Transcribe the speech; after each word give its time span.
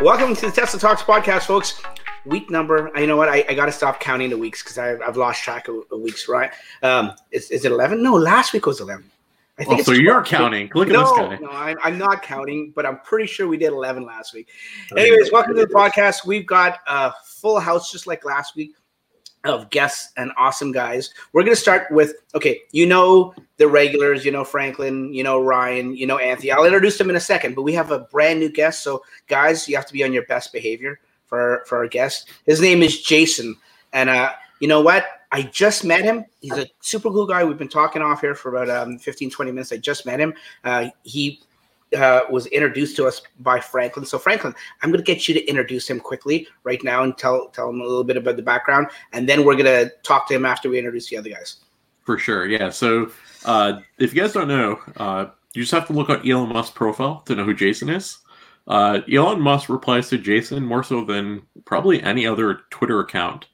Welcome 0.00 0.36
to 0.36 0.46
the 0.46 0.52
Tesla 0.52 0.78
Talks 0.78 1.02
podcast, 1.02 1.46
folks. 1.46 1.82
Week 2.24 2.50
number, 2.50 2.88
you 2.96 3.08
know 3.08 3.16
what? 3.16 3.28
I, 3.28 3.44
I 3.48 3.54
got 3.54 3.66
to 3.66 3.72
stop 3.72 3.98
counting 3.98 4.30
the 4.30 4.38
weeks 4.38 4.62
because 4.62 4.78
I've 4.78 5.16
lost 5.16 5.42
track 5.42 5.66
of, 5.66 5.74
of 5.90 6.00
weeks, 6.00 6.28
right? 6.28 6.52
Um, 6.84 7.14
is, 7.32 7.50
is 7.50 7.64
it 7.64 7.72
11? 7.72 8.00
No, 8.00 8.14
last 8.14 8.52
week 8.52 8.66
was 8.66 8.80
11. 8.80 9.10
I 9.58 9.64
think 9.64 9.80
oh, 9.80 9.82
so 9.82 9.92
you're 9.92 10.22
counting. 10.22 10.70
Look 10.72 10.86
no, 10.86 11.00
at 11.00 11.30
this 11.30 11.40
guy. 11.40 11.44
No, 11.44 11.50
I'm, 11.50 11.76
I'm, 11.82 11.98
not 11.98 12.22
counting, 12.22 12.72
but 12.76 12.86
I'm 12.86 13.00
pretty 13.00 13.26
sure 13.26 13.48
we 13.48 13.56
did 13.56 13.72
11 13.72 14.04
last 14.04 14.34
week. 14.34 14.50
Anyways, 14.96 15.32
welcome 15.32 15.56
to 15.56 15.66
the 15.66 15.74
podcast. 15.74 16.24
We've 16.24 16.46
got 16.46 16.78
a 16.86 17.12
full 17.24 17.58
house 17.58 17.90
just 17.90 18.06
like 18.06 18.24
last 18.24 18.54
week 18.54 18.76
of 19.44 19.70
guests 19.70 20.12
and 20.16 20.32
awesome 20.36 20.72
guys. 20.72 21.12
We're 21.32 21.42
going 21.42 21.54
to 21.54 21.60
start 21.60 21.90
with 21.90 22.14
okay, 22.34 22.60
you 22.72 22.86
know 22.86 23.34
the 23.56 23.68
regulars, 23.68 24.24
you 24.24 24.32
know 24.32 24.44
Franklin, 24.44 25.12
you 25.12 25.22
know 25.22 25.42
Ryan, 25.42 25.96
you 25.96 26.06
know 26.06 26.18
Anthony. 26.18 26.50
I'll 26.50 26.64
introduce 26.64 26.98
them 26.98 27.10
in 27.10 27.16
a 27.16 27.20
second, 27.20 27.54
but 27.54 27.62
we 27.62 27.72
have 27.74 27.90
a 27.90 28.00
brand 28.00 28.40
new 28.40 28.50
guest. 28.50 28.82
So, 28.82 29.02
guys, 29.26 29.68
you 29.68 29.76
have 29.76 29.86
to 29.86 29.92
be 29.92 30.04
on 30.04 30.12
your 30.12 30.24
best 30.24 30.52
behavior 30.52 31.00
for 31.26 31.64
for 31.66 31.78
our 31.78 31.88
guest. 31.88 32.28
His 32.46 32.60
name 32.60 32.82
is 32.82 33.02
Jason, 33.02 33.56
and 33.92 34.10
uh, 34.10 34.32
you 34.60 34.68
know 34.68 34.80
what? 34.80 35.06
I 35.30 35.42
just 35.42 35.84
met 35.84 36.04
him. 36.04 36.24
He's 36.40 36.56
a 36.56 36.66
super 36.80 37.10
cool 37.10 37.26
guy. 37.26 37.44
We've 37.44 37.58
been 37.58 37.68
talking 37.68 38.00
off 38.00 38.22
here 38.22 38.34
for 38.34 38.48
about 38.54 38.70
um, 38.70 38.98
15, 38.98 39.30
20 39.30 39.50
minutes. 39.50 39.72
I 39.72 39.76
just 39.76 40.06
met 40.06 40.18
him. 40.18 40.32
Uh, 40.64 40.88
he 41.02 41.42
uh, 41.96 42.20
was 42.30 42.46
introduced 42.46 42.96
to 42.96 43.06
us 43.06 43.22
by 43.40 43.60
Franklin. 43.60 44.04
So, 44.04 44.18
Franklin, 44.18 44.54
I'm 44.82 44.90
going 44.90 45.04
to 45.04 45.14
get 45.14 45.28
you 45.28 45.34
to 45.34 45.44
introduce 45.46 45.88
him 45.88 46.00
quickly 46.00 46.46
right 46.64 46.82
now 46.82 47.02
and 47.02 47.16
tell 47.16 47.48
tell 47.48 47.70
him 47.70 47.80
a 47.80 47.84
little 47.84 48.04
bit 48.04 48.16
about 48.16 48.36
the 48.36 48.42
background, 48.42 48.88
and 49.12 49.28
then 49.28 49.44
we're 49.44 49.56
going 49.56 49.66
to 49.66 49.92
talk 50.02 50.28
to 50.28 50.34
him 50.34 50.44
after 50.44 50.68
we 50.68 50.78
introduce 50.78 51.08
the 51.08 51.16
other 51.16 51.30
guys. 51.30 51.56
For 52.04 52.18
sure, 52.18 52.46
yeah. 52.46 52.70
So, 52.70 53.10
uh, 53.44 53.80
if 53.98 54.14
you 54.14 54.20
guys 54.20 54.32
don't 54.32 54.48
know, 54.48 54.80
uh, 54.96 55.26
you 55.54 55.62
just 55.62 55.72
have 55.72 55.86
to 55.88 55.92
look 55.92 56.10
at 56.10 56.26
Elon 56.28 56.52
Musk's 56.52 56.74
profile 56.74 57.20
to 57.26 57.34
know 57.34 57.44
who 57.44 57.54
Jason 57.54 57.88
is. 57.88 58.18
Uh, 58.66 59.00
Elon 59.10 59.40
Musk 59.40 59.68
replies 59.68 60.10
to 60.10 60.18
Jason 60.18 60.64
more 60.64 60.82
so 60.82 61.04
than 61.04 61.42
probably 61.64 62.02
any 62.02 62.26
other 62.26 62.60
Twitter 62.70 63.00
account. 63.00 63.46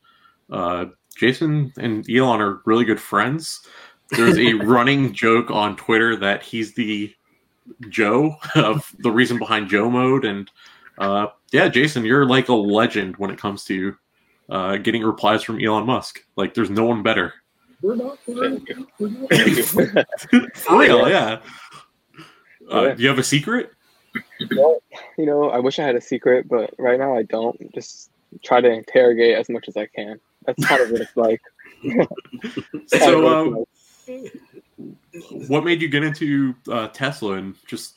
Uh, 0.50 0.86
Jason 1.16 1.72
and 1.78 2.08
Elon 2.10 2.40
are 2.40 2.60
really 2.64 2.84
good 2.84 3.00
friends. 3.00 3.66
There's 4.10 4.38
a 4.38 4.52
running 4.64 5.12
joke 5.12 5.50
on 5.50 5.76
Twitter 5.76 6.16
that 6.16 6.42
he's 6.42 6.74
the 6.74 7.14
Joe 7.88 8.36
of 8.54 8.94
the 8.98 9.10
reason 9.10 9.38
behind 9.38 9.68
Joe 9.68 9.90
mode. 9.90 10.24
And 10.24 10.50
uh, 10.98 11.28
yeah, 11.52 11.68
Jason, 11.68 12.04
you're 12.04 12.26
like 12.26 12.48
a 12.48 12.54
legend 12.54 13.16
when 13.16 13.30
it 13.30 13.38
comes 13.38 13.64
to 13.64 13.96
uh, 14.48 14.76
getting 14.76 15.02
replies 15.02 15.42
from 15.42 15.62
Elon 15.62 15.86
Musk. 15.86 16.24
Like, 16.36 16.54
there's 16.54 16.70
no 16.70 16.84
one 16.84 17.02
better. 17.02 17.34
For 17.82 17.96
real, 20.78 21.08
yeah. 21.08 21.40
Uh, 22.70 22.94
do 22.94 23.02
you 23.02 23.08
have 23.08 23.18
a 23.18 23.22
secret? 23.22 23.72
Well, 24.56 24.82
you 25.18 25.26
know, 25.26 25.50
I 25.50 25.58
wish 25.58 25.78
I 25.78 25.84
had 25.84 25.96
a 25.96 26.00
secret, 26.00 26.48
but 26.48 26.74
right 26.78 26.98
now 26.98 27.16
I 27.16 27.24
don't. 27.24 27.74
Just 27.74 28.10
try 28.42 28.60
to 28.60 28.70
interrogate 28.70 29.36
as 29.36 29.48
much 29.48 29.68
as 29.68 29.76
I 29.76 29.86
can. 29.86 30.18
That's 30.46 30.64
kind 30.64 30.82
of 30.82 30.90
what 30.90 31.00
it's 31.00 31.16
like. 31.16 31.42
so, 32.86 33.28
um, 33.28 33.64
what 35.30 35.64
made 35.64 35.80
you 35.82 35.88
get 35.88 36.02
into 36.02 36.54
uh, 36.70 36.88
Tesla 36.88 37.34
and 37.34 37.54
just? 37.66 37.94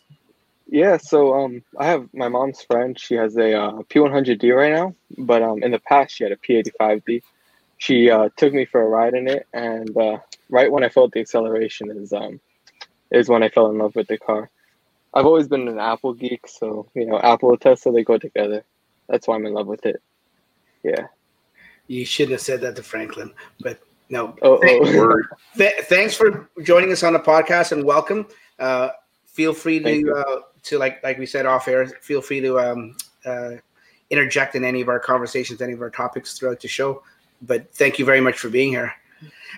Yeah, 0.70 0.98
so 0.98 1.34
um, 1.34 1.64
I 1.80 1.86
have 1.86 2.10
my 2.14 2.28
mom's 2.28 2.62
friend. 2.62 3.00
She 3.00 3.16
has 3.16 3.38
a 3.38 3.54
uh, 3.58 3.72
P100D 3.84 4.54
right 4.56 4.74
now, 4.74 4.94
but 5.18 5.42
um, 5.42 5.64
in 5.64 5.72
the 5.72 5.80
past 5.80 6.16
she 6.16 6.24
had 6.24 6.34
a 6.34 6.38
P85D. 6.38 7.24
She 7.78 8.10
uh, 8.10 8.30
took 8.36 8.54
me 8.54 8.66
for 8.66 8.82
a 8.82 8.88
ride 8.88 9.14
in 9.14 9.28
it, 9.28 9.48
and 9.54 9.96
uh, 9.96 10.18
right 10.50 10.72
when 10.72 10.84
I 10.84 10.90
felt 10.90 11.14
the 11.14 11.20
acceleration 11.20 11.92
is 11.92 12.12
um, 12.12 12.40
is 13.12 13.30
when 13.30 13.44
I 13.44 13.50
fell 13.50 13.70
in 13.70 13.78
love 13.78 13.96
with 13.96 14.08
the 14.08 14.18
car. 14.18 14.50
I've 15.14 15.26
always 15.26 15.48
been 15.48 15.68
an 15.68 15.80
Apple 15.80 16.14
geek, 16.14 16.48
so 16.48 16.90
you 16.94 17.06
know, 17.06 17.20
Apple 17.20 17.52
and 17.52 17.62
Tesla 17.62 17.92
they 17.94 18.04
go 18.04 18.18
together. 18.18 18.64
That's 19.08 19.28
why 19.28 19.36
I'm 19.36 19.46
in 19.46 19.54
love 19.54 19.68
with 19.68 19.86
it. 19.86 20.02
Yeah. 20.84 21.08
You 21.88 22.06
shouldn't 22.06 22.34
have 22.34 22.42
said 22.42 22.62
that 22.62 22.76
to 22.76 22.84
Franklin, 22.84 23.34
but 23.62 23.80
no. 24.10 24.36
Oh, 24.42 24.60
oh. 24.64 25.22
Th- 25.58 25.74
thanks 25.84 26.16
for 26.16 26.50
joining 26.64 26.92
us 26.92 27.04
on 27.04 27.14
the 27.14 27.20
podcast 27.20 27.72
and 27.72 27.84
welcome. 27.84 28.28
Uh, 28.60 28.90
feel 29.26 29.54
free 29.54 29.80
to 29.80 30.14
uh, 30.14 30.40
to 30.64 30.78
like 30.78 31.04
like 31.04 31.18
we 31.18 31.26
said 31.26 31.46
off 31.46 31.68
air. 31.68 31.86
Feel 31.88 32.22
free 32.22 32.42
to 32.42 32.60
um, 32.60 32.96
uh, 33.26 33.52
interject 34.10 34.56
in 34.56 34.64
any 34.64 34.82
of 34.82 34.90
our 34.90 35.00
conversations, 35.00 35.62
any 35.62 35.74
of 35.74 35.82
our 35.82 35.90
topics 35.90 36.38
throughout 36.38 36.60
the 36.60 36.68
show. 36.68 37.04
But 37.42 37.74
thank 37.74 38.00
you 38.00 38.06
very 38.06 38.22
much 38.22 38.40
for 38.40 38.50
being 38.50 38.70
here, 38.70 38.94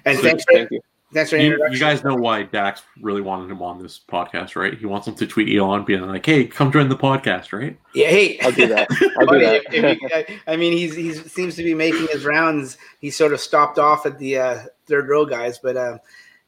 and 0.06 0.18
Sweet. 0.18 0.30
thanks 0.30 0.44
for 0.44 0.54
thank 0.54 0.72
you. 0.72 0.82
Thanks 1.12 1.32
for 1.32 1.38
you, 1.38 1.58
you, 1.72 1.80
guys 1.80 2.04
know 2.04 2.14
why 2.14 2.44
Dax 2.44 2.84
really 3.02 3.22
wanted 3.22 3.50
him 3.50 3.64
on 3.64 3.82
this 3.82 4.00
podcast, 4.08 4.56
right? 4.56 4.78
He 4.78 4.86
wants 4.86 5.08
him 5.08 5.16
to 5.16 5.26
tweet 5.26 5.58
Elon, 5.58 5.84
being 5.84 6.02
like, 6.02 6.24
"Hey, 6.24 6.46
come 6.46 6.72
join 6.72 6.88
the 6.88 6.96
podcast," 6.96 7.52
right? 7.52 7.76
Yeah, 7.96 8.10
hey, 8.10 8.40
I'll 8.42 8.52
do 8.52 8.68
that. 8.68 8.88
I'll 9.20 9.26
do 9.26 9.40
that. 9.40 9.74
if, 9.74 9.98
if 10.04 10.42
I 10.46 10.56
mean, 10.56 10.74
he's 10.74 10.96
he 10.96 11.14
seems 11.14 11.56
to 11.56 11.64
be 11.64 11.74
making 11.74 12.08
his 12.12 12.26
rounds. 12.26 12.78
He 13.02 13.10
sort 13.10 13.34
of 13.34 13.40
stopped 13.40 13.80
off 13.80 14.06
at 14.06 14.20
the 14.20 14.38
uh, 14.38 14.60
third 14.86 15.10
row 15.10 15.26
guys, 15.26 15.58
but 15.58 15.76
uh, 15.76 15.98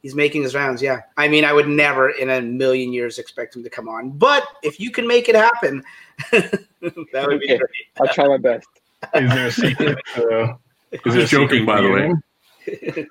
he's 0.04 0.14
making 0.14 0.44
his 0.44 0.54
rounds. 0.54 0.80
Yeah, 0.80 1.02
I 1.18 1.28
mean, 1.28 1.44
I 1.44 1.54
would 1.54 1.68
never 1.68 2.12
in 2.12 2.30
a 2.30 2.40
million 2.40 2.94
years 2.94 3.18
expect 3.18 3.56
him 3.56 3.64
to 3.64 3.70
come 3.70 3.90
on, 3.90 4.12
but 4.12 4.44
if 4.62 4.80
you 4.80 4.92
can 4.92 5.08
make 5.08 5.28
it 5.28 5.36
happen, 5.36 5.84
that 6.32 6.66
would 6.82 7.40
be 7.40 7.48
great. 7.48 7.62
I'll 8.00 8.14
try 8.14 8.28
my 8.28 8.38
best. 8.38 8.68
Is 9.16 9.34
there 9.34 9.48
a 9.48 9.52
secret? 9.52 9.98
Uh, 10.16 10.54
is 10.92 11.16
it 11.16 11.28
joking, 11.28 11.66
by 11.66 11.82
the 11.82 11.90
way? 11.90 13.08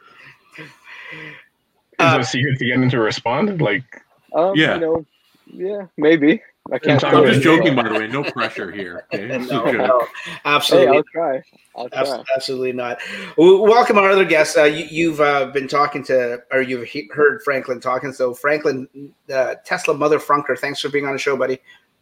Is 1.12 2.06
uh, 2.06 2.14
it 2.16 2.20
a 2.20 2.24
secret 2.24 2.58
to 2.58 2.64
get 2.64 2.74
him 2.74 2.90
to 2.90 3.00
respond? 3.00 3.60
Like, 3.60 4.02
um, 4.34 4.52
yeah, 4.54 4.74
you 4.74 4.80
know, 4.80 5.06
yeah, 5.46 5.86
maybe. 5.96 6.42
I 6.72 6.78
can't. 6.78 7.02
I'm 7.02 7.24
just 7.26 7.42
joking, 7.42 7.74
by 7.74 7.88
the 7.88 7.94
way. 7.94 8.06
No 8.06 8.22
pressure 8.22 8.70
here. 8.70 9.06
Okay? 9.14 9.38
no, 9.38 9.70
no, 9.70 10.06
absolutely. 10.44 10.88
Hey, 10.88 10.96
I'll 10.96 11.02
try. 11.02 11.42
I'll 11.76 11.88
try. 11.88 12.24
Absolutely 12.34 12.72
not. 12.72 13.00
welcome 13.36 13.98
our 13.98 14.10
other 14.10 14.24
guests. 14.24 14.56
Uh, 14.56 14.64
you, 14.64 15.10
have 15.10 15.20
uh, 15.20 15.50
been 15.52 15.66
talking 15.66 16.04
to, 16.04 16.40
or 16.52 16.62
you've 16.62 16.84
he- 16.84 17.10
heard 17.12 17.42
Franklin 17.42 17.80
talking. 17.80 18.12
So 18.12 18.34
Franklin, 18.34 18.88
uh, 19.32 19.56
Tesla 19.64 19.94
mother 19.94 20.18
Frunker, 20.18 20.56
thanks 20.56 20.80
for 20.80 20.88
being 20.90 21.06
on 21.06 21.12
the 21.12 21.18
show, 21.18 21.36
buddy. 21.36 21.58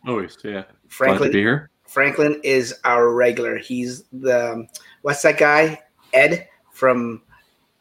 Always, 0.07 0.37
yeah. 0.45 0.65
Franklin, 0.89 1.19
Glad 1.19 1.27
to 1.29 1.33
be 1.33 1.41
here. 1.41 1.71
Franklin 1.87 2.41
is 2.45 2.75
our 2.85 3.13
regular. 3.15 3.57
He's 3.57 4.05
the 4.13 4.53
um, 4.53 4.69
what's 5.03 5.23
that 5.23 5.39
guy? 5.39 5.81
Ed 6.13 6.49
from. 6.73 7.23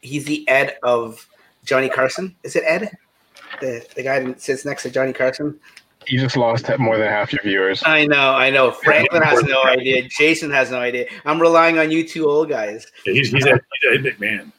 He's 0.01 0.25
the 0.25 0.47
Ed 0.47 0.77
of 0.83 1.27
Johnny 1.65 1.89
Carson. 1.89 2.35
Is 2.43 2.55
it 2.55 2.63
Ed? 2.65 2.91
The 3.61 3.85
the 3.95 4.03
guy 4.03 4.19
that 4.19 4.41
sits 4.41 4.65
next 4.65 4.83
to 4.83 4.89
Johnny 4.89 5.13
Carson. 5.13 5.59
You 6.07 6.19
just 6.19 6.37
lost 6.37 6.69
more 6.79 6.97
than 6.97 7.07
half 7.09 7.33
your 7.33 7.41
viewers. 7.43 7.83
I 7.85 8.05
know, 8.05 8.33
I 8.33 8.49
know. 8.49 8.71
Franklin 8.71 9.23
has 9.23 9.43
no 9.43 9.61
idea. 9.65 10.07
Jason 10.07 10.49
has 10.51 10.71
no 10.71 10.79
idea. 10.79 11.07
I'm 11.25 11.39
relying 11.39 11.79
on 11.79 11.91
you 11.91 12.07
two 12.07 12.29
old 12.29 12.47
guys. 12.47 12.87
Yeah, 13.05 13.13
he's 13.13 13.29
he's 13.31 13.45
Ed, 13.45 13.59
he's 13.81 13.99
Ed 13.99 14.03
McMahon. 14.05 14.51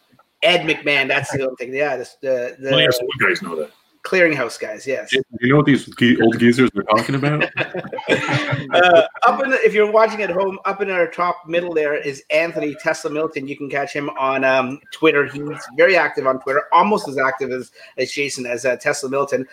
Ed 0.42 0.60
McMahon. 0.68 1.08
That's 1.08 1.30
the 1.32 1.48
old 1.48 1.58
thing. 1.58 1.74
Yeah, 1.74 1.96
the 1.96 2.08
the, 2.20 2.56
the 2.58 2.70
only 2.72 2.86
us 2.86 3.00
old 3.00 3.10
guys 3.20 3.40
know 3.40 3.56
that 3.56 3.70
clearinghouse 4.04 4.58
guys. 4.58 4.86
Yes. 4.86 5.12
You 5.12 5.22
know 5.42 5.56
what 5.56 5.66
these 5.66 5.88
old 6.20 6.38
geezers 6.38 6.70
are 6.76 6.82
talking 6.84 7.14
about? 7.14 7.42
uh, 7.58 9.06
up 9.26 9.42
in 9.42 9.50
the, 9.50 9.58
if 9.64 9.74
you're 9.74 9.90
watching 9.90 10.22
at 10.22 10.30
home, 10.30 10.58
up 10.64 10.80
in 10.80 10.90
our 10.90 11.06
top 11.06 11.46
middle 11.46 11.74
there 11.74 11.94
is 11.94 12.22
Anthony 12.30 12.74
Tesla 12.76 13.10
Milton. 13.10 13.48
You 13.48 13.56
can 13.56 13.68
catch 13.68 13.92
him 13.92 14.10
on 14.10 14.44
um, 14.44 14.80
Twitter. 14.92 15.26
He's 15.26 15.58
very 15.76 15.96
active 15.96 16.26
on 16.26 16.40
Twitter, 16.40 16.64
almost 16.72 17.08
as 17.08 17.18
active 17.18 17.50
as, 17.50 17.70
as 17.96 18.10
Jason 18.12 18.46
as 18.46 18.64
uh, 18.64 18.76
Tesla 18.76 19.08
Milton. 19.10 19.46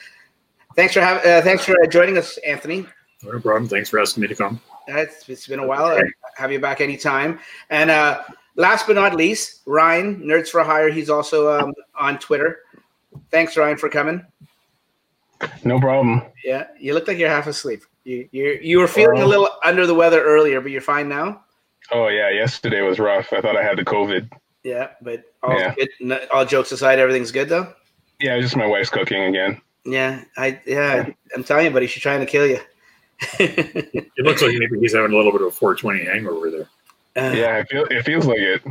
Thanks 0.76 0.94
for 0.94 1.02
having. 1.02 1.30
Uh, 1.30 1.42
thanks 1.42 1.64
for 1.64 1.76
joining 1.88 2.18
us, 2.18 2.38
Anthony. 2.40 2.86
No 3.24 3.40
problem. 3.40 3.68
Thanks 3.68 3.90
for 3.90 4.00
asking 4.00 4.22
me 4.22 4.28
to 4.28 4.36
come. 4.36 4.62
it's, 4.88 5.28
it's 5.30 5.48
been 5.48 5.60
a 5.60 5.68
while. 5.68 5.86
I'll 5.86 6.02
have 6.36 6.52
you 6.52 6.60
back 6.60 6.82
anytime. 6.82 7.40
And 7.70 7.90
uh, 7.90 8.24
last 8.56 8.86
but 8.88 8.96
not 8.96 9.16
least, 9.16 9.62
Ryan, 9.66 10.22
Nerds 10.22 10.50
for 10.50 10.64
Hire. 10.64 10.90
He's 10.90 11.10
also 11.10 11.60
um, 11.60 11.74
on 11.96 12.20
Twitter. 12.20 12.60
Thanks, 13.32 13.58
Ryan, 13.58 13.78
for 13.78 13.90
coming. 13.90 14.26
No 15.64 15.80
problem. 15.80 16.22
Yeah, 16.44 16.68
you 16.80 16.94
look 16.94 17.08
like 17.08 17.18
you're 17.18 17.30
half 17.30 17.48
asleep. 17.48 17.84
You 18.04 18.28
you 18.32 18.60
you 18.62 18.80
were 18.80 18.88
feeling 18.88 19.22
a 19.22 19.26
little 19.26 19.50
under 19.64 19.86
the 19.86 19.96
weather 19.96 20.24
earlier, 20.24 20.62
but 20.62 20.72
you're 20.72 20.82
fine 20.82 21.10
now. 21.10 21.44
Oh 21.92 22.08
yeah, 22.08 22.30
yesterday 22.30 22.82
was 22.82 23.00
rough. 23.00 23.34
I 23.34 23.42
thought 23.42 23.58
I 23.58 23.64
had 23.64 23.78
the 23.78 23.86
COVID. 23.86 24.30
Yeah, 24.64 24.92
but 25.02 25.26
all 25.44 25.60
yeah. 25.60 25.76
good. 25.76 26.28
All 26.32 26.46
jokes 26.46 26.72
aside, 26.72 27.00
everything's 27.00 27.32
good 27.32 27.50
though. 27.50 27.74
Yeah, 28.20 28.40
just 28.40 28.56
my 28.56 28.66
wife's 28.66 28.90
cooking 28.90 29.24
again. 29.24 29.62
Yeah, 29.86 30.24
I 30.38 30.60
yeah, 30.66 31.10
I'm 31.36 31.44
telling 31.44 31.66
you, 31.66 31.72
buddy, 31.72 31.88
she's 31.88 32.02
trying 32.02 32.22
to 32.22 32.26
kill 32.26 32.48
you. 32.48 32.60
it 33.40 34.26
looks 34.26 34.42
like 34.42 34.52
maybe 34.58 34.80
he's 34.80 34.94
having 34.94 35.14
a 35.14 35.16
little 35.16 35.32
bit 35.32 35.42
of 35.42 35.48
a 35.48 35.52
420 35.52 36.06
hangover 36.06 36.52
there. 36.52 36.70
Uh, 37.18 37.34
yeah, 37.34 37.58
it, 37.58 37.70
feel, 37.70 37.86
it 37.86 38.04
feels 38.04 38.26
like 38.26 38.40
it. 38.40 38.62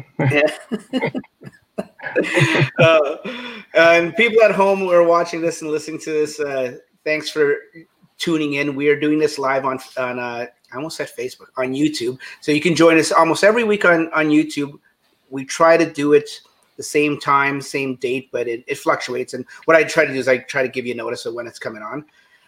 yeah. 0.92 1.10
uh, 2.78 3.16
and 3.74 4.14
people 4.16 4.42
at 4.42 4.52
home 4.52 4.80
who 4.80 4.90
are 4.90 5.02
watching 5.02 5.40
this 5.40 5.62
and 5.62 5.70
listening 5.70 6.00
to 6.00 6.10
this, 6.10 6.40
uh, 6.40 6.76
thanks 7.04 7.30
for 7.30 7.56
tuning 8.18 8.54
in. 8.54 8.74
We 8.74 8.88
are 8.88 8.98
doing 8.98 9.18
this 9.18 9.38
live 9.38 9.64
on 9.64 9.78
on 9.96 10.18
uh, 10.18 10.46
I 10.72 10.76
almost 10.76 10.96
said 10.96 11.08
Facebook 11.08 11.48
on 11.56 11.72
YouTube, 11.72 12.18
so 12.40 12.52
you 12.52 12.60
can 12.60 12.74
join 12.74 12.98
us 12.98 13.12
almost 13.12 13.44
every 13.44 13.64
week 13.64 13.84
on 13.84 14.12
on 14.12 14.26
YouTube. 14.26 14.78
We 15.30 15.44
try 15.44 15.76
to 15.76 15.90
do 15.90 16.12
it 16.12 16.40
the 16.76 16.82
same 16.82 17.18
time, 17.18 17.60
same 17.60 17.96
date, 17.96 18.30
but 18.32 18.48
it, 18.48 18.64
it 18.66 18.78
fluctuates. 18.78 19.34
And 19.34 19.44
what 19.64 19.76
I 19.76 19.84
try 19.84 20.04
to 20.04 20.12
do 20.12 20.18
is 20.18 20.28
I 20.28 20.38
try 20.38 20.62
to 20.62 20.68
give 20.68 20.86
you 20.86 20.94
notice 20.94 21.26
of 21.26 21.34
when 21.34 21.46
it's 21.46 21.58
coming 21.58 21.82
on. 21.82 22.04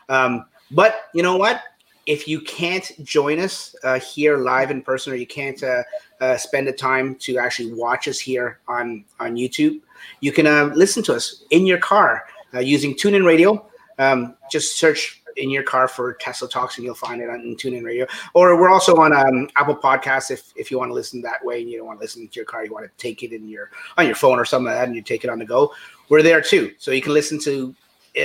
Um, 0.08 0.46
but 0.70 1.08
you 1.14 1.22
know 1.22 1.37
what? 1.37 1.62
If 2.06 2.29
you 2.29 2.41
can't 2.41 2.93
join 3.05 3.41
us 3.41 3.75
uh, 3.82 3.99
here 3.99 4.38
live 4.38 4.70
in 4.70 4.81
person, 4.81 5.12
or 5.12 5.17
you 5.17 5.26
can't 5.26 5.62
uh, 5.62 5.82
uh, 6.20 6.37
spend 6.37 6.69
the 6.69 6.73
time 6.73 7.17
to 7.17 7.37
actually 7.38 7.73
watch 7.73 8.08
us 8.08 8.19
here 8.19 8.61
on 8.69 9.05
on 9.20 9.35
YouTube, 9.35 9.81
you 10.20 10.32
can 10.32 10.47
uh, 10.47 10.73
listen 10.75 11.03
to 11.05 11.14
us 11.14 11.44
in 11.50 11.67
your 11.67 11.79
car 11.79 12.25
uh, 12.55 12.61
using 12.61 12.94
TuneIn 12.94 13.26
Radio. 13.26 13.67
Um, 13.99 14.37
just 14.50 14.79
search 14.79 15.23
in 15.37 15.50
your 15.50 15.62
car 15.62 15.88
for 15.88 16.14
Tesla 16.14 16.49
Talks, 16.49 16.76
and 16.76 16.85
you'll 16.85 16.94
find 16.94 17.20
it 17.20 17.29
on 17.29 17.56
TuneIn 17.56 17.85
Radio. 17.85 18.06
Or 18.35 18.58
we're 18.58 18.70
also 18.70 18.97
on 18.97 19.12
um, 19.12 19.49
Apple 19.56 19.76
Podcasts 19.76 20.31
if 20.31 20.53
if 20.55 20.70
you 20.70 20.79
want 20.79 20.91
to 20.91 20.94
listen 20.94 21.20
that 21.23 21.44
way, 21.44 21.61
and 21.61 21.70
you 21.70 21.79
don't 21.79 21.87
want 21.87 21.99
to 21.99 22.05
listen 22.05 22.26
to 22.26 22.35
your 22.35 22.44
car, 22.44 22.64
you 22.64 22.73
want 22.73 22.87
to 22.87 22.97
take 22.99 23.25
it 23.25 23.32
in 23.32 23.49
your 23.49 23.70
on 23.99 24.06
your 24.06 24.17
phone 24.17 24.38
or 24.38 24.44
something 24.44 24.67
like 24.67 24.76
that, 24.76 24.87
and 24.87 24.94
you 24.94 25.03
take 25.03 25.25
it 25.25 25.31
on 25.31 25.41
the 25.41 25.44
go. 25.44 25.75
We're 26.08 26.23
there 26.23 26.41
too, 26.41 26.73
so 26.79 26.93
you 26.93 27.03
can 27.03 27.14
listen 27.14 27.41
to 27.41 27.75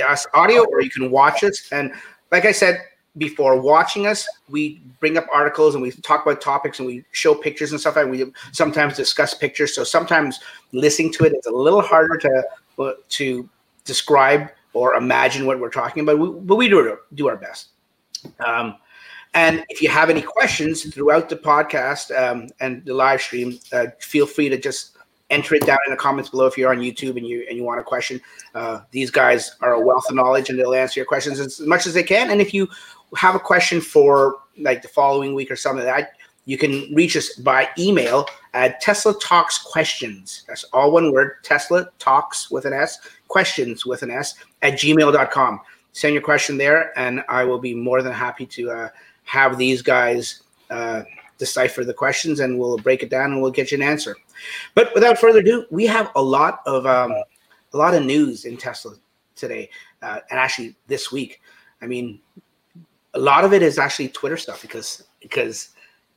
us 0.06 0.24
audio, 0.34 0.64
or 0.70 0.80
you 0.82 0.90
can 0.90 1.10
watch 1.10 1.42
us. 1.42 1.68
And 1.72 1.92
like 2.30 2.44
I 2.44 2.52
said 2.52 2.84
before, 3.18 3.60
watching 3.60 4.06
us, 4.06 4.26
we 4.48 4.80
bring 5.00 5.18
up 5.18 5.26
articles 5.34 5.74
and 5.74 5.82
we 5.82 5.90
talk 5.90 6.24
about 6.24 6.40
topics 6.40 6.78
and 6.78 6.86
we 6.86 7.04
show 7.12 7.34
pictures 7.34 7.70
and 7.70 7.80
stuff, 7.80 7.96
and 7.96 8.10
we 8.10 8.32
sometimes 8.52 8.96
discuss 8.96 9.34
pictures. 9.34 9.74
So 9.74 9.84
sometimes 9.84 10.40
listening 10.72 11.12
to 11.14 11.24
it, 11.24 11.32
it 11.32 11.38
is 11.38 11.46
a 11.46 11.52
little 11.52 11.82
harder 11.82 12.16
to 12.18 12.96
to 13.08 13.48
describe 13.84 14.48
or 14.72 14.94
imagine 14.94 15.46
what 15.46 15.60
we're 15.60 15.70
talking 15.70 16.02
about, 16.02 16.18
we, 16.18 16.30
but 16.30 16.56
we 16.56 16.68
do 16.68 16.96
do 17.14 17.28
our 17.28 17.36
best. 17.36 17.68
Um, 18.44 18.76
and 19.34 19.64
if 19.68 19.80
you 19.80 19.88
have 19.88 20.10
any 20.10 20.22
questions 20.22 20.82
throughout 20.94 21.28
the 21.28 21.36
podcast 21.36 22.16
um, 22.16 22.48
and 22.60 22.84
the 22.84 22.94
live 22.94 23.20
stream, 23.20 23.58
uh, 23.72 23.86
feel 23.98 24.26
free 24.26 24.48
to 24.48 24.58
just 24.58 24.96
enter 25.30 25.54
it 25.54 25.64
down 25.64 25.78
in 25.86 25.90
the 25.90 25.96
comments 25.96 26.28
below 26.28 26.46
if 26.46 26.58
you're 26.58 26.70
on 26.70 26.78
YouTube 26.78 27.16
and 27.16 27.26
you 27.26 27.46
and 27.48 27.56
you 27.56 27.64
want 27.64 27.80
a 27.80 27.82
question. 27.82 28.20
Uh, 28.54 28.80
these 28.90 29.10
guys 29.10 29.56
are 29.62 29.72
a 29.72 29.80
wealth 29.80 30.04
of 30.10 30.14
knowledge 30.14 30.50
and 30.50 30.58
they'll 30.58 30.74
answer 30.74 31.00
your 31.00 31.06
questions 31.06 31.40
as 31.40 31.60
much 31.60 31.86
as 31.86 31.94
they 31.94 32.02
can. 32.02 32.30
And 32.30 32.40
if 32.40 32.52
you 32.52 32.68
have 33.16 33.34
a 33.34 33.40
question 33.40 33.80
for 33.80 34.36
like 34.58 34.82
the 34.82 34.88
following 34.88 35.34
week 35.34 35.50
or 35.50 35.56
something 35.56 35.84
like 35.84 35.94
that, 35.94 36.12
you 36.44 36.58
can 36.58 36.92
reach 36.94 37.16
us 37.16 37.34
by 37.34 37.68
email 37.78 38.26
at 38.54 38.80
Tesla 38.80 39.18
Talks 39.20 39.58
Questions. 39.58 40.44
That's 40.48 40.64
all 40.72 40.90
one 40.90 41.12
word, 41.12 41.42
Tesla 41.42 41.88
Talks 41.98 42.50
with 42.50 42.64
an 42.64 42.72
S, 42.72 42.98
questions 43.28 43.86
with 43.86 44.02
an 44.02 44.10
S 44.10 44.34
at 44.62 44.74
gmail.com. 44.74 45.60
Send 45.92 46.14
your 46.14 46.22
question 46.22 46.56
there, 46.56 46.98
and 46.98 47.22
I 47.28 47.44
will 47.44 47.58
be 47.58 47.74
more 47.74 48.02
than 48.02 48.12
happy 48.12 48.46
to 48.46 48.70
uh, 48.70 48.88
have 49.24 49.58
these 49.58 49.82
guys 49.82 50.42
uh, 50.70 51.02
decipher 51.38 51.84
the 51.84 51.92
questions 51.92 52.38
and 52.38 52.58
we'll 52.58 52.78
break 52.78 53.02
it 53.02 53.10
down 53.10 53.32
and 53.32 53.42
we'll 53.42 53.50
get 53.50 53.72
you 53.72 53.76
an 53.76 53.82
answer. 53.82 54.16
But 54.74 54.94
without 54.94 55.18
further 55.18 55.40
ado, 55.40 55.66
we 55.70 55.86
have 55.86 56.10
a 56.14 56.22
lot 56.22 56.60
of 56.66 56.86
um, 56.86 57.12
a 57.72 57.76
lot 57.76 57.94
of 57.94 58.04
news 58.04 58.44
in 58.44 58.56
Tesla 58.56 58.94
today, 59.34 59.68
uh, 60.02 60.20
and 60.30 60.38
actually 60.38 60.76
this 60.86 61.10
week. 61.10 61.40
I 61.80 61.86
mean, 61.86 62.20
a 63.14 63.18
lot 63.18 63.44
of 63.44 63.52
it 63.52 63.62
is 63.62 63.78
actually 63.78 64.08
Twitter 64.08 64.36
stuff 64.36 64.62
because 64.62 65.04
because 65.20 65.70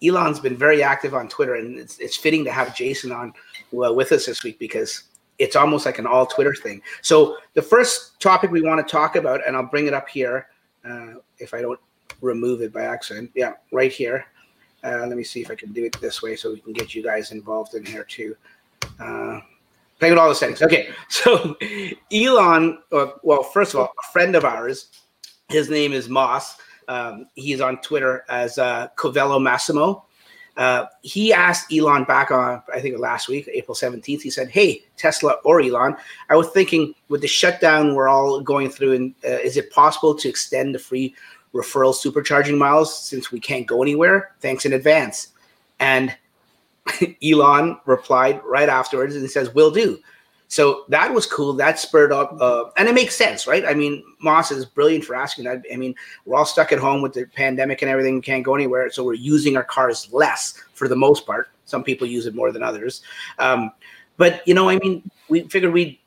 Elon's 0.04 0.40
been 0.40 0.58
very 0.58 0.84
active 0.84 1.14
on 1.14 1.28
Twitter, 1.28 1.56
and 1.56 1.78
it's, 1.78 2.00
it's 2.00 2.18
fitting 2.18 2.44
to 2.46 2.52
have 2.52 2.76
Jason 2.76 3.12
on 3.12 3.34
well, 3.72 3.96
with 3.96 4.12
us 4.12 4.26
this 4.26 4.44
week 4.44 4.60
because 4.60 5.04
it's 5.40 5.56
almost 5.56 5.86
like 5.86 6.00
an 6.00 6.08
all 6.08 6.26
Twitter 6.26 6.54
thing. 6.54 6.82
So 7.02 7.38
the 7.54 7.62
first 7.62 8.20
topic 8.20 8.52
we 8.52 8.62
want 8.62 8.86
to 8.86 8.92
talk 8.92 9.16
about, 9.16 9.46
and 9.46 9.56
I'll 9.56 9.66
bring 9.66 9.88
it 9.88 9.94
up 9.94 10.08
here 10.08 10.48
uh, 10.88 11.16
if 11.40 11.54
I 11.54 11.62
don't 11.62 11.80
remove 12.22 12.62
it 12.62 12.74
by 12.74 12.84
accident. 12.84 13.32
Yeah, 13.36 13.54
right 13.72 13.92
here. 13.92 14.26
Uh, 14.84 15.06
let 15.08 15.18
me 15.18 15.24
see 15.24 15.42
if 15.42 15.50
I 15.50 15.56
can 15.56 15.74
do 15.74 15.84
it 15.84 16.00
this 16.00 16.22
way 16.22 16.36
so 16.36 16.54
we 16.54 16.60
can 16.60 16.74
get 16.74 16.94
you 16.94 17.02
guys 17.02 17.32
involved 17.32 17.74
in 17.74 17.86
here 17.86 18.04
too. 18.04 18.36
Uh, 19.00 19.40
playing 20.00 20.14
with 20.14 20.20
all 20.20 20.30
the 20.30 20.36
settings. 20.36 20.62
Okay, 20.62 20.90
so 21.10 21.56
Elon, 22.12 22.80
uh, 22.92 23.08
well, 23.24 23.44
first 23.44 23.74
of 23.74 23.80
all, 23.80 23.86
a 23.86 24.12
friend 24.12 24.36
of 24.36 24.46
ours, 24.46 24.92
his 25.50 25.70
name 25.70 25.92
is 25.92 26.08
Moss. 26.08 26.58
Um, 26.88 27.28
he's 27.36 27.62
on 27.62 27.82
Twitter 27.82 28.26
as 28.30 28.58
uh, 28.58 28.88
Covello 28.96 29.42
Massimo. 29.42 30.06
Uh, 30.58 30.86
he 31.02 31.34
asked 31.34 31.74
Elon 31.74 32.06
back 32.06 32.32
on, 32.32 32.62
I 32.74 32.80
think 32.80 32.98
last 32.98 33.28
week, 33.28 33.50
April 33.52 33.76
17th. 33.76 34.22
He 34.22 34.30
said, 34.30 34.50
Hey, 34.50 34.84
Tesla 34.96 35.34
or 35.44 35.62
Elon, 35.62 35.98
I 36.30 36.36
was 36.36 36.50
thinking 36.50 36.96
with 37.10 37.22
the 37.22 37.28
shutdown 37.28 37.94
we're 37.94 38.08
all 38.08 38.40
going 38.40 38.70
through, 38.70 38.94
and 38.94 39.16
uh, 39.26 39.30
is 39.30 39.58
it 39.58 39.72
possible 39.72 40.16
to 40.16 40.30
extend 40.30 40.74
the 40.74 40.80
free 40.80 41.14
referral 41.54 41.94
supercharging 41.94 42.58
miles 42.58 42.98
since 42.98 43.32
we 43.32 43.40
can't 43.40 43.68
go 43.68 43.82
anywhere? 43.82 44.32
Thanks 44.40 44.66
in 44.66 44.74
advance. 44.74 45.30
And 45.80 46.16
Elon 47.24 47.78
replied 47.86 48.42
right 48.46 48.70
afterwards 48.70 49.16
and 49.16 49.30
says, 49.30 49.54
Will 49.54 49.72
do. 49.72 50.00
So 50.48 50.86
that 50.90 51.14
was 51.14 51.26
cool. 51.26 51.54
That 51.54 51.80
spurred 51.80 52.12
up, 52.12 52.38
uh, 52.40 52.66
and 52.78 52.88
it 52.88 52.94
makes 52.94 53.16
sense, 53.16 53.48
right? 53.48 53.66
I 53.66 53.74
mean, 53.74 54.04
Moss 54.20 54.52
is 54.52 54.66
brilliant 54.66 55.04
for 55.04 55.16
asking 55.16 55.46
that. 55.46 55.64
I 55.74 55.76
mean, 55.76 55.96
we're 56.26 56.38
all 56.38 56.46
stuck 56.46 56.72
at 56.72 56.80
home 56.80 57.02
with 57.02 57.14
the 57.14 57.26
pandemic 57.26 57.82
and 57.82 57.90
everything, 57.90 58.22
can't 58.22 58.44
go 58.44 58.56
anywhere, 58.56 58.90
so 58.92 59.04
we're 59.04 59.14
using 59.14 59.58
our 59.58 59.64
cars 59.64 60.08
less 60.14 60.62
for 60.74 60.88
the 60.88 60.96
most 60.96 61.26
part. 61.26 61.50
Some 61.66 61.84
people 61.84 62.08
use 62.08 62.28
it 62.28 62.36
more 62.36 62.52
than 62.52 62.62
others, 62.62 63.02
um, 63.40 63.72
but 64.18 64.48
you 64.48 64.54
know, 64.54 64.70
I 64.70 64.78
mean, 64.78 65.10
we 65.30 65.42
figured 65.48 65.74
we'd 65.74 65.98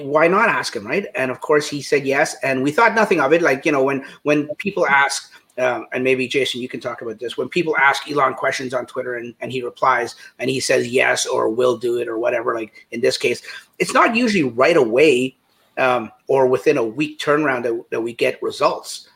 why 0.00 0.26
not 0.26 0.48
ask 0.48 0.74
him, 0.74 0.86
right? 0.86 1.06
And 1.14 1.30
of 1.30 1.40
course, 1.40 1.68
he 1.68 1.82
said 1.82 2.04
yes, 2.04 2.34
and 2.42 2.62
we 2.62 2.72
thought 2.72 2.94
nothing 2.94 3.20
of 3.20 3.32
it. 3.32 3.42
Like 3.42 3.64
you 3.64 3.72
know, 3.72 3.84
when 3.84 4.04
when 4.24 4.48
people 4.56 4.86
ask 4.86 5.32
um, 5.56 5.86
and 5.92 6.02
maybe 6.02 6.26
Jason, 6.26 6.60
you 6.60 6.68
can 6.68 6.80
talk 6.80 7.02
about 7.02 7.18
this. 7.18 7.36
When 7.36 7.48
people 7.48 7.76
ask 7.76 8.10
Elon 8.10 8.34
questions 8.34 8.74
on 8.74 8.86
Twitter 8.86 9.16
and, 9.16 9.34
and 9.40 9.52
he 9.52 9.62
replies 9.62 10.16
and 10.38 10.50
he 10.50 10.58
says 10.58 10.88
yes 10.88 11.26
or 11.26 11.48
will 11.48 11.76
do 11.76 11.98
it 11.98 12.08
or 12.08 12.18
whatever, 12.18 12.54
like 12.54 12.86
in 12.90 13.00
this 13.00 13.16
case, 13.16 13.42
it's 13.78 13.94
not 13.94 14.16
usually 14.16 14.42
right 14.42 14.76
away 14.76 15.36
um, 15.78 16.10
or 16.26 16.46
within 16.46 16.76
a 16.76 16.84
week 16.84 17.18
turnaround 17.20 17.62
that, 17.62 17.84
that 17.90 18.00
we 18.00 18.12
get 18.12 18.42
results. 18.42 19.08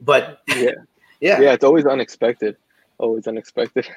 But 0.00 0.40
yeah, 0.48 0.70
yeah, 1.20 1.40
yeah, 1.40 1.52
it's 1.52 1.64
always 1.64 1.86
unexpected. 1.86 2.56
Always 2.98 3.26
unexpected. 3.26 3.88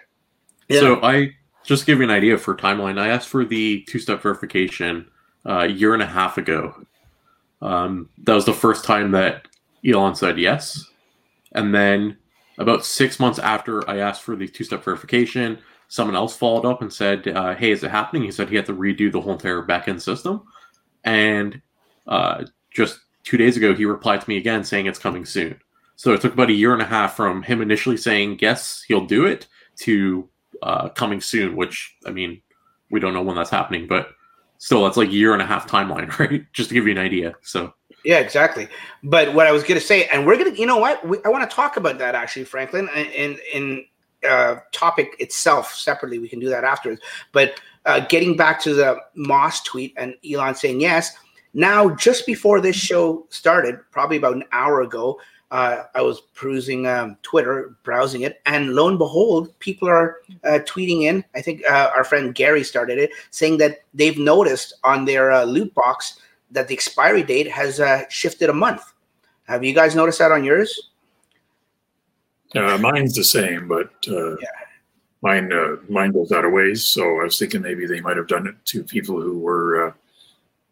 Yeah. 0.67 0.79
So 0.79 0.99
I 1.03 1.35
just 1.63 1.85
give 1.85 1.99
you 1.99 2.05
an 2.05 2.09
idea 2.09 2.39
for 2.39 2.55
timeline. 2.55 2.97
I 2.97 3.09
asked 3.09 3.27
for 3.27 3.45
the 3.45 3.83
two-step 3.83 4.19
verification 4.19 5.07
uh, 5.45 5.59
a 5.59 5.67
year 5.67 5.93
and 5.93 6.01
a 6.01 6.07
half 6.07 6.39
ago. 6.39 6.73
Um, 7.61 8.09
that 8.23 8.33
was 8.33 8.45
the 8.45 8.53
first 8.53 8.83
time 8.83 9.11
that 9.11 9.47
Elon 9.85 10.15
said 10.15 10.39
yes. 10.39 10.89
And 11.55 11.73
then 11.73 12.17
about 12.57 12.85
six 12.85 13.19
months 13.19 13.39
after 13.39 13.87
I 13.89 13.97
asked 13.97 14.21
for 14.21 14.35
the 14.35 14.47
two 14.47 14.63
step 14.63 14.83
verification, 14.83 15.57
someone 15.87 16.15
else 16.15 16.35
followed 16.35 16.65
up 16.65 16.81
and 16.81 16.91
said, 16.91 17.27
uh, 17.27 17.55
Hey, 17.55 17.71
is 17.71 17.83
it 17.83 17.91
happening? 17.91 18.23
He 18.23 18.31
said 18.31 18.49
he 18.49 18.55
had 18.55 18.65
to 18.67 18.73
redo 18.73 19.11
the 19.11 19.21
whole 19.21 19.33
entire 19.33 19.63
backend 19.63 20.01
system. 20.01 20.43
And 21.03 21.61
uh, 22.07 22.45
just 22.71 22.99
two 23.23 23.37
days 23.37 23.57
ago, 23.57 23.73
he 23.73 23.85
replied 23.85 24.21
to 24.21 24.29
me 24.29 24.37
again 24.37 24.63
saying 24.63 24.85
it's 24.85 24.99
coming 24.99 25.25
soon. 25.25 25.59
So 25.95 26.13
it 26.13 26.21
took 26.21 26.33
about 26.33 26.49
a 26.49 26.53
year 26.53 26.73
and 26.73 26.81
a 26.81 26.85
half 26.85 27.15
from 27.15 27.41
him 27.43 27.61
initially 27.61 27.97
saying, 27.97 28.39
Yes, 28.41 28.83
he'll 28.87 29.05
do 29.05 29.25
it 29.25 29.47
to 29.79 30.29
uh, 30.61 30.89
coming 30.89 31.21
soon, 31.21 31.55
which, 31.55 31.95
I 32.05 32.11
mean, 32.11 32.41
we 32.91 32.99
don't 32.99 33.13
know 33.13 33.23
when 33.23 33.35
that's 33.35 33.49
happening, 33.49 33.87
but 33.87 34.09
still, 34.57 34.83
that's 34.83 34.97
like 34.97 35.09
a 35.09 35.13
year 35.13 35.33
and 35.33 35.41
a 35.41 35.45
half 35.45 35.69
timeline, 35.69 36.17
right? 36.19 36.45
Just 36.53 36.69
to 36.69 36.75
give 36.75 36.85
you 36.85 36.91
an 36.91 36.97
idea. 36.97 37.35
So 37.41 37.73
yeah, 38.05 38.19
exactly. 38.19 38.67
But 39.03 39.33
what 39.33 39.47
I 39.47 39.51
was 39.51 39.63
going 39.63 39.79
to 39.79 39.85
say, 39.85 40.05
and 40.07 40.25
we're 40.25 40.37
going 40.37 40.53
to, 40.53 40.59
you 40.59 40.67
know 40.67 40.77
what, 40.77 41.05
we, 41.05 41.17
I 41.25 41.29
want 41.29 41.49
to 41.49 41.53
talk 41.53 41.75
about 41.75 41.97
that 41.97 42.15
actually, 42.15 42.45
Franklin, 42.45 42.87
in 42.95 43.39
in 43.51 43.85
uh, 44.27 44.57
topic 44.71 45.15
itself 45.19 45.73
separately. 45.73 46.19
We 46.19 46.29
can 46.29 46.39
do 46.39 46.49
that 46.49 46.63
afterwards. 46.63 47.01
But 47.31 47.59
uh, 47.85 48.01
getting 48.07 48.37
back 48.37 48.61
to 48.61 48.73
the 48.73 48.97
Moss 49.15 49.63
tweet 49.63 49.93
and 49.97 50.15
Elon 50.29 50.55
saying 50.55 50.81
yes. 50.81 51.17
Now, 51.53 51.89
just 51.95 52.25
before 52.25 52.59
this 52.59 52.75
show 52.75 53.25
started, 53.29 53.79
probably 53.91 54.17
about 54.17 54.35
an 54.35 54.43
hour 54.51 54.81
ago, 54.81 55.19
uh, 55.51 55.83
I 55.93 56.01
was 56.01 56.21
perusing 56.33 56.85
um, 56.85 57.17
Twitter, 57.21 57.77
browsing 57.83 58.21
it, 58.21 58.41
and 58.45 58.73
lo 58.73 58.89
and 58.89 58.97
behold, 58.97 59.57
people 59.59 59.87
are 59.87 60.17
uh, 60.43 60.59
tweeting 60.65 61.03
in. 61.03 61.23
I 61.33 61.41
think 61.41 61.63
uh, 61.69 61.91
our 61.95 62.03
friend 62.03 62.35
Gary 62.35 62.63
started 62.63 62.97
it, 62.97 63.11
saying 63.29 63.59
that 63.59 63.79
they've 63.93 64.17
noticed 64.17 64.73
on 64.83 65.05
their 65.05 65.31
uh, 65.31 65.45
loot 65.45 65.73
box 65.73 66.19
that 66.55 66.67
the 66.67 66.73
expiry 66.73 67.23
date 67.23 67.49
has 67.51 67.79
uh, 67.79 68.03
shifted 68.09 68.49
a 68.49 68.53
month. 68.53 68.81
Have 69.43 69.63
you 69.63 69.73
guys 69.73 69.95
noticed 69.95 70.19
that 70.19 70.31
on 70.31 70.43
yours? 70.43 70.89
Uh, 72.55 72.77
mine's 72.77 73.13
the 73.13 73.23
same, 73.23 73.67
but 73.67 73.91
uh, 74.07 74.37
yeah. 74.37 74.47
mine 75.21 75.51
uh, 75.53 75.75
mine 75.89 76.11
goes 76.11 76.31
out 76.31 76.45
of 76.45 76.51
ways. 76.51 76.83
So 76.83 77.19
I 77.19 77.23
was 77.25 77.37
thinking 77.37 77.61
maybe 77.61 77.85
they 77.85 78.01
might 78.01 78.17
have 78.17 78.27
done 78.27 78.47
it 78.47 78.55
to 78.65 78.83
people 78.83 79.21
who 79.21 79.39
were 79.39 79.87
uh, 79.87 79.91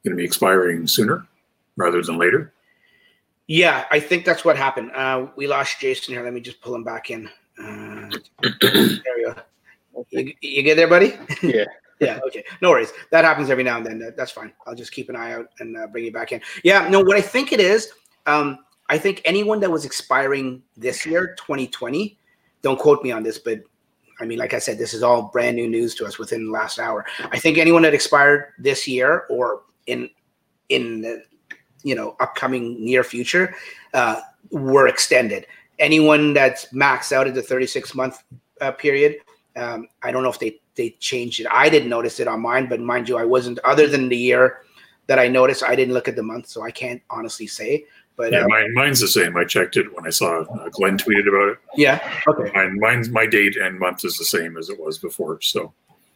going 0.04 0.12
to 0.12 0.16
be 0.16 0.24
expiring 0.24 0.88
sooner 0.88 1.28
rather 1.76 2.02
than 2.02 2.18
later. 2.18 2.54
Yeah, 3.48 3.86
I 3.92 4.00
think 4.00 4.24
that's 4.24 4.46
what 4.46 4.58
happened. 4.58 4.92
Uh, 4.94 5.28
we 5.36 5.48
lost 5.48 5.80
Jason 5.80 6.14
here. 6.14 6.24
Let 6.24 6.34
me 6.34 6.40
just 6.40 6.62
pull 6.62 6.74
him 6.74 6.84
back 6.84 7.12
in. 7.12 7.30
Uh, 7.60 8.10
there 8.62 9.02
we 9.18 9.24
go. 9.24 9.36
You, 10.10 10.34
you 10.42 10.64
get 10.64 10.76
there, 10.76 10.88
buddy? 10.88 11.18
Yeah 11.42 11.66
yeah. 12.04 12.20
Okay. 12.28 12.44
No 12.62 12.70
worries. 12.70 12.92
That 13.12 13.26
happens 13.26 13.50
every 13.50 13.64
now 13.64 13.78
and 13.78 13.86
then. 13.86 14.14
That's 14.16 14.32
fine. 14.32 14.54
I'll 14.66 14.76
just 14.76 14.92
keep 14.92 15.10
an 15.10 15.16
eye 15.16 15.34
out 15.34 15.48
and 15.60 15.78
uh, 15.78 15.88
bring 15.88 16.06
you 16.06 16.12
back 16.12 16.32
in. 16.32 16.42
Yeah. 16.64 16.88
No. 16.90 17.02
What 17.02 17.18
I 17.18 17.22
think 17.22 17.52
it 17.52 17.60
is. 17.60 17.92
Um, 18.26 18.60
I 18.90 18.98
think 18.98 19.22
anyone 19.26 19.60
that 19.62 19.72
was 19.72 19.86
expiring 19.86 20.62
this 20.78 21.06
year, 21.06 21.36
2020. 21.38 22.18
Don't 22.62 22.80
quote 22.80 23.04
me 23.04 23.12
on 23.12 23.24
this, 23.24 23.40
but 23.40 23.62
I 24.22 24.26
mean, 24.26 24.40
like 24.40 24.54
I 24.54 24.60
said, 24.60 24.78
this 24.78 24.94
is 24.94 25.04
all 25.04 25.24
brand 25.24 25.56
new 25.56 25.68
news 25.68 25.96
to 25.96 26.06
us 26.06 26.18
within 26.18 26.46
the 26.46 26.52
last 26.52 26.80
hour. 26.80 27.06
I 27.32 27.40
think 27.40 27.58
anyone 27.58 27.82
that 27.82 27.94
expired 27.94 28.54
this 28.58 28.88
year 28.88 29.26
or 29.30 29.64
in 29.88 30.10
in 30.70 31.02
the 31.02 31.24
you 31.84 31.96
know 31.96 32.16
upcoming 32.22 32.84
near 32.84 33.04
future 33.04 33.56
uh, 33.94 34.22
were 34.52 34.88
extended 34.88 35.46
anyone 35.80 36.34
that's 36.34 36.66
maxed 36.68 37.12
out 37.12 37.28
at 37.28 37.34
the 37.34 37.42
36 37.42 37.96
month 37.96 38.24
uh, 38.62 38.72
period, 38.72 39.18
um, 39.56 39.88
I 40.02 40.12
don't 40.12 40.24
know 40.24 40.30
if 40.30 40.40
they 40.40 40.60
they 40.76 40.92
changed 41.00 41.40
it. 41.40 41.48
I 41.52 41.70
didn't 41.70 41.90
notice 41.90 42.20
it 42.20 42.28
on 42.28 42.42
mine, 42.42 42.68
but 42.68 42.80
mind 42.80 43.10
you, 43.10 43.18
I 43.18 43.26
wasn't. 43.26 43.60
Other 43.60 43.88
than 43.88 44.10
the 44.10 44.18
year 44.18 44.62
that 45.08 45.20
I 45.20 45.28
noticed, 45.28 45.64
I 45.64 45.76
didn't 45.76 45.94
look 45.94 46.08
at 46.08 46.16
the 46.16 46.24
month, 46.24 46.48
so 46.48 46.64
I 46.64 46.72
can't 46.72 47.02
honestly 47.10 47.48
say. 47.48 47.86
But 48.16 48.32
Yeah, 48.32 48.44
uh, 48.44 48.48
mine, 48.48 48.74
mine's 48.74 49.00
the 49.00 49.08
same. 49.08 49.36
I 49.36 49.44
checked 49.44 49.76
it 49.76 49.94
when 49.96 50.06
I 50.06 50.12
saw 50.12 50.42
uh, 50.42 50.70
Glenn 50.70 50.98
tweeted 50.98 51.28
about 51.28 51.50
it. 51.50 51.58
yeah, 51.76 52.22
okay, 52.28 52.52
Mine, 52.54 52.80
mine's 52.80 53.10
my 53.10 53.26
date 53.26 53.56
and 53.58 53.80
month 53.80 54.06
is 54.06 54.18
the 54.18 54.26
same 54.26 54.56
as 54.58 54.70
it 54.70 54.80
was 54.80 54.98
before. 55.00 55.42
So 55.42 55.74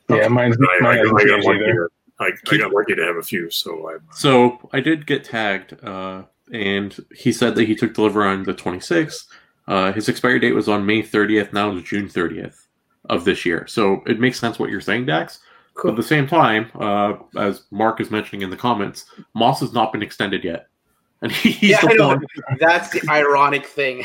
Yeah, 0.10 0.28
mine's 0.28 0.58
I, 0.60 0.78
I, 0.78 0.82
mine 0.82 0.94
I, 0.94 0.98
hasn't 1.00 1.18
got 1.18 1.44
lucky 1.44 1.60
to, 1.60 1.88
I, 2.20 2.32
I 2.52 2.58
got 2.58 2.72
lucky 2.72 2.96
to 2.96 3.04
have 3.04 3.18
a 3.18 3.24
few. 3.24 3.50
So 3.50 3.90
I'm 3.90 4.02
So 4.12 4.70
I 4.74 4.80
did 4.80 5.08
get 5.08 5.24
tagged, 5.24 5.84
uh, 5.84 6.24
and 6.54 6.96
he 7.16 7.32
said 7.32 7.56
that 7.56 7.68
he 7.68 7.76
took 7.76 7.94
delivery 7.96 8.28
on 8.28 8.44
the 8.44 8.54
26th. 8.54 9.26
Uh, 9.68 9.92
his 9.92 10.08
expiry 10.08 10.40
date 10.40 10.54
was 10.54 10.70
on 10.70 10.86
May 10.86 11.02
30th. 11.02 11.52
Now 11.52 11.76
it's 11.76 11.90
June 11.90 12.08
30th 12.08 12.67
of 13.10 13.26
this 13.26 13.46
year. 13.46 13.66
So 13.68 14.04
it 14.06 14.20
makes 14.20 14.40
sense 14.40 14.60
what 14.60 14.70
you're 14.70 14.82
saying, 14.82 15.06
Dax. 15.06 15.40
But 15.76 15.90
at 15.92 15.96
the 15.96 16.04
same 16.04 16.26
time, 16.28 16.72
uh, 16.80 17.14
as 17.38 17.64
Mark 17.72 18.02
is 18.02 18.10
mentioning 18.10 18.42
in 18.42 18.50
the 18.50 18.58
comments, 18.58 19.06
Moss 19.36 19.60
has 19.60 19.74
not 19.74 19.92
been 19.92 20.02
extended 20.02 20.44
yet, 20.44 20.68
and 21.22 21.32
he's 21.32 21.62
Yeah, 21.62 21.80
I 21.84 21.88
the 21.88 21.94
know. 21.96 22.08
one. 22.08 22.26
That's 22.60 22.90
the 22.90 23.02
ironic 23.10 23.66
thing. 23.66 24.04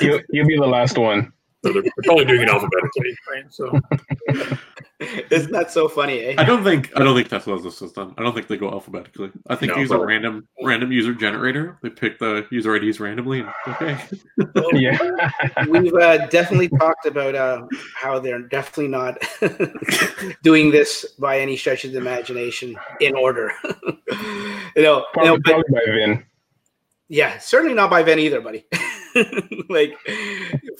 You'll, 0.00 0.20
you'll 0.30 0.46
be 0.48 0.56
the 0.56 0.66
last 0.66 0.98
one. 0.98 1.32
they're, 1.62 1.72
they're 1.74 1.82
probably 2.04 2.24
doing 2.24 2.42
it 2.42 2.48
alphabetically, 2.48 3.16
right? 3.30 3.44
So 3.50 3.80
Isn't 5.30 5.52
that 5.52 5.70
so 5.70 5.88
funny? 5.88 6.20
Eh? 6.20 6.34
I 6.38 6.44
don't 6.44 6.62
think 6.64 6.90
I 6.96 7.02
don't 7.04 7.14
think 7.16 7.28
Tesla 7.28 7.56
has 7.56 7.64
a 7.64 7.70
system. 7.70 8.14
I 8.18 8.22
don't 8.22 8.34
think 8.34 8.48
they 8.48 8.56
go 8.56 8.70
alphabetically. 8.70 9.30
I 9.48 9.54
think 9.56 9.70
No, 9.70 9.74
they 9.76 9.80
use 9.82 9.90
a 9.90 9.98
random 9.98 10.46
random 10.62 10.92
user 10.92 11.14
generator. 11.14 11.78
They 11.82 11.90
pick 11.90 12.18
the 12.18 12.46
user 12.50 12.74
IDs 12.76 13.00
randomly. 13.00 13.40
And, 13.40 13.48
okay. 13.68 13.98
Yeah. 14.72 15.30
We've 15.68 15.94
uh, 15.94 16.26
definitely 16.28 16.68
talked 16.68 17.06
about 17.06 17.34
uh, 17.34 17.66
how 17.94 18.18
they're 18.18 18.42
definitely 18.42 18.88
not 18.88 19.18
doing 20.42 20.70
this 20.70 21.04
by 21.18 21.40
any 21.40 21.56
stretch 21.56 21.84
of 21.84 21.92
the 21.92 21.98
imagination 21.98 22.76
in 23.00 23.14
order. 23.14 23.52
you 23.64 24.82
know, 24.82 24.98
you 24.98 25.04
Probably, 25.12 25.28
know, 25.28 25.38
but 25.44 25.66
by 25.72 25.80
Vin. 25.86 26.24
yeah, 27.08 27.38
certainly 27.38 27.74
not 27.74 27.90
by 27.90 28.02
Vin 28.02 28.18
either, 28.18 28.40
buddy. 28.40 28.64
like 29.68 29.94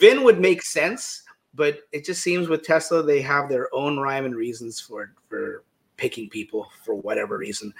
Vin 0.00 0.22
would 0.24 0.40
make 0.40 0.62
sense, 0.62 1.22
but 1.54 1.80
it 1.92 2.04
just 2.04 2.22
seems 2.22 2.48
with 2.48 2.62
Tesla 2.62 3.02
they 3.02 3.20
have 3.20 3.48
their 3.48 3.74
own 3.74 3.98
rhyme 3.98 4.24
and 4.24 4.36
reasons 4.36 4.80
for 4.80 5.12
for 5.28 5.64
picking 5.96 6.28
people 6.28 6.68
for 6.84 6.94
whatever 6.94 7.38
reason. 7.38 7.72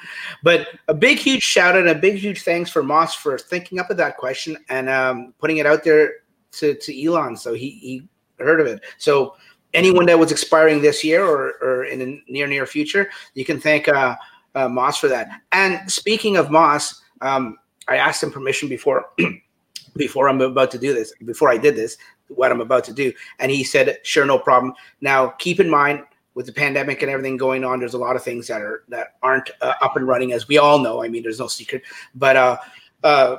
But 0.42 0.68
a 0.88 0.94
big 0.94 1.18
huge 1.18 1.42
shout 1.42 1.74
out 1.74 1.80
and 1.80 1.88
a 1.88 1.94
big 1.94 2.14
huge 2.14 2.42
thanks 2.42 2.70
for 2.70 2.82
Moss 2.82 3.14
for 3.14 3.36
thinking 3.36 3.80
up 3.80 3.90
of 3.90 3.96
that 3.96 4.16
question 4.16 4.56
and 4.68 4.88
um, 4.88 5.34
putting 5.40 5.56
it 5.56 5.66
out 5.66 5.82
there 5.82 6.12
to, 6.52 6.74
to 6.74 7.04
Elon. 7.04 7.36
So 7.36 7.52
he, 7.54 7.70
he 7.70 8.08
heard 8.38 8.60
of 8.60 8.68
it. 8.68 8.82
So 8.98 9.34
anyone 9.74 10.06
that 10.06 10.18
was 10.18 10.30
expiring 10.30 10.82
this 10.82 11.02
year 11.02 11.24
or, 11.24 11.54
or 11.60 11.84
in 11.84 11.98
the 11.98 12.22
near 12.28 12.46
near 12.46 12.66
future, 12.66 13.10
you 13.34 13.44
can 13.44 13.60
thank 13.60 13.88
uh, 13.88 14.16
uh, 14.54 14.68
Moss 14.68 14.98
for 14.98 15.08
that. 15.08 15.40
And 15.50 15.90
speaking 15.90 16.36
of 16.36 16.50
Moss, 16.50 17.02
um, 17.22 17.58
I 17.88 17.96
asked 17.96 18.22
him 18.22 18.30
permission 18.30 18.68
before 18.68 19.06
before 19.96 20.28
I'm 20.28 20.40
about 20.40 20.70
to 20.70 20.78
do 20.78 20.94
this, 20.94 21.12
before 21.24 21.50
I 21.50 21.58
did 21.58 21.76
this, 21.76 21.98
what 22.34 22.52
I'm 22.52 22.60
about 22.60 22.84
to 22.84 22.92
do, 22.92 23.12
and 23.38 23.50
he 23.50 23.64
said, 23.64 23.98
"Sure, 24.02 24.24
no 24.24 24.38
problem." 24.38 24.74
Now, 25.00 25.28
keep 25.28 25.60
in 25.60 25.68
mind 25.68 26.04
with 26.34 26.46
the 26.46 26.52
pandemic 26.52 27.02
and 27.02 27.10
everything 27.10 27.36
going 27.36 27.64
on, 27.64 27.78
there's 27.78 27.94
a 27.94 27.98
lot 27.98 28.16
of 28.16 28.22
things 28.22 28.46
that 28.48 28.60
are 28.60 28.84
that 28.88 29.16
aren't 29.22 29.50
uh, 29.60 29.74
up 29.80 29.96
and 29.96 30.06
running, 30.06 30.32
as 30.32 30.48
we 30.48 30.58
all 30.58 30.78
know. 30.78 31.02
I 31.02 31.08
mean, 31.08 31.22
there's 31.22 31.40
no 31.40 31.46
secret, 31.46 31.82
but 32.14 32.36
uh, 32.36 32.56
uh, 33.04 33.36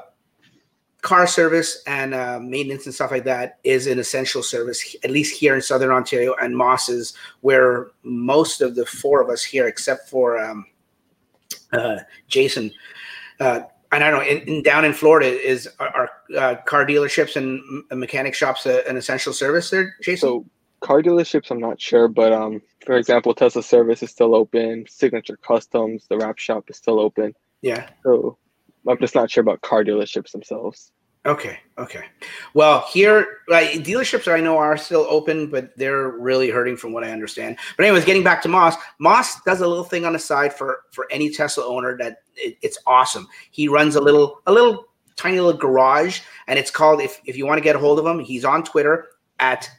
car 1.03 1.27
service 1.27 1.83
and 1.85 2.13
uh, 2.13 2.39
maintenance 2.39 2.85
and 2.85 2.95
stuff 2.95 3.11
like 3.11 3.25
that 3.25 3.59
is 3.63 3.87
an 3.87 3.99
essential 3.99 4.41
service, 4.41 4.95
at 5.03 5.11
least 5.11 5.37
here 5.37 5.53
in 5.53 5.61
Southern 5.61 5.91
Ontario. 5.91 6.33
And 6.41 6.55
Moss 6.55 6.87
is 6.87 7.13
where 7.41 7.87
most 8.03 8.61
of 8.61 8.75
the 8.75 8.85
four 8.85 9.21
of 9.21 9.29
us 9.29 9.43
here, 9.43 9.67
except 9.67 10.09
for 10.09 10.39
um, 10.39 10.65
uh, 11.73 11.97
Jason, 12.29 12.71
uh, 13.39 13.61
and 13.91 14.03
I 14.03 14.09
don't 14.09 14.23
know, 14.23 14.29
in, 14.29 14.47
in, 14.47 14.63
down 14.63 14.85
in 14.85 14.93
Florida, 14.93 15.27
is 15.27 15.67
our, 15.79 16.09
uh, 16.37 16.55
car 16.65 16.85
dealerships 16.85 17.35
and 17.35 17.61
mechanic 17.91 18.33
shops 18.35 18.65
a, 18.65 18.87
an 18.87 18.97
essential 18.97 19.33
service 19.33 19.69
there, 19.69 19.95
Jason? 20.01 20.27
So 20.27 20.45
car 20.81 21.01
dealerships, 21.01 21.51
I'm 21.51 21.59
not 21.59 21.79
sure, 21.79 22.07
but 22.07 22.31
um, 22.33 22.61
for 22.85 22.97
example, 22.97 23.33
Tesla 23.33 23.63
service 23.63 24.03
is 24.03 24.11
still 24.11 24.35
open. 24.35 24.85
Signature 24.87 25.37
Customs, 25.37 26.05
the 26.09 26.17
wrap 26.17 26.37
shop 26.37 26.69
is 26.69 26.77
still 26.77 26.99
open. 26.99 27.33
yeah. 27.61 27.89
So 28.03 28.37
I'm 28.87 28.97
just 28.99 29.15
not 29.15 29.31
sure 29.31 29.41
about 29.41 29.61
car 29.61 29.83
dealerships 29.83 30.31
themselves. 30.31 30.91
Okay. 31.25 31.57
Okay. 31.77 32.03
Well, 32.53 32.85
here, 32.91 33.37
like 33.47 33.69
dealerships 33.75 34.29
I 34.29 34.41
know 34.41 34.57
are 34.57 34.75
still 34.75 35.07
open, 35.09 35.47
but 35.49 35.75
they're 35.77 36.09
really 36.09 36.49
hurting 36.49 36.75
from 36.75 36.91
what 36.91 37.05
I 37.05 37.11
understand. 37.11 37.57
But 37.77 37.85
anyways, 37.85 38.03
getting 38.03 38.25
back 38.25 38.41
to 38.41 38.49
Moss, 38.49 38.75
Moss 38.99 39.41
does 39.43 39.61
a 39.61 39.67
little 39.67 39.85
thing 39.85 40.03
on 40.03 40.11
the 40.11 40.19
side 40.19 40.53
for 40.53 40.81
for 40.91 41.07
any 41.09 41.29
Tesla 41.29 41.65
owner 41.65 41.95
that 41.97 42.23
it, 42.35 42.57
it's 42.61 42.77
awesome. 42.85 43.25
He 43.51 43.69
runs 43.69 43.95
a 43.95 44.01
little 44.01 44.41
a 44.47 44.51
little 44.51 44.89
tiny 45.23 45.39
little 45.39 45.59
garage, 45.59 46.21
and 46.47 46.59
it's 46.59 46.71
called 46.71 47.01
if 47.01 47.21
if 47.25 47.37
you 47.37 47.45
want 47.45 47.57
to 47.57 47.63
get 47.63 47.75
a 47.75 47.79
hold 47.79 47.97
of 47.99 48.05
him, 48.05 48.19
he's 48.19 48.43
on 48.45 48.63
Twitter 48.63 49.07
at, 49.39 49.69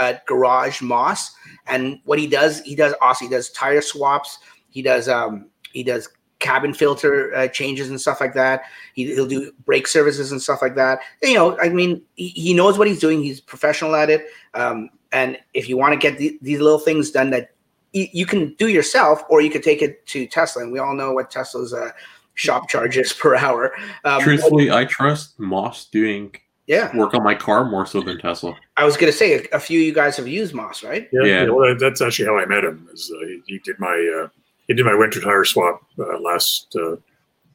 at 0.00 0.26
Garage 0.26 0.80
Moss. 0.82 1.34
And 1.66 2.00
what 2.04 2.18
he 2.18 2.26
does, 2.26 2.60
he 2.62 2.74
does 2.74 2.94
awesome. 3.00 3.28
He 3.28 3.34
does 3.34 3.50
tire 3.50 3.80
swaps. 3.80 4.38
He 4.70 4.82
does 4.82 5.08
um 5.08 5.50
he 5.72 5.82
does 5.82 6.08
cabin 6.38 6.74
filter 6.74 7.34
uh, 7.34 7.48
changes 7.48 7.88
and 7.88 8.00
stuff 8.00 8.20
like 8.20 8.34
that. 8.34 8.62
He, 8.94 9.14
will 9.14 9.26
do 9.26 9.52
brake 9.64 9.86
services 9.86 10.32
and 10.32 10.40
stuff 10.40 10.60
like 10.60 10.74
that. 10.74 11.00
You 11.22 11.34
know, 11.34 11.58
I 11.58 11.70
mean, 11.70 12.02
he, 12.14 12.28
he 12.28 12.54
knows 12.54 12.78
what 12.78 12.86
he's 12.86 13.00
doing. 13.00 13.22
He's 13.22 13.40
professional 13.40 13.94
at 13.94 14.10
it. 14.10 14.26
Um, 14.52 14.90
and 15.12 15.38
if 15.54 15.68
you 15.68 15.78
want 15.78 15.94
to 15.94 15.98
get 15.98 16.18
the, 16.18 16.38
these 16.42 16.60
little 16.60 16.78
things 16.78 17.10
done 17.10 17.30
that 17.30 17.52
y- 17.94 18.10
you 18.12 18.26
can 18.26 18.54
do 18.54 18.68
yourself, 18.68 19.22
or 19.30 19.40
you 19.40 19.50
could 19.50 19.62
take 19.62 19.80
it 19.80 20.04
to 20.08 20.26
Tesla, 20.26 20.62
and 20.62 20.72
we 20.72 20.78
all 20.78 20.94
know 20.94 21.12
what 21.12 21.30
Tesla's 21.30 21.72
uh, 21.72 21.90
shop 22.36 22.68
charges 22.68 23.12
per 23.12 23.34
hour. 23.34 23.72
Um, 24.04 24.22
Truthfully, 24.22 24.70
I 24.70 24.84
trust 24.84 25.38
Moss 25.40 25.86
doing 25.86 26.34
yeah, 26.68 26.96
work 26.96 27.14
on 27.14 27.22
my 27.22 27.34
car 27.34 27.64
more 27.64 27.86
so 27.86 28.00
than 28.00 28.18
Tesla. 28.18 28.56
I 28.76 28.84
was 28.84 28.96
going 28.96 29.10
to 29.12 29.16
say 29.16 29.34
a, 29.34 29.56
a 29.56 29.60
few 29.60 29.80
of 29.80 29.86
you 29.86 29.92
guys 29.94 30.16
have 30.16 30.26
used 30.28 30.52
Moss, 30.54 30.82
right? 30.82 31.08
yeah, 31.12 31.24
Yeah. 31.24 31.42
yeah, 31.44 31.50
well, 31.50 31.76
that's 31.78 32.00
actually 32.00 32.26
how 32.26 32.38
I 32.38 32.46
met 32.46 32.64
him. 32.64 32.88
Is 32.92 33.12
uh, 33.14 33.26
he, 33.26 33.42
he 33.46 33.58
did 33.60 33.78
my 33.78 34.22
uh, 34.24 34.28
he 34.68 34.74
did 34.74 34.84
my 34.86 34.94
winter 34.94 35.20
tire 35.20 35.44
swap 35.44 35.82
uh, 35.98 36.18
last 36.20 36.74
uh, 36.78 36.92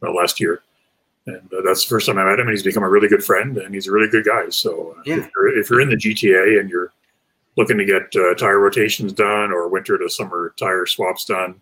uh, 0.04 0.12
last 0.14 0.40
year, 0.40 0.62
and 1.28 1.54
uh, 1.54 1.62
that's 1.66 1.84
the 1.86 1.90
first 1.90 2.08
time 2.08 2.18
I 2.18 2.24
met 2.24 2.40
him. 2.40 2.48
And 2.48 2.52
he's 2.52 2.64
become 2.64 2.84
a 2.84 2.90
really 2.90 3.08
good 3.10 3.24
friend, 3.24 3.58
and 3.58 3.74
he's 3.74 3.88
a 3.88 3.92
really 3.92 4.10
good 4.10 4.26
guy. 4.26 4.50
So 4.50 4.96
uh, 4.98 5.02
Yeah. 5.06 5.18
if, 5.18 5.30
you're, 5.36 5.60
if 5.60 5.70
you're 5.70 5.82
in 5.82 5.90
the 5.90 5.96
GTA 5.98 6.60
and 6.60 6.70
you're 6.70 6.92
looking 7.58 7.78
to 7.78 7.86
get 7.86 8.04
uh, 8.16 8.34
tire 8.36 8.60
rotations 8.60 9.12
done 9.12 9.52
or 9.52 9.68
winter 9.68 9.98
to 9.98 10.10
summer 10.10 10.54
tire 10.58 10.86
swaps 10.86 11.26
done, 11.26 11.62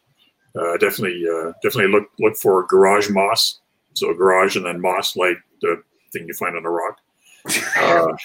uh, 0.58 0.78
definitely 0.78 1.24
uh, 1.28 1.52
definitely 1.64 1.92
look 1.92 2.10
look 2.20 2.36
for 2.38 2.66
Garage 2.68 3.10
Moss. 3.10 3.60
So 3.94 4.14
garage 4.14 4.56
and 4.56 4.66
then 4.66 4.80
moss, 4.80 5.16
like 5.18 5.38
the 5.62 5.82
thing 6.14 6.26
you 6.28 6.34
find 6.34 6.56
on 6.56 6.66
a 6.66 6.70
rock. 6.70 6.98
Uh, 7.78 8.16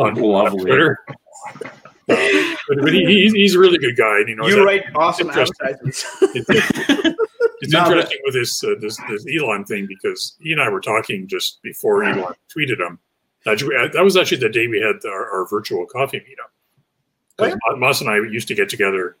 on, 0.00 0.18
on 0.20 0.50
Twitter. 0.58 0.98
Uh, 1.60 1.66
but 2.08 2.78
but 2.80 2.92
he, 2.92 3.04
he's, 3.04 3.32
he's 3.32 3.54
a 3.54 3.58
really 3.58 3.78
good 3.78 3.96
guy. 3.96 4.18
And, 4.18 4.28
you 4.28 4.34
know, 4.36 4.46
you 4.46 4.56
that- 4.56 4.64
write 4.64 4.84
awesome 4.94 5.30
advertisements. 5.30 6.04
it's, 6.22 6.46
it's 6.50 7.72
No, 7.72 7.84
but- 7.84 7.92
interesting 7.92 8.18
with 8.24 8.34
this, 8.34 8.62
uh, 8.64 8.74
this 8.80 8.98
this 9.08 9.24
Elon 9.38 9.64
thing 9.64 9.86
because 9.86 10.36
he 10.40 10.52
and 10.52 10.60
I 10.60 10.68
were 10.68 10.80
talking 10.80 11.26
just 11.28 11.62
before 11.62 12.02
Elon 12.04 12.34
tweeted 12.54 12.80
him. 12.80 12.98
Actually, 13.46 13.76
That 13.92 14.02
was 14.02 14.16
actually 14.16 14.38
the 14.38 14.48
day 14.48 14.66
we 14.66 14.80
had 14.80 14.96
our, 15.08 15.30
our 15.40 15.46
virtual 15.48 15.86
coffee 15.86 16.18
meetup. 16.18 16.50
'Cause 17.38 17.56
Moss 17.78 18.00
and 18.00 18.10
I 18.10 18.16
used 18.16 18.48
to 18.48 18.54
get 18.54 18.68
together 18.68 19.16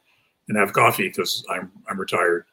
and 0.48 0.56
have 0.56 0.72
coffee 0.72 1.08
because 1.08 1.44
I'm 1.50 1.70
I'm 1.88 1.98
retired, 1.98 2.44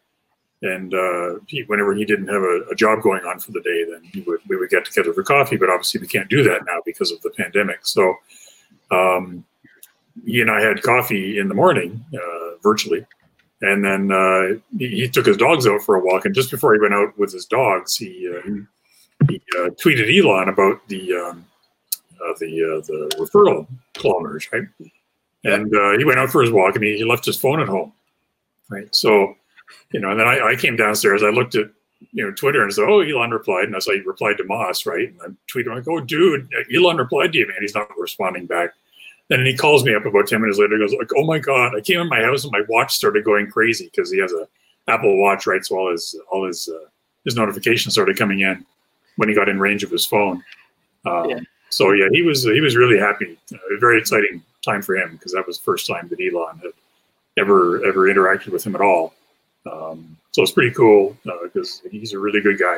and 0.61 0.93
uh, 0.93 1.35
he, 1.47 1.63
whenever 1.63 1.93
he 1.93 2.05
didn't 2.05 2.27
have 2.27 2.41
a, 2.41 2.61
a 2.71 2.75
job 2.75 3.01
going 3.01 3.23
on 3.25 3.39
for 3.39 3.51
the 3.51 3.61
day, 3.61 3.85
then 3.89 4.03
he 4.03 4.21
would 4.21 4.41
we 4.47 4.57
would 4.57 4.69
get 4.69 4.85
together 4.85 5.13
for 5.13 5.23
coffee. 5.23 5.57
But 5.57 5.69
obviously, 5.69 6.01
we 6.01 6.07
can't 6.07 6.29
do 6.29 6.43
that 6.43 6.65
now 6.65 6.81
because 6.85 7.11
of 7.11 7.21
the 7.21 7.29
pandemic. 7.31 7.85
So, 7.85 8.15
um, 8.91 9.45
he 10.25 10.41
and 10.41 10.51
I 10.51 10.61
had 10.61 10.81
coffee 10.81 11.39
in 11.39 11.47
the 11.47 11.55
morning 11.55 12.03
uh, 12.13 12.57
virtually, 12.61 13.05
and 13.61 13.83
then 13.83 14.11
uh, 14.11 14.59
he, 14.77 14.87
he 15.01 15.09
took 15.09 15.25
his 15.25 15.37
dogs 15.37 15.67
out 15.67 15.81
for 15.81 15.95
a 15.95 16.03
walk. 16.03 16.25
And 16.25 16.35
just 16.35 16.51
before 16.51 16.73
he 16.73 16.79
went 16.79 16.93
out 16.93 17.17
with 17.17 17.31
his 17.31 17.45
dogs, 17.45 17.95
he 17.95 18.29
uh, 18.29 18.49
he, 19.29 19.41
uh, 19.57 19.69
tweeted 19.81 20.13
Elon 20.13 20.49
about 20.49 20.87
the 20.87 21.13
um, 21.13 21.45
uh, 22.21 22.33
the 22.39 22.83
the 22.87 23.15
referral 23.17 23.67
kilometers, 23.93 24.47
right? 24.51 24.63
And 25.45 25.75
uh, 25.75 25.97
he 25.97 26.05
went 26.05 26.19
out 26.19 26.29
for 26.29 26.41
his 26.41 26.51
walk, 26.51 26.75
and 26.75 26.83
he, 26.83 26.97
he 26.97 27.03
left 27.03 27.25
his 27.25 27.37
phone 27.37 27.59
at 27.59 27.67
home, 27.67 27.93
right? 28.69 28.93
So, 28.95 29.35
you 29.91 29.99
know, 29.99 30.11
and 30.11 30.19
then 30.19 30.27
I, 30.27 30.39
I 30.39 30.55
came 30.55 30.75
downstairs. 30.75 31.23
I 31.23 31.29
looked 31.29 31.55
at 31.55 31.69
you 32.11 32.25
know 32.25 32.31
Twitter 32.31 32.63
and 32.63 32.73
said, 32.73 32.85
"Oh, 32.87 33.01
Elon 33.01 33.31
replied," 33.31 33.65
and 33.65 33.75
I 33.75 33.79
said, 33.79 33.95
he 33.95 34.01
replied 34.01 34.37
to 34.37 34.43
Moss, 34.43 34.85
right? 34.85 35.09
And 35.09 35.21
I 35.21 35.27
tweeted 35.51 35.73
like, 35.73 35.87
"Oh, 35.87 35.99
dude, 35.99 36.49
Elon 36.73 36.97
replied 36.97 37.33
to 37.33 37.39
you, 37.39 37.47
man. 37.47 37.57
He's 37.61 37.75
not 37.75 37.87
responding 37.97 38.45
back." 38.45 38.71
And 39.29 39.45
he 39.47 39.55
calls 39.55 39.83
me 39.83 39.95
up 39.95 40.05
about 40.05 40.27
ten 40.27 40.41
minutes 40.41 40.59
later. 40.59 40.77
He 40.77 40.83
goes 40.83 40.93
like, 40.93 41.11
"Oh 41.15 41.25
my 41.25 41.39
god, 41.39 41.75
I 41.75 41.81
came 41.81 41.99
in 41.99 42.09
my 42.09 42.21
house 42.21 42.43
and 42.43 42.51
my 42.51 42.61
watch 42.69 42.93
started 42.93 43.23
going 43.23 43.49
crazy 43.49 43.85
because 43.85 44.11
he 44.11 44.19
has 44.19 44.31
a 44.31 44.47
Apple 44.87 45.17
Watch, 45.19 45.47
right? 45.47 45.65
So 45.65 45.77
all 45.77 45.91
his 45.91 46.15
all 46.31 46.45
his 46.45 46.69
uh, 46.69 46.87
his 47.23 47.35
notifications 47.35 47.93
started 47.93 48.17
coming 48.17 48.41
in 48.41 48.65
when 49.17 49.29
he 49.29 49.35
got 49.35 49.49
in 49.49 49.59
range 49.59 49.83
of 49.83 49.91
his 49.91 50.05
phone." 50.05 50.43
Um, 51.05 51.29
Yeah. 51.29 51.39
So 51.69 51.91
yeah, 51.91 52.07
he 52.11 52.21
was 52.21 52.43
he 52.43 52.61
was 52.61 52.75
really 52.75 52.99
happy. 52.99 53.37
Uh, 53.53 53.75
a 53.75 53.79
very 53.79 53.99
exciting 53.99 54.41
time 54.63 54.81
for 54.81 54.95
him 54.95 55.13
because 55.13 55.33
that 55.33 55.45
was 55.45 55.57
the 55.57 55.63
first 55.63 55.87
time 55.87 56.07
that 56.09 56.19
Elon 56.19 56.57
had 56.59 56.71
ever 57.37 57.85
ever 57.85 58.07
interacted 58.07 58.49
with 58.49 58.65
him 58.65 58.75
at 58.75 58.81
all. 58.81 59.13
Um, 59.71 60.17
so 60.31 60.41
it's 60.41 60.51
pretty 60.51 60.73
cool 60.73 61.17
because 61.43 61.81
uh, 61.85 61.89
he's 61.89 62.13
a 62.13 62.19
really 62.19 62.41
good 62.41 62.59
guy. 62.59 62.75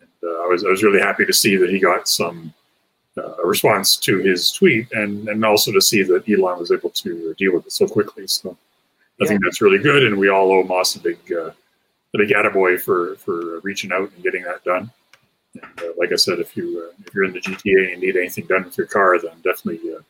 And, 0.00 0.30
uh, 0.30 0.44
I 0.44 0.46
was 0.46 0.64
I 0.64 0.68
was 0.68 0.82
really 0.82 1.00
happy 1.00 1.24
to 1.24 1.32
see 1.32 1.56
that 1.56 1.70
he 1.70 1.78
got 1.78 2.08
some 2.08 2.52
uh, 3.16 3.42
response 3.44 3.96
to 3.96 4.18
his 4.18 4.50
tweet, 4.52 4.90
and 4.92 5.28
and 5.28 5.44
also 5.44 5.72
to 5.72 5.80
see 5.80 6.02
that 6.02 6.28
Elon 6.28 6.58
was 6.58 6.72
able 6.72 6.90
to 6.90 7.34
deal 7.38 7.54
with 7.54 7.66
it 7.66 7.72
so 7.72 7.86
quickly. 7.86 8.26
So 8.26 8.56
I 9.20 9.26
think 9.26 9.42
that's 9.42 9.60
really 9.60 9.78
good, 9.78 10.04
and 10.04 10.18
we 10.18 10.28
all 10.28 10.50
owe 10.50 10.62
Moss 10.62 10.96
a 10.96 11.00
big 11.00 11.18
uh, 11.32 11.50
a 12.14 12.18
big 12.18 12.30
attaboy 12.30 12.80
for 12.80 13.16
for 13.16 13.60
reaching 13.60 13.92
out 13.92 14.10
and 14.14 14.22
getting 14.22 14.42
that 14.44 14.64
done. 14.64 14.90
And, 15.54 15.64
uh, 15.80 15.92
like 15.98 16.12
I 16.12 16.16
said, 16.16 16.38
if 16.38 16.56
you 16.56 16.88
uh, 16.90 16.94
if 17.06 17.14
you're 17.14 17.24
in 17.24 17.32
the 17.32 17.40
GTA 17.40 17.92
and 17.92 18.00
need 18.02 18.16
anything 18.16 18.46
done 18.46 18.64
with 18.64 18.76
your 18.78 18.86
car, 18.86 19.18
then 19.20 19.32
definitely 19.44 19.80
uh, 19.94 20.00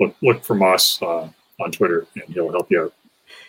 look 0.00 0.14
look 0.22 0.42
for 0.44 0.54
Moss 0.54 1.00
uh, 1.02 1.28
on 1.60 1.70
Twitter, 1.72 2.06
and 2.14 2.24
he'll 2.34 2.50
help 2.50 2.70
you 2.70 2.82
out. 2.84 2.94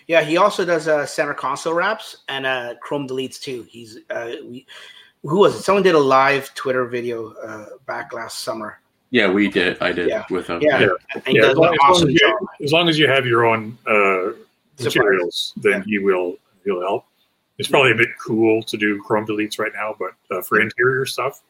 Yeah, 0.07 0.21
he 0.21 0.37
also 0.37 0.65
does 0.65 0.87
uh, 0.87 1.05
center 1.05 1.33
console 1.33 1.73
wraps 1.73 2.17
and 2.27 2.45
uh, 2.45 2.75
Chrome 2.81 3.07
deletes 3.07 3.39
too. 3.39 3.63
He's 3.69 3.99
uh, 4.09 4.33
we, 4.43 4.65
who 5.23 5.39
was 5.39 5.55
it? 5.55 5.61
Someone 5.63 5.83
did 5.83 5.95
a 5.95 5.99
live 5.99 6.53
Twitter 6.55 6.85
video 6.85 7.33
uh, 7.35 7.65
back 7.85 8.13
last 8.13 8.41
summer. 8.41 8.79
Yeah, 9.11 9.31
we 9.31 9.47
did. 9.47 9.77
I 9.81 9.91
did 9.93 10.09
Yeah. 10.09 10.25
with 10.29 10.47
him. 10.47 10.59
Yeah, 10.61 10.79
Yeah. 10.81 10.87
Yeah, 11.27 11.45
as 11.51 11.55
long, 11.55 11.67
an 11.67 11.73
as 11.73 11.79
long 11.79 11.91
awesome 11.91 12.09
you, 12.09 12.17
job. 12.19 12.37
as 12.63 12.71
long 12.73 12.89
as 12.89 12.99
you 12.99 13.07
have 13.07 13.25
your 13.25 13.45
own 13.45 13.77
uh, 13.87 14.31
materials, 14.83 15.53
then 15.57 15.79
Yeah. 15.79 15.83
he 15.85 15.99
will 15.99 16.35
he'll 16.65 16.81
help. 16.81 17.05
It's 17.59 17.69
probably 17.69 17.91
a 17.91 17.95
bit 17.95 18.09
cool 18.19 18.63
to 18.63 18.77
do 18.77 19.01
Chrome 19.01 19.27
deletes 19.27 19.59
right 19.59 19.71
now, 19.73 19.95
but 19.99 20.11
uh, 20.35 20.41
for 20.41 20.59
interior 20.59 21.05
stuff, 21.05 21.41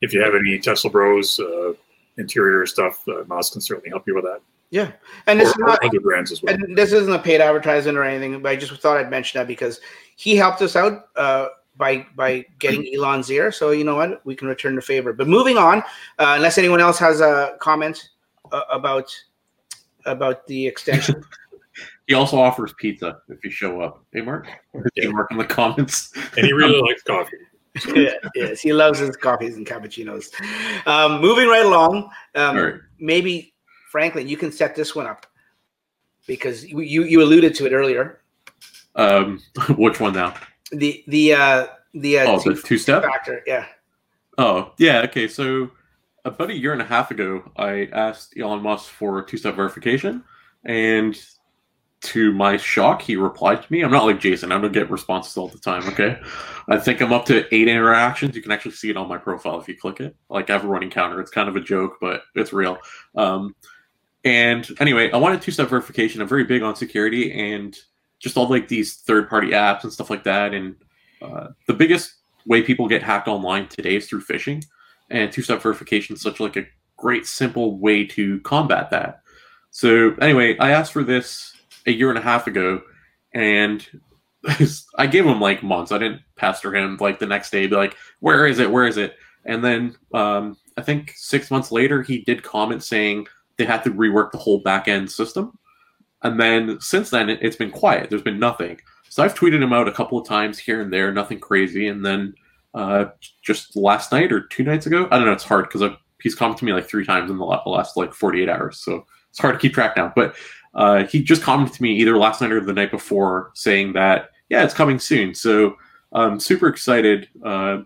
if 0.00 0.12
you 0.12 0.22
have 0.22 0.34
any 0.34 0.58
Tesla 0.58 0.90
Bros 0.90 1.40
uh, 1.40 1.72
interior 2.18 2.66
stuff, 2.66 3.06
uh, 3.08 3.24
Moss 3.26 3.50
can 3.50 3.60
certainly 3.60 3.90
help 3.90 4.06
you 4.06 4.14
with 4.14 4.24
that. 4.24 4.40
Yeah, 4.70 4.92
and 5.26 5.40
this 5.40 5.48
Or, 5.48 5.52
is 5.52 5.58
not 5.58 5.84
other 5.84 6.00
brands 6.00 6.32
as 6.32 6.42
well. 6.42 6.54
and 6.54 6.76
this 6.76 6.92
isn't 6.92 7.12
a 7.12 7.18
paid 7.18 7.40
advertisement 7.40 7.96
or 7.96 8.02
anything, 8.04 8.40
but 8.42 8.50
I 8.50 8.56
just 8.56 8.72
thought 8.80 8.96
I'd 8.96 9.10
mention 9.10 9.38
that 9.38 9.46
because 9.46 9.80
he 10.16 10.36
helped 10.36 10.62
us 10.62 10.76
out 10.76 11.08
uh, 11.16 11.48
by 11.76 12.06
by 12.16 12.44
getting 12.58 12.86
Elon's 12.94 13.30
ear. 13.30 13.52
So 13.52 13.70
you 13.70 13.84
know 13.84 13.96
what, 13.96 14.24
we 14.26 14.34
can 14.34 14.48
return 14.48 14.74
the 14.74 14.82
favor. 14.82 15.12
But 15.12 15.28
moving 15.28 15.58
on, 15.58 15.78
uh, 16.18 16.34
unless 16.36 16.58
anyone 16.58 16.80
else 16.80 16.98
has 16.98 17.20
a 17.20 17.56
comment 17.60 18.10
uh, 18.52 18.62
about 18.70 19.14
about 20.06 20.46
the 20.46 20.66
extension. 20.66 21.24
He 22.06 22.14
also 22.14 22.38
offers 22.38 22.74
pizza 22.78 23.18
if 23.28 23.42
you 23.44 23.50
show 23.50 23.80
up. 23.80 24.04
Hey, 24.12 24.20
Mark. 24.20 24.46
Yeah. 24.74 24.80
Hey, 24.94 25.08
Mark 25.08 25.30
in 25.30 25.38
the 25.38 25.44
comments. 25.44 26.12
and 26.36 26.46
he 26.46 26.52
really 26.52 26.80
likes 26.88 27.02
coffee. 27.02 27.36
yeah, 27.94 28.10
yes, 28.36 28.60
he 28.60 28.72
loves 28.72 28.98
his 29.00 29.16
coffees 29.16 29.56
and 29.56 29.66
cappuccinos. 29.66 30.28
Um, 30.86 31.20
moving 31.20 31.48
right 31.48 31.64
along, 31.66 32.08
um, 32.36 32.56
All 32.56 32.62
right. 32.62 32.74
maybe 33.00 33.52
Franklin, 33.90 34.28
you 34.28 34.36
can 34.36 34.52
set 34.52 34.76
this 34.76 34.94
one 34.94 35.06
up 35.06 35.26
because 36.28 36.64
you 36.64 36.80
you, 36.80 37.02
you 37.04 37.22
alluded 37.22 37.54
to 37.56 37.66
it 37.66 37.72
earlier. 37.72 38.20
Um, 38.94 39.40
which 39.76 39.98
one 39.98 40.12
now? 40.12 40.34
The 40.70 41.02
the 41.08 41.32
uh, 41.34 41.66
the 41.94 42.18
uh, 42.20 42.24
Oh, 42.28 42.38
the 42.38 42.54
two 42.60 42.78
step. 42.78 43.02
factor, 43.02 43.42
yeah. 43.46 43.66
Oh, 44.38 44.72
yeah. 44.78 45.00
Okay. 45.02 45.26
So 45.26 45.70
about 46.24 46.50
a 46.50 46.54
year 46.54 46.72
and 46.74 46.82
a 46.82 46.84
half 46.84 47.10
ago, 47.10 47.50
I 47.56 47.88
asked 47.92 48.34
Elon 48.38 48.62
Musk 48.62 48.90
for 48.90 49.22
two 49.22 49.36
step 49.36 49.56
verification. 49.56 50.22
And 50.64 51.20
to 52.04 52.32
my 52.32 52.56
shock, 52.56 53.02
he 53.02 53.16
replied 53.16 53.62
to 53.62 53.72
me. 53.72 53.82
I'm 53.82 53.90
not 53.90 54.04
like 54.04 54.20
Jason, 54.20 54.52
I 54.52 54.60
don't 54.60 54.72
get 54.72 54.90
responses 54.90 55.36
all 55.36 55.48
the 55.48 55.58
time. 55.58 55.86
Okay. 55.88 56.18
I 56.68 56.78
think 56.78 57.00
I'm 57.00 57.12
up 57.12 57.26
to 57.26 57.52
eight 57.54 57.68
interactions. 57.68 58.34
You 58.34 58.42
can 58.42 58.52
actually 58.52 58.72
see 58.72 58.90
it 58.90 58.96
on 58.96 59.08
my 59.08 59.18
profile 59.18 59.60
if 59.60 59.68
you 59.68 59.76
click 59.76 60.00
it. 60.00 60.16
Like 60.28 60.48
I 60.48 60.54
have 60.54 60.64
a 60.64 60.68
running 60.68 60.90
counter. 60.90 61.20
It's 61.20 61.30
kind 61.30 61.48
of 61.48 61.56
a 61.56 61.60
joke, 61.60 61.96
but 62.00 62.22
it's 62.34 62.52
real. 62.52 62.78
Um, 63.14 63.54
and 64.24 64.68
anyway, 64.80 65.10
I 65.10 65.16
wanted 65.18 65.42
two 65.42 65.52
step 65.52 65.68
verification. 65.68 66.22
I'm 66.22 66.28
very 66.28 66.44
big 66.44 66.62
on 66.62 66.76
security 66.76 67.32
and 67.32 67.76
just 68.18 68.36
all 68.36 68.48
like 68.48 68.68
these 68.68 68.96
third 68.96 69.28
party 69.28 69.50
apps 69.50 69.84
and 69.84 69.92
stuff 69.92 70.08
like 70.10 70.24
that. 70.24 70.54
And 70.54 70.76
uh, 71.20 71.48
the 71.66 71.74
biggest 71.74 72.14
way 72.46 72.62
people 72.62 72.88
get 72.88 73.02
hacked 73.02 73.28
online 73.28 73.68
today 73.68 73.96
is 73.96 74.08
through 74.08 74.22
phishing 74.22 74.64
and 75.10 75.30
two-step 75.32 75.62
verification 75.62 76.16
is 76.16 76.22
such 76.22 76.40
like 76.40 76.56
a 76.56 76.66
great 76.96 77.26
simple 77.26 77.78
way 77.78 78.04
to 78.04 78.40
combat 78.40 78.90
that 78.90 79.20
so 79.70 80.14
anyway 80.20 80.56
i 80.58 80.70
asked 80.70 80.92
for 80.92 81.02
this 81.02 81.53
a 81.86 81.92
year 81.92 82.08
and 82.08 82.18
a 82.18 82.22
half 82.22 82.46
ago 82.46 82.80
and 83.34 83.86
i 84.98 85.06
gave 85.06 85.24
him 85.24 85.40
like 85.40 85.62
months 85.62 85.92
i 85.92 85.98
didn't 85.98 86.20
pester 86.36 86.74
him 86.74 86.96
like 87.00 87.18
the 87.18 87.26
next 87.26 87.50
day 87.50 87.66
be 87.66 87.76
like 87.76 87.96
where 88.20 88.46
is 88.46 88.58
it 88.58 88.70
where 88.70 88.86
is 88.86 88.96
it 88.96 89.16
and 89.44 89.64
then 89.64 89.94
um, 90.12 90.56
i 90.76 90.82
think 90.82 91.12
six 91.16 91.50
months 91.50 91.72
later 91.72 92.02
he 92.02 92.18
did 92.20 92.42
comment 92.42 92.82
saying 92.82 93.26
they 93.56 93.64
had 93.64 93.82
to 93.82 93.90
rework 93.90 94.30
the 94.32 94.38
whole 94.38 94.60
back 94.60 94.88
end 94.88 95.10
system 95.10 95.56
and 96.22 96.40
then 96.40 96.78
since 96.80 97.10
then 97.10 97.28
it, 97.30 97.38
it's 97.42 97.56
been 97.56 97.70
quiet 97.70 98.10
there's 98.10 98.22
been 98.22 98.38
nothing 98.38 98.78
so 99.14 99.22
I've 99.22 99.36
tweeted 99.36 99.62
him 99.62 99.72
out 99.72 99.86
a 99.86 99.92
couple 99.92 100.18
of 100.18 100.26
times 100.26 100.58
here 100.58 100.80
and 100.80 100.92
there, 100.92 101.12
nothing 101.12 101.38
crazy. 101.38 101.86
And 101.86 102.04
then 102.04 102.34
uh, 102.74 103.04
just 103.42 103.76
last 103.76 104.10
night 104.10 104.32
or 104.32 104.40
two 104.48 104.64
nights 104.64 104.86
ago, 104.86 105.06
I 105.12 105.18
don't 105.18 105.26
know, 105.26 105.32
it's 105.32 105.44
hard 105.44 105.68
because 105.70 105.88
he's 106.20 106.34
commented 106.34 106.58
to 106.58 106.64
me 106.64 106.72
like 106.72 106.88
three 106.88 107.04
times 107.04 107.30
in 107.30 107.38
the 107.38 107.44
last 107.44 107.96
like 107.96 108.12
48 108.12 108.48
hours. 108.48 108.78
So 108.78 109.06
it's 109.30 109.38
hard 109.38 109.54
to 109.54 109.60
keep 109.60 109.72
track 109.72 109.96
now. 109.96 110.12
But 110.16 110.34
uh, 110.74 111.04
he 111.04 111.22
just 111.22 111.42
commented 111.42 111.74
to 111.74 111.82
me 111.82 111.92
either 111.96 112.16
last 112.18 112.40
night 112.40 112.52
or 112.52 112.60
the 112.60 112.72
night 112.72 112.90
before 112.90 113.50
saying 113.54 113.92
that, 113.92 114.30
yeah, 114.48 114.64
it's 114.64 114.74
coming 114.74 114.98
soon. 114.98 115.34
So 115.34 115.76
I'm 116.12 116.40
super 116.40 116.68
excited. 116.68 117.28
Uh, 117.44 117.82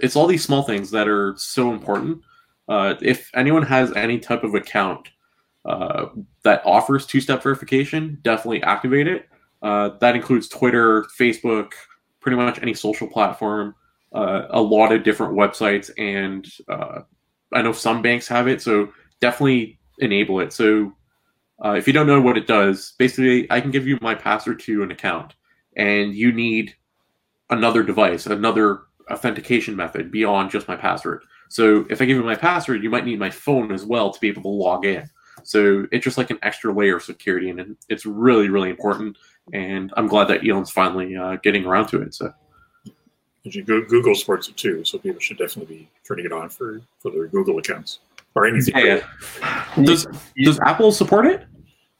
it's 0.00 0.16
all 0.16 0.26
these 0.26 0.44
small 0.44 0.62
things 0.62 0.90
that 0.90 1.08
are 1.08 1.34
so 1.36 1.72
important. 1.72 2.22
Uh, 2.68 2.94
if 3.00 3.30
anyone 3.34 3.62
has 3.62 3.92
any 3.92 4.18
type 4.18 4.44
of 4.44 4.54
account 4.54 5.08
uh, 5.64 6.06
that 6.44 6.62
offers 6.64 7.06
two 7.06 7.20
step 7.20 7.42
verification, 7.42 8.18
definitely 8.22 8.62
activate 8.62 9.06
it. 9.06 9.28
Uh, 9.62 9.90
that 10.00 10.14
includes 10.14 10.48
Twitter, 10.48 11.04
Facebook, 11.18 11.72
pretty 12.20 12.36
much 12.36 12.60
any 12.62 12.74
social 12.74 13.08
platform, 13.08 13.74
uh, 14.14 14.42
a 14.50 14.60
lot 14.60 14.92
of 14.92 15.02
different 15.02 15.34
websites, 15.34 15.90
and 15.98 16.48
I 17.52 17.62
know 17.62 17.72
some 17.72 18.02
banks 18.02 18.28
have 18.28 18.46
it, 18.46 18.62
so 18.62 18.92
definitely 19.20 19.78
enable 19.98 20.40
it. 20.40 20.52
So 20.52 20.92
uh, 21.64 21.72
if 21.72 21.86
you 21.86 21.92
don't 21.92 22.06
know 22.06 22.20
what 22.20 22.38
it 22.38 22.46
does, 22.46 22.92
basically, 22.98 23.50
I 23.50 23.60
can 23.60 23.70
give 23.70 23.86
you 23.86 23.98
my 24.00 24.14
password 24.14 24.60
to 24.60 24.82
an 24.82 24.90
account, 24.90 25.34
and 25.76 26.14
you 26.14 26.32
need 26.32 26.74
another 27.50 27.82
device, 27.82 28.26
another 28.26 28.82
authentication 29.10 29.74
method 29.74 30.10
beyond 30.10 30.50
just 30.50 30.68
my 30.68 30.76
password. 30.76 31.24
So 31.48 31.86
if 31.90 32.00
I 32.00 32.04
give 32.04 32.16
you 32.16 32.22
my 32.22 32.34
password, 32.34 32.82
you 32.82 32.90
might 32.90 33.06
need 33.06 33.18
my 33.18 33.30
phone 33.30 33.72
as 33.72 33.84
well 33.84 34.12
to 34.12 34.20
be 34.20 34.28
able 34.28 34.42
to 34.42 34.48
log 34.48 34.84
in. 34.84 35.08
So 35.42 35.86
it's 35.90 36.04
just 36.04 36.18
like 36.18 36.30
an 36.30 36.38
extra 36.42 36.72
layer 36.72 36.96
of 36.96 37.02
security, 37.02 37.50
and 37.50 37.76
it's 37.88 38.06
really, 38.06 38.48
really 38.48 38.70
important. 38.70 39.16
And 39.52 39.92
I'm 39.96 40.06
glad 40.06 40.28
that 40.28 40.46
Elon's 40.46 40.70
finally 40.70 41.16
uh, 41.16 41.36
getting 41.36 41.64
around 41.64 41.88
to 41.88 42.02
it. 42.02 42.14
So 42.14 42.32
Google 43.64 44.14
supports 44.14 44.48
it 44.48 44.56
too, 44.56 44.84
so 44.84 44.98
people 44.98 45.20
should 45.20 45.38
definitely 45.38 45.74
be 45.74 45.88
turning 46.06 46.26
it 46.26 46.32
on 46.32 46.50
for, 46.50 46.82
for 46.98 47.10
their 47.10 47.26
Google 47.26 47.58
accounts 47.58 47.98
or 48.38 48.46
anything. 48.46 48.74
yeah, 48.76 49.00
does 49.82 50.06
does 50.36 50.60
Apple 50.60 50.92
support 50.92 51.26
it? 51.26 51.44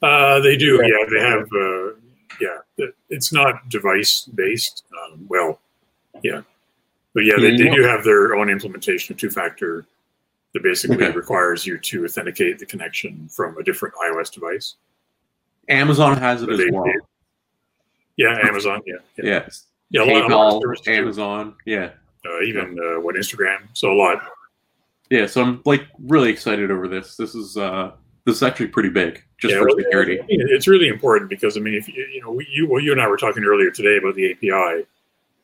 Uh, 0.02 0.40
they 0.40 0.56
do. 0.56 0.80
Yeah, 0.84 1.04
they 1.12 1.20
have. 1.20 1.42
Uh, 1.52 1.94
yeah, 2.40 2.86
it's 3.10 3.32
not 3.32 3.68
device 3.68 4.28
based. 4.34 4.84
Um, 5.12 5.26
well, 5.28 5.60
yeah, 6.22 6.42
but 7.14 7.24
yeah, 7.24 7.34
they, 7.36 7.56
they 7.56 7.68
do 7.74 7.82
have 7.82 8.04
their 8.04 8.36
own 8.36 8.48
implementation 8.48 9.12
of 9.14 9.18
two 9.18 9.30
factor 9.30 9.84
that 10.54 10.62
basically 10.62 10.96
Okay. 10.96 11.10
requires 11.10 11.66
you 11.66 11.78
to 11.78 12.04
authenticate 12.04 12.58
the 12.58 12.66
connection 12.66 13.28
from 13.28 13.56
a 13.58 13.62
different 13.64 13.94
iOS 13.96 14.32
device. 14.32 14.76
Amazon 15.68 16.16
has 16.16 16.42
it 16.42 16.46
But 16.46 16.52
as 16.54 16.58
they- 16.60 16.70
well. 16.70 16.84
they- 16.84 16.92
Yeah, 18.16 18.38
Amazon. 18.48 18.80
Yeah, 18.86 18.94
yeah, 19.16 19.24
Yeah, 19.24 19.48
yeah. 19.90 20.00
A 20.02 20.04
lot, 20.04 20.22
a 20.22 20.24
of 20.24 20.30
PayPal, 20.30 20.60
services. 20.62 20.88
Amazon. 20.88 21.54
Yeah, 21.66 21.90
Uh, 22.26 22.40
even 22.42 22.78
uh, 22.78 23.00
what 23.00 23.16
Instagram. 23.16 23.58
So 23.74 23.92
a 23.92 23.96
lot. 23.96 24.22
Yeah. 25.10 25.26
So 25.26 25.42
I'm 25.42 25.62
like 25.64 25.86
really 26.00 26.30
excited 26.30 26.70
over 26.70 26.88
this. 26.88 27.16
This 27.16 27.34
is 27.34 27.56
uh 27.56 27.92
this 28.24 28.36
is 28.36 28.42
actually 28.42 28.68
pretty 28.68 28.90
big 28.90 29.22
just 29.38 29.54
Yeah, 29.54 29.60
for 29.60 29.68
well, 29.68 29.76
security. 29.78 30.20
I 30.20 30.26
mean, 30.26 30.46
It's 30.50 30.68
really 30.68 30.88
important 30.88 31.30
because 31.30 31.56
I 31.56 31.60
mean, 31.60 31.74
if 31.74 31.88
you 31.88 32.06
you 32.12 32.20
know, 32.20 32.32
we- 32.32 32.48
you 32.50 32.68
well, 32.68 32.82
you 32.82 32.92
and 32.92 33.00
I 33.00 33.08
were 33.08 33.16
talking 33.16 33.44
earlier 33.44 33.70
today 33.70 33.96
about 33.96 34.14
the 34.14 34.30
API, 34.32 34.86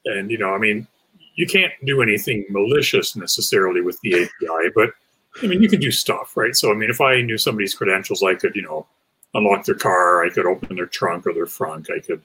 and 0.07 0.31
you 0.31 0.39
know, 0.39 0.55
I 0.55 0.59
mean, 0.59 0.87
you 1.35 1.47
can't 1.47 1.73
do 1.85 2.03
anything 2.03 2.45
malicious 2.51 3.17
necessarily 3.17 3.81
with 3.81 3.99
the 4.03 4.15
API, 4.23 4.71
but 4.75 4.91
I 5.43 5.47
mean, 5.47 5.63
you 5.63 5.69
can 5.69 5.81
do 5.81 5.91
stuff, 5.91 6.37
right? 6.37 6.55
So 6.55 6.71
I 6.71 6.75
mean, 6.75 6.91
if 6.91 7.01
I 7.01 7.23
knew 7.23 7.39
somebody's 7.39 7.75
credentials, 7.75 8.23
I 8.23 8.35
could 8.35 8.55
you 8.55 8.63
know 8.63 8.87
unlock 9.35 9.65
their 9.65 9.75
car, 9.75 10.25
I 10.25 10.31
could 10.31 10.47
open 10.47 10.77
their 10.77 10.87
trunk 10.87 11.27
or 11.27 11.33
their 11.33 11.47
front, 11.47 11.91
I 11.91 11.99
could 12.01 12.23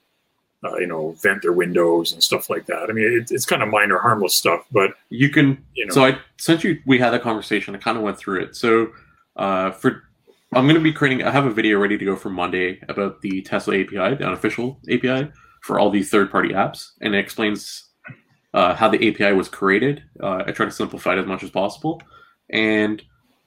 uh, 0.63 0.78
you 0.78 0.88
know 0.88 1.12
vent 1.22 1.41
their 1.41 1.54
windows 1.54 2.13
and 2.13 2.24
stuff 2.24 2.50
like 2.50 2.65
that. 2.65 2.89
I 2.89 2.93
mean, 2.93 3.06
it, 3.06 3.32
it's 3.32 3.45
kind 3.45 3.63
of 3.63 3.69
minor, 3.69 3.98
harmless 3.98 4.38
stuff, 4.38 4.65
but 4.72 4.91
You 5.10 5.30
can 5.30 5.63
you 5.76 5.86
know, 5.86 5.93
So 5.93 6.06
I 6.06 6.19
since 6.38 6.63
you 6.63 6.80
we 6.86 7.00
had 7.00 7.12
that 7.12 7.22
conversation, 7.22 7.76
I 7.76 7.80
kind 7.80 7.98
of 7.98 8.04
went 8.04 8.17
through 8.17 8.41
it. 8.41 8.56
So 8.56 8.89
uh, 9.36 9.72
for 9.72 10.04
I'm 10.54 10.65
going 10.65 10.76
to 10.76 10.82
be 10.82 10.91
creating. 10.91 11.24
I 11.24 11.32
have 11.32 11.45
a 11.45 11.52
video 11.52 11.78
ready 11.78 11.98
to 11.98 12.06
go 12.06 12.15
for 12.15 12.30
Monday 12.30 12.82
about 12.89 13.22
the 13.22 13.41
Tesla 13.43 13.76
API, 13.76 14.15
the 14.15 14.26
unofficial 14.26 14.80
API 14.89 15.32
for 15.62 15.80
all 15.80 15.91
these 15.91 16.10
third-party 16.10 16.50
apps, 16.50 16.91
and 17.02 17.13
it 17.13 17.19
explains 17.19 17.89
uh, 18.54 18.74
how 18.74 18.89
the 18.89 19.10
API 19.10 19.34
was 19.34 19.48
created. 19.48 20.04
Uh, 20.22 20.43
I 20.48 20.52
try 20.52 20.65
to 20.65 20.72
simplify 20.72 21.13
it 21.13 21.19
as 21.19 21.28
much 21.28 21.43
as 21.43 21.52
possible, 21.52 22.02
and 22.50 23.02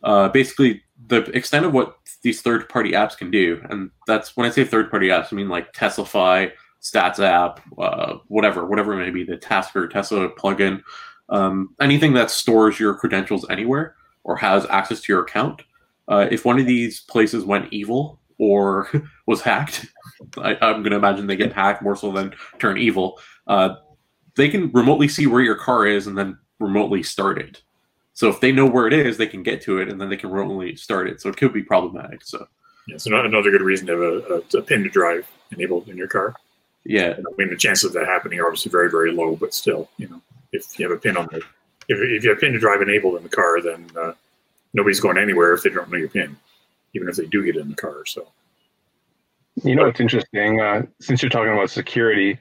uh, 0.04 0.28
basically 0.28 0.82
the 1.08 1.22
extent 1.36 1.66
of 1.66 1.72
what 1.72 1.96
these 2.22 2.40
third 2.40 2.68
party 2.68 2.92
apps 2.92 3.16
can 3.16 3.32
do, 3.32 3.60
and 3.68 3.90
that's 4.06 4.36
when 4.36 4.46
I 4.46 4.50
say 4.50 4.64
third 4.64 4.88
party 4.88 5.08
apps, 5.08 5.32
I 5.32 5.36
mean 5.36 5.48
like 5.48 5.72
TeslaFi, 5.72 6.52
Stats 6.82 7.20
app, 7.20 7.60
uh, 7.78 8.16
whatever, 8.28 8.66
whatever 8.66 8.92
it 8.94 9.04
may 9.04 9.10
be, 9.10 9.24
the 9.24 9.36
Tasker, 9.36 9.86
Tesla 9.88 10.28
plugin, 10.30 10.82
um, 11.28 11.74
anything 11.80 12.12
that 12.14 12.30
stores 12.30 12.80
your 12.80 12.94
credentials 12.94 13.46
anywhere 13.48 13.94
or 14.24 14.36
has 14.36 14.66
access 14.66 15.00
to 15.00 15.12
your 15.12 15.22
account. 15.22 15.62
Uh, 16.08 16.26
if 16.30 16.44
one 16.44 16.58
of 16.58 16.66
these 16.66 17.00
places 17.02 17.44
went 17.44 17.72
evil 17.72 18.18
or 18.38 18.88
was 19.26 19.40
hacked, 19.40 19.86
I, 20.38 20.56
I'm 20.60 20.82
going 20.82 20.90
to 20.90 20.96
imagine 20.96 21.26
they 21.26 21.36
get 21.36 21.52
hacked 21.52 21.82
more 21.82 21.96
so 21.96 22.10
than 22.10 22.34
turn 22.58 22.76
evil. 22.78 23.18
Uh, 23.46 23.76
they 24.36 24.48
can 24.48 24.70
remotely 24.72 25.08
see 25.08 25.26
where 25.26 25.42
your 25.42 25.54
car 25.56 25.86
is 25.86 26.06
and 26.06 26.18
then 26.18 26.38
remotely 26.58 27.02
start 27.02 27.38
it. 27.38 27.62
So 28.14 28.28
if 28.28 28.40
they 28.40 28.52
know 28.52 28.66
where 28.66 28.86
it 28.86 28.92
is, 28.92 29.16
they 29.16 29.26
can 29.26 29.42
get 29.42 29.62
to 29.62 29.78
it 29.78 29.88
and 29.88 30.00
then 30.00 30.10
they 30.10 30.16
can 30.16 30.30
remotely 30.30 30.76
start 30.76 31.08
it. 31.08 31.20
So 31.20 31.28
it 31.28 31.36
could 31.36 31.52
be 31.52 31.62
problematic. 31.62 32.24
So 32.24 32.46
Yeah, 32.88 32.96
so 32.96 33.10
not- 33.10 33.24
another 33.26 33.50
good 33.50 33.62
reason 33.62 33.86
to 33.86 33.92
have 33.92 34.02
a, 34.02 34.56
a, 34.56 34.58
a 34.58 34.62
pin 34.62 34.82
to 34.82 34.90
drive 34.90 35.26
enabled 35.52 35.88
in 35.88 35.96
your 35.96 36.08
car. 36.08 36.34
Yeah, 36.84 37.14
I 37.16 37.36
mean, 37.38 37.50
the 37.50 37.56
chances 37.56 37.84
of 37.84 37.92
that 37.92 38.06
happening 38.06 38.40
are 38.40 38.46
obviously 38.46 38.70
very, 38.70 38.90
very 38.90 39.12
low, 39.12 39.36
but 39.36 39.54
still, 39.54 39.88
you 39.98 40.08
know, 40.08 40.20
if 40.52 40.78
you 40.78 40.88
have 40.88 40.96
a 40.96 41.00
pin 41.00 41.16
on 41.16 41.28
the, 41.30 41.38
if, 41.88 41.98
if 41.98 42.24
you 42.24 42.30
have 42.30 42.40
pin 42.40 42.52
to 42.52 42.58
drive 42.58 42.82
enabled 42.82 43.16
in 43.16 43.22
the 43.22 43.28
car, 43.28 43.62
then 43.62 43.88
uh, 43.96 44.12
nobody's 44.74 45.00
going 45.00 45.16
anywhere 45.16 45.54
if 45.54 45.62
they 45.62 45.70
don't 45.70 45.90
know 45.90 45.98
your 45.98 46.08
pin, 46.08 46.36
even 46.94 47.08
if 47.08 47.16
they 47.16 47.26
do 47.26 47.44
get 47.44 47.56
in 47.56 47.68
the 47.68 47.76
car. 47.76 48.04
So, 48.06 48.28
You 49.62 49.76
know 49.76 49.86
it's 49.86 50.00
interesting? 50.00 50.60
Uh, 50.60 50.82
since 51.00 51.22
you're 51.22 51.30
talking 51.30 51.52
about 51.52 51.70
security, 51.70 52.38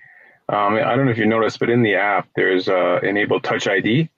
um, 0.49 0.73
I 0.75 0.95
don't 0.95 1.05
know 1.05 1.11
if 1.11 1.17
you 1.17 1.27
noticed, 1.27 1.59
but 1.59 1.69
in 1.69 1.83
the 1.83 1.95
app 1.95 2.27
there's 2.35 2.67
uh, 2.67 2.99
enabled 3.03 3.43
Touch 3.43 3.67
ID, 3.67 4.09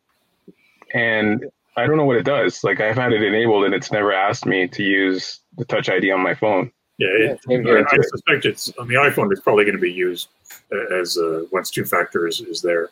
and 0.93 1.45
I 1.75 1.85
don't 1.85 1.97
know 1.97 2.05
what 2.05 2.17
it 2.17 2.23
does. 2.23 2.63
Like 2.63 2.79
I've 2.79 2.95
had 2.95 3.11
it 3.11 3.21
enabled, 3.21 3.65
and 3.65 3.73
it's 3.73 3.91
never 3.91 4.13
asked 4.13 4.45
me 4.45 4.67
to 4.69 4.83
use 4.83 5.41
the 5.57 5.65
Touch 5.65 5.89
ID 5.89 6.11
on 6.11 6.21
my 6.21 6.33
phone. 6.33 6.71
Yeah, 6.97 7.07
Yeah, 7.07 7.31
it, 7.31 7.39
same. 7.47 7.67
I, 7.67 7.83
I 7.89 7.97
suspect 8.01 8.45
it's 8.45 8.71
on 8.77 8.87
the 8.87 8.95
iPhone. 8.95 9.31
It's 9.31 9.41
probably 9.41 9.65
going 9.65 9.75
to 9.75 9.81
be 9.81 9.91
used 9.91 10.29
as 10.91 11.17
uh, 11.17 11.45
once 11.51 11.69
two 11.69 11.85
factors 11.85 12.41
is 12.41 12.61
there. 12.61 12.89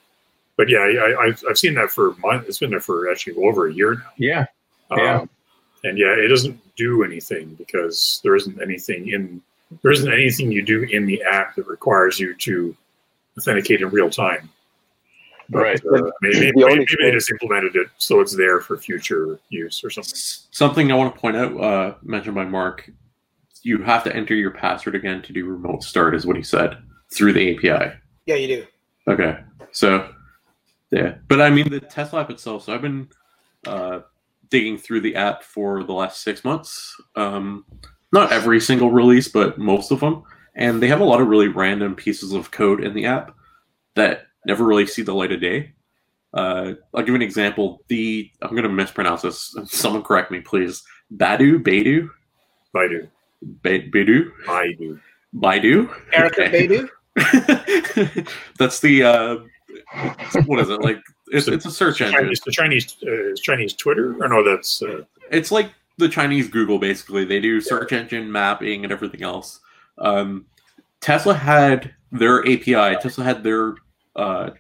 But 0.58 0.70
yeah, 0.70 0.80
I, 0.80 1.28
I've, 1.28 1.44
I've 1.50 1.58
seen 1.58 1.74
that 1.76 1.92
for 1.92 2.14
months. 2.16 2.48
It's 2.48 2.60
been 2.60 2.72
there 2.72 2.80
for 2.80 3.12
actually 3.12 3.36
over 3.44 3.68
a 3.68 3.74
year 3.74 3.96
now. 3.96 4.12
Yeah, 4.18 4.46
Yeah. 4.96 5.22
Um, 5.22 5.30
and 5.84 5.98
yeah, 5.98 6.14
it 6.14 6.28
doesn't 6.28 6.60
do 6.76 7.04
anything 7.04 7.56
because 7.56 8.20
there 8.24 8.36
isn't 8.36 8.62
anything 8.62 9.10
in 9.10 9.42
there 9.82 9.92
isn't 9.92 10.12
anything 10.12 10.52
you 10.52 10.62
do 10.62 10.84
in 10.84 11.06
the 11.06 11.24
app 11.24 11.56
that 11.56 11.66
requires 11.66 12.20
you 12.20 12.36
to 12.36 12.76
authenticate 13.38 13.82
in 13.82 13.90
real 13.90 14.10
time. 14.10 14.50
But, 15.50 15.62
Right. 15.64 15.86
Uh, 15.86 16.12
maybe 16.22 16.40
The 16.40 16.54
maybe, 16.56 16.64
only 16.64 16.76
maybe 16.80 16.96
they 17.02 17.12
just 17.12 17.32
implemented 17.32 17.76
it 17.76 17.88
so 17.98 18.20
it's 18.20 18.36
there 18.36 18.60
for 18.60 18.78
future 18.78 19.40
use 19.50 19.84
or 19.84 19.90
something. 19.90 20.14
Something 20.16 20.92
I 20.92 20.96
want 20.96 21.14
to 21.14 21.20
point 21.20 21.38
out, 21.38 21.60
uh, 21.60 21.96
mentioned 22.04 22.36
by 22.36 22.46
Mark, 22.46 22.90
you 23.64 23.82
have 23.84 24.04
to 24.04 24.16
enter 24.16 24.36
your 24.36 24.52
password 24.52 24.96
again 24.96 25.22
to 25.24 25.34
do 25.34 25.46
remote 25.46 25.84
start, 25.84 26.16
is 26.16 26.26
what 26.26 26.38
he 26.38 26.44
said, 26.44 26.78
through 27.14 27.34
the 27.34 27.56
API. 27.56 27.94
Yeah, 28.26 28.36
you 28.36 28.48
do. 28.48 28.66
Okay. 29.08 29.40
So, 29.72 30.10
yeah. 30.92 31.16
But 31.28 31.42
I 31.42 31.50
mean, 31.50 31.70
the 31.70 31.80
Tesla 31.80 32.22
app 32.22 32.30
itself, 32.30 32.66
so 32.66 32.74
I've 32.74 32.82
been 32.82 33.10
uh, 33.66 34.02
digging 34.50 34.78
through 34.78 35.02
the 35.02 35.16
app 35.16 35.44
for 35.44 35.84
the 35.84 35.94
last 35.94 36.22
six 36.22 36.44
months. 36.44 36.96
Um, 37.16 37.66
not 38.12 38.32
every 38.32 38.60
single 38.60 38.92
release, 38.92 39.28
but 39.28 39.58
most 39.58 39.92
of 39.92 40.00
them. 40.00 40.24
And 40.56 40.82
they 40.82 40.88
have 40.88 41.00
a 41.00 41.06
lot 41.06 41.22
of 41.22 41.28
really 41.28 41.48
random 41.48 41.96
pieces 41.96 42.34
of 42.34 42.52
code 42.52 42.84
in 42.84 42.94
the 42.94 43.06
app 43.06 43.34
that 43.96 44.28
never 44.46 44.66
really 44.66 44.86
see 44.86 45.02
the 45.02 45.16
light 45.16 45.32
of 45.32 45.40
day. 45.40 45.74
Uh, 46.34 46.74
I'll 46.94 47.02
give 47.02 47.10
you 47.10 47.16
an 47.16 47.22
example. 47.22 47.84
The 47.88 48.30
I'm 48.42 48.52
going 48.52 48.64
to 48.64 48.70
mispronounce 48.70 49.22
this. 49.22 49.56
Someone 49.66 50.04
correct 50.04 50.32
me, 50.32 50.42
please. 50.42 50.84
Badu, 51.16 51.62
Baidu, 51.62 52.10
Baidu, 52.76 53.10
ba- 53.42 53.88
Baidu, 53.90 54.32
Baidu. 54.46 55.00
Baidu. 55.36 55.90
Erica 56.14 56.46
Okay. 56.46 56.68
Baidu. 56.68 56.90
That's 58.58 58.80
the 58.80 59.04
uh, 59.04 59.38
what 60.46 60.60
is 60.60 60.70
it 60.70 60.82
like? 60.82 61.02
It's, 61.34 61.48
it's 61.48 61.66
a 61.66 61.72
search 61.72 62.02
engine. 62.02 62.22
Chinese, 62.22 62.40
the 62.42 62.52
Chinese 62.52 62.96
uh, 63.04 63.36
Chinese 63.42 63.74
Twitter 63.74 64.16
or 64.22 64.28
no? 64.28 64.44
That's 64.44 64.82
uh, 64.82 65.04
It's 65.30 65.52
like 65.52 65.72
the 65.98 66.10
Chinese 66.10 66.48
Google, 66.48 66.78
basically. 66.80 67.26
They 67.26 67.40
do 67.40 67.62
search 67.62 67.92
engine 67.94 68.32
mapping 68.32 68.84
and 68.84 68.92
everything 68.92 69.24
else. 69.24 69.60
Um, 69.98 70.46
Tesla 71.00 71.34
had 71.34 71.94
their 72.12 72.42
API. 72.42 72.98
Tesla 73.02 73.24
had 73.24 73.44
their 73.44 73.76
uh, 74.16 74.52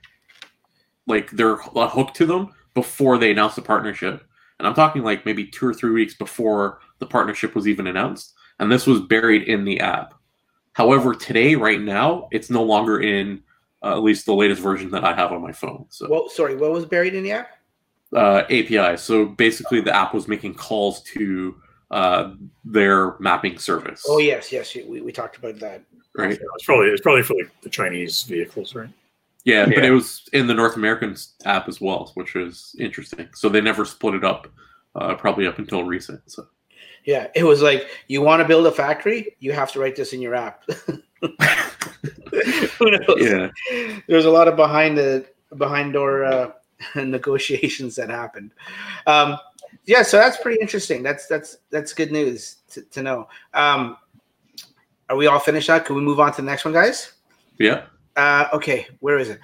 like 1.07 1.29
their 1.31 1.53
a 1.75 1.87
hook 1.87 2.13
to 2.15 2.25
them 2.25 2.53
before 2.73 3.17
they 3.17 3.31
announced 3.31 3.55
the 3.57 3.61
partnership. 3.61 4.23
And 4.59 4.67
I'm 4.67 4.73
talking 4.75 5.03
like 5.03 5.25
maybe 5.25 5.47
two 5.47 5.67
or 5.67 5.73
three 5.73 5.91
weeks 5.91 6.13
before 6.15 6.79
the 6.99 7.05
partnership 7.05 7.55
was 7.55 7.67
even 7.67 7.87
announced. 7.87 8.33
And 8.61 8.71
this 8.71 8.85
was 8.85 9.01
buried 9.01 9.43
in 9.49 9.65
the 9.65 9.79
app. 9.79 10.13
However, 10.73 11.13
today, 11.13 11.55
right 11.55 11.81
now, 11.81 12.29
it's 12.31 12.49
no 12.49 12.63
longer 12.63 13.01
in 13.01 13.41
uh, 13.83 13.93
at 13.93 14.03
least 14.03 14.27
the 14.27 14.35
latest 14.35 14.61
version 14.61 14.91
that 14.91 15.03
I 15.03 15.15
have 15.15 15.31
on 15.31 15.41
my 15.41 15.51
phone. 15.51 15.87
So 15.89 16.07
Well, 16.09 16.29
sorry, 16.29 16.55
what 16.55 16.71
was 16.71 16.85
buried 16.85 17.15
in 17.15 17.23
the 17.23 17.31
app? 17.31 17.49
uh, 18.15 18.43
API. 18.49 18.97
So 18.97 19.25
basically, 19.25 19.81
the 19.81 19.95
app 19.95 20.13
was 20.13 20.27
making 20.27 20.53
calls 20.53 21.01
to 21.03 21.55
uh, 21.89 22.33
their 22.63 23.17
mapping 23.19 23.57
service. 23.57 24.05
Oh 24.07 24.19
yes, 24.19 24.51
yes, 24.51 24.75
we, 24.75 25.01
we 25.01 25.11
talked 25.11 25.37
about 25.37 25.59
that. 25.59 25.83
right. 26.15 26.31
it's 26.31 26.65
probably 26.65 26.87
it's 26.89 27.01
probably 27.01 27.23
for 27.23 27.33
like 27.35 27.51
the 27.61 27.69
Chinese 27.69 28.23
vehicles, 28.23 28.75
right? 28.75 28.89
Yeah, 29.43 29.65
but 29.65 29.83
it 29.83 29.91
was 29.91 30.29
in 30.33 30.45
the 30.45 30.53
North 30.53 30.75
American 30.75 31.15
app 31.45 31.67
as 31.67 31.81
well, 31.81 32.11
which 32.13 32.35
was 32.35 32.75
interesting. 32.77 33.27
So 33.33 33.49
they 33.49 33.59
never 33.61 33.85
split 33.85 34.13
it 34.13 34.23
up, 34.23 34.47
uh, 34.93 35.15
probably 35.15 35.47
up 35.47 35.57
until 35.57 35.83
recent. 35.83 36.21
So 36.29 36.45
Yeah, 37.05 37.27
it 37.35 37.43
was 37.43 37.61
like 37.61 37.87
you 38.07 38.21
want 38.21 38.41
to 38.41 38.47
build 38.47 38.67
a 38.67 38.71
factory, 38.71 39.35
you 39.39 39.51
have 39.53 39.71
to 39.73 39.79
write 39.79 39.95
this 39.95 40.13
in 40.13 40.21
your 40.21 40.35
app. 40.35 40.63
Who 42.79 42.91
knows? 42.91 43.17
yeah, 43.19 43.49
There's 44.07 44.25
a 44.25 44.29
lot 44.31 44.47
of 44.47 44.55
behind 44.55 44.97
the 44.97 45.25
behind 45.57 45.93
door 45.93 46.23
uh, 46.23 46.51
negotiations 46.95 47.95
that 47.95 48.09
happened. 48.09 48.51
Um, 49.07 49.37
yeah, 49.85 50.03
so 50.03 50.17
that's 50.17 50.37
pretty 50.37 50.59
interesting. 50.61 51.03
That's 51.03 51.27
that's 51.27 51.57
that's 51.69 51.93
good 51.93 52.11
news 52.11 52.57
to, 52.71 52.81
to 52.83 53.01
know. 53.03 53.27
Um, 53.53 53.97
are 55.09 55.15
we 55.15 55.27
all 55.27 55.39
finished 55.39 55.69
now? 55.69 55.79
Can 55.79 55.95
we 55.95 56.01
move 56.01 56.19
on 56.19 56.31
to 56.33 56.37
the 56.41 56.45
next 56.45 56.65
one, 56.65 56.73
guys? 56.73 57.13
yeah, 57.59 57.83
Uh, 58.15 58.47
okay, 58.53 58.87
where 58.99 59.17
is 59.19 59.29
it? 59.29 59.39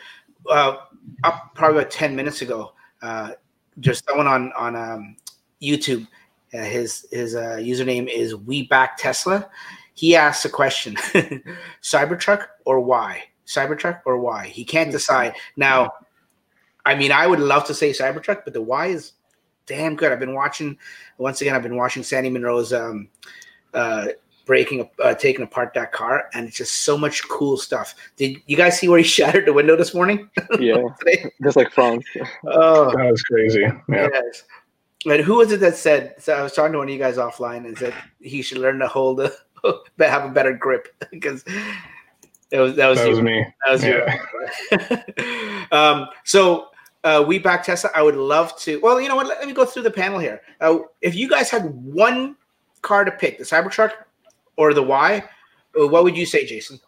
Uh, 0.50 0.78
up 1.24 1.52
probably 1.56 1.80
about 1.80 1.92
ten 1.92 2.16
minutes 2.16 2.42
ago. 2.42 2.74
Uh, 3.02 3.32
just 3.80 4.06
someone 4.08 4.28
on 4.28 4.52
on 4.54 4.76
um, 4.76 5.16
YouTube. 5.62 6.08
Uh, 6.54 6.60
his 6.60 7.08
his 7.12 7.36
uh, 7.36 7.58
username 7.60 8.08
is 8.08 8.36
We 8.36 8.64
Back 8.64 8.98
Tesla. 8.98 9.50
He 9.94 10.16
asks 10.16 10.46
a 10.46 10.50
question: 10.50 10.96
Cybertruck 11.82 12.46
or 12.66 12.80
why? 12.80 13.24
Cybertruck 13.46 14.02
or 14.06 14.20
why? 14.20 14.48
He 14.48 14.64
can't 14.64 14.92
decide. 14.92 15.36
Now, 15.56 15.92
I 16.86 16.96
mean, 16.96 17.12
I 17.12 17.28
would 17.28 17.40
love 17.40 17.66
to 17.66 17.74
say 17.74 17.92
Cybertruck, 17.92 18.44
but 18.44 18.54
the 18.54 18.62
why 18.62 18.88
is 18.88 19.14
damn 19.66 19.96
good. 19.96 20.12
I've 20.12 20.20
been 20.20 20.34
watching. 20.34 20.78
Once 21.18 21.42
again, 21.42 21.56
I've 21.56 21.64
been 21.64 21.76
watching 21.76 22.04
Sandy 22.04 22.30
Munro's 22.30 22.74
um, 22.74 23.10
uh, 23.74 24.08
breaking 24.46 24.90
uh, 25.04 25.14
taking 25.14 25.44
apart 25.44 25.74
that 25.76 25.92
car, 25.92 26.30
and 26.34 26.48
it's 26.48 26.58
just 26.58 26.84
so 26.84 26.98
much 26.98 27.28
cool 27.28 27.58
stuff. 27.58 27.94
Did 28.16 28.38
you 28.48 28.58
guys 28.58 28.80
see 28.80 28.88
where 28.88 28.98
he 28.98 29.04
shattered 29.18 29.46
the 29.46 29.54
window 29.54 29.76
this 29.76 29.94
morning? 29.94 30.30
Yeah, 30.60 30.82
Today? 31.00 31.32
just 31.44 31.58
like 31.58 31.72
Franz. 31.72 32.04
Oh, 32.48 32.92
that 32.96 33.12
was 33.12 33.22
crazy. 33.22 33.62
Yeah. 33.62 34.10
yes. 34.12 34.44
And 35.06 35.22
who 35.22 35.36
was 35.36 35.52
it 35.52 35.60
that 35.60 35.76
said? 35.76 36.16
So 36.20 36.34
I 36.34 36.42
was 36.42 36.54
talking 36.54 36.74
to 36.74 36.80
one 36.80 36.88
of 36.88 36.94
you 36.94 37.00
guys 37.00 37.18
offline, 37.18 37.66
and 37.66 37.78
said 37.78 37.94
he 38.20 38.42
should 38.42 38.58
learn 38.58 38.80
to 38.80 38.88
hold 38.88 39.20
a 39.22 39.32
have 40.00 40.26
a 40.26 40.34
better 40.34 40.54
grip 40.54 40.88
because 41.12 41.44
it 42.52 42.60
was 42.60 42.76
that 42.76 42.88
was, 42.88 42.98
That 43.00 43.06
you. 43.06 43.12
was 43.12 43.22
me. 43.22 43.46
That 43.66 43.72
was 43.72 45.70
you. 45.70 45.72
um, 45.78 46.08
so 46.24 46.70
uh, 47.04 47.24
we 47.26 47.40
back 47.40 47.64
Tesla. 47.64 47.92
I 47.96 48.02
would 48.02 48.16
love 48.16 48.58
to. 48.60 48.80
Well, 48.80 49.00
you 49.00 49.08
know 49.08 49.16
what? 49.16 49.28
Let, 49.28 49.40
let 49.40 49.48
me 49.48 49.54
go 49.54 49.66
through 49.66 49.84
the 49.84 49.92
panel 49.92 50.20
here. 50.20 50.42
Uh, 50.62 50.80
if 51.02 51.16
you 51.16 51.30
guys 51.30 51.50
had 51.50 51.66
one 51.74 52.36
car 52.82 53.06
to 53.06 53.12
pick, 53.12 53.38
the 53.38 53.44
Cybertruck 53.44 53.92
or 54.56 54.74
the 54.74 54.84
Y, 54.84 55.24
uh, 55.80 55.88
what 55.88 56.04
would 56.04 56.18
you 56.18 56.26
say, 56.26 56.46
Jason? 56.46 56.80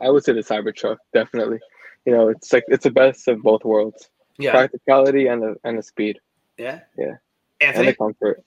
I 0.00 0.10
would 0.10 0.24
say 0.24 0.32
the 0.32 0.40
Cybertruck, 0.40 0.98
definitely. 1.14 1.58
You 2.04 2.12
know, 2.12 2.28
it's 2.28 2.52
like 2.52 2.64
it's 2.68 2.84
the 2.84 2.90
best 2.90 3.26
of 3.28 3.42
both 3.42 3.64
worlds: 3.64 4.10
Yeah, 4.38 4.52
practicality 4.52 5.26
and 5.28 5.42
the 5.42 5.56
and 5.64 5.78
the 5.78 5.82
speed 5.82 6.20
yeah, 6.58 6.80
Yeah. 6.96 7.16
And 7.60 7.88
the 7.88 7.94
comfort. 7.94 8.42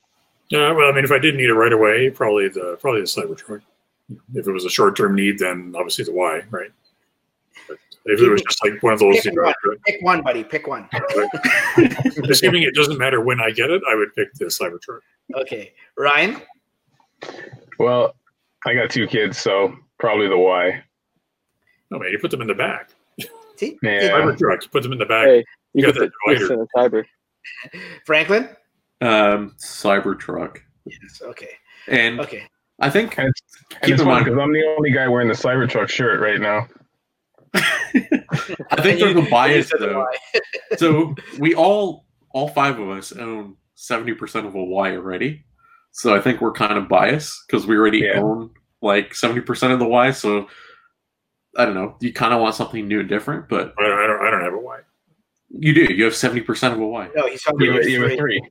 Yeah, 0.50 0.72
well, 0.72 0.89
I 0.89 0.95
mean, 0.95 1.04
if 1.04 1.12
I 1.12 1.19
didn't 1.19 1.38
need 1.38 1.50
it 1.50 1.54
right 1.54 1.74
away, 1.74 2.10
probably 2.10 2.50
the 2.50 2.78
probably 2.82 3.02
the 3.02 3.08
Cybertruck. 3.08 3.62
If 4.34 4.48
it 4.48 4.52
was 4.52 4.65
a 4.65 4.69
short 4.69 4.95
term 4.98 5.15
need, 5.15 5.38
then 5.38 5.74
obviously 5.78 6.06
the 6.06 6.13
Y, 6.13 6.41
right? 6.50 6.72
But 7.67 7.78
if 8.06 8.19
it 8.22 8.30
was 8.30 8.41
just 8.41 8.63
like 8.63 8.82
one 8.82 8.93
of 8.93 9.00
those, 9.00 9.15
you 9.17 9.22
Pick 9.32 9.36
know, 9.36 9.43
one. 9.43 9.54
Uh, 9.54 9.76
pick 9.86 10.02
one, 10.02 10.22
buddy. 10.24 10.43
Pick 10.43 10.65
one. 10.67 10.89
assuming 12.30 12.63
it 12.63 12.74
doesn't 12.74 12.98
matter 12.98 13.22
when 13.22 13.39
I 13.39 13.52
get 13.52 13.69
it, 13.69 13.82
I 13.89 13.95
would 13.95 14.13
pick 14.15 14.34
the 14.34 14.45
Cybertruck. 14.45 15.02
Okay, 15.36 15.74
Ryan. 15.95 16.41
Well, 17.78 18.15
I 18.65 18.74
got 18.74 18.89
two 18.89 19.06
kids, 19.06 19.38
so 19.38 19.76
probably 20.00 20.28
the 20.28 20.38
Y. 20.38 20.84
No 21.91 22.00
man, 22.00 22.12
you 22.12 22.17
put 22.19 22.32
them 22.32 22.41
in 22.41 22.48
the 22.48 22.56
back. 22.56 22.89
See? 23.58 23.78
Yeah. 23.84 24.10
Cybertruck, 24.10 24.63
you 24.63 24.69
put 24.69 24.82
them 24.84 24.93
in 24.93 24.98
the 24.98 25.06
back. 25.06 25.28
Hey, 25.28 25.38
you 25.74 25.86
You 25.86 25.86
got 25.86 25.93
the 25.95 26.00
that 26.02 26.12
twist 26.26 26.48
the 26.48 26.67
cyber. 26.76 27.06
Franklin. 28.06 28.50
Um, 29.01 29.55
Cybertruck. 29.59 30.57
Yes. 30.85 31.21
Okay. 31.21 31.49
And 31.88 32.19
Okay. 32.19 32.43
I 32.81 32.89
think 32.89 33.17
And, 33.17 33.27
and 33.27 33.33
Keep 33.81 33.93
it's 33.93 34.01
in 34.01 34.07
mind- 34.07 34.25
because 34.25 34.39
I'm 34.39 34.53
the 34.53 34.63
only 34.77 34.91
guy 34.91 35.07
wearing 35.07 35.27
the 35.27 35.33
Cybertruck 35.33 35.89
shirt 35.89 36.19
right 36.21 36.39
now. 36.39 36.67
I 37.53 38.81
think 38.81 38.99
there's 38.99 39.13
You- 39.15 39.25
a 39.25 39.29
bias 39.29 39.71
you 39.71 39.79
though. 39.79 40.05
so 40.77 41.15
we 41.39 41.55
all 41.55 42.05
all 42.31 42.47
five 42.49 42.79
of 42.79 42.89
us 42.89 43.12
own 43.12 43.55
70% 43.77 44.45
of 44.47 44.53
a 44.55 44.63
Y 44.63 44.95
already. 44.95 45.43
So 45.91 46.15
I 46.15 46.21
think 46.21 46.41
we're 46.41 46.51
kind 46.51 46.77
of 46.77 46.88
biased 46.88 47.35
because 47.47 47.65
we 47.65 47.75
already 47.77 47.99
Yeah. 47.99 48.19
own 48.21 48.51
like 48.81 49.13
70% 49.13 49.71
of 49.73 49.79
the 49.79 49.88
Y. 49.88 50.12
So 50.12 50.47
I 51.57 51.65
don't 51.65 51.73
know. 51.73 51.95
You 51.99 52.13
kind 52.13 52.33
of 52.33 52.39
want 52.41 52.55
something 52.55 52.88
new 52.88 52.99
and 52.99 53.09
different, 53.09 53.49
but 53.49 53.73
I, 53.79 53.83
I 53.83 54.07
don't. 54.07 54.21
I 54.25 54.29
don't 54.29 54.41
have 54.43 54.53
a 54.53 54.59
Y. 54.59 54.79
you 55.49 55.73
do. 55.73 55.91
You 55.93 56.03
have 56.05 56.13
70% 56.13 56.73
of 56.73 56.79
a 56.79 56.88
Y. 56.88 57.09
No, 57.15 57.27
he's 57.27 57.41
talking 57.41 57.62
You 57.62 57.71
about 57.71 57.81
have, 57.81 57.89
you 57.89 58.01
have 58.03 58.09
three. 58.12 58.17
three. 58.17 58.41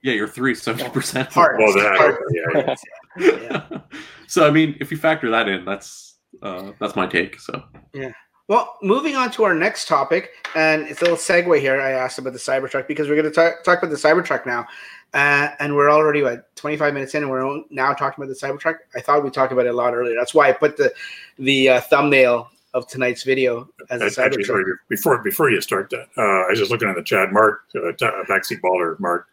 Three. 0.00 0.10
Yeah, 0.10 0.16
you're 0.16 0.28
three, 0.28 0.54
70%. 0.54 1.36
Well, 1.36 1.72
that. 1.74 2.18
Yeah, 2.30 2.74
yeah. 3.18 3.60
Yeah. 3.70 3.80
so 4.26 4.46
I 4.46 4.50
mean, 4.50 4.76
if 4.80 4.90
you 4.90 4.96
factor 4.96 5.30
that 5.30 5.48
in, 5.48 5.64
that's 5.64 6.16
uh, 6.42 6.72
that's 6.78 6.96
my 6.96 7.06
take. 7.06 7.40
So 7.40 7.62
yeah. 7.92 8.12
Well, 8.48 8.78
moving 8.82 9.14
on 9.14 9.30
to 9.32 9.44
our 9.44 9.54
next 9.54 9.86
topic, 9.86 10.30
and 10.56 10.82
it's 10.82 11.00
a 11.02 11.04
little 11.04 11.16
segue 11.16 11.60
here. 11.60 11.80
I 11.80 11.92
asked 11.92 12.18
about 12.18 12.32
the 12.32 12.38
Cybertruck 12.40 12.88
because 12.88 13.08
we're 13.08 13.14
going 13.14 13.26
to 13.26 13.30
talk, 13.30 13.62
talk 13.62 13.78
about 13.78 13.90
the 13.90 13.96
Cybertruck 13.96 14.44
now, 14.44 14.66
uh, 15.14 15.50
and 15.60 15.76
we're 15.76 15.88
already 15.88 16.20
what 16.24 16.54
25 16.56 16.92
minutes 16.92 17.14
in, 17.14 17.22
and 17.22 17.30
we're 17.30 17.62
now 17.70 17.92
talking 17.92 18.24
about 18.24 18.34
the 18.34 18.46
Cybertruck. 18.46 18.78
I 18.96 19.00
thought 19.00 19.22
we 19.22 19.30
talked 19.30 19.52
about 19.52 19.66
it 19.66 19.68
a 19.68 19.76
lot 19.76 19.94
earlier. 19.94 20.16
That's 20.18 20.34
why 20.34 20.48
I 20.48 20.52
put 20.52 20.76
the 20.76 20.92
the 21.38 21.68
uh, 21.68 21.80
thumbnail 21.82 22.50
of 22.74 22.88
tonight's 22.88 23.22
video 23.22 23.68
as 23.88 24.00
a 24.00 24.06
Actually, 24.06 24.42
Cybertruck. 24.42 24.46
sorry, 24.46 24.64
before 24.88 25.18
before 25.22 25.50
you 25.50 25.60
start 25.60 25.90
that, 25.90 26.08
uh, 26.16 26.22
I 26.22 26.50
was 26.50 26.58
just 26.58 26.72
looking 26.72 26.88
at 26.88 26.96
the 26.96 27.04
chat. 27.04 27.32
Mark, 27.32 27.62
uh, 27.76 27.92
ta- 27.92 28.24
backseat 28.28 28.60
baller, 28.62 28.98
Mark 28.98 29.28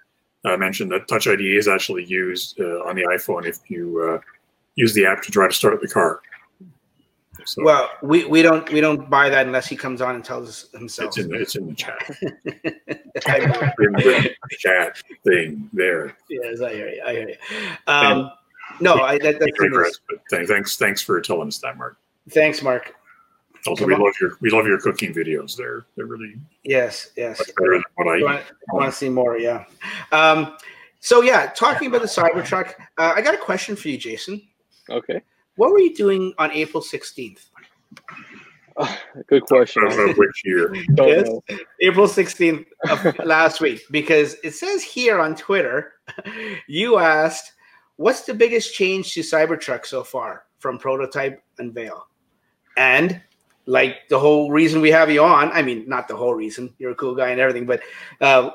uh, 0.45 0.57
mentioned 0.57 0.91
that 0.91 1.07
Touch 1.07 1.27
ID 1.27 1.57
is 1.57 1.67
actually 1.67 2.05
used 2.05 2.59
uh, 2.59 2.83
on 2.85 2.95
the 2.95 3.03
iPhone 3.03 3.45
if 3.45 3.59
you 3.69 4.01
uh, 4.01 4.21
use 4.75 4.93
the 4.93 5.05
app 5.05 5.21
to 5.23 5.31
try 5.31 5.47
to 5.47 5.53
start 5.53 5.81
the 5.81 5.87
car. 5.87 6.21
So 7.45 7.63
Well, 7.63 7.89
we, 8.01 8.25
we 8.25 8.41
don't 8.41 8.69
we 8.71 8.81
don't 8.81 9.09
buy 9.09 9.29
that 9.29 9.45
unless 9.45 9.67
he 9.67 9.75
comes 9.75 10.01
on 10.01 10.15
and 10.15 10.25
tells 10.25 10.49
us 10.49 10.69
himself. 10.71 11.09
it's 11.09 11.17
in 11.17 11.29
the, 11.29 11.39
it's 11.39 11.55
in 11.55 11.67
the 11.67 11.75
chat. 11.75 11.97
In 13.79 13.93
the 13.93 14.35
chat 14.59 15.01
thing 15.23 15.69
there. 15.73 16.15
yes, 16.29 16.61
I 16.61 16.73
hear 16.73 16.89
you. 16.89 17.01
I 17.05 17.11
hear 17.13 17.29
you. 17.29 17.35
Um, 17.87 18.31
no, 18.79 18.95
I, 18.95 19.17
that, 19.19 19.39
that's 19.39 19.57
Great 19.57 19.73
rest, 19.73 20.01
but 20.09 20.19
th- 20.29 20.47
thanks 20.47 20.77
thanks 20.77 21.01
for 21.01 21.19
telling 21.21 21.47
us 21.47 21.57
that, 21.59 21.77
Mark. 21.77 21.97
thanks, 22.29 22.61
Mark. 22.61 22.95
Also, 23.65 23.81
Come 23.83 23.89
we 23.89 23.95
on. 23.95 24.01
love 24.01 24.13
your 24.21 24.31
we 24.41 24.49
love 24.49 24.65
your 24.67 24.79
cooking 24.79 25.13
videos. 25.13 25.55
They're 25.57 25.85
they're 25.95 26.05
really 26.05 26.35
Yes, 26.63 27.11
yes. 27.17 27.39
much 27.39 27.55
better 27.55 27.71
than 27.73 27.83
what 27.95 28.07
I 28.07 28.19
I 28.19 28.23
want, 28.23 28.43
I 28.71 28.75
want 28.75 28.85
to 28.91 28.91
see 28.97 29.09
more. 29.09 29.37
Yeah. 29.37 29.65
Um, 30.11 30.57
so 30.99 31.21
yeah, 31.21 31.51
talking 31.55 31.87
about 31.87 32.01
the 32.01 32.07
Cybertruck, 32.07 32.73
uh, 32.97 33.13
I 33.15 33.21
got 33.21 33.33
a 33.33 33.37
question 33.37 33.75
for 33.75 33.87
you, 33.89 33.97
Jason. 33.97 34.41
Okay. 34.89 35.21
What 35.55 35.71
were 35.71 35.79
you 35.79 35.95
doing 35.95 36.33
on 36.37 36.51
April 36.51 36.81
sixteenth? 36.81 37.45
Good 39.27 39.43
question. 39.45 39.83
Of, 39.87 39.97
of 39.97 40.17
which 40.17 40.41
year? 40.45 40.71
Don't 40.93 41.07
Yes. 41.07 41.27
know. 41.27 41.41
April 41.81 42.07
sixteenth 42.07 42.67
of 42.89 43.17
last 43.25 43.59
week, 43.59 43.81
because 43.89 44.35
it 44.43 44.51
says 44.51 44.83
here 44.83 45.19
on 45.19 45.35
Twitter, 45.35 45.93
you 46.67 46.99
asked, 46.99 47.53
"What's 47.95 48.21
the 48.21 48.35
biggest 48.35 48.75
change 48.75 49.13
to 49.15 49.21
Cybertruck 49.21 49.85
so 49.85 50.03
far 50.03 50.43
from 50.59 50.77
prototype 50.77 51.41
unveil?" 51.57 52.07
And 52.77 53.19
like 53.67 54.07
the 54.09 54.17
whole 54.17 54.49
reason 54.49 54.81
we 54.81 54.89
have 54.91 55.11
you 55.11 55.21
on, 55.23 55.51
I 55.51 55.61
mean, 55.61 55.87
not 55.87 56.07
the 56.07 56.15
whole 56.15 56.33
reason, 56.33 56.73
you're 56.79 56.91
a 56.91 56.95
cool 56.95 57.13
guy 57.13 57.29
and 57.29 57.39
everything, 57.39 57.65
but 57.65 57.81
uh, 58.21 58.51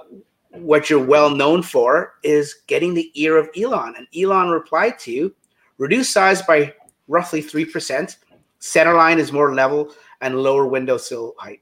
what 0.51 0.88
you're 0.90 1.05
well 1.05 1.31
known 1.31 1.62
for 1.62 2.14
is 2.22 2.62
getting 2.66 2.94
the 2.94 3.11
ear 3.14 3.37
of 3.37 3.51
Elon. 3.57 3.94
And 3.96 4.07
Elon 4.16 4.48
replied 4.48 4.98
to 5.01 5.12
you, 5.12 5.35
reduce 5.79 6.09
size 6.09 6.42
by 6.42 6.75
roughly 7.09 7.42
3%. 7.42 8.16
Center 8.59 8.94
line 8.94 9.18
is 9.18 9.33
more 9.33 9.55
level 9.55 9.92
and 10.22 10.38
lower 10.42 10.66
windowsill 10.66 11.35
height. 11.38 11.61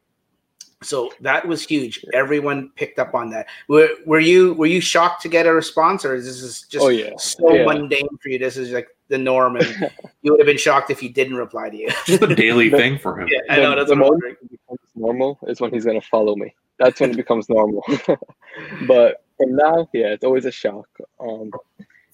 So 0.83 1.11
that 1.21 1.47
was 1.47 1.67
huge. 1.67 2.05
Everyone 2.15 2.71
picked 2.77 2.99
up 2.99 3.15
on 3.15 3.31
that. 3.31 3.49
Were, 3.69 3.89
were 4.07 4.21
you 4.21 4.55
were 4.55 4.67
you 4.67 4.81
shocked 4.81 5.21
to 5.23 5.29
get 5.29 5.47
a 5.47 5.53
response, 5.53 6.07
or 6.07 6.15
is 6.15 6.25
this 6.25 6.63
just 6.63 6.85
Oh, 6.85 6.89
yeah. 6.89 7.11
so 7.19 7.53
Yeah. 7.55 7.65
mundane 7.67 8.09
for 8.23 8.31
you? 8.31 8.39
This 8.39 8.57
is 8.57 8.71
like 8.71 8.89
the 9.11 9.19
norm, 9.19 9.57
and 9.57 9.67
you 10.23 10.33
would 10.33 10.41
have 10.41 10.47
been 10.47 10.57
shocked 10.57 10.91
if 10.91 10.99
he 10.99 11.09
didn't 11.09 11.37
reply 11.37 11.69
to 11.69 11.77
you. 11.77 11.89
just 12.07 12.23
a 12.23 12.35
daily 12.35 12.71
thing 12.81 12.99
for 12.99 13.21
him. 13.21 13.29
yeah, 13.31 13.41
I 13.53 13.57
know 13.61 13.71
The- 13.71 13.77
that's 13.77 13.91
the 13.91 13.97
what 13.97 14.05
I'm 14.07 14.11
moment 14.21 14.39
it 14.43 14.51
becomes 14.51 14.81
normal 14.95 15.39
is 15.49 15.61
when 15.61 15.71
he's 15.73 15.85
gonna 15.85 16.01
follow 16.01 16.35
me. 16.37 16.55
That's 16.79 16.99
when 17.01 17.11
it 17.11 17.17
becomes 17.17 17.49
normal. 17.51 17.85
but 18.87 19.23
from 19.37 19.57
now, 19.57 19.89
yeah, 19.93 20.09
it's 20.09 20.25
always 20.25 20.47
a 20.47 20.51
shock. 20.51 20.87
Um, 21.19 21.51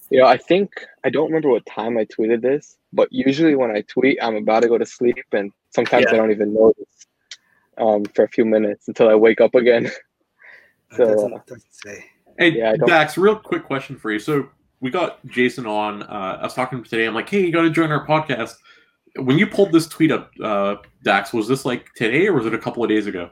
you 0.09 0.19
know, 0.19 0.25
I 0.25 0.37
think 0.37 0.71
I 1.05 1.09
don't 1.09 1.27
remember 1.27 1.49
what 1.49 1.65
time 1.65 1.97
I 1.97 2.05
tweeted 2.05 2.41
this, 2.41 2.77
but 2.93 3.07
usually 3.11 3.55
when 3.55 3.71
I 3.71 3.81
tweet, 3.81 4.17
I'm 4.21 4.35
about 4.35 4.61
to 4.63 4.67
go 4.69 4.77
to 4.77 4.85
sleep, 4.85 5.25
and 5.31 5.51
sometimes 5.69 6.05
Yeah. 6.07 6.13
I 6.13 6.17
don't 6.17 6.31
even 6.31 6.53
notice 6.53 7.07
um, 7.77 8.03
for 8.15 8.23
a 8.23 8.27
few 8.29 8.45
minutes 8.45 8.87
until 8.87 9.09
I 9.09 9.15
wake 9.15 9.39
up 9.41 9.55
again. 9.55 9.83
That 9.83 10.97
So, 10.97 11.05
doesn't, 11.05 11.45
doesn't 11.47 11.63
say. 11.73 12.05
Hey, 12.39 12.49
Yeah, 12.51 12.75
Dax, 12.85 13.17
real 13.17 13.35
quick 13.35 13.63
question 13.65 13.97
for 13.97 14.11
you. 14.11 14.19
So 14.19 14.49
we 14.81 14.91
got 14.91 15.25
Jason 15.27 15.65
on. 15.65 16.03
Uh, 16.03 16.37
I 16.39 16.43
was 16.43 16.53
talking 16.53 16.77
to 16.77 16.81
him 16.83 16.89
today. 16.89 17.05
I'm 17.05 17.13
like, 17.15 17.29
hey, 17.29 17.45
you 17.45 17.51
got 17.51 17.61
to 17.63 17.69
join 17.69 17.91
our 17.91 18.05
podcast. 18.05 18.55
When 19.15 19.37
you 19.37 19.47
pulled 19.47 19.71
this 19.71 19.87
tweet 19.87 20.11
up, 20.11 20.31
uh, 20.43 20.75
Dax, 21.03 21.33
was 21.33 21.47
this 21.47 21.65
like 21.65 21.91
today 21.95 22.27
or 22.27 22.33
was 22.33 22.45
it 22.45 22.53
a 22.53 22.57
couple 22.59 22.83
of 22.83 22.89
days 22.89 23.07
ago? 23.07 23.29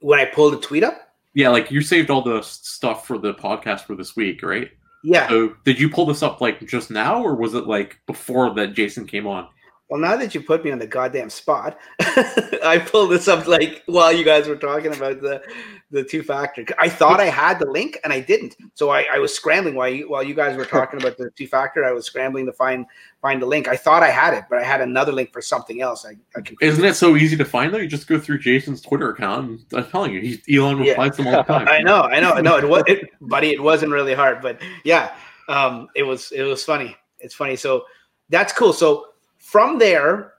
When 0.00 0.18
I 0.18 0.24
pulled 0.26 0.54
the 0.54 0.60
tweet 0.60 0.84
up, 0.84 1.14
Yeah, 1.34 1.50
like 1.50 1.70
you 1.70 1.80
saved 1.80 2.10
all 2.10 2.22
the 2.22 2.42
stuff 2.42 3.06
for 3.06 3.18
the 3.18 3.34
podcast 3.34 3.80
for 3.82 3.94
this 3.96 4.16
week, 4.16 4.42
right? 4.42 4.70
yeah. 5.04 5.28
So 5.28 5.54
did 5.64 5.78
you 5.78 5.88
pull 5.88 6.06
this 6.06 6.24
up 6.24 6.40
like 6.40 6.66
just 6.66 6.90
now 6.90 7.22
or 7.22 7.36
was 7.36 7.54
it 7.54 7.66
like 7.68 7.98
before 8.06 8.52
that 8.54 8.74
Jason 8.74 9.06
came 9.06 9.26
on? 9.28 9.46
Well, 9.88 10.00
now 10.00 10.16
that 10.16 10.34
you 10.34 10.42
put 10.42 10.64
me 10.64 10.70
on 10.70 10.78
the 10.78 10.86
goddamn 10.86 11.30
spot, 11.30 11.78
I 12.00 12.84
pulled 12.86 13.10
this 13.10 13.26
up 13.26 13.46
like 13.46 13.82
while 13.86 14.12
you 14.12 14.22
guys 14.22 14.46
were 14.46 14.56
talking 14.56 14.94
about 14.94 15.22
the 15.22 15.42
the 15.90 16.04
two 16.04 16.22
factor. 16.22 16.66
I 16.78 16.90
thought 16.90 17.20
I 17.20 17.26
had 17.26 17.58
the 17.58 17.70
link 17.70 17.98
and 18.04 18.12
I 18.12 18.20
didn't, 18.20 18.56
so 18.74 18.90
I, 18.90 19.06
I 19.10 19.18
was 19.18 19.34
scrambling 19.34 19.74
while 19.74 19.88
you 19.88 20.10
while 20.10 20.22
you 20.22 20.34
guys 20.34 20.58
were 20.58 20.66
talking 20.66 21.00
about 21.00 21.16
the 21.16 21.30
two 21.30 21.46
factor. 21.46 21.86
I 21.86 21.92
was 21.92 22.04
scrambling 22.04 22.44
to 22.46 22.52
find 22.52 22.84
find 23.22 23.40
the 23.40 23.46
link. 23.46 23.66
I 23.66 23.76
thought 23.76 24.02
I 24.02 24.10
had 24.10 24.34
it, 24.34 24.44
but 24.50 24.58
I 24.58 24.62
had 24.62 24.82
another 24.82 25.10
link 25.10 25.32
for 25.32 25.40
something 25.40 25.80
else. 25.80 26.04
I, 26.04 26.16
I 26.36 26.42
Isn't 26.60 26.84
it 26.84 26.94
so 26.94 27.16
easy 27.16 27.38
to 27.38 27.44
find 27.46 27.72
though? 27.72 27.78
You 27.78 27.88
just 27.88 28.06
go 28.06 28.18
through 28.18 28.40
Jason's 28.40 28.82
Twitter 28.82 29.08
account 29.10 29.48
and 29.48 29.64
I'm 29.72 29.90
telling 29.90 30.12
you, 30.12 30.20
he, 30.20 30.56
Elon 30.58 30.80
replies 30.80 31.16
to 31.16 31.22
them 31.22 31.34
all 31.34 31.42
the 31.44 31.44
time. 31.44 31.68
I 31.70 31.80
know, 31.80 32.02
I 32.02 32.20
know, 32.20 32.32
I 32.32 32.42
know. 32.42 32.58
It 32.58 32.68
was, 32.68 32.82
it, 32.86 33.08
buddy. 33.22 33.52
It 33.52 33.62
wasn't 33.62 33.92
really 33.92 34.14
hard, 34.14 34.42
but 34.42 34.60
yeah, 34.84 35.14
um, 35.48 35.88
it 35.96 36.02
was. 36.02 36.30
It 36.32 36.42
was 36.42 36.62
funny. 36.62 36.94
It's 37.20 37.34
funny. 37.34 37.56
So 37.56 37.84
that's 38.28 38.52
cool. 38.52 38.74
So 38.74 39.06
from 39.48 39.78
there, 39.78 40.34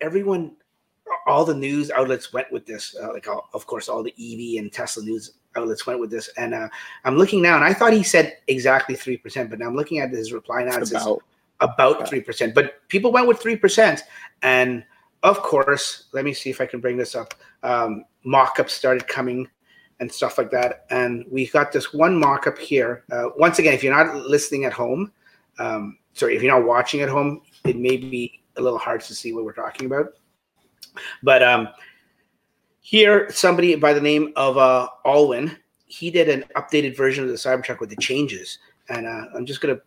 everyone, 0.00 0.52
all 1.26 1.44
the 1.44 1.52
news 1.52 1.90
outlets 1.90 2.32
went 2.32 2.46
with 2.52 2.64
this. 2.64 2.94
Uh, 2.94 3.12
like, 3.12 3.26
all, 3.26 3.48
of 3.54 3.66
course, 3.66 3.88
all 3.88 4.04
the 4.04 4.12
EV 4.12 4.62
and 4.62 4.72
Tesla 4.72 5.02
news 5.02 5.32
outlets 5.56 5.84
went 5.84 5.98
with 5.98 6.12
this. 6.12 6.30
And 6.36 6.54
uh, 6.54 6.68
I'm 7.04 7.16
looking 7.16 7.42
now, 7.42 7.56
and 7.56 7.64
I 7.64 7.74
thought 7.74 7.92
he 7.92 8.04
said 8.04 8.36
exactly 8.46 8.94
three 8.94 9.16
percent, 9.16 9.50
but 9.50 9.58
now 9.58 9.66
I'm 9.66 9.74
looking 9.74 9.98
at 9.98 10.10
his 10.10 10.32
reply 10.32 10.62
now. 10.62 10.76
It 10.76 10.86
says 10.86 11.02
about 11.02 11.22
about 11.58 12.08
three 12.08 12.20
percent. 12.20 12.54
But 12.54 12.86
people 12.86 13.10
went 13.10 13.26
with 13.26 13.40
three 13.40 13.56
percent, 13.56 14.04
and 14.42 14.84
of 15.24 15.42
course, 15.42 16.04
let 16.12 16.24
me 16.24 16.32
see 16.32 16.50
if 16.50 16.60
I 16.60 16.66
can 16.66 16.78
bring 16.78 16.96
this 16.96 17.16
up. 17.16 17.34
Um, 17.64 18.04
mock-ups 18.24 18.72
started 18.72 19.08
coming 19.08 19.48
and 19.98 20.10
stuff 20.10 20.38
like 20.38 20.52
that, 20.52 20.86
and 20.90 21.24
we 21.32 21.48
got 21.48 21.72
this 21.72 21.92
one 21.92 22.16
mock-up 22.16 22.58
here. 22.58 23.02
Uh, 23.10 23.30
once 23.36 23.58
again, 23.58 23.74
if 23.74 23.82
you're 23.82 23.92
not 23.92 24.14
listening 24.14 24.66
at 24.66 24.72
home, 24.72 25.10
um, 25.58 25.98
sorry, 26.12 26.36
if 26.36 26.42
you're 26.44 26.56
not 26.56 26.64
watching 26.64 27.00
at 27.00 27.08
home, 27.08 27.42
it 27.64 27.76
may 27.76 27.96
be 27.96 28.41
a 28.56 28.60
little 28.60 28.78
hard 28.78 29.00
to 29.02 29.14
see 29.14 29.32
what 29.32 29.44
we're 29.44 29.52
talking 29.52 29.86
about. 29.86 30.14
But 31.22 31.42
um, 31.42 31.68
here, 32.80 33.30
somebody 33.30 33.74
by 33.74 33.92
the 33.92 34.00
name 34.00 34.32
of 34.36 34.58
uh, 34.58 34.88
Alwyn, 35.04 35.56
he 35.86 36.10
did 36.10 36.28
an 36.28 36.44
updated 36.56 36.96
version 36.96 37.24
of 37.24 37.30
the 37.30 37.36
Cybertruck 37.36 37.80
with 37.80 37.90
the 37.90 37.96
changes, 37.96 38.58
and 38.88 39.06
uh, 39.06 39.26
I'm 39.34 39.46
just 39.46 39.60
gonna 39.60 39.80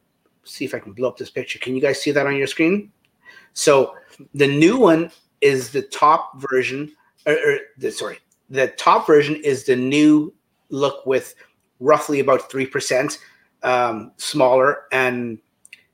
see 0.44 0.66
if 0.66 0.74
I 0.74 0.80
can 0.80 0.94
blow 0.94 1.10
up 1.10 1.18
this 1.18 1.30
picture. 1.30 1.60
Can 1.60 1.76
you 1.76 1.82
guys 1.82 2.02
see 2.02 2.12
that 2.12 2.26
on 2.28 2.36
your 2.36 2.48
screen? 2.48 2.92
So 3.54 3.96
the 4.34 4.48
new 4.48 4.78
one 4.78 5.12
is 5.42 5.72
the 5.72 5.82
top 5.82 6.40
version, 6.42 6.92
or, 7.26 7.34
or 7.34 7.58
the, 7.78 7.92
sorry, 7.92 8.20
the 8.50 8.68
top 8.68 9.08
version 9.08 9.36
is 9.38 9.66
the 9.66 9.76
new 9.76 10.34
look 10.70 11.06
with 11.06 11.36
roughly 11.80 12.20
about 12.20 12.50
three 12.50 12.66
percent 12.66 13.20
um, 13.64 14.12
smaller 14.18 14.84
and 14.92 15.40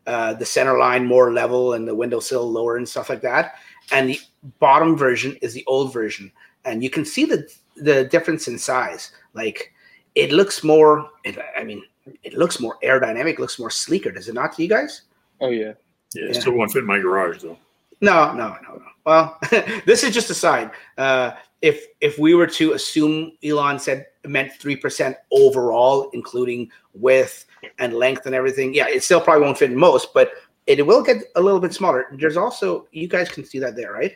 uh, 0.07 0.33
the 0.33 0.45
center 0.45 0.77
line 0.77 1.05
more 1.05 1.31
level 1.33 1.73
and 1.73 1.87
the 1.87 1.95
windowsill 1.95 2.49
lower 2.49 2.77
and 2.77 2.87
stuff 2.87 3.09
like 3.09 3.21
that. 3.21 3.55
And 3.91 4.09
the 4.09 4.19
bottom 4.59 4.95
version 4.97 5.35
is 5.41 5.53
the 5.53 5.63
old 5.67 5.93
version, 5.93 6.31
and 6.65 6.83
you 6.83 6.89
can 6.89 7.05
see 7.05 7.25
the 7.25 7.47
the 7.77 8.05
difference 8.05 8.47
in 8.47 8.57
size. 8.57 9.11
Like 9.33 9.73
it 10.15 10.31
looks 10.31 10.63
more. 10.63 11.09
It, 11.23 11.37
I 11.57 11.63
mean, 11.63 11.83
it 12.23 12.33
looks 12.33 12.59
more 12.59 12.77
aerodynamic. 12.83 13.39
Looks 13.39 13.59
more 13.59 13.69
sleeker. 13.69 14.11
Does 14.11 14.27
it 14.27 14.33
not 14.33 14.53
to 14.55 14.63
you 14.63 14.69
guys? 14.69 15.01
oh 15.41 15.49
yeah, 15.49 15.73
Yeah, 16.13 16.25
it 16.29 16.35
Yeah. 16.35 16.39
still 16.39 16.53
won't 16.53 16.71
fit 16.71 16.79
in 16.79 16.85
my 16.85 16.99
garage 16.99 17.41
though. 17.41 17.57
No, 18.01 18.33
no, 18.33 18.55
no, 18.67 18.75
no. 18.75 18.83
Well, 19.05 19.37
this 19.85 20.03
is 20.03 20.13
just 20.13 20.29
a 20.29 20.33
side. 20.35 20.71
Uh, 20.97 21.31
if 21.61 21.85
if 21.99 22.17
we 22.17 22.33
were 22.33 22.47
to 22.47 22.73
assume 22.73 23.33
Elon 23.43 23.77
said 23.79 24.05
meant 24.25 24.51
three 24.53 24.75
percent 24.75 25.15
overall, 25.31 26.09
including 26.13 26.69
width 26.93 27.45
and 27.79 27.93
length 27.93 28.25
and 28.25 28.35
everything, 28.35 28.73
yeah, 28.73 28.87
it 28.87 29.03
still 29.03 29.21
probably 29.21 29.43
won't 29.43 29.57
fit 29.57 29.71
in 29.71 29.77
most, 29.77 30.13
but 30.13 30.31
it 30.67 30.85
will 30.85 31.03
get 31.03 31.17
a 31.35 31.41
little 31.41 31.59
bit 31.59 31.73
smaller. 31.73 32.05
There's 32.13 32.37
also 32.37 32.87
you 32.91 33.07
guys 33.07 33.29
can 33.29 33.45
see 33.45 33.59
that 33.59 33.75
there, 33.75 33.93
right? 33.93 34.15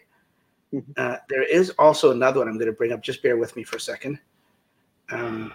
Mhm. 0.74 0.84
Uh, 0.98 1.18
there 1.30 1.44
is 1.44 1.72
also 1.72 2.12
another 2.12 2.40
one 2.40 2.48
I'm 2.48 2.56
going 2.58 2.68
to 2.68 2.74
bring 2.74 2.92
up. 2.92 3.02
Just 3.02 3.24
bear 3.24 3.38
with 3.38 3.56
me 3.56 3.64
for 3.64 3.78
a 3.78 3.80
second. 3.80 4.20
Um, 5.10 5.54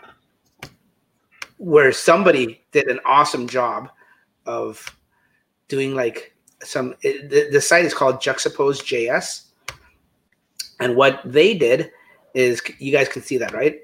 where 1.59 1.93
somebody 1.93 2.65
did 2.73 2.89
an 2.89 3.01
awesome 3.05 3.47
job 3.47 3.91
of 4.47 4.85
doing 5.69 5.95
like 5.95 6.35
some. 6.63 6.95
It, 7.03 7.29
the, 7.29 7.49
the 7.51 7.61
site 7.61 7.85
is 7.85 7.95
called 7.95 8.17
Juxtapose 8.17 8.83
JS, 8.83 9.51
and 10.81 10.97
what 10.97 11.21
they 11.25 11.55
did 11.55 11.91
is 12.35 12.63
you 12.79 12.93
guys 12.93 13.09
can 13.09 13.23
see 13.23 13.37
that, 13.39 13.53
right? 13.53 13.81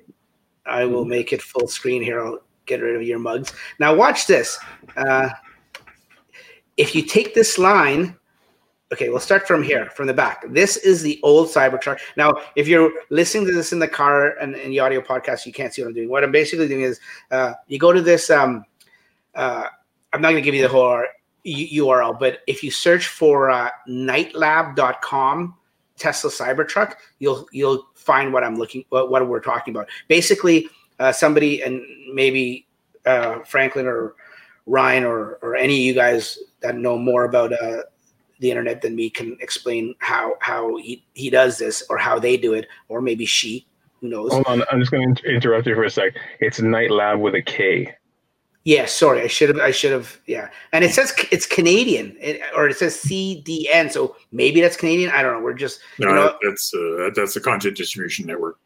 I 0.65 0.85
will 0.85 1.05
make 1.05 1.33
it 1.33 1.43
full 1.43 1.69
screen 1.69 2.03
here. 2.03 2.25
I'll 2.25 2.41
get 2.67 2.83
rid 2.83 2.97
of 2.97 3.03
your 3.03 3.19
mugs. 3.19 3.53
Now 3.79 3.95
watch 3.95 4.27
this. 4.27 4.59
Uh, 4.97 5.31
if 6.77 6.95
you 6.95 7.03
take 7.03 7.35
this 7.35 7.59
line, 7.59 8.17
okay, 8.93 9.09
we'll 9.09 9.21
start 9.21 9.47
from 9.47 9.63
here, 9.63 9.91
from 9.91 10.07
the 10.07 10.15
back. 10.15 10.45
This 10.49 10.77
is 10.77 11.03
the 11.03 11.19
old 11.23 11.49
Cybertruck. 11.49 11.99
Now, 12.17 12.35
if 12.55 12.69
you're 12.69 12.93
listening 13.11 13.47
to 13.47 13.53
this 13.53 13.73
in 13.73 13.79
the 13.79 13.89
car 13.89 14.37
and 14.39 14.55
in 14.55 14.71
the 14.71 14.81
audio 14.81 15.01
podcast, 15.01 15.47
you 15.47 15.53
can't 15.53 15.73
see 15.73 15.83
what 15.83 15.89
I'm 15.89 15.95
doing. 15.95 16.09
What 16.09 16.25
I'm 16.25 16.33
basically 16.33 16.69
doing 16.69 16.83
is 16.83 17.01
uh, 17.31 17.55
you 17.67 17.79
go 17.79 17.93
to 17.93 18.03
this. 18.03 18.31
Um, 18.31 18.65
uh, 19.35 19.65
I'm 20.13 20.21
not 20.21 20.31
going 20.31 20.43
to 20.43 20.45
give 20.45 20.55
you 20.55 20.63
the 20.63 20.69
whole 20.69 21.05
URL, 21.47 22.19
but 22.19 22.41
if 22.47 22.63
you 22.63 22.71
search 22.71 23.09
for 23.09 23.51
uh, 23.51 23.71
knightlab.com 23.89 25.55
Tesla 25.97 26.31
Cybertruck, 26.31 26.95
you'll 27.19 27.47
you'll 27.53 27.87
find 27.95 28.33
what 28.33 28.45
I'm 28.45 28.57
looking 28.57 28.85
what, 28.91 29.11
what 29.11 29.27
we're 29.27 29.41
talking 29.41 29.75
about. 29.75 29.89
Basically, 30.09 30.69
uh, 30.99 31.13
somebody 31.13 31.63
and 31.63 31.83
maybe 32.13 32.67
uh, 33.05 33.41
Franklin 33.41 33.87
or 33.87 34.15
Ryan 34.67 35.05
or 35.05 35.39
or 35.43 35.57
any 35.57 35.75
of 35.75 35.81
you 35.81 35.95
guys 35.95 36.39
that 36.61 36.77
know 36.77 36.99
more 36.99 37.25
about 37.25 37.53
uh, 37.53 37.83
the 38.41 38.51
internet 38.51 38.83
than 38.83 38.97
me 38.97 39.11
can 39.11 39.37
explain 39.41 39.95
how 39.99 40.35
how 40.41 40.77
he, 40.77 41.05
he 41.15 41.31
does 41.31 41.59
this 41.59 41.85
or 41.89 41.99
how 41.99 42.19
they 42.19 42.37
do 42.37 42.55
it 42.55 42.67
or 42.89 43.01
maybe 43.01 43.25
she 43.25 43.67
who 44.01 44.09
knows. 44.09 44.33
Hold 44.33 44.47
on, 44.47 44.63
I'm 44.71 44.81
just 44.81 44.91
going 44.91 45.15
to 45.15 45.29
interrupt 45.29 45.67
you 45.67 45.75
for 45.75 45.85
a 45.85 45.91
sec. 45.91 46.15
It's 46.41 46.61
Knight 46.61 46.91
Lab 46.91 47.21
with 47.21 47.35
a 47.35 47.43
K. 47.43 47.95
Yeah, 48.65 48.87
sorry, 48.87 49.23
I 49.23 49.29
should 49.29 49.49
have. 49.51 49.59
I 49.59 49.71
should 49.71 49.93
have. 49.93 50.21
Yeah, 50.27 50.51
and 50.73 50.85
it 50.85 50.93
says 50.93 51.15
it's 51.31 51.47
Canadian, 51.47 52.17
it, 52.21 52.41
or 52.57 52.69
it 52.69 52.77
says 52.77 52.97
CDN, 52.97 53.93
so 53.93 54.17
maybe 54.33 54.61
that's 54.61 54.77
Canadian. 54.77 55.13
I 55.13 55.23
don't 55.23 55.35
know. 55.35 55.41
We're 55.41 55.55
just 55.55 55.79
No, 56.01 56.09
you 56.09 56.15
know, 56.17 56.39
that's 56.43 56.75
uh, 56.75 57.11
that's 57.15 57.35
the 57.35 57.41
content 57.41 57.77
distribution 57.77 58.27
network. 58.27 58.59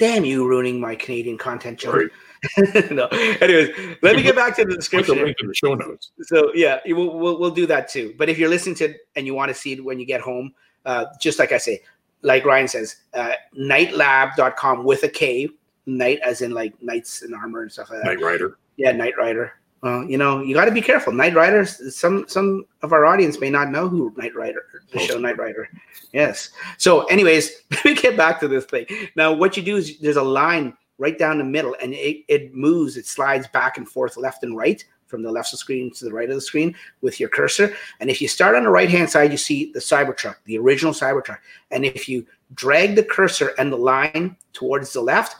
Damn 0.00 0.24
you 0.24 0.48
ruining 0.48 0.80
my 0.80 0.96
Canadian 0.96 1.38
content 1.38 1.78
joke. 1.78 2.10
No. 2.90 3.06
Anyways, 3.42 3.68
let 4.00 4.16
me 4.16 4.22
get 4.22 4.34
back 4.34 4.56
to 4.56 4.62
the 4.62 4.68
Put 4.68 4.70
the 4.70 4.76
description. 4.76 5.22
link 5.22 5.36
in 5.42 5.46
the 5.48 5.54
show 5.54 5.74
notes. 5.74 6.10
So 6.22 6.50
yeah, 6.54 6.80
we'll, 6.86 7.18
we'll 7.18 7.38
we'll 7.38 7.50
do 7.50 7.66
that 7.66 7.86
too. 7.86 8.14
But 8.16 8.30
if 8.30 8.38
you're 8.38 8.48
listening 8.48 8.76
to 8.76 8.84
it 8.86 8.96
and 9.14 9.26
you 9.26 9.34
want 9.34 9.50
to 9.50 9.54
see 9.54 9.74
it 9.74 9.84
when 9.84 10.00
you 10.00 10.06
get 10.06 10.22
home, 10.22 10.54
uh, 10.86 11.04
just 11.20 11.38
like 11.38 11.52
I 11.52 11.58
say, 11.58 11.82
like 12.22 12.46
Ryan 12.46 12.66
says, 12.66 12.96
uh, 13.12 13.32
knightlab.com 13.58 14.84
with 14.84 15.02
a 15.02 15.08
K, 15.08 15.50
night 15.84 16.20
as 16.24 16.40
in 16.40 16.52
like 16.52 16.72
knights 16.82 17.20
in 17.20 17.34
armor 17.34 17.60
and 17.60 17.70
stuff 17.70 17.90
like 17.90 18.00
that. 18.00 18.06
Knight 18.06 18.20
Rider. 18.22 18.56
Yeah, 18.78 18.92
Knight 18.92 19.18
Rider. 19.18 19.59
Well, 19.82 20.04
you 20.04 20.18
know, 20.18 20.42
you 20.42 20.54
got 20.54 20.66
to 20.66 20.72
be 20.72 20.82
careful. 20.82 21.12
Knight 21.12 21.34
Rider. 21.34 21.64
Some 21.64 22.26
some 22.28 22.66
of 22.82 22.92
our 22.92 23.06
audience 23.06 23.40
may 23.40 23.48
not 23.48 23.70
know 23.70 23.88
who 23.88 24.12
Knight 24.16 24.34
Rider, 24.34 24.64
the 24.92 25.00
oh. 25.00 25.02
show 25.02 25.18
Knight 25.18 25.38
Rider. 25.38 25.70
Yes. 26.12 26.50
So, 26.76 27.04
anyways, 27.04 27.50
let 27.70 27.84
me 27.84 27.94
get 27.94 28.16
back 28.16 28.40
to 28.40 28.48
this 28.48 28.66
thing. 28.66 28.86
Now, 29.16 29.32
what 29.32 29.56
you 29.56 29.62
do 29.62 29.76
is 29.76 29.98
there's 29.98 30.16
a 30.16 30.22
line 30.22 30.74
right 30.98 31.18
down 31.18 31.38
the 31.38 31.44
middle, 31.44 31.74
and 31.82 31.94
it, 31.94 32.24
it 32.28 32.54
moves. 32.54 32.98
It 32.98 33.06
slides 33.06 33.48
back 33.48 33.78
and 33.78 33.88
forth, 33.88 34.18
left 34.18 34.42
and 34.42 34.54
right, 34.54 34.84
from 35.06 35.22
the 35.22 35.32
left 35.32 35.48
of 35.48 35.52
the 35.52 35.56
screen 35.58 35.90
to 35.94 36.04
the 36.04 36.12
right 36.12 36.28
of 36.28 36.34
the 36.34 36.42
screen 36.42 36.74
with 37.00 37.18
your 37.18 37.30
cursor. 37.30 37.74
And 38.00 38.10
if 38.10 38.20
you 38.20 38.28
start 38.28 38.56
on 38.56 38.64
the 38.64 38.70
right 38.70 38.90
hand 38.90 39.08
side, 39.08 39.32
you 39.32 39.38
see 39.38 39.72
the 39.72 39.80
Cybertruck, 39.80 40.36
the 40.44 40.58
original 40.58 40.92
Cybertruck. 40.92 41.38
And 41.70 41.86
if 41.86 42.06
you 42.06 42.26
drag 42.54 42.96
the 42.96 43.02
cursor 43.02 43.52
and 43.58 43.72
the 43.72 43.76
line 43.76 44.36
towards 44.52 44.92
the 44.92 45.00
left, 45.00 45.36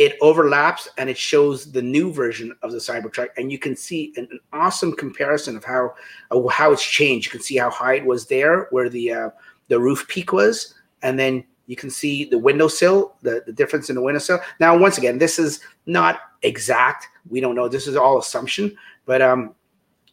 it 0.00 0.16
overlaps 0.22 0.88
and 0.96 1.10
it 1.10 1.18
shows 1.18 1.70
the 1.70 1.82
new 1.82 2.10
version 2.10 2.56
of 2.62 2.72
the 2.72 2.78
Cybertruck, 2.78 3.28
and 3.36 3.52
you 3.52 3.58
can 3.58 3.76
see 3.76 4.14
an, 4.16 4.26
an 4.30 4.40
awesome 4.50 4.94
comparison 4.94 5.58
of 5.58 5.62
how 5.62 5.92
uh, 6.30 6.48
how 6.48 6.72
it's 6.72 6.82
changed. 6.82 7.26
You 7.26 7.32
can 7.32 7.42
see 7.42 7.58
how 7.58 7.68
high 7.68 7.96
it 7.96 8.06
was 8.06 8.26
there, 8.26 8.66
where 8.70 8.88
the 8.88 9.12
uh, 9.12 9.30
the 9.68 9.78
roof 9.78 10.08
peak 10.08 10.32
was, 10.32 10.72
and 11.02 11.18
then 11.18 11.44
you 11.66 11.76
can 11.76 11.90
see 11.90 12.24
the 12.24 12.38
windowsill, 12.38 13.14
the, 13.20 13.42
the 13.44 13.52
difference 13.52 13.90
in 13.90 13.94
the 13.94 14.00
windowsill. 14.00 14.40
Now, 14.58 14.76
once 14.76 14.96
again, 14.96 15.18
this 15.18 15.38
is 15.38 15.60
not 15.84 16.20
exact. 16.42 17.06
We 17.28 17.42
don't 17.42 17.54
know. 17.54 17.68
This 17.68 17.86
is 17.86 17.94
all 17.94 18.18
assumption, 18.18 18.74
but 19.04 19.20
um, 19.20 19.54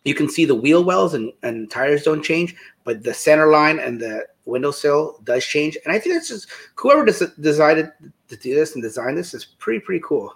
you 0.04 0.14
can 0.14 0.30
see 0.30 0.44
the 0.44 0.54
wheel 0.54 0.84
wells 0.84 1.14
and, 1.14 1.32
and 1.44 1.72
tires 1.72 2.04
don't 2.04 2.22
change, 2.22 2.56
but 2.88 3.04
the 3.04 3.14
center 3.14 3.48
line 3.48 3.80
and 3.80 4.00
the 4.00 4.26
windowsill 4.46 5.20
does 5.26 5.46
change. 5.46 5.78
And 5.84 5.94
I 5.94 6.00
think 6.00 6.16
that's 6.16 6.30
just 6.30 6.48
whoever 6.76 7.04
des- 7.04 7.36
decided 7.42 7.92
to 8.30 8.38
do 8.38 8.56
this 8.56 8.76
and 8.76 8.82
design 8.82 9.14
this 9.14 9.34
is 9.34 9.44
pretty 9.44 9.82
pretty 9.82 10.02
cool. 10.06 10.34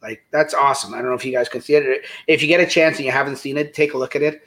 Like 0.00 0.24
that's 0.30 0.54
awesome. 0.54 0.94
I 0.94 0.96
don't 0.98 1.08
know 1.10 1.14
if 1.14 1.26
you 1.26 1.32
guys 1.32 1.50
can 1.50 1.60
see 1.60 1.74
it. 1.74 2.06
If 2.26 2.40
you 2.40 2.48
get 2.48 2.60
a 2.60 2.66
chance 2.66 2.96
and 2.96 3.04
you 3.04 3.12
haven't 3.12 3.36
seen 3.36 3.58
it, 3.58 3.74
take 3.74 3.92
a 3.92 3.98
look 3.98 4.16
at 4.16 4.22
it. 4.22 4.46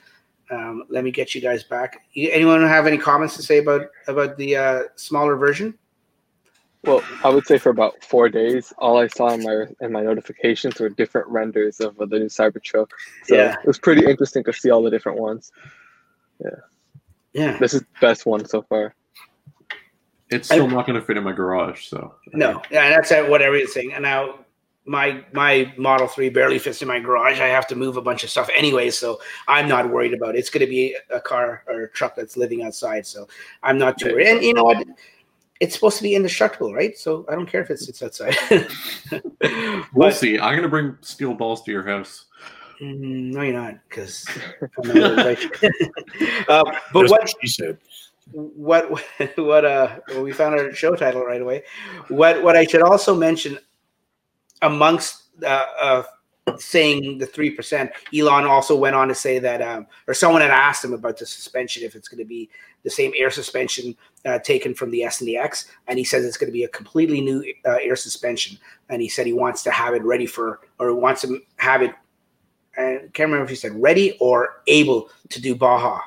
Um, 0.50 0.86
let 0.90 1.04
me 1.04 1.12
get 1.12 1.36
you 1.36 1.42
guys 1.42 1.64
back. 1.64 2.06
You- 2.14 2.32
Anyone 2.32 2.62
have 2.68 2.88
any 2.88 2.98
comments 2.98 3.36
to 3.36 3.44
say 3.44 3.60
about 3.60 3.84
about 4.08 4.36
the 4.38 4.56
uh, 4.58 4.84
smaller 4.96 5.36
version? 5.36 5.78
Well, 6.86 7.04
I 7.24 7.30
would 7.30 7.46
say 7.46 7.60
for 7.60 7.70
about 7.70 8.04
four 8.04 8.30
days, 8.30 8.74
all 8.80 8.98
I 8.98 9.08
saw 9.08 9.28
in 9.30 9.44
my 9.44 9.66
in 9.82 9.92
my 9.92 10.02
notifications 10.02 10.80
were 10.80 10.90
different 10.90 11.28
renders 11.28 11.80
of 11.82 11.98
the 11.98 12.06
new 12.08 12.30
Cybertruck. 12.30 12.90
So 13.26 13.36
Yeah. 13.36 13.58
it 13.62 13.68
was 13.68 13.78
pretty 13.78 14.06
interesting 14.10 14.44
to 14.46 14.54
see 14.54 14.72
all 14.72 14.82
the 14.82 14.90
different 14.90 15.20
ones. 15.20 15.52
Yeah. 16.44 16.50
This 17.38 17.74
is 17.74 17.82
the 17.82 17.88
best 18.02 18.26
one 18.26 18.46
so 18.46 18.62
far. 18.64 18.94
It's 20.30 20.48
still 20.50 20.68
not 20.68 20.86
going 20.86 21.00
to 21.00 21.06
fit 21.06 21.16
in 21.16 21.24
my 21.24 21.32
garage, 21.32 21.86
so 21.86 22.16
No, 22.34 22.62
yeah, 22.70 22.90
that's 22.90 23.12
uh, 23.12 23.26
what 23.26 23.42
everyone's 23.42 23.72
saying. 23.74 23.94
And 23.94 24.04
now 24.04 24.40
my 24.86 25.24
my 25.32 25.72
Model 25.78 26.08
Three 26.08 26.30
barely 26.30 26.60
fits 26.60 26.82
in 26.82 26.88
my 26.88 27.00
garage. 27.00 27.40
I 27.40 27.48
have 27.48 27.68
to 27.68 27.76
move 27.76 27.96
a 27.96 28.02
bunch 28.02 28.24
of 28.24 28.30
stuff 28.30 28.50
anyway, 28.56 28.90
so 28.90 29.22
I'm 29.48 29.68
not 29.70 29.90
worried 29.90 30.14
about 30.14 30.36
it. 30.36 30.40
It's 30.40 30.50
going 30.50 30.66
to 30.66 30.70
be 30.70 30.98
a 31.10 31.22
car 31.22 31.64
or 31.68 31.84
a 31.84 31.90
truck 31.92 32.16
that's 32.16 32.36
living 32.36 32.64
outside, 32.64 33.06
so 33.06 33.28
I'm 33.64 33.78
not 33.78 33.98
too 33.98 34.12
worried. 34.14 34.28
And 34.28 34.44
you 34.44 34.54
know 34.54 34.64
what? 34.66 34.86
It's 35.60 35.74
supposed 35.74 35.98
to 35.98 36.04
be 36.04 36.14
indestructible, 36.14 36.74
right? 36.74 36.98
So 36.98 37.26
I 37.30 37.36
don't 37.36 37.48
care 37.48 37.62
if 37.62 37.70
it 37.72 37.80
sits 37.80 38.04
outside. 38.04 38.36
we'll 39.12 39.84
But- 39.94 40.16
see. 40.16 40.38
I'm 40.38 40.52
going 40.52 40.64
to 40.64 40.70
bring 40.70 40.98
steel 41.02 41.34
balls 41.34 41.64
to 41.64 41.72
your 41.72 41.84
house. 41.84 42.26
Mm, 42.82 43.34
no, 43.34 43.42
you're 43.42 43.54
not, 43.54 43.76
because. 43.90 44.26
uh, 46.48 46.64
but 46.94 47.10
what 47.10 47.10
what 47.10 47.34
she 47.42 47.48
said. 47.48 47.78
what 48.32 48.90
what 49.38 49.66
uh 49.66 50.00
well, 50.10 50.24
we 50.24 50.32
found 50.32 50.60
our 50.60 50.74
show 50.74 50.96
title 50.96 51.24
right 51.24 51.42
away 51.42 51.64
what 52.10 52.44
what 52.44 52.58
i 52.58 52.66
should 52.66 52.82
also 52.82 53.16
mention 53.16 53.58
amongst 54.62 55.24
uh, 55.44 55.66
uh 55.80 56.04
saying 56.58 57.18
the 57.18 57.28
3% 57.28 57.90
elon 58.16 58.46
also 58.46 58.76
went 58.76 58.96
on 58.96 59.08
to 59.10 59.16
say 59.16 59.38
that 59.38 59.62
um 59.62 59.86
or 60.08 60.14
someone 60.14 60.42
had 60.42 60.52
asked 60.52 60.84
him 60.84 60.94
about 60.94 61.18
the 61.18 61.26
suspension 61.26 61.84
if 61.84 61.96
it's 61.96 62.08
going 62.08 62.18
to 62.18 62.26
be 62.26 62.50
the 62.84 62.90
same 62.90 63.12
air 63.18 63.30
suspension 63.30 63.96
uh, 64.26 64.40
taken 64.40 64.74
from 64.74 64.90
the 64.92 65.04
s 65.04 65.20
and 65.20 65.28
the 65.28 65.38
x 65.38 65.66
and 65.88 65.98
he 65.98 66.06
says 66.06 66.26
it's 66.26 66.38
going 66.38 66.48
to 66.48 66.54
be 66.54 66.64
a 66.64 66.70
completely 66.70 67.22
new 67.22 67.44
uh, 67.66 67.78
air 67.82 67.96
suspension 67.96 68.58
and 68.90 69.02
he 69.02 69.10
said 69.10 69.26
he 69.26 69.34
wants 69.34 69.62
to 69.62 69.72
have 69.72 69.94
it 69.94 70.04
ready 70.04 70.26
for 70.26 70.62
or 70.80 70.94
wants 70.94 71.22
to 71.22 71.40
have 71.58 71.82
it 71.82 71.94
I 72.78 73.00
can't 73.14 73.30
remember 73.30 73.44
if 73.44 73.50
he 73.50 73.56
said 73.56 73.82
ready 73.82 74.18
or 74.20 74.62
able 74.68 75.10
to 75.30 75.42
do 75.42 75.56
Baja. 75.56 76.00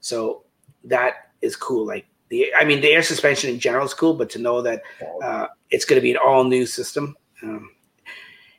So 0.00 0.44
that 0.84 1.30
is 1.40 1.56
cool. 1.56 1.86
Like 1.86 2.06
the, 2.28 2.52
I 2.54 2.64
mean, 2.64 2.80
the 2.80 2.92
air 2.92 3.02
suspension 3.02 3.50
in 3.50 3.60
general 3.60 3.86
is 3.86 3.94
cool, 3.94 4.14
but 4.14 4.30
to 4.30 4.38
know 4.38 4.60
that 4.62 4.82
uh, 5.22 5.46
it's 5.70 5.84
going 5.84 5.98
to 5.98 6.02
be 6.02 6.10
an 6.10 6.18
all 6.24 6.44
new 6.44 6.66
system. 6.66 7.16
Um, 7.42 7.70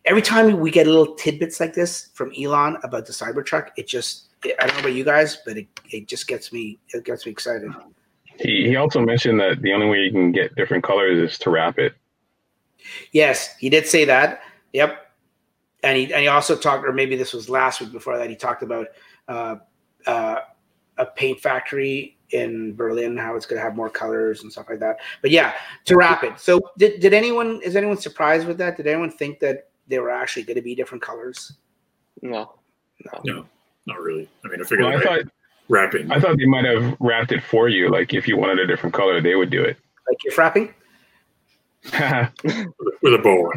every 0.05 0.21
time 0.21 0.59
we 0.59 0.71
get 0.71 0.87
little 0.87 1.15
tidbits 1.15 1.59
like 1.59 1.73
this 1.73 2.09
from 2.13 2.31
Elon 2.39 2.77
about 2.83 3.05
the 3.05 3.13
Cybertruck, 3.13 3.69
it 3.75 3.87
just, 3.87 4.27
I 4.45 4.67
don't 4.67 4.73
know 4.75 4.79
about 4.79 4.93
you 4.93 5.03
guys, 5.03 5.37
but 5.45 5.57
it, 5.57 5.67
it 5.89 6.07
just 6.07 6.27
gets 6.27 6.53
me, 6.53 6.79
it 6.93 7.03
gets 7.03 7.25
me 7.25 7.31
excited. 7.31 7.71
He, 8.39 8.67
he 8.67 8.75
also 8.75 9.01
mentioned 9.01 9.39
that 9.39 9.61
the 9.61 9.73
only 9.73 9.87
way 9.87 9.99
you 9.99 10.11
can 10.11 10.31
get 10.31 10.55
different 10.55 10.83
colors 10.83 11.17
is 11.17 11.37
to 11.39 11.49
wrap 11.49 11.79
it. 11.79 11.95
Yes, 13.11 13.57
he 13.57 13.69
did 13.69 13.87
say 13.87 14.05
that. 14.05 14.41
Yep. 14.73 15.06
And 15.83 15.97
he 15.97 16.11
and 16.13 16.21
he 16.21 16.27
also 16.27 16.55
talked, 16.55 16.85
or 16.85 16.91
maybe 16.91 17.15
this 17.15 17.33
was 17.33 17.49
last 17.49 17.81
week 17.81 17.91
before 17.91 18.17
that, 18.17 18.29
he 18.29 18.35
talked 18.35 18.63
about 18.63 18.87
uh, 19.27 19.55
uh, 20.05 20.39
a 20.97 21.05
paint 21.05 21.39
factory 21.39 22.17
in 22.31 22.75
Berlin, 22.75 23.15
how 23.15 23.35
it's 23.35 23.45
going 23.45 23.59
to 23.59 23.63
have 23.63 23.75
more 23.75 23.89
colors 23.89 24.43
and 24.43 24.51
stuff 24.51 24.67
like 24.69 24.79
that. 24.79 24.97
But 25.21 25.31
yeah, 25.31 25.53
to 25.85 25.95
wrap 25.95 26.23
it. 26.23 26.39
So 26.39 26.59
did, 26.77 26.99
did 26.99 27.13
anyone 27.13 27.61
is 27.63 27.75
anyone 27.75 27.97
surprised 27.97 28.47
with 28.47 28.57
that? 28.57 28.77
Did 28.77 28.87
anyone 28.87 29.11
think 29.11 29.39
that 29.39 29.69
they 29.87 29.99
were 29.99 30.09
actually 30.09 30.43
going 30.43 30.55
to 30.55 30.61
be 30.61 30.75
different 30.75 31.01
colors? 31.01 31.53
No, 32.21 32.55
no. 33.05 33.21
No, 33.23 33.45
not 33.85 34.01
really. 34.01 34.27
I 34.43 34.49
mean, 34.49 34.61
I 34.61 34.63
figured 34.63 34.87
Well, 34.87 34.97
I 34.97 35.01
thought 35.01 35.21
wrapping. 35.69 36.11
I 36.11 36.19
thought 36.19 36.37
they 36.37 36.45
might 36.45 36.65
have 36.65 36.97
wrapped 36.99 37.31
it 37.31 37.43
for 37.43 37.69
you. 37.69 37.89
Like 37.89 38.13
if 38.13 38.27
you 38.27 38.37
wanted 38.37 38.59
a 38.59 38.67
different 38.67 38.93
color, 38.93 39.21
they 39.21 39.35
would 39.35 39.49
do 39.49 39.63
it. 39.63 39.77
Like 40.07 40.17
you're 40.23 40.33
frapping? 40.33 40.73
with 43.01 43.13
a 43.13 43.19
bow. 43.19 43.51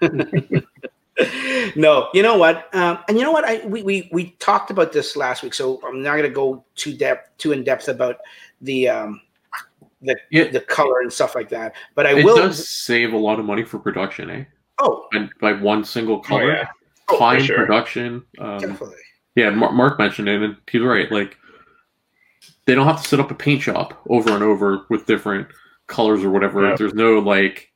no, 1.76 2.08
you 2.14 2.22
know 2.22 2.36
what? 2.36 2.72
Um, 2.74 2.98
and 3.08 3.18
you 3.18 3.24
know 3.24 3.32
what? 3.32 3.44
I 3.44 3.64
we, 3.66 3.82
we 3.82 4.08
we 4.12 4.30
talked 4.38 4.70
about 4.70 4.92
this 4.92 5.16
last 5.16 5.42
week, 5.42 5.54
so 5.54 5.80
I'm 5.86 6.02
not 6.02 6.12
going 6.12 6.22
to 6.28 6.34
go 6.34 6.64
too 6.76 6.96
depth 6.96 7.36
too 7.38 7.52
in 7.52 7.64
depth 7.64 7.88
about 7.88 8.16
the 8.60 8.88
um, 8.88 9.20
the 10.02 10.16
Yeah. 10.30 10.48
the 10.48 10.60
color 10.60 11.00
and 11.00 11.12
stuff 11.12 11.34
like 11.34 11.48
that. 11.50 11.74
But 11.94 12.06
I 12.06 12.18
It 12.18 12.24
will. 12.24 12.36
does 12.36 12.68
save 12.68 13.12
a 13.12 13.18
lot 13.18 13.38
of 13.38 13.44
money 13.44 13.64
for 13.64 13.78
production, 13.78 14.30
eh? 14.30 14.44
Oh, 14.78 15.06
And 15.12 15.30
by 15.40 15.52
one 15.52 15.84
single 15.84 16.16
Oh, 16.16 16.20
color, 16.20 16.52
yeah. 16.52 16.68
Oh, 17.10 17.18
fine 17.18 17.42
sure. 17.42 17.56
production. 17.56 18.24
Um, 18.38 18.58
definitely. 18.58 18.96
yeah, 19.34 19.50
Mar- 19.50 19.72
Mark 19.72 19.98
mentioned 19.98 20.28
it, 20.28 20.40
and 20.42 20.56
he's 20.70 20.80
right. 20.80 21.10
Like, 21.12 21.36
they 22.66 22.74
don't 22.74 22.86
have 22.86 23.02
to 23.02 23.06
set 23.08 23.20
up 23.20 23.30
a 23.30 23.34
paint 23.34 23.60
shop 23.62 24.00
over 24.08 24.30
and 24.30 24.42
over 24.42 24.86
with 24.88 25.04
different 25.06 25.48
colors 25.86 26.22
or 26.24 26.30
whatever. 26.30 26.66
Yeah. 26.66 26.76
There's 26.76 26.94
no 26.94 27.18
like 27.18 27.68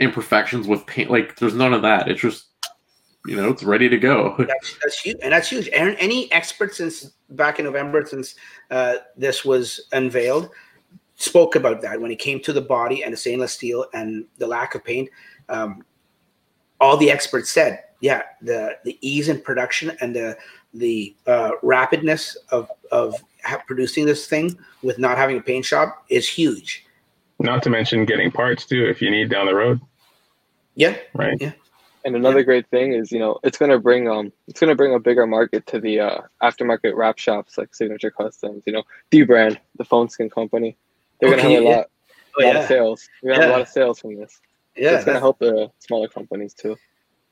imperfections 0.00 0.66
with 0.66 0.86
paint. 0.86 1.10
Like, 1.10 1.36
there's 1.36 1.54
none 1.54 1.74
of 1.74 1.82
that. 1.82 2.08
It's 2.08 2.20
just, 2.20 2.46
you 3.26 3.36
know, 3.36 3.50
it's 3.50 3.62
ready 3.62 3.88
to 3.88 3.98
go. 3.98 4.34
That's 4.38 4.78
that's 4.82 5.00
huge, 5.00 5.16
and 5.22 5.32
that's 5.32 5.48
huge. 5.50 5.68
And 5.68 5.96
any 5.98 6.30
expert 6.32 6.74
since 6.74 7.12
back 7.30 7.58
in 7.58 7.64
November, 7.64 8.04
since 8.06 8.34
uh, 8.70 8.96
this 9.16 9.44
was 9.44 9.80
unveiled, 9.92 10.50
spoke 11.16 11.56
about 11.56 11.80
that 11.82 12.00
when 12.00 12.10
it 12.10 12.18
came 12.18 12.40
to 12.40 12.52
the 12.52 12.60
body 12.60 13.02
and 13.02 13.12
the 13.12 13.16
stainless 13.16 13.52
steel 13.52 13.86
and 13.94 14.24
the 14.38 14.46
lack 14.46 14.74
of 14.74 14.84
paint. 14.84 15.08
Um, 15.48 15.84
all 16.80 16.96
the 16.96 17.10
experts 17.10 17.50
said, 17.50 17.82
yeah, 18.00 18.22
the 18.42 18.76
the 18.84 18.98
ease 19.00 19.28
in 19.28 19.40
production 19.40 19.96
and 20.00 20.14
the 20.14 20.36
the 20.74 21.16
uh, 21.26 21.52
rapidness 21.62 22.36
of 22.50 22.70
of 22.92 23.14
ha- 23.44 23.62
producing 23.66 24.06
this 24.06 24.26
thing 24.26 24.56
with 24.82 24.98
not 24.98 25.16
having 25.16 25.38
a 25.38 25.42
paint 25.42 25.64
shop 25.64 26.04
is 26.08 26.28
huge. 26.28 26.84
Not 27.38 27.62
to 27.64 27.70
mention 27.70 28.04
getting 28.04 28.30
parts 28.30 28.64
too 28.66 28.86
if 28.86 29.02
you 29.02 29.10
need 29.10 29.30
down 29.30 29.46
the 29.46 29.54
road, 29.54 29.80
Yeah, 30.74 30.96
right? 31.14 31.54
And 32.06 32.14
another 32.14 32.44
great 32.44 32.70
thing 32.70 32.92
is, 32.92 33.10
you 33.10 33.18
know, 33.18 33.40
it's 33.42 33.58
gonna 33.58 33.80
bring 33.80 34.08
um, 34.08 34.32
it's 34.46 34.60
gonna 34.60 34.76
bring 34.76 34.94
a 34.94 35.00
bigger 35.00 35.26
market 35.26 35.66
to 35.66 35.80
the 35.80 35.98
uh, 35.98 36.20
aftermarket 36.40 36.94
wrap 36.94 37.18
shops 37.18 37.58
like 37.58 37.74
Signature 37.74 38.12
Customs. 38.12 38.62
You 38.64 38.74
know, 38.74 38.84
dbrand, 39.10 39.58
the 39.76 39.84
phone 39.84 40.08
skin 40.08 40.30
company. 40.30 40.76
They're 41.20 41.30
gonna 41.30 41.42
have 41.42 41.50
a 41.50 41.54
yeah. 41.54 41.76
lot, 41.76 41.86
oh, 42.38 42.44
lot 42.44 42.54
yeah, 42.54 42.60
of 42.60 42.68
sales. 42.68 43.08
We're 43.20 43.32
gonna 43.32 43.42
have 43.42 43.50
a 43.50 43.52
lot 43.54 43.60
of 43.62 43.68
sales 43.68 43.98
from 43.98 44.14
this. 44.14 44.40
yeah. 44.76 44.92
it's 44.92 45.04
gonna 45.04 45.18
help 45.18 45.40
the 45.40 45.68
smaller 45.80 46.06
companies 46.06 46.54
too. 46.54 46.76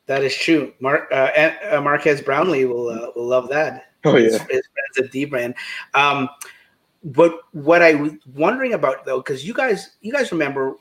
that 0.06 0.24
is 0.24 0.36
true. 0.36 0.72
Mark 0.80 1.08
uh, 1.12 1.52
uh, 1.70 1.80
Marques 1.80 2.20
Brownlee 2.20 2.64
will 2.64 2.88
uh, 2.88 3.12
will 3.14 3.28
love 3.28 3.48
that. 3.50 3.92
Oh 4.04 4.16
his, 4.16 4.32
yeah, 4.32 4.38
his 4.50 4.68
friends 4.74 4.98
at 4.98 5.12
dbrand. 5.12 5.54
Um, 5.94 6.28
but 7.04 7.42
what 7.52 7.80
I 7.80 7.94
was 7.94 8.12
wondering 8.34 8.72
about 8.72 9.04
though, 9.04 9.18
because 9.18 9.46
you 9.46 9.54
guys, 9.54 9.90
you 10.00 10.12
guys 10.12 10.32
remember 10.32 10.74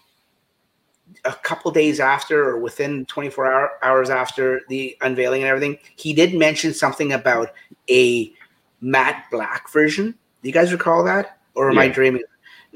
a 1.26 1.34
couple 1.34 1.72
days 1.72 1.99
after, 1.99 2.49
or 2.49 2.60
within 2.60 3.06
24 3.06 3.51
hour, 3.51 3.72
hours 3.82 4.10
after 4.10 4.62
the 4.70 4.97
unveiling 5.01 5.41
and 5.41 5.49
everything, 5.49 5.78
he 5.95 6.14
did 6.14 6.34
mention 6.34 6.74
something 6.74 7.14
about 7.14 7.54
a 7.89 8.34
matte 8.82 9.26
black 9.32 9.72
version. 9.72 10.12
Do 10.41 10.49
you 10.49 10.54
guys 10.54 10.72
recall 10.72 11.04
that, 11.06 11.38
or 11.56 11.70
am 11.72 11.78
I 11.78 11.88
dreaming? 11.88 12.24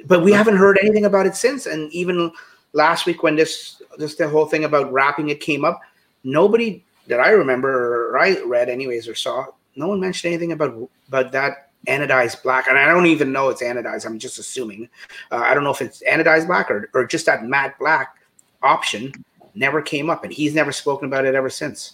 But 0.06 0.24
we 0.24 0.32
haven't 0.32 0.58
heard 0.58 0.78
anything 0.82 1.06
about 1.06 1.26
it 1.26 1.36
since. 1.36 1.66
And 1.66 1.92
even 1.92 2.32
last 2.74 3.06
week, 3.06 3.24
when 3.24 3.36
this 3.36 3.82
just 4.00 4.18
the 4.18 4.30
whole 4.30 4.46
thing 4.46 4.64
about 4.64 4.92
wrapping 4.92 5.30
it 5.30 5.40
came 5.40 5.66
up, 5.66 5.82
nobody 6.24 6.84
that 7.08 7.20
I 7.20 7.30
remember 7.32 8.12
or 8.12 8.20
I 8.20 8.40
read 8.42 8.70
anyways 8.70 9.08
or 9.08 9.16
saw, 9.16 9.48
no 9.76 9.88
one 9.88 10.00
mentioned 10.00 10.32
anything 10.32 10.52
about 10.52 10.90
about 11.08 11.32
that 11.34 11.72
anodized 11.88 12.44
black. 12.44 12.68
And 12.68 12.78
I 12.78 12.86
don't 12.86 13.06
even 13.06 13.32
know 13.32 13.50
it's 13.50 13.64
anodized. 13.64 14.06
I'm 14.06 14.20
just 14.20 14.40
assuming. 14.40 14.90
Uh, 15.32 15.38
I 15.38 15.54
don't 15.54 15.64
know 15.64 15.72
if 15.72 15.82
it's 15.82 16.04
anodized 16.04 16.48
black 16.48 16.70
or 16.72 16.90
or 16.94 17.06
just 17.06 17.26
that 17.26 17.44
matte 17.44 17.78
black 17.80 18.17
option 18.64 19.12
never 19.56 19.82
came 19.82 20.10
up, 20.10 20.24
and 20.24 20.32
he's 20.34 20.54
never 20.54 20.72
spoken 20.72 21.08
about 21.08 21.26
it 21.26 21.36
ever 21.36 21.50
since. 21.50 21.94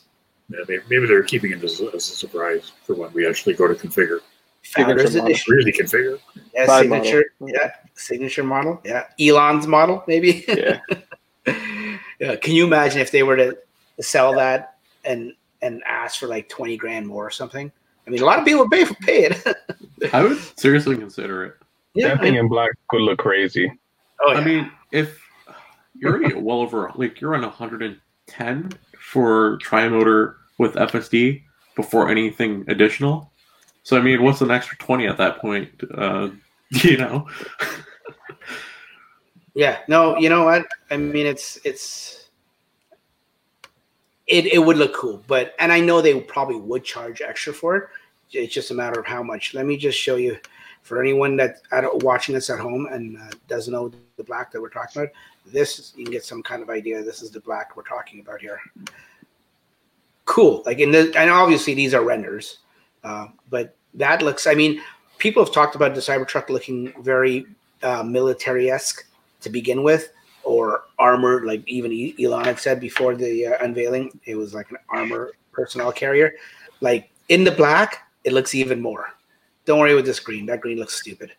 Yeah, 0.49 0.59
maybe, 0.67 0.83
maybe 0.89 1.07
they're 1.07 1.23
keeping 1.23 1.51
it 1.51 1.63
as, 1.63 1.79
as 1.79 1.93
a 1.95 2.15
surprise 2.15 2.71
for 2.83 2.95
when 2.95 3.11
we 3.13 3.27
actually 3.27 3.53
go 3.53 3.67
to 3.67 3.73
configure. 3.75 4.19
Founders 4.63 5.15
edition, 5.15 5.53
Really 5.53 5.71
configure. 5.73 6.19
yeah, 6.53 6.65
Five 6.65 6.83
signature, 6.83 7.25
model. 7.39 7.55
yeah, 7.55 7.71
signature 7.95 8.43
model, 8.43 8.81
yeah, 8.85 9.05
Elon's 9.19 9.67
model, 9.67 10.03
maybe. 10.07 10.45
yeah. 10.47 10.79
yeah. 12.19 12.35
Can 12.37 12.53
you 12.53 12.65
imagine 12.65 13.01
if 13.01 13.11
they 13.11 13.23
were 13.23 13.35
to 13.35 13.57
sell 13.99 14.33
that 14.35 14.77
and 15.03 15.33
and 15.61 15.81
ask 15.85 16.19
for 16.19 16.27
like 16.27 16.47
twenty 16.49 16.77
grand 16.77 17.07
more 17.07 17.25
or 17.27 17.31
something? 17.31 17.71
I 18.05 18.09
mean, 18.09 18.21
a 18.21 18.25
lot 18.25 18.39
of 18.39 18.45
people 18.45 18.61
would 18.61 18.71
pay 18.71 18.85
for 18.85 18.95
pay 18.95 19.25
it. 19.25 19.57
I 20.13 20.23
would 20.23 20.37
seriously 20.57 20.95
consider 20.97 21.45
it. 21.45 21.55
yeah, 21.93 22.09
that 22.09 22.21
thing 22.21 22.35
in 22.35 22.47
black 22.47 22.71
could 22.89 23.01
look 23.01 23.19
crazy. 23.19 23.71
oh, 24.25 24.31
yeah. 24.31 24.37
I 24.37 24.43
mean, 24.43 24.71
if 24.91 25.21
you're 26.03 26.19
already 26.19 26.35
well 26.35 26.59
over, 26.59 26.91
like 26.95 27.21
you're 27.21 27.33
on 27.33 27.41
110 27.41 28.71
for 28.99 29.57
Trimotor 29.59 30.35
with 30.57 30.73
FSD 30.73 31.43
before 31.75 32.09
anything 32.09 32.65
additional. 32.67 33.31
So 33.83 33.97
I 33.97 34.01
mean, 34.01 34.21
what's 34.21 34.41
an 34.41 34.51
extra 34.51 34.77
20 34.77 35.07
at 35.07 35.17
that 35.17 35.39
point? 35.39 35.69
Uh, 35.95 36.29
you 36.69 36.97
know, 36.97 37.27
Yeah, 39.55 39.79
no, 39.87 40.17
you 40.17 40.29
know 40.29 40.45
what? 40.45 40.65
I 40.89 40.97
mean, 40.97 41.27
it's 41.27 41.59
it's 41.63 42.29
it 44.25 44.47
it 44.47 44.59
would 44.59 44.77
look 44.77 44.95
cool, 44.95 45.23
but 45.27 45.53
and 45.59 45.71
I 45.71 45.79
know 45.79 46.01
they 46.01 46.19
probably 46.19 46.55
would 46.55 46.83
charge 46.83 47.21
extra 47.21 47.53
for 47.53 47.77
it. 47.77 47.89
It's 48.31 48.53
just 48.53 48.71
a 48.71 48.73
matter 48.73 48.99
of 48.99 49.05
how 49.05 49.21
much. 49.21 49.53
Let 49.53 49.67
me 49.67 49.77
just 49.77 49.97
show 49.97 50.15
you 50.15 50.37
for 50.81 50.99
anyone 50.99 51.37
that 51.37 51.57
at, 51.71 52.03
watching 52.03 52.33
this 52.33 52.49
at 52.49 52.59
home 52.59 52.87
and 52.91 53.17
uh, 53.17 53.29
doesn't 53.47 53.71
know 53.71 53.91
the 54.23 54.27
black 54.27 54.51
that 54.51 54.61
we're 54.61 54.69
talking 54.69 55.01
about. 55.01 55.13
This 55.45 55.93
you 55.95 56.05
can 56.05 56.11
get 56.11 56.23
some 56.23 56.41
kind 56.41 56.61
of 56.61 56.69
idea. 56.69 57.03
This 57.03 57.21
is 57.21 57.31
the 57.31 57.41
black 57.41 57.75
we're 57.75 57.83
talking 57.83 58.19
about 58.19 58.41
here. 58.41 58.59
Cool. 60.25 60.63
Like 60.65 60.79
in 60.79 60.91
the 60.91 61.13
and 61.17 61.29
obviously 61.29 61.73
these 61.73 61.93
are 61.93 62.03
renders, 62.03 62.59
uh, 63.03 63.27
but 63.49 63.75
that 63.93 64.21
looks. 64.21 64.47
I 64.47 64.53
mean, 64.53 64.81
people 65.17 65.43
have 65.43 65.53
talked 65.53 65.75
about 65.75 65.95
the 65.95 66.01
Cybertruck 66.01 66.49
looking 66.49 66.93
very 67.01 67.45
uh, 67.81 68.03
military 68.03 68.71
esque 68.71 69.05
to 69.41 69.49
begin 69.49 69.83
with, 69.83 70.09
or 70.43 70.83
armored, 70.99 71.45
like 71.45 71.67
even 71.67 72.13
Elon 72.19 72.45
had 72.45 72.59
said 72.59 72.79
before 72.79 73.15
the 73.15 73.47
uh, 73.47 73.57
unveiling, 73.63 74.19
it 74.25 74.35
was 74.35 74.53
like 74.53 74.71
an 74.71 74.77
armor 74.89 75.31
personnel 75.51 75.91
carrier. 75.91 76.33
Like 76.79 77.11
in 77.29 77.43
the 77.43 77.51
black, 77.51 78.07
it 78.23 78.33
looks 78.33 78.55
even 78.55 78.81
more. 78.81 79.07
Don't 79.65 79.79
worry 79.79 79.95
with 79.95 80.05
this 80.05 80.19
green. 80.19 80.45
That 80.45 80.59
green 80.61 80.77
looks 80.77 80.99
stupid. 80.99 81.31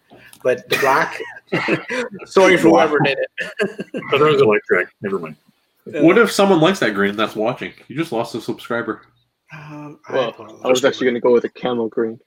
But 0.42 0.68
the 0.70 0.78
black, 0.78 1.20
sorry 2.26 2.56
for 2.56 2.68
whoever 2.70 2.98
did 3.00 3.18
it. 3.18 3.86
Oh, 4.12 4.18
that 4.18 4.32
was 4.32 4.40
electric. 4.42 4.88
Never 5.02 5.18
mind. 5.18 5.36
what 5.84 6.18
if 6.18 6.30
someone 6.30 6.60
likes 6.60 6.78
that 6.80 6.94
green 6.94 7.16
that's 7.16 7.34
watching? 7.36 7.72
You 7.88 7.96
just 7.96 8.12
lost 8.12 8.34
a 8.34 8.40
subscriber. 8.40 9.02
Um, 9.52 10.00
Well, 10.10 10.30
apologize. 10.30 10.60
I 10.64 10.68
was 10.68 10.84
actually 10.84 11.06
gonna 11.06 11.20
go 11.20 11.32
with 11.32 11.44
a 11.44 11.48
camel 11.48 11.86
green. 11.88 12.18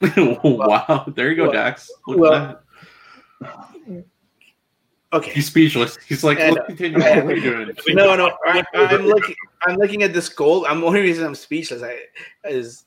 wow, 0.00 1.04
there 1.14 1.28
you 1.28 1.36
go, 1.36 1.42
well- 1.44 1.52
Dax. 1.52 1.90
Look 2.06 2.18
well- 2.18 2.32
at 2.34 2.60
that. 3.40 4.04
okay. 5.12 5.32
He's 5.32 5.48
speechless. 5.48 5.98
He's 6.06 6.24
like, 6.24 6.40
And- 6.40 6.54
look, 6.54 6.66
continue. 6.66 6.98
What 6.98 7.08
are 7.26 7.34
you 7.34 7.42
doing? 7.42 7.76
No, 7.88 8.16
no. 8.16 8.34
I, 8.46 8.64
I'm 8.74 9.02
looking. 9.06 9.34
I'm 9.66 9.76
looking 9.76 10.02
at 10.02 10.14
this 10.14 10.30
gold. 10.30 10.64
I'm 10.66 10.80
the 10.80 10.86
only 10.86 11.00
reason 11.00 11.26
I'm 11.26 11.34
speechless. 11.34 11.82
I 11.82 11.98
is 12.48 12.84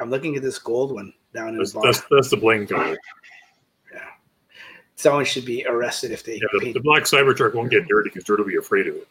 I'm 0.00 0.08
looking 0.08 0.34
at 0.36 0.42
this 0.42 0.58
gold 0.58 0.92
one 0.94 1.12
down 1.34 1.48
in 1.48 1.54
the 1.54 1.60
That's, 1.60 1.72
bottom. 1.72 1.92
that's, 1.92 2.04
that's 2.10 2.30
the 2.30 2.36
bling 2.36 2.66
color. 2.66 2.96
Someone 4.94 5.24
should 5.24 5.44
be 5.44 5.64
arrested 5.66 6.12
if 6.12 6.22
they 6.22 6.34
Yeah, 6.34 6.40
the, 6.52 6.60
paint 6.60 6.74
the 6.74 6.80
black 6.80 7.04
Cybertruck 7.04 7.54
won't 7.54 7.70
get 7.70 7.88
dirty 7.88 8.08
because 8.10 8.22
Dirt 8.24 8.38
will 8.38 8.46
be 8.46 8.56
afraid 8.56 8.86
of 8.86 8.94
it. 8.96 9.08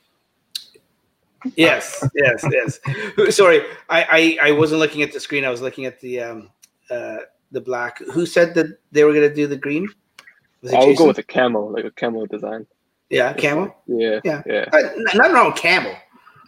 Yes, 1.56 2.08
yes, 2.16 2.46
yes. 2.52 3.36
Sorry, 3.36 3.64
I, 3.90 4.38
I 4.42 4.50
I 4.50 4.52
wasn't 4.52 4.80
looking 4.80 5.02
at 5.02 5.12
the 5.12 5.20
screen. 5.20 5.44
I 5.44 5.50
was 5.50 5.60
looking 5.60 5.86
at 5.86 6.00
the 6.00 6.20
um 6.22 6.50
uh 6.92 7.18
the 7.52 7.60
black. 7.60 7.98
Who 8.14 8.26
said 8.28 8.54
that 8.56 8.78
they 8.92 9.04
were 9.04 9.14
gonna 9.14 9.34
do 9.34 9.48
the 9.48 9.58
green? 9.58 9.90
Was 10.62 10.72
it 10.72 10.76
I 10.78 10.86
would 10.86 10.96
go 10.98 11.08
with 11.08 11.18
a 11.18 11.24
camel, 11.24 11.72
like 11.72 11.84
a 11.84 11.92
camel 11.92 12.26
design. 12.28 12.68
yeah, 13.10 13.34
camel. 13.34 13.76
Yeah, 13.88 14.20
Yeah. 14.24 14.44
yeah. 14.46 14.66
Uh, 14.72 14.78
n- 14.78 15.06
nothing 15.16 15.34
wrong 15.34 15.52
with 15.52 15.60
camo, 15.62 15.96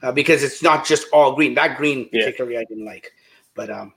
uh, 0.04 0.12
because 0.12 0.44
it's 0.44 0.62
not 0.62 0.86
just 0.86 1.08
all 1.12 1.36
green. 1.36 1.56
That 1.56 1.76
green 1.78 2.08
Yeah. 2.14 2.22
particularly 2.26 2.58
I 2.60 2.64
didn't 2.66 2.86
like, 2.86 3.12
but 3.56 3.72
um, 3.72 3.94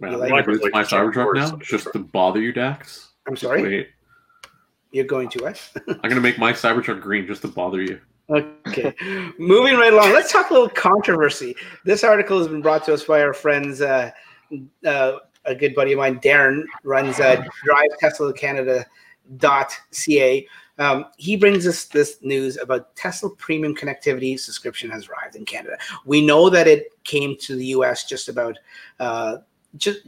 Man, 0.00 0.12
You 0.12 0.16
I'm 0.22 0.30
like 0.30 0.46
like, 0.46 0.56
it? 0.62 0.72
my 0.72 0.82
Cybertruck 0.82 1.34
now 1.34 1.50
Like- 1.52 1.60
just 1.62 1.92
to 1.92 1.98
bother 1.98 2.40
you, 2.40 2.52
Dax. 2.52 3.08
I'm 3.26 3.34
Just 3.34 3.42
sorry. 3.42 3.62
wait. 3.62 3.88
You're 4.92 5.04
going 5.04 5.28
to 5.30 5.38
what? 5.44 5.70
I'm 6.02 6.08
gonna 6.08 6.20
make 6.20 6.38
my 6.38 6.52
Cybertruck 6.52 7.00
green 7.00 7.26
just 7.26 7.42
to 7.42 7.48
bother 7.48 7.80
you. 7.82 8.00
Okay, 8.30 8.94
moving 9.38 9.74
right 9.76 9.92
along. 9.92 10.12
Let's 10.12 10.32
talk 10.32 10.50
a 10.50 10.52
little 10.52 10.68
controversy. 10.68 11.54
This 11.84 12.02
article 12.04 12.38
has 12.38 12.48
been 12.48 12.62
brought 12.62 12.84
to 12.84 12.94
us 12.94 13.04
by 13.04 13.20
our 13.22 13.34
friends. 13.34 13.80
Uh, 13.80 14.10
uh, 14.86 15.12
a 15.46 15.54
good 15.54 15.74
buddy 15.74 15.92
of 15.92 15.98
mine, 15.98 16.20
Darren, 16.20 16.64
runs 16.84 17.18
uh, 17.20 17.42
Drive 17.64 17.88
Tesla 17.98 18.32
Canada 18.32 18.84
ca. 19.92 20.46
Um, 20.78 21.06
he 21.18 21.36
brings 21.36 21.66
us 21.66 21.84
this 21.86 22.18
news 22.22 22.56
about 22.56 22.94
Tesla 22.96 23.30
Premium 23.36 23.74
Connectivity 23.74 24.38
subscription 24.38 24.90
has 24.90 25.08
arrived 25.08 25.36
in 25.36 25.44
Canada. 25.44 25.76
We 26.04 26.24
know 26.24 26.48
that 26.50 26.66
it 26.66 26.88
came 27.04 27.36
to 27.40 27.56
the 27.56 27.66
US 27.66 28.04
just 28.04 28.28
about 28.28 28.58
uh, 28.98 29.38
just 29.76 30.00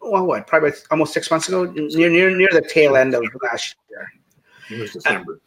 well, 0.00 0.26
what 0.26 0.46
probably 0.46 0.72
almost 0.90 1.12
six 1.12 1.30
months 1.30 1.48
ago, 1.48 1.64
near 1.64 2.10
near 2.10 2.30
near 2.36 2.48
the 2.52 2.62
tail 2.62 2.96
end 2.96 3.14
of 3.14 3.24
last 3.42 3.76
year. 3.90 4.12
It 4.70 4.80
was 4.80 4.92
December. 4.92 5.40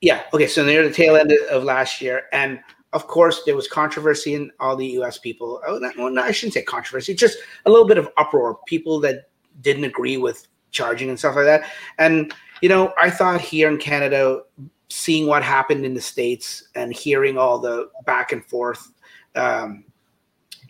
Yeah. 0.00 0.22
Okay. 0.32 0.46
So 0.46 0.64
near 0.64 0.86
the 0.86 0.94
tail 0.94 1.16
end 1.16 1.32
of 1.50 1.64
last 1.64 2.00
year, 2.00 2.24
and 2.32 2.60
of 2.92 3.06
course 3.06 3.42
there 3.44 3.56
was 3.56 3.68
controversy 3.68 4.34
in 4.34 4.50
all 4.60 4.76
the 4.76 4.86
U.S. 4.86 5.18
people. 5.18 5.60
Oh, 5.66 5.78
not, 5.78 5.96
well, 5.96 6.10
no, 6.10 6.22
I 6.22 6.32
shouldn't 6.32 6.54
say 6.54 6.62
controversy. 6.62 7.14
Just 7.14 7.38
a 7.66 7.70
little 7.70 7.86
bit 7.86 7.98
of 7.98 8.08
uproar. 8.16 8.58
People 8.66 9.00
that 9.00 9.28
didn't 9.60 9.84
agree 9.84 10.16
with 10.16 10.48
charging 10.70 11.08
and 11.08 11.18
stuff 11.18 11.36
like 11.36 11.44
that. 11.44 11.70
And 11.98 12.32
you 12.62 12.68
know, 12.68 12.92
I 13.00 13.10
thought 13.10 13.40
here 13.40 13.68
in 13.68 13.78
Canada, 13.78 14.42
seeing 14.88 15.26
what 15.26 15.42
happened 15.42 15.84
in 15.84 15.94
the 15.94 16.00
states 16.00 16.68
and 16.74 16.92
hearing 16.92 17.38
all 17.38 17.58
the 17.58 17.90
back 18.04 18.32
and 18.32 18.44
forth. 18.44 18.92
Um, 19.34 19.84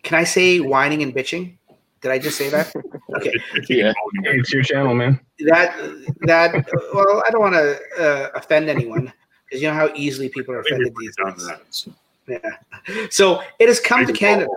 can 0.03 0.19
I 0.19 0.25
say 0.25 0.61
whining 0.61 1.03
and 1.03 1.15
bitching? 1.15 1.57
Did 2.01 2.11
I 2.11 2.19
just 2.19 2.39
say 2.39 2.49
that? 2.51 2.73
Okay. 3.17 3.33
Yeah. 3.69 3.93
It's 4.23 4.53
your 4.53 4.63
channel, 4.63 4.95
man. 4.95 5.19
That 5.41 5.77
that 6.21 6.55
well, 6.95 7.25
I 7.27 7.31
don't 7.31 7.41
want 7.41 7.55
to 7.55 7.77
uh, 7.99 8.29
offend 8.37 8.69
anyone 8.71 9.13
because 9.45 9.61
you 9.61 9.69
know 9.69 9.75
how 9.75 9.91
easily 9.97 10.29
people 10.29 10.55
are 10.55 10.61
offended 10.61 10.95
these 10.97 11.17
days. 11.17 11.47
that, 11.49 11.61
so. 11.71 11.93
Yeah. 12.29 13.09
So 13.11 13.43
it 13.59 13.69
has 13.69 13.81
come 13.81 14.07
to 14.07 14.13
Canada. 14.13 14.49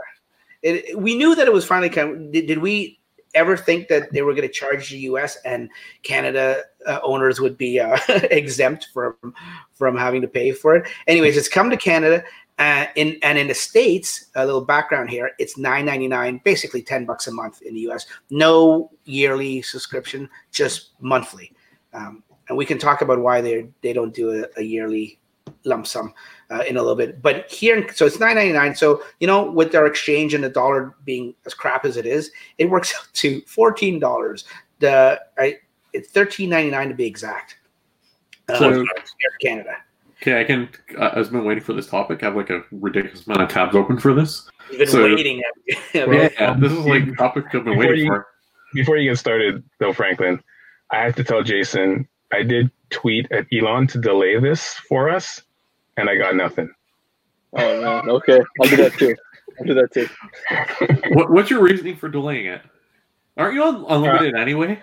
It, 0.62 0.98
we 1.00 1.18
knew 1.18 1.34
that 1.34 1.48
it 1.48 1.52
was 1.52 1.66
finally 1.66 1.90
coming. 1.90 2.32
Did, 2.32 2.46
did 2.46 2.60
we 2.60 3.00
ever 3.34 3.58
think 3.58 3.88
that 3.88 4.12
they 4.12 4.22
were 4.22 4.34
going 4.34 4.48
to 4.48 4.54
charge 4.54 4.92
the 4.92 5.00
U.S. 5.00 5.38
and 5.44 5.70
Canada 6.04 6.62
uh, 6.86 7.00
owners 7.02 7.40
would 7.40 7.58
be 7.58 7.80
uh, 7.80 7.98
exempt 8.30 8.90
from 8.94 9.16
from 9.74 9.98
having 9.98 10.22
to 10.22 10.28
pay 10.28 10.52
for 10.52 10.76
it? 10.76 10.88
Anyways, 11.08 11.38
it's 11.38 11.50
come 11.50 11.70
to 11.72 11.78
Canada. 11.78 12.24
Uh, 12.60 12.86
in 12.96 13.18
and 13.24 13.38
in 13.38 13.48
the 13.48 13.54
states, 13.54 14.26
a 14.36 14.46
little 14.46 14.64
background 14.64 15.10
here. 15.10 15.32
It's 15.40 15.58
nine 15.58 15.86
ninety 15.86 16.08
nine, 16.08 16.40
basically 16.44 16.84
ten 16.84 17.06
bucks 17.06 17.26
a 17.28 17.32
month 17.32 17.62
in 17.64 17.74
the 17.74 17.80
U.S. 17.82 18.06
No 18.30 18.92
yearly 19.06 19.64
subscription, 19.64 20.30
just 20.52 20.92
monthly. 21.00 21.52
Um, 21.94 22.24
and 22.50 22.58
we 22.58 22.66
can 22.66 22.78
talk 22.78 23.02
about 23.02 23.20
why 23.20 23.42
they 23.42 23.68
they 23.82 23.92
don't 23.92 24.14
do 24.14 24.44
a, 24.44 24.60
a 24.60 24.64
yearly 24.64 25.20
lump 25.66 25.88
sum 25.88 26.14
uh, 26.52 26.64
in 26.68 26.78
a 26.78 26.82
little 26.82 26.96
bit. 26.96 27.22
But 27.22 27.52
here, 27.52 27.88
so 27.94 28.06
it's 28.06 28.20
nine 28.20 28.36
ninety 28.36 28.54
nine. 28.54 28.76
So 28.76 29.02
you 29.20 29.28
know, 29.28 29.50
with 29.50 29.74
our 29.76 29.88
exchange 29.88 30.34
and 30.34 30.44
the 30.44 30.50
dollar 30.50 30.96
being 31.06 31.34
as 31.46 31.54
crap 31.54 31.86
as 31.86 31.98
it 31.98 32.06
is, 32.06 32.32
it 32.58 32.70
works 32.70 32.94
out 32.98 33.08
to 33.14 33.42
fourteen 33.48 34.00
dollars. 34.00 34.46
The 34.80 35.20
I, 35.38 35.58
it's 35.94 36.10
thirteen 36.12 36.50
ninety 36.50 36.70
nine 36.70 36.90
to 36.90 36.96
be 36.96 37.06
exact. 37.06 37.58
Uh, 38.50 38.60
So- 38.60 38.72
here 38.72 38.82
in 38.84 38.86
Canada, 39.42 39.78
Okay, 40.24 40.40
I 40.40 40.46
can. 40.46 40.70
Uh, 40.98 41.10
I've 41.16 41.32
been 41.32 41.44
waiting 41.44 41.62
for 41.66 41.74
this 41.74 41.88
topic. 41.88 42.24
I 42.24 42.28
have 42.28 42.36
like 42.38 42.50
a 42.50 42.62
ridiculous 42.72 43.28
amount 43.28 43.42
of 43.42 43.50
tabs 43.50 43.76
open 43.76 44.00
for 44.00 44.14
this. 44.14 44.50
we've 44.70 44.80
been 44.80 44.88
So- 44.88 45.04
waiting. 45.04 45.42
At, 45.42 45.76
Yeah, 45.94 46.30
yeah, 46.40 46.54
this 46.58 46.72
is 46.72 46.80
like 46.86 47.08
a 47.08 47.12
topic 47.16 47.46
I've 47.48 47.52
been 47.52 47.64
Before 47.66 47.78
waiting 47.78 48.06
you- 48.06 48.12
for. 48.12 48.28
Before 48.74 48.96
you 48.98 49.12
get 49.12 49.18
started, 49.20 49.62
though, 49.80 49.92
Franklin, 49.94 50.42
I 50.92 51.00
have 51.04 51.14
to 51.18 51.24
tell 51.26 51.44
Jason 51.44 52.08
I 52.34 52.42
did 52.42 52.72
tweet 52.90 53.30
at 53.32 53.46
Elon 53.54 53.86
to 53.88 54.00
delay 54.00 54.40
this 54.40 54.76
for 54.90 55.10
us, 55.10 55.42
and 55.98 56.10
I 56.10 56.16
got 56.16 56.36
nothing. 56.38 56.72
Oh 57.52 57.82
man. 57.82 58.10
Okay. 58.10 58.40
I'll 58.62 58.70
do 58.70 58.78
that 58.78 58.94
too. 58.94 59.16
I'll 59.60 59.66
do 59.66 59.74
that 59.76 59.92
too. 59.94 60.08
What, 61.16 61.30
what's 61.32 61.50
your 61.52 61.62
reasoning 61.62 61.98
for 61.98 62.08
delaying 62.10 62.46
it? 62.48 62.62
Aren't 63.38 63.54
you 63.56 63.64
on 63.64 63.86
unlimited 63.90 64.36
anyway? 64.36 64.80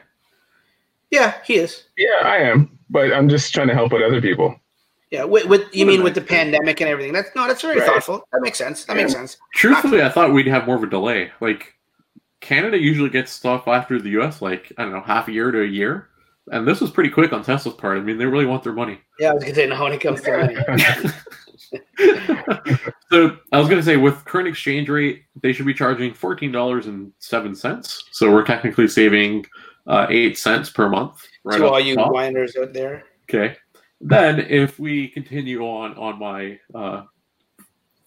yeah, 1.10 1.38
he 1.44 1.54
is. 1.56 1.84
Yeah, 1.96 2.20
I 2.22 2.36
am, 2.38 2.78
but 2.90 3.12
I'm 3.12 3.28
just 3.28 3.52
trying 3.54 3.68
to 3.68 3.74
help 3.74 3.92
out 3.94 4.02
other 4.02 4.20
people. 4.20 4.54
Yeah, 5.10 5.24
with, 5.24 5.46
with 5.46 5.62
you 5.74 5.84
What 5.86 5.90
mean 5.92 6.02
with 6.04 6.14
the 6.14 6.20
pandemic 6.20 6.80
and 6.80 6.88
everything? 6.88 7.12
That's 7.12 7.30
no, 7.34 7.48
that's 7.48 7.62
very 7.62 7.80
Right. 7.80 7.86
thoughtful. 7.88 8.26
That 8.32 8.42
makes 8.42 8.58
sense. 8.58 8.84
That 8.84 8.96
makes 8.96 9.12
sense. 9.12 9.36
Truthfully, 9.54 10.02
I 10.02 10.08
thought 10.08 10.32
we'd 10.32 10.46
have 10.46 10.66
more 10.66 10.76
of 10.76 10.82
a 10.84 10.86
delay. 10.88 11.32
Like 11.40 11.74
Canada 12.40 12.78
usually 12.78 13.10
gets 13.10 13.32
stuff 13.32 13.66
after 13.66 14.00
the 14.00 14.10
US, 14.20 14.40
like 14.40 14.72
I 14.78 14.82
don't 14.84 14.92
know, 14.92 15.00
half 15.00 15.26
a 15.28 15.32
year 15.32 15.50
to 15.50 15.62
a 15.62 15.66
year. 15.66 16.08
And 16.52 16.66
this 16.66 16.80
was 16.80 16.90
pretty 16.90 17.10
quick 17.10 17.32
on 17.32 17.42
Tesla's 17.44 17.74
part. 17.74 17.98
I 17.98 18.00
mean, 18.00 18.18
they 18.18 18.26
really 18.26 18.46
want 18.46 18.62
their 18.64 18.72
money. 18.72 18.98
Yeah, 19.18 19.30
I 19.30 19.34
was 19.34 19.42
gonna 19.42 19.54
say 19.54 19.66
no 19.66 19.82
when 19.82 19.92
it 19.92 20.00
comes 20.00 20.20
to 20.22 20.36
money. 20.36 20.56
so 23.10 23.36
I 23.52 23.58
was 23.58 23.68
going 23.68 23.80
to 23.80 23.82
say, 23.82 23.96
with 23.96 24.24
current 24.24 24.48
exchange 24.48 24.88
rate, 24.88 25.24
they 25.40 25.52
should 25.52 25.66
be 25.66 25.74
charging 25.74 26.14
fourteen 26.14 26.50
dollars 26.52 26.86
and 26.86 27.12
seven 27.18 27.54
cents. 27.54 28.04
So 28.10 28.32
we're 28.32 28.44
technically 28.44 28.88
saving 28.88 29.46
uh, 29.86 30.06
eight 30.08 30.38
cents 30.38 30.70
per 30.70 30.88
month. 30.88 31.26
Right 31.44 31.58
to 31.58 31.68
all 31.68 31.80
you 31.80 31.94
top. 31.96 32.12
whiners 32.12 32.56
out 32.56 32.72
there. 32.72 33.04
Okay. 33.28 33.56
Then, 34.00 34.40
if 34.40 34.78
we 34.78 35.08
continue 35.08 35.62
on 35.62 35.94
on 35.98 36.18
my 36.18 36.58
uh, 36.74 37.04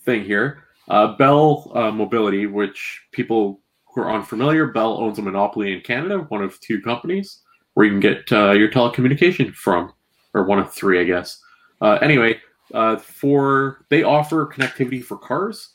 thing 0.06 0.26
here, 0.26 0.64
uh, 0.90 1.16
Bell 1.16 1.72
uh, 1.76 1.92
Mobility, 1.92 2.48
which 2.48 3.04
people 3.12 3.62
who 3.86 4.02
are 4.02 4.12
unfamiliar, 4.12 4.68
Bell 4.68 4.98
owns 4.98 5.20
a 5.20 5.22
monopoly 5.22 5.74
in 5.74 5.82
Canada, 5.82 6.26
one 6.30 6.44
of 6.44 6.60
two 6.60 6.82
companies 6.82 7.42
where 7.76 7.86
you 7.86 7.92
can 7.92 8.00
get 8.00 8.32
uh, 8.32 8.52
your 8.52 8.70
telecommunication 8.70 9.54
from, 9.54 9.94
or 10.34 10.44
one 10.46 10.60
of 10.60 10.74
three, 10.74 11.00
I 11.00 11.04
guess. 11.04 11.40
Uh, 11.80 12.00
anyway, 12.02 12.40
uh, 12.74 12.98
for 12.98 13.86
they 13.90 14.04
offer 14.04 14.48
connectivity 14.48 15.04
for 15.04 15.18
cars. 15.18 15.74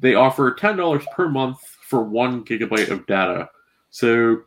They 0.00 0.14
offer 0.14 0.52
ten 0.52 0.76
dollars 0.76 1.04
per 1.14 1.28
month 1.28 1.58
for 1.88 2.02
one 2.02 2.44
gigabyte 2.44 2.90
of 2.90 3.06
data. 3.06 3.48
So 3.90 4.42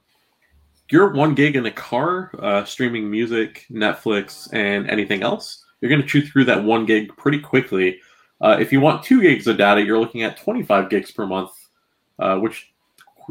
your 0.90 1.12
one 1.14 1.36
gig 1.36 1.56
in 1.56 1.64
the 1.64 1.72
car, 1.72 2.32
uh, 2.40 2.64
streaming 2.66 3.10
music, 3.10 3.66
Netflix, 3.72 4.48
and 4.54 4.90
anything 4.90 5.22
else, 5.24 5.64
you're 5.82 5.90
going 5.90 6.02
to 6.02 6.08
chew 6.08 6.22
through 6.26 6.46
that 6.46 6.64
one 6.64 6.86
gig 6.86 7.16
pretty 7.18 7.40
quickly. 7.40 8.00
Uh, 8.42 8.58
if 8.60 8.72
you 8.72 8.80
want 8.80 9.04
two 9.04 9.22
gigs 9.22 9.48
of 9.48 9.58
data, 9.58 9.82
you're 9.82 10.00
looking 10.00 10.24
at 10.24 10.38
25 10.38 10.90
gigs 10.90 11.12
per 11.12 11.26
month, 11.26 11.52
uh, 12.20 12.38
which 12.38 12.72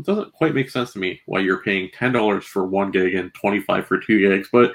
doesn't 0.02 0.30
quite 0.32 0.54
make 0.54 0.68
sense 0.68 0.92
to 0.92 0.98
me 0.98 1.20
why 1.26 1.40
you're 1.40 1.62
paying 1.62 1.88
$10 1.98 2.42
for 2.42 2.66
one 2.66 2.90
gig 2.90 3.14
and 3.14 3.32
25 3.34 3.86
for 3.86 3.98
two 3.98 4.18
gigs. 4.20 4.48
But 4.52 4.74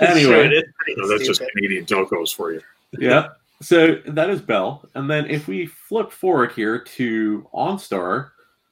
Anyway. 0.00 0.20
Sure, 0.20 0.44
it 0.44 0.52
is 0.52 0.64
So 0.96 1.08
that's 1.08 1.26
just. 1.26 1.42
Canadian 1.54 1.86
telcos 1.86 2.34
for 2.34 2.52
you. 2.52 2.60
yeah. 2.98 3.28
So 3.62 3.96
that 4.06 4.28
is 4.30 4.40
Bell. 4.40 4.86
And 4.94 5.08
then 5.10 5.26
if 5.30 5.46
we 5.48 5.66
flip 5.66 6.10
forward 6.12 6.52
here 6.52 6.78
to 6.78 7.46
OnStar, 7.54 8.30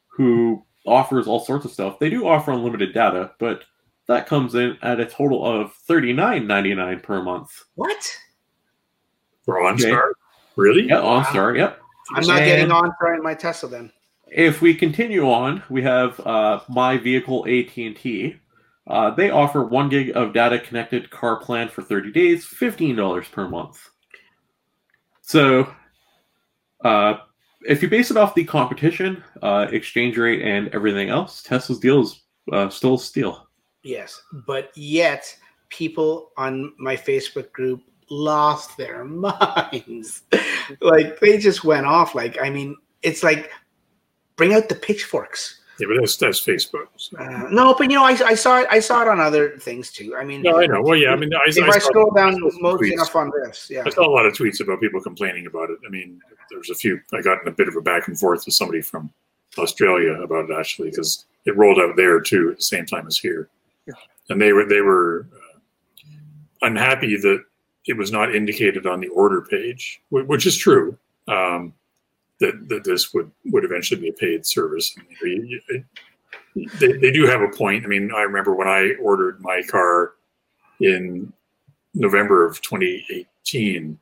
who 0.08 0.64
offers 0.88 1.26
all 1.26 1.40
sorts 1.40 1.64
of 1.64 1.70
stuff, 1.70 1.98
they 1.98 2.10
do 2.10 2.26
offer 2.26 2.52
unlimited 2.52 2.92
data, 2.92 3.32
but 3.38 3.64
that 4.06 4.26
comes 4.26 4.54
in 4.54 4.76
at 4.82 5.00
a 5.00 5.06
total 5.06 5.44
of 5.44 5.72
$39.99 5.88 7.02
per 7.02 7.22
month. 7.22 7.64
What? 7.74 8.16
For 9.44 9.56
OnStar? 9.56 10.12
Really? 10.56 10.88
Yeah, 10.88 10.96
OnStar, 10.96 11.56
yep. 11.56 11.80
I'm 12.14 12.26
not 12.26 12.38
And 12.38 12.46
getting 12.46 12.72
on 12.72 12.92
for 12.98 13.16
my 13.22 13.34
Tesla 13.34 13.68
then. 13.68 13.92
If 14.30 14.60
we 14.60 14.74
continue 14.74 15.30
on, 15.30 15.62
we 15.70 15.82
have 15.82 16.18
uh, 16.20 16.60
My 16.68 16.98
Vehicle 16.98 17.46
AT&T. 17.46 18.36
Uh, 18.86 19.10
they 19.10 19.30
offer 19.30 19.62
one 19.62 19.88
gig 19.88 20.12
of 20.16 20.32
data 20.32 20.58
connected 20.58 21.10
car 21.10 21.36
plan 21.36 21.68
for 21.68 21.82
30 21.82 22.10
days, 22.12 22.46
$15 22.46 23.30
per 23.30 23.46
month. 23.46 23.88
So, 25.20 25.72
uh, 26.82 27.18
if 27.62 27.82
you 27.82 27.88
base 27.88 28.10
it 28.10 28.16
off 28.16 28.34
the 28.34 28.44
competition, 28.44 29.22
uh, 29.42 29.66
exchange 29.70 30.16
rate, 30.16 30.42
and 30.42 30.68
everything 30.74 31.08
else, 31.08 31.42
Tesla's 31.42 31.78
deal 31.78 32.02
is 32.02 32.22
uh, 32.52 32.68
still 32.68 32.94
a 32.94 32.98
steal. 32.98 33.48
Yes, 33.82 34.22
but 34.46 34.70
yet 34.76 35.34
people 35.68 36.32
on 36.36 36.72
my 36.78 36.96
Facebook 36.96 37.52
group 37.52 37.82
lost 38.10 38.76
their 38.76 39.04
minds. 39.04 40.22
like 40.80 41.18
they 41.20 41.38
just 41.38 41.64
went 41.64 41.86
off. 41.86 42.14
Like 42.14 42.40
I 42.40 42.50
mean, 42.50 42.76
it's 43.02 43.22
like 43.22 43.50
bring 44.36 44.54
out 44.54 44.68
the 44.68 44.74
pitchforks. 44.74 45.60
Yeah, 45.78 45.86
but 45.88 46.00
that's 46.00 46.16
that's 46.16 46.44
Facebook. 46.44 46.86
so. 46.96 47.16
Uh, 47.18 47.48
no, 47.50 47.72
but 47.72 47.88
you 47.90 47.96
know, 47.96 48.04
I, 48.04 48.18
I 48.24 48.34
saw 48.34 48.60
it. 48.60 48.68
I 48.70 48.80
saw 48.80 49.02
it 49.02 49.08
on 49.08 49.20
other 49.20 49.56
things 49.58 49.92
too. 49.92 50.16
I 50.16 50.24
mean, 50.24 50.42
No, 50.42 50.60
I 50.60 50.66
know. 50.66 50.82
Well, 50.82 50.96
yeah, 50.96 51.10
I 51.10 51.16
mean, 51.16 51.32
I, 51.32 51.40
if 51.46 51.62
I 51.62 51.76
I, 51.76 51.78
scroll 51.78 52.10
down 52.10 52.40
most 52.60 52.82
tweets. 52.82 52.92
enough 52.92 53.14
on 53.14 53.30
this, 53.44 53.68
yeah, 53.70 53.84
I 53.86 53.90
saw 53.90 54.08
a 54.08 54.10
lot 54.10 54.26
of 54.26 54.32
tweets 54.32 54.60
about 54.60 54.80
people 54.80 55.00
complaining 55.00 55.46
about 55.46 55.70
it. 55.70 55.78
I 55.86 55.90
mean, 55.90 56.20
there's 56.50 56.70
a 56.70 56.74
few. 56.74 57.00
I 57.12 57.22
got 57.22 57.42
in 57.42 57.48
a 57.48 57.52
bit 57.52 57.68
of 57.68 57.76
a 57.76 57.80
back 57.80 58.08
and 58.08 58.18
forth 58.18 58.44
with 58.44 58.54
somebody 58.54 58.82
from 58.82 59.10
Australia 59.56 60.20
about 60.20 60.50
it 60.50 60.56
actually 60.58 60.90
because 60.90 61.26
it 61.44 61.56
rolled 61.56 61.78
out 61.78 61.96
there 61.96 62.20
too 62.20 62.50
at 62.50 62.56
the 62.56 62.64
same 62.64 62.84
time 62.84 63.06
as 63.06 63.16
here, 63.16 63.48
and 64.30 64.42
they 64.42 64.52
were 64.52 64.64
they 64.64 64.80
were 64.80 65.28
uh, 65.32 65.58
unhappy 66.62 67.16
that 67.16 67.44
it 67.86 67.96
was 67.96 68.10
not 68.10 68.34
indicated 68.34 68.84
on 68.86 69.00
the 69.00 69.08
order 69.08 69.42
page, 69.42 70.02
which 70.10 70.44
is 70.44 70.56
true. 70.56 70.98
Um, 71.28 71.72
that 72.40 72.68
that 72.68 72.84
this 72.84 73.12
would 73.14 73.30
would 73.46 73.64
eventually 73.64 74.00
be 74.00 74.08
a 74.08 74.12
paid 74.12 74.46
service. 74.46 74.94
I 74.98 75.24
mean, 75.24 75.46
you- 75.46 75.60
you- 75.70 75.84
they, 76.80 76.92
they 76.92 77.12
do 77.12 77.24
have 77.26 77.40
a 77.40 77.48
point. 77.48 77.84
I 77.84 77.88
mean, 77.88 78.10
I 78.12 78.22
remember 78.22 78.52
when 78.54 78.66
I 78.66 78.94
ordered 79.00 79.40
my 79.40 79.62
car 79.62 80.14
in 80.80 81.32
November 81.94 82.44
of 82.46 82.60
2018. 82.62 83.98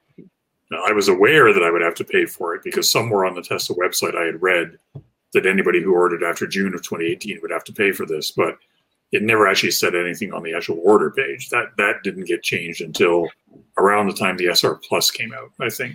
I 0.87 0.93
was 0.93 1.09
aware 1.09 1.53
that 1.53 1.63
I 1.63 1.71
would 1.71 1.83
have 1.83 1.95
to 1.97 2.05
pay 2.05 2.25
for 2.25 2.55
it 2.55 2.63
because 2.65 2.91
somewhere 2.91 3.25
on 3.27 3.35
the 3.35 3.43
Tesla 3.43 3.77
website 3.77 4.17
I 4.17 4.25
had 4.25 4.41
read 4.43 4.79
that 5.33 5.45
anybody 5.47 5.83
who 5.83 5.93
ordered 5.95 6.23
after 6.25 6.47
June 6.47 6.75
of 6.75 6.83
2018 6.83 7.41
would 7.43 7.51
have 7.51 7.65
to 7.65 7.73
pay 7.73 7.93
for 7.93 8.07
this, 8.07 8.31
but 8.31 8.59
it 9.13 9.23
never 9.23 9.47
actually 9.47 9.71
said 9.71 9.95
anything 9.95 10.33
on 10.33 10.43
the 10.43 10.55
actual 10.55 10.81
order 10.83 11.11
page. 11.11 11.51
That 11.51 11.77
that 11.77 12.03
didn't 12.03 12.25
get 12.25 12.43
changed 12.43 12.81
until 12.81 13.29
around 13.77 14.07
the 14.09 14.15
time 14.15 14.37
the 14.37 14.47
SR 14.49 14.77
Plus 14.77 15.11
came 15.11 15.33
out, 15.35 15.53
I 15.61 15.69
think, 15.69 15.95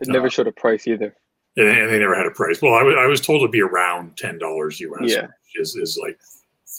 It 0.00 0.08
never 0.08 0.26
uh, 0.26 0.30
showed 0.30 0.48
a 0.48 0.52
price 0.52 0.86
either. 0.88 1.14
And, 1.58 1.68
and 1.68 1.90
they 1.90 1.98
never 1.98 2.14
had 2.14 2.26
a 2.26 2.30
price. 2.30 2.62
Well, 2.62 2.74
I 2.74 2.82
wa- 2.82 2.92
I 3.02 3.06
was 3.06 3.20
told 3.20 3.42
it'd 3.42 3.50
be 3.50 3.60
around 3.62 4.16
ten 4.16 4.38
dollars 4.38 4.80
US, 4.80 4.98
Yeah. 5.02 5.22
which 5.22 5.56
is, 5.60 5.76
is 5.76 5.98
like 6.00 6.18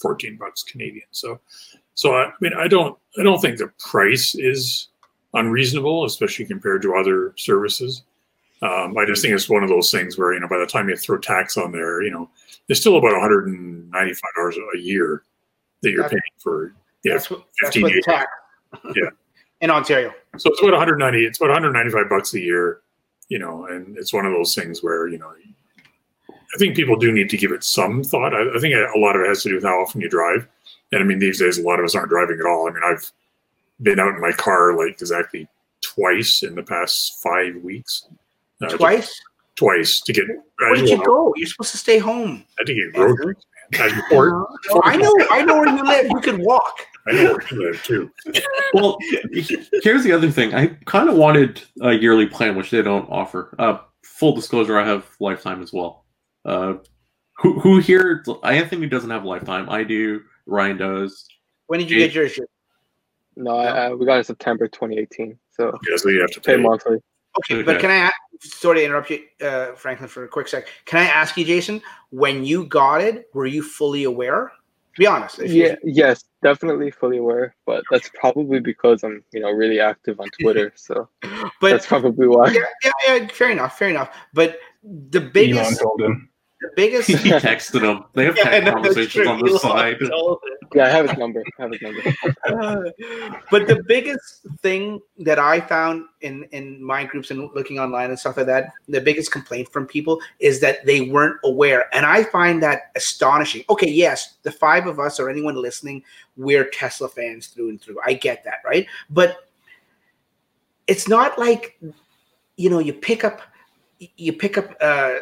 fourteen 0.02 0.38
bucks 0.38 0.64
Canadian. 0.64 1.06
So, 1.12 1.40
so 1.94 2.14
I, 2.16 2.26
I 2.30 2.34
mean, 2.42 2.54
I 2.58 2.68
don't 2.68 2.98
I 3.20 3.24
don't 3.24 3.40
think 3.40 3.58
the 3.58 3.68
price 3.80 4.34
is 4.36 4.88
unreasonable, 5.34 6.06
especially 6.06 6.46
compared 6.46 6.82
to 6.84 6.96
other 6.96 7.34
services. 7.38 8.04
Um, 8.62 8.98
I 8.98 9.06
just 9.06 9.22
think 9.22 9.34
it's 9.34 9.48
one 9.50 9.64
of 9.64 9.70
those 9.70 9.90
things 9.92 10.18
where 10.18 10.34
you 10.34 10.40
know 10.40 10.48
by 10.50 10.58
the 10.58 10.66
time 10.66 10.90
you 10.90 10.96
throw 10.98 11.18
tax 11.18 11.56
on 11.58 11.72
there, 11.72 12.02
you 12.02 12.12
know, 12.12 12.30
it's 12.68 12.80
still 12.80 12.98
about 12.98 13.14
195 13.14 14.22
dollars 14.36 14.58
a 14.76 14.78
year 14.80 15.24
that 15.82 15.92
you're 15.92 16.02
That's- 16.04 16.12
paying 16.12 16.40
for. 16.40 16.74
Yeah, 17.04 17.14
That's 17.14 17.30
what, 17.30 17.46
that's 17.62 17.76
15 17.76 17.84
what 17.84 17.94
days. 17.94 18.04
tax. 18.06 18.28
Yeah. 18.96 19.10
In 19.62 19.70
Ontario. 19.72 20.14
so 20.38 20.50
it's 20.52 20.60
about 20.62 20.72
190. 20.74 21.26
It's 21.26 21.38
about 21.40 21.50
195 21.52 22.10
bucks 22.10 22.34
a 22.34 22.40
year, 22.42 22.82
you 23.30 23.40
know, 23.40 23.66
and 23.68 23.98
it's 23.98 24.14
one 24.14 24.26
of 24.26 24.34
those 24.34 24.54
things 24.54 24.84
where 24.84 25.08
you 25.08 25.18
know, 25.18 25.32
I 26.30 26.58
think 26.58 26.76
people 26.76 26.96
do 26.98 27.12
need 27.12 27.30
to 27.30 27.38
give 27.38 27.52
it 27.52 27.64
some 27.64 28.04
thought. 28.04 28.34
I, 28.34 28.56
I 28.56 28.60
think 28.60 28.76
a 28.76 29.00
lot 29.00 29.16
of 29.16 29.22
it 29.22 29.28
has 29.28 29.44
to 29.44 29.50
do 29.50 29.56
with 29.56 29.64
how 29.64 29.82
often 29.82 30.02
you 30.02 30.10
drive, 30.10 30.48
and 30.92 31.02
I 31.02 31.06
mean 31.06 31.20
these 31.20 31.40
days 31.40 31.58
a 31.58 31.64
lot 31.64 31.80
of 31.80 31.86
us 31.86 31.96
aren't 31.96 32.10
driving 32.10 32.40
at 32.40 32.46
all. 32.46 32.68
I 32.68 32.74
mean 32.74 32.84
I've 32.84 33.12
been 33.82 34.00
out 34.00 34.14
in 34.16 34.22
my 34.22 34.32
car 34.34 34.76
like 34.76 35.00
exactly 35.02 35.48
twice 35.82 36.44
in 36.44 36.56
the 36.56 36.64
past 36.64 37.22
five 37.24 37.56
weeks. 37.64 38.06
Uh, 38.62 38.66
just 38.66 38.78
Twice? 38.78 39.22
twice 39.56 40.02
to 40.02 40.12
get. 40.14 40.26
Where 40.58 40.76
did 40.76 40.90
you 40.90 41.04
go? 41.06 41.34
You're 41.38 41.48
supposed 41.48 41.72
to 41.72 41.78
stay 41.78 41.98
home. 41.98 42.44
I 42.58 42.62
had 42.62 42.68
to 42.68 42.74
get 42.74 42.94
groceries. 42.94 43.38
man. 43.72 43.82
As 43.82 43.96
report, 43.96 44.34
I 44.84 44.98
know 44.98 45.16
I 45.30 45.44
know 45.44 45.58
where 45.60 45.70
you 45.70 45.84
live. 45.84 46.08
You 46.10 46.20
could 46.22 46.40
walk. 46.40 46.74
I 47.10 47.14
know 47.14 47.34
where 47.34 47.48
you 47.52 47.64
live 47.64 47.84
too. 47.84 48.12
Well, 48.72 49.00
here's 49.82 50.04
the 50.04 50.12
other 50.12 50.30
thing. 50.30 50.54
I 50.54 50.68
kind 50.86 51.10
of 51.10 51.16
wanted 51.16 51.60
a 51.82 51.94
yearly 51.94 52.28
plan, 52.28 52.56
which 52.56 52.70
they 52.70 52.84
don't 52.84 53.10
offer. 53.10 53.56
Uh, 53.58 53.80
full 54.04 54.36
disclosure, 54.36 54.78
I 54.78 54.86
have 54.86 55.08
lifetime 55.20 55.64
as 55.64 55.74
well. 55.74 56.06
Uh, 56.46 56.76
who, 57.38 57.60
who 57.60 57.80
here? 57.80 58.24
Anthony 58.44 58.88
doesn't 58.88 59.10
have 59.10 59.26
lifetime. 59.26 59.70
I 59.72 59.84
do. 59.84 60.22
Ryan 60.46 60.78
does. 60.78 61.28
When 61.66 61.80
did 61.80 61.90
you 61.90 61.98
get 61.98 62.14
yours? 62.14 62.40
No, 63.36 63.58
I, 63.58 63.86
I, 63.88 63.94
we 63.94 64.06
got 64.06 64.16
it 64.16 64.20
in 64.20 64.24
September 64.26 64.68
2018. 64.68 65.40
So 65.50 65.78
Yeah, 65.90 65.98
so 65.98 66.10
you 66.10 66.22
have 66.22 66.32
to 66.32 66.42
pay 66.42 66.56
pay. 66.56 66.62
monthly. 66.62 66.98
Okay, 67.40 67.64
but 67.64 67.80
can 67.80 67.90
I 67.90 67.96
ask, 67.96 68.14
sorry 68.42 68.80
to 68.80 68.86
interrupt 68.86 69.10
you, 69.12 69.24
uh, 69.42 69.74
Franklin, 69.74 70.10
for 70.10 70.26
a 70.26 70.28
quick 70.28 70.48
sec. 70.48 70.68
Can 70.86 71.00
I 71.00 71.06
ask 71.06 71.38
you, 71.38 71.46
Jason, 71.46 71.82
when 72.10 72.44
you 72.44 72.66
got 72.66 73.02
it, 73.02 73.30
were 73.34 73.46
you 73.46 73.64
fully 73.64 74.04
aware? 74.04 74.52
Be 75.00 75.08
honest. 75.08 75.40
if 75.40 75.50
you- 75.54 75.64
Yeah, 75.64 75.76
yes, 75.86 76.26
definitely 76.44 76.92
fully 76.92 77.20
aware, 77.20 77.56
but 77.66 77.86
that's 77.90 78.10
probably 78.20 78.60
because 78.60 79.02
I'm, 79.06 79.24
you 79.32 79.40
know, 79.40 79.50
really 79.50 79.80
active 79.80 80.20
on 80.20 80.28
Twitter. 80.42 80.74
So 80.76 81.08
but 81.62 81.70
that's 81.72 81.88
probably 81.88 82.28
why. 82.28 82.52
yeah, 82.52 82.66
yeah, 82.84 82.92
yeah, 83.08 83.28
fair 83.30 83.50
enough, 83.50 83.78
fair 83.80 83.88
enough. 83.90 84.14
But 84.34 84.60
the 84.84 85.20
Elon 85.22 85.32
biggest, 85.32 85.82
told 85.82 86.02
him. 86.02 86.30
The 86.62 86.70
biggest. 86.76 87.08
he 87.08 87.16
texted 87.16 87.82
him. 87.82 88.04
They 88.14 88.26
have 88.26 88.36
Yeah, 88.36 88.44
text 88.44 88.66
no, 88.66 88.72
conversations 88.74 89.28
on 89.28 89.40
the 89.40 89.60
side. 89.60 89.98
Yeah, 90.76 90.86
I 90.86 90.90
have 90.90 91.10
his 91.10 91.18
number. 91.18 91.44
I 91.58 91.62
have 91.62 91.72
his 91.72 91.82
number. 91.82 92.02
Uh, 92.46 93.38
but 93.52 93.68
the 93.68 93.82
biggest 93.88 94.46
thing 94.62 95.00
that 95.20 95.40
I 95.40 95.62
found 95.62 96.06
in 96.22 96.44
in 96.52 96.84
my 96.84 97.06
groups 97.06 97.32
and 97.32 97.50
looking 97.56 97.80
online 97.80 98.10
and 98.10 98.20
stuff 98.20 98.38
like 98.38 98.46
that, 98.48 98.72
the 98.88 99.02
biggest 99.02 99.32
complaint 99.32 99.70
from 99.70 99.86
people 99.88 100.20
is 100.40 100.60
that 100.60 100.86
they 100.86 101.02
weren't 101.02 101.38
aware, 101.44 101.86
and 101.96 102.06
I 102.06 102.24
find 102.24 102.62
that 102.64 102.92
astonishing. 102.96 103.64
Okay, 103.70 103.90
yes, 103.90 104.36
the 104.44 104.52
five 104.52 104.86
of 104.86 105.00
us 105.00 105.20
or 105.20 105.30
anyone 105.30 105.56
listening, 105.56 106.04
we're 106.36 106.66
Tesla 106.66 107.08
fans 107.08 107.48
through 107.48 107.70
and 107.70 107.82
through. 107.82 107.98
I 108.06 108.14
get 108.14 108.44
that, 108.44 108.62
right? 108.66 108.86
But 109.10 109.50
it's 110.88 111.08
not 111.08 111.40
like 111.40 111.80
you 112.58 112.70
know 112.70 112.80
you 112.80 112.94
pick 112.94 113.24
up 113.24 113.42
you 114.18 114.34
pick 114.34 114.58
up 114.58 114.76
uh 114.82 115.20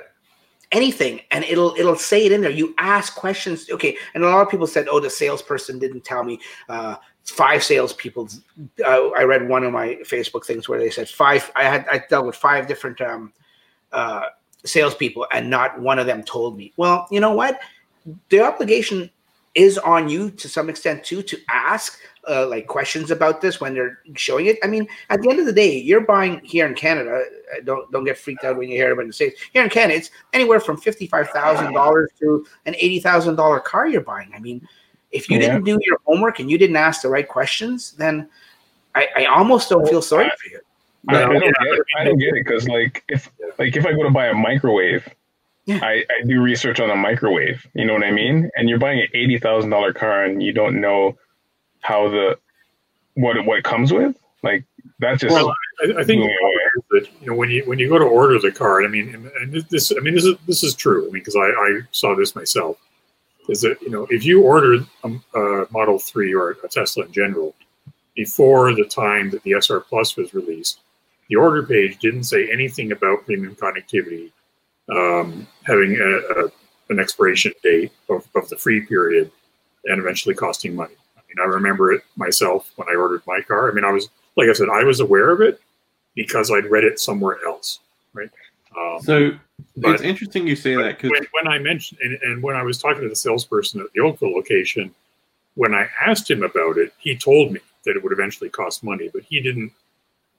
anything 0.72 1.22
and 1.32 1.44
it'll 1.46 1.74
it'll 1.78 1.96
say 1.96 2.26
it 2.26 2.32
in 2.32 2.42
there. 2.42 2.52
You 2.52 2.74
ask 2.78 3.16
questions. 3.16 3.70
Okay 3.70 3.98
and 4.14 4.24
a 4.24 4.28
lot 4.30 4.42
of 4.42 4.50
people 4.50 4.68
said 4.68 4.88
oh 4.90 5.00
the 5.00 5.10
salesperson 5.10 5.80
didn't 5.80 6.04
tell 6.04 6.24
me. 6.24 6.40
Uh 6.70 6.96
five 7.26 7.62
salespeople 7.62 8.30
uh, 8.86 9.10
i 9.10 9.22
read 9.24 9.50
one 9.50 9.62
of 9.66 9.74
my 9.74 9.96
facebook 9.96 10.46
things 10.46 10.70
where 10.70 10.80
they 10.80 10.90
said 10.90 11.10
five 11.10 11.52
i 11.58 11.64
had 11.64 11.86
i 11.92 12.02
dealt 12.10 12.26
with 12.26 12.38
five 12.38 12.70
different 12.70 13.02
um 13.02 13.34
uh 13.92 14.22
salespeople 14.66 15.28
and 15.34 15.50
not 15.50 15.80
one 15.80 16.00
of 16.00 16.06
them 16.06 16.24
told 16.24 16.58
me. 16.58 16.74
Well 16.78 17.08
you 17.12 17.20
know 17.20 17.34
what? 17.34 17.60
The 18.30 18.40
obligation 18.40 19.10
is 19.58 19.78
on 19.80 20.08
you 20.08 20.30
to 20.32 20.48
some 20.48 20.70
extent 20.70 21.04
too 21.04 21.24
to 21.24 21.38
ask 21.50 22.00
uh, 22.30 22.46
like 22.48 22.68
questions 22.68 23.10
about 23.10 23.42
this 23.42 23.60
when 23.60 23.74
they're 23.74 24.00
showing 24.16 24.46
it. 24.46 24.58
I 24.64 24.68
mean, 24.68 24.88
at 25.10 25.22
the 25.22 25.30
end 25.30 25.40
of 25.40 25.46
the 25.46 25.54
day, 25.54 25.78
you're 25.78 26.02
buying 26.02 26.40
here 26.44 26.68
in 26.68 26.76
Canada. 26.76 27.24
uh, 27.24 27.62
Don't 27.64 27.92
don't 27.92 28.04
get 28.06 28.18
freaked 28.18 28.44
out 28.44 28.58
when 28.58 28.70
you 28.70 28.78
hear 28.78 28.92
about 28.92 29.08
the 29.08 29.14
states. 29.14 29.42
Here 29.54 29.64
in 29.64 29.70
Canada, 29.70 29.98
it's 29.98 30.12
anywhere 30.34 30.60
from 30.60 30.78
fifty 30.78 31.08
five 31.08 31.30
thousand 31.30 31.74
dollars 31.74 32.12
to 32.20 32.46
an 32.66 32.76
eighty 32.76 33.00
thousand 33.00 33.36
dollar 33.36 33.60
car 33.60 33.88
you're 33.88 34.02
buying. 34.02 34.32
I 34.36 34.40
mean, 34.40 34.68
if 35.12 35.30
you 35.30 35.40
Yeah. 35.40 35.48
didn't 35.48 35.64
do 35.64 35.80
your 35.82 35.98
homework 36.06 36.40
and 36.40 36.52
you 36.52 36.58
didn't 36.58 36.76
ask 36.76 37.02
the 37.02 37.10
right 37.10 37.28
questions, 37.28 37.94
then 37.94 38.30
I, 38.94 39.08
I 39.16 39.26
almost 39.26 39.70
don't 39.70 39.88
feel 39.88 40.02
sorry 40.02 40.30
for 40.42 40.50
you. 40.50 40.60
I, 41.10 41.24
I 41.24 41.26
don't 41.26 41.40
get 41.40 41.50
it. 41.50 41.86
I 41.98 42.04
don't 42.04 42.20
get 42.20 42.36
it 42.36 42.44
because 42.46 42.68
like 42.68 43.04
if 43.08 43.32
like 43.58 43.76
if 43.76 43.86
I 43.86 43.94
go 43.94 44.04
to 44.04 44.12
buy 44.12 44.28
a 44.28 44.34
microwave, 44.34 45.08
Yeah. 45.68 45.80
I, 45.84 46.04
I 46.10 46.24
do 46.26 46.42
research 46.42 46.80
on 46.80 46.90
a 46.90 46.96
microwave. 46.96 47.68
You 47.76 47.86
know 47.86 47.94
what 47.94 48.04
I 48.04 48.12
mean? 48.12 48.50
And 48.56 48.70
you're 48.70 48.80
buying 48.80 49.00
an 49.02 49.08
eighty 49.14 49.38
thousand 49.38 49.70
dollar 49.70 49.94
car 49.94 50.24
and 50.24 50.42
you 50.42 50.54
don't 50.54 50.80
know 50.82 51.18
how 51.82 52.10
the 52.10 52.40
what 53.16 53.46
what 53.46 53.58
it 53.60 53.64
comes 53.64 53.92
with. 53.94 54.16
Like 54.44 54.64
that's 55.00 55.22
just 55.22 55.34
Well, 55.34 55.54
I, 55.82 55.86
I 56.00 56.04
think 56.06 56.22
blew 56.22 56.28
me 56.28 56.38
away. 56.42 56.64
that 56.92 57.08
you 57.22 57.28
know 57.28 57.36
when 57.36 57.50
you 57.52 57.64
when 57.66 57.80
you 57.80 57.90
go 57.90 58.00
to 58.00 58.06
order 58.06 58.40
the 58.40 58.52
car, 58.52 58.82
I 58.84 58.88
mean, 58.88 59.14
and- 59.14 59.28
and 59.28 59.66
this 59.70 59.92
I 59.92 60.00
mean 60.00 60.16
this 60.16 60.24
is 60.26 60.36
this 60.48 60.64
is 60.64 60.74
true. 60.74 61.02
I 61.04 61.12
mean, 61.12 61.14
because 61.22 61.36
I, 61.36 61.42
I 61.50 61.80
saw 61.92 62.16
this 62.16 62.36
myself. 62.36 62.78
Is 63.50 63.62
that 63.62 63.82
you 63.82 63.90
know 63.90 64.08
if 64.10 64.24
you 64.26 64.42
ordered 64.44 64.86
a, 65.04 65.06
um, 65.08 65.24
a 65.36 65.66
Model 65.72 66.00
Three 66.00 66.34
or 66.34 66.52
a 66.52 66.68
Tesla 66.70 67.06
in 67.06 67.12
general 67.12 67.56
before 68.16 68.74
the 68.74 68.86
time 68.86 69.30
that 69.32 69.44
the 69.44 69.54
SR 69.60 69.82
Plus 69.82 70.16
was 70.18 70.34
released, 70.34 70.80
the 71.30 71.36
order 71.36 71.64
page 71.64 71.98
didn't 72.00 72.24
say 72.24 72.50
anything 72.52 72.92
about 72.92 73.26
premium 73.26 73.56
connectivity 73.56 74.32
um, 74.90 75.48
having 75.64 75.96
a, 76.00 76.42
a, 76.46 76.52
an 76.90 77.00
expiration 77.00 77.54
date 77.64 77.92
of, 78.10 78.28
of 78.36 78.48
the 78.50 78.58
free 78.58 78.82
period 78.86 79.32
and 79.86 80.00
eventually 80.00 80.36
costing 80.36 80.76
money. 80.76 80.96
I 81.18 81.22
mean, 81.28 81.38
I 81.42 81.54
remember 81.54 81.92
it 81.92 82.02
myself 82.16 82.72
when 82.76 82.88
I 82.90 82.96
ordered 82.96 83.22
my 83.28 83.42
car. 83.42 83.70
I 83.70 83.74
mean, 83.74 83.84
I 83.84 83.92
was 83.92 84.10
like 84.36 84.50
I 84.50 84.54
said, 84.54 84.70
I 84.70 84.84
was 84.84 85.00
aware 85.00 85.32
of 85.32 85.42
it 85.42 85.60
because 86.16 86.52
I'd 86.52 86.66
read 86.66 86.84
it 86.84 87.00
somewhere 87.00 87.38
else, 87.46 87.80
right? 88.14 88.30
Um, 88.78 89.00
So 89.02 89.32
But- 89.78 89.96
it's 89.96 90.04
interesting 90.04 90.48
you 90.48 90.56
say 90.56 90.76
that 90.76 90.98
because 90.98 91.12
when, 91.12 91.28
when 91.32 91.48
I 91.54 91.60
mentioned 91.60 92.00
and, 92.02 92.18
and 92.22 92.44
when 92.44 92.56
I 92.56 92.64
was 92.64 92.78
talking 92.82 93.02
to 93.04 93.10
the 93.10 93.16
salesperson 93.16 93.82
at 93.82 93.88
the 93.94 94.02
Oakville 94.02 94.34
location, 94.34 94.94
when 95.56 95.74
I 95.74 95.88
asked 96.06 96.30
him 96.30 96.44
about 96.44 96.78
it, 96.78 96.94
he 97.00 97.18
told 97.18 97.52
me 97.52 97.60
that 97.86 97.96
it 97.96 98.04
would 98.04 98.12
eventually 98.14 98.50
cost 98.50 98.84
money, 98.84 99.10
but 99.12 99.24
he 99.24 99.42
didn't 99.42 99.72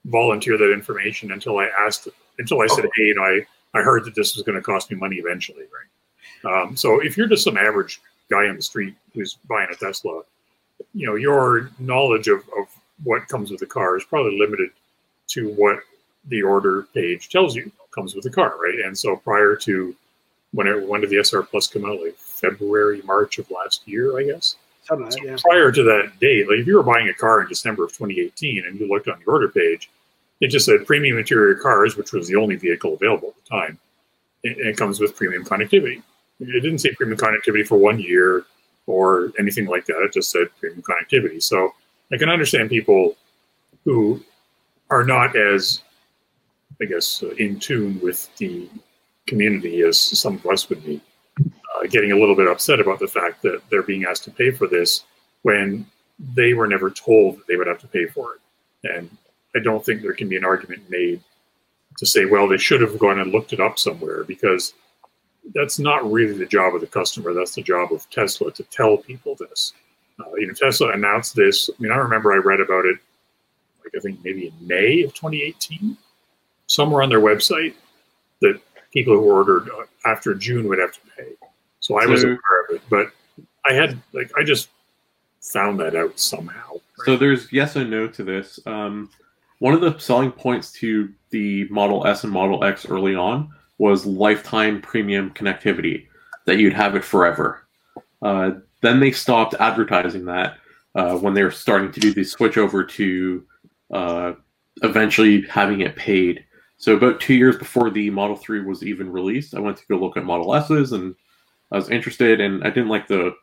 volunteer 0.04 0.56
that 0.56 0.72
information 0.72 1.32
until 1.32 1.58
I 1.58 1.66
asked 1.80 2.08
until 2.38 2.60
I 2.60 2.66
said, 2.68 2.84
Oh. 2.86 2.90
"Hey, 2.94 3.04
you 3.04 3.14
know, 3.16 3.22
I 3.22 3.46
I 3.78 3.82
heard 3.82 4.04
that 4.04 4.14
this 4.14 4.34
was 4.34 4.44
going 4.44 4.56
to 4.56 4.62
cost 4.62 4.90
me 4.90 4.96
money 4.96 5.16
eventually, 5.16 5.64
right?" 5.64 6.62
Um, 6.62 6.76
so 6.76 7.00
if 7.00 7.16
you're 7.16 7.28
just 7.28 7.44
some 7.44 7.56
average 7.56 8.00
guy 8.30 8.48
on 8.48 8.56
the 8.56 8.62
street 8.62 8.94
who's 9.14 9.34
buying 9.48 9.68
a 9.72 9.76
Tesla, 9.76 10.22
you 10.94 11.06
know, 11.06 11.16
your 11.16 11.70
knowledge 11.78 12.28
of, 12.28 12.40
of 12.58 12.66
what 13.04 13.28
comes 13.28 13.50
with 13.50 13.60
the 13.60 13.66
car 13.66 13.96
is 13.96 14.04
probably 14.04 14.38
limited 14.38 14.70
to 15.28 15.50
what 15.54 15.80
the 16.26 16.42
order 16.42 16.82
page 16.94 17.28
tells 17.28 17.56
you 17.56 17.70
comes 17.94 18.14
with 18.14 18.24
the 18.24 18.30
car, 18.30 18.54
right? 18.62 18.80
And 18.84 18.96
so 18.96 19.16
prior 19.16 19.56
to 19.56 19.94
when 20.52 20.66
it, 20.66 20.86
when 20.86 21.00
did 21.00 21.10
the 21.10 21.22
SR 21.22 21.42
Plus 21.42 21.66
come 21.66 21.84
out? 21.84 22.00
Like 22.00 22.16
February, 22.16 23.02
March 23.04 23.38
of 23.38 23.50
last 23.50 23.86
year, 23.86 24.18
I 24.18 24.24
guess. 24.24 24.56
Something 24.84 25.06
like 25.06 25.14
that, 25.14 25.24
yeah. 25.24 25.36
Prior 25.42 25.72
to 25.72 25.82
that 25.82 26.12
date, 26.20 26.48
like 26.48 26.58
if 26.58 26.66
you 26.66 26.76
were 26.76 26.82
buying 26.82 27.08
a 27.08 27.14
car 27.14 27.42
in 27.42 27.48
December 27.48 27.84
of 27.84 27.92
2018 27.92 28.64
and 28.66 28.78
you 28.78 28.88
looked 28.88 29.08
on 29.08 29.18
the 29.18 29.30
order 29.30 29.48
page, 29.48 29.90
it 30.40 30.48
just 30.48 30.66
said 30.66 30.86
premium 30.86 31.18
interior 31.18 31.54
cars, 31.54 31.96
which 31.96 32.12
was 32.12 32.28
the 32.28 32.36
only 32.36 32.56
vehicle 32.56 32.94
available 32.94 33.28
at 33.28 33.44
the 33.44 33.50
time. 33.50 33.78
And 34.44 34.56
it 34.56 34.76
comes 34.76 35.00
with 35.00 35.16
premium 35.16 35.44
connectivity. 35.44 36.02
It 36.40 36.62
didn't 36.62 36.78
say 36.78 36.94
premium 36.94 37.18
connectivity 37.18 37.66
for 37.66 37.76
one 37.76 37.98
year 37.98 38.44
or 38.86 39.32
anything 39.38 39.66
like 39.66 39.86
that. 39.86 40.02
It 40.02 40.12
just 40.12 40.30
said 40.30 40.48
premium 40.60 40.82
connectivity. 40.82 41.42
So 41.42 41.74
I 42.12 42.16
can 42.16 42.28
understand 42.28 42.70
people 42.70 43.16
who 43.84 44.22
are 44.90 45.04
not 45.04 45.36
as, 45.36 45.82
I 46.80 46.84
guess, 46.84 47.22
uh, 47.22 47.30
in 47.30 47.58
tune 47.58 48.00
with 48.00 48.34
the 48.36 48.68
community 49.26 49.82
as 49.82 50.00
some 50.00 50.36
of 50.36 50.46
us 50.46 50.68
would 50.68 50.84
be, 50.84 51.00
uh, 51.40 51.86
getting 51.88 52.12
a 52.12 52.16
little 52.18 52.34
bit 52.34 52.48
upset 52.48 52.80
about 52.80 52.98
the 52.98 53.08
fact 53.08 53.42
that 53.42 53.60
they're 53.70 53.82
being 53.82 54.04
asked 54.04 54.24
to 54.24 54.30
pay 54.30 54.50
for 54.50 54.66
this 54.66 55.04
when 55.42 55.86
they 56.34 56.54
were 56.54 56.66
never 56.66 56.90
told 56.90 57.38
that 57.38 57.46
they 57.46 57.56
would 57.56 57.66
have 57.66 57.78
to 57.78 57.88
pay 57.88 58.06
for 58.06 58.34
it. 58.34 58.40
And 58.90 59.10
I 59.58 59.62
don't 59.62 59.84
think 59.84 60.02
there 60.02 60.12
can 60.12 60.28
be 60.28 60.36
an 60.36 60.44
argument 60.44 60.88
made 60.88 61.20
to 61.98 62.06
say, 62.06 62.26
well, 62.26 62.46
they 62.46 62.56
should 62.56 62.80
have 62.80 62.98
gone 62.98 63.18
and 63.18 63.32
looked 63.32 63.52
it 63.52 63.60
up 63.60 63.78
somewhere 63.78 64.22
because 64.22 64.72
that's 65.54 65.80
not 65.80 66.10
really 66.10 66.34
the 66.34 66.46
job 66.46 66.74
of 66.74 66.80
the 66.80 66.86
customer. 66.86 67.34
That's 67.34 67.56
the 67.56 67.62
job 67.62 67.92
of 67.92 68.08
Tesla 68.10 68.52
to 68.52 68.62
tell 68.64 68.96
people 68.98 69.34
this. 69.34 69.72
Uh, 70.20 70.34
you 70.36 70.46
know, 70.46 70.52
Tesla 70.52 70.92
announced 70.92 71.34
this. 71.34 71.68
I 71.68 71.82
mean, 71.82 71.90
I 71.90 71.96
remember 71.96 72.32
I 72.32 72.36
read 72.36 72.60
about 72.60 72.84
it, 72.84 72.98
like 73.82 73.94
I 73.96 74.00
think 74.00 74.20
maybe 74.24 74.46
in 74.46 74.66
May 74.66 75.02
of 75.02 75.12
2018, 75.14 75.96
somewhere 76.66 77.02
on 77.02 77.08
their 77.08 77.20
website 77.20 77.74
that 78.42 78.60
people 78.92 79.14
who 79.14 79.30
ordered 79.30 79.68
uh, 79.70 79.84
after 80.08 80.34
June 80.34 80.68
would 80.68 80.78
have 80.78 80.92
to 80.92 81.00
pay. 81.16 81.32
So 81.80 82.00
I 82.00 82.06
was 82.06 82.22
aware 82.22 82.36
of 82.68 82.76
it, 82.76 82.82
but 82.90 83.10
I 83.68 83.72
had 83.72 84.00
like 84.12 84.30
I 84.36 84.44
just 84.44 84.68
found 85.40 85.80
that 85.80 85.96
out 85.96 86.18
somehow. 86.18 86.74
So 87.04 87.16
there's 87.16 87.52
yes 87.52 87.76
and 87.76 87.90
no 87.90 88.06
to 88.08 88.22
this. 88.22 88.60
Um, 88.66 89.10
one 89.58 89.74
of 89.74 89.80
the 89.80 89.98
selling 89.98 90.30
points 90.30 90.72
to 90.72 91.12
the 91.30 91.66
Model 91.68 92.06
S 92.06 92.24
and 92.24 92.32
Model 92.32 92.64
X 92.64 92.86
early 92.86 93.14
on 93.14 93.50
was 93.78 94.06
lifetime 94.06 94.80
premium 94.80 95.30
connectivity, 95.30 96.06
that 96.46 96.58
you'd 96.58 96.72
have 96.72 96.96
it 96.96 97.04
forever. 97.04 97.66
Uh, 98.22 98.52
then 98.80 99.00
they 99.00 99.10
stopped 99.10 99.54
advertising 99.60 100.24
that 100.24 100.58
uh, 100.94 101.16
when 101.16 101.34
they 101.34 101.42
were 101.42 101.50
starting 101.50 101.92
to 101.92 102.00
do 102.00 102.12
the 102.12 102.24
switch 102.24 102.56
over 102.56 102.84
to 102.84 103.44
uh, 103.92 104.32
eventually 104.82 105.42
having 105.42 105.80
it 105.80 105.96
paid. 105.96 106.44
So 106.76 106.96
about 106.96 107.20
two 107.20 107.34
years 107.34 107.56
before 107.56 107.90
the 107.90 108.10
Model 108.10 108.36
3 108.36 108.64
was 108.64 108.84
even 108.84 109.10
released, 109.10 109.54
I 109.54 109.60
went 109.60 109.76
to 109.78 109.86
go 109.88 109.96
look 109.96 110.16
at 110.16 110.24
Model 110.24 110.54
S's 110.54 110.92
and 110.92 111.14
I 111.72 111.76
was 111.76 111.90
interested 111.90 112.40
and 112.40 112.62
I 112.64 112.70
didn't 112.70 112.88
like 112.88 113.08
the 113.08 113.34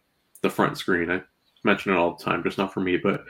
the 0.42 0.50
front 0.50 0.78
screen. 0.78 1.10
I 1.10 1.22
mention 1.64 1.92
it 1.92 1.98
all 1.98 2.16
the 2.16 2.24
time, 2.24 2.44
just 2.44 2.58
not 2.58 2.74
for 2.74 2.80
me. 2.80 2.98
But 2.98 3.26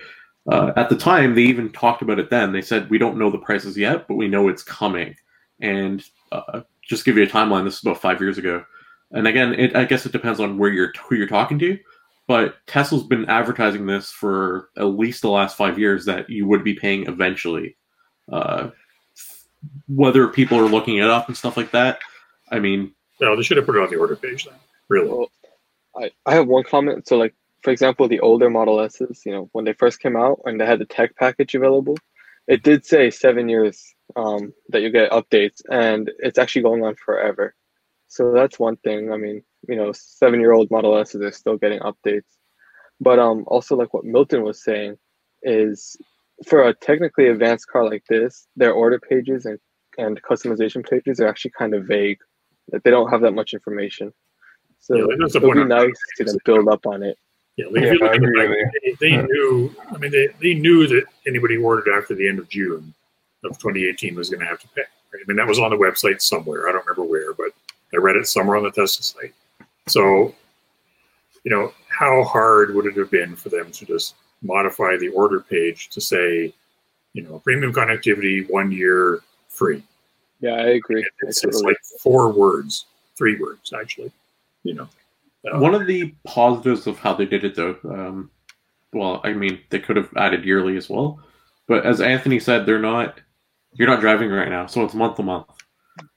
uh, 0.49 0.73
at 0.75 0.89
the 0.89 0.95
time, 0.95 1.33
they 1.33 1.41
even 1.41 1.71
talked 1.71 2.01
about 2.01 2.19
it 2.19 2.29
then. 2.29 2.51
They 2.51 2.61
said, 2.61 2.89
we 2.89 2.97
don't 2.97 3.17
know 3.17 3.31
the 3.31 3.37
prices 3.37 3.77
yet, 3.77 4.07
but 4.07 4.15
we 4.15 4.27
know 4.27 4.47
it's 4.47 4.63
coming. 4.63 5.15
And 5.59 6.03
uh, 6.31 6.61
just 6.87 7.05
give 7.05 7.17
you 7.17 7.23
a 7.23 7.27
timeline, 7.27 7.63
this 7.63 7.77
is 7.77 7.83
about 7.83 8.01
five 8.01 8.21
years 8.21 8.37
ago. 8.37 8.63
And 9.11 9.27
again, 9.27 9.53
it, 9.53 9.75
I 9.75 9.85
guess 9.85 10.05
it 10.05 10.11
depends 10.11 10.39
on 10.39 10.57
where 10.57 10.71
you're 10.71 10.91
who 11.07 11.15
you're 11.15 11.27
talking 11.27 11.57
to. 11.59 11.77
But 12.27 12.55
Tesla's 12.65 13.03
been 13.03 13.29
advertising 13.29 13.85
this 13.85 14.11
for 14.11 14.69
at 14.77 14.85
least 14.85 15.21
the 15.21 15.29
last 15.29 15.55
five 15.55 15.77
years 15.77 16.05
that 16.05 16.29
you 16.29 16.47
would 16.47 16.63
be 16.63 16.73
paying 16.73 17.07
eventually. 17.07 17.77
Uh, 18.31 18.71
whether 19.87 20.27
people 20.27 20.59
are 20.59 20.67
looking 20.67 20.97
it 20.97 21.09
up 21.09 21.27
and 21.27 21.37
stuff 21.37 21.55
like 21.55 21.71
that, 21.71 21.99
I 22.51 22.59
mean, 22.59 22.93
no, 23.21 23.35
they 23.35 23.43
should 23.43 23.57
have 23.57 23.65
put 23.65 23.75
it 23.75 23.81
on 23.81 23.89
the 23.89 23.97
order 23.97 24.15
page 24.15 24.45
then. 24.45 24.55
Really. 24.89 25.07
Well, 25.07 25.31
I, 25.95 26.11
I 26.25 26.33
have 26.33 26.47
one 26.47 26.63
comment. 26.63 27.07
So, 27.07 27.17
like, 27.17 27.33
for 27.65 27.71
example, 27.71 28.07
the 28.07 28.19
older 28.19 28.47
Model 28.47 28.79
S's, 28.79 29.23
you 29.25 29.31
know, 29.31 29.49
when 29.53 29.65
they 29.65 29.73
first 29.73 29.99
came 29.99 30.15
out 30.15 30.39
and 30.45 30.61
they 30.61 30.67
had 30.67 30.77
the 30.77 30.85
tech 30.85 31.15
package 31.15 31.55
available, 31.55 31.97
it 32.47 32.61
did 32.61 32.85
say 32.85 33.09
seven 33.09 33.49
years 33.49 33.83
um, 34.15 34.53
that 34.69 34.83
you 34.83 34.91
get 34.91 35.09
updates, 35.09 35.63
and 35.71 36.11
it's 36.19 36.37
actually 36.37 36.61
going 36.61 36.83
on 36.83 36.93
forever. 36.95 37.55
So 38.07 38.33
that's 38.33 38.59
one 38.59 38.77
thing. 38.77 39.11
I 39.11 39.17
mean, 39.17 39.41
you 39.67 39.75
know, 39.75 39.91
seven 39.93 40.39
year 40.41 40.53
old 40.53 40.69
Model 40.69 40.95
S's 40.95 41.23
are 41.23 41.31
still 41.31 41.57
getting 41.57 41.79
updates. 41.79 42.29
But 43.01 43.17
um, 43.17 43.45
also, 43.47 43.75
like 43.75 43.95
what 43.95 44.05
Milton 44.05 44.43
was 44.43 44.63
saying, 44.63 44.97
is 45.41 45.97
for 46.47 46.67
a 46.67 46.75
technically 46.75 47.29
advanced 47.29 47.67
car 47.67 47.89
like 47.89 48.03
this, 48.07 48.45
their 48.55 48.73
order 48.73 48.99
pages 48.99 49.47
and, 49.47 49.57
and 49.97 50.21
customization 50.21 50.87
pages 50.87 51.19
are 51.19 51.27
actually 51.27 51.53
kind 51.57 51.73
of 51.73 51.85
vague. 51.85 52.19
That 52.67 52.83
they 52.83 52.91
don't 52.91 53.09
have 53.09 53.21
that 53.21 53.33
much 53.33 53.55
information. 53.55 54.13
So 54.81 54.97
yeah, 54.97 55.05
it 55.33 55.41
would 55.41 55.55
be 55.55 55.65
nice 55.65 55.99
to 56.17 56.37
build 56.45 56.67
up 56.67 56.85
on 56.85 57.01
it. 57.01 57.17
Yeah, 57.57 57.67
like 57.67 57.83
yeah, 57.83 57.87
if 57.87 57.93
you 57.93 57.99
look 57.99 58.15
at 58.15 58.21
the 58.21 58.71
they, 58.83 59.09
they 59.09 59.21
knew. 59.21 59.73
I 59.89 59.97
mean, 59.97 60.11
they, 60.11 60.27
they 60.41 60.53
knew 60.53 60.87
that 60.87 61.05
anybody 61.25 61.57
ordered 61.57 61.87
after 61.97 62.13
the 62.13 62.27
end 62.27 62.39
of 62.39 62.49
June 62.49 62.93
of 63.43 63.57
2018 63.59 64.15
was 64.15 64.29
going 64.29 64.41
to 64.41 64.45
have 64.45 64.59
to 64.59 64.67
pay. 64.69 64.81
Right? 65.13 65.23
I 65.23 65.27
mean, 65.27 65.37
that 65.37 65.47
was 65.47 65.59
on 65.59 65.69
the 65.69 65.77
website 65.77 66.21
somewhere. 66.21 66.67
I 66.67 66.73
don't 66.73 66.85
remember 66.85 67.09
where, 67.09 67.33
but 67.33 67.51
I 67.93 67.97
read 67.97 68.17
it 68.17 68.27
somewhere 68.27 68.57
on 68.57 68.63
the 68.63 68.71
Tesla 68.71 69.03
site. 69.03 69.33
So, 69.87 70.35
you 71.43 71.51
know, 71.51 71.71
how 71.87 72.23
hard 72.23 72.75
would 72.75 72.87
it 72.87 72.97
have 72.97 73.11
been 73.11 73.35
for 73.35 73.49
them 73.49 73.71
to 73.71 73.85
just 73.85 74.15
modify 74.41 74.97
the 74.97 75.09
order 75.09 75.39
page 75.39 75.89
to 75.89 76.01
say, 76.01 76.53
you 77.13 77.21
know, 77.21 77.39
premium 77.39 77.71
connectivity, 77.71 78.49
one 78.49 78.71
year 78.71 79.21
free? 79.47 79.81
Yeah, 80.41 80.55
I 80.55 80.71
agree. 80.71 81.05
It's, 81.21 81.43
it's 81.43 81.61
like 81.61 81.77
four 82.01 82.33
words, 82.33 82.85
three 83.15 83.39
words 83.39 83.71
actually 83.71 84.11
you 84.65 84.73
know. 84.73 84.89
Uh, 85.51 85.59
One 85.59 85.75
of 85.75 85.87
the 85.87 86.15
positives 86.25 86.87
of 86.87 86.97
how 86.99 87.13
they 87.13 87.25
did 87.25 87.43
it, 87.43 87.55
though, 87.55 87.77
um, 87.85 88.31
well, 88.93 89.21
I 89.23 89.33
mean, 89.33 89.59
they 89.69 89.79
could 89.79 89.97
have 89.97 90.09
added 90.17 90.45
yearly 90.45 90.77
as 90.77 90.89
well, 90.89 91.19
but 91.67 91.85
as 91.85 92.01
Anthony 92.01 92.39
said, 92.39 92.65
they're 92.65 92.79
not. 92.79 93.19
You're 93.73 93.89
not 93.89 93.99
driving 93.99 94.29
right 94.29 94.49
now, 94.49 94.67
so 94.67 94.85
it's 94.85 94.93
month 94.93 95.17
to 95.17 95.23
month. 95.23 95.47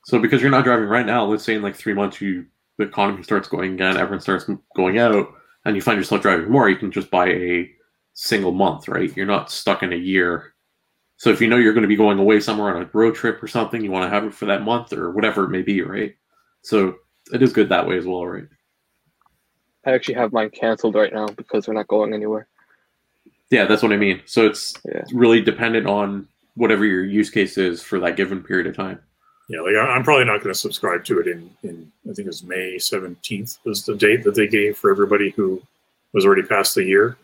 So 0.05 0.21
because 0.21 0.41
you're 0.41 0.51
not 0.51 0.65
driving 0.65 0.87
right 0.89 1.07
now, 1.07 1.25
let's 1.25 1.43
say 1.43 1.55
in 1.55 1.63
like 1.63 1.75
three 1.75 1.95
months, 1.95 2.21
you 2.21 2.47
the 2.79 2.85
economy 2.85 3.23
starts 3.25 3.49
going 3.49 3.75
again, 3.75 3.97
everyone 3.97 4.21
starts 4.21 4.49
going 4.77 4.99
out, 4.99 5.29
and 5.65 5.75
you 5.75 5.83
find 5.83 5.99
yourself 5.99 6.23
driving 6.23 6.51
more, 6.51 6.71
you 6.71 6.77
can 6.77 6.93
just 6.93 7.11
buy 7.11 7.27
a 7.29 7.69
single 8.15 8.53
month, 8.53 8.87
right? 8.89 9.15
You're 9.17 9.27
not 9.27 9.51
stuck 9.51 9.83
in 9.83 9.93
a 9.93 9.97
year. 9.97 10.55
So 11.17 11.31
if 11.31 11.41
you 11.41 11.49
know 11.49 11.57
you're 11.57 11.73
going 11.73 11.83
to 11.83 11.89
be 11.89 11.97
going 11.97 12.21
away 12.21 12.39
somewhere 12.39 12.77
on 12.77 12.83
a 12.83 12.91
road 12.93 13.17
trip 13.17 13.43
or 13.43 13.49
something, 13.49 13.83
you 13.83 13.91
want 13.91 14.05
to 14.05 14.11
have 14.11 14.25
it 14.25 14.35
for 14.35 14.47
that 14.47 14.63
month 14.63 14.93
or 14.93 15.11
whatever 15.11 15.45
it 15.45 15.51
may 15.51 15.63
be, 15.63 15.83
right? 15.83 16.15
So 16.63 16.97
it 17.33 17.43
is 17.43 17.53
good 17.53 17.69
that 17.71 17.89
way 17.89 17.99
as 17.99 18.07
well, 18.07 18.25
right? 18.25 18.45
I 19.87 19.93
actually 19.93 20.15
have 20.15 20.33
mine 20.33 20.51
canceled 20.51 20.95
right 20.95 21.13
now 21.13 21.27
because 21.29 21.67
we're 21.67 21.75
not 21.75 21.89
going 21.89 22.13
anywhere. 22.13 22.47
Yeah, 23.51 23.65
that's 23.65 23.83
what 23.83 23.93
I 23.93 23.97
mean. 23.97 24.21
So 24.27 24.47
it's 24.47 24.75
yeah. 24.85 25.05
really 25.13 25.41
dependent 25.41 25.87
on 25.87 26.29
whatever 26.55 26.85
your 26.85 27.05
use 27.05 27.31
case 27.31 27.57
is 27.57 27.83
for 27.83 27.99
that 28.01 28.17
given 28.17 28.43
period 28.43 28.67
of 28.67 28.77
time. 28.77 29.01
Yeah, 29.49 29.61
like 29.61 29.75
I'm 29.77 30.05
probably 30.05 30.27
not 30.27 30.43
going 30.43 30.53
to 30.53 30.59
subscribe 30.59 31.05
to 31.07 31.21
it 31.21 31.27
in, 31.27 31.51
in 31.63 31.91
I 32.05 32.13
think 32.13 32.27
it 32.27 32.27
was 32.27 32.43
May 32.43 32.77
17th 32.77 33.59
was 33.65 33.87
the 33.87 33.97
date 33.97 34.23
that 34.25 34.35
they 34.35 34.47
gave 34.47 34.77
for 34.77 34.91
everybody 34.91 35.31
who 35.31 35.63
was 36.13 36.27
already 36.27 36.43
past 36.43 36.75
the 36.75 36.85
year. 36.85 37.17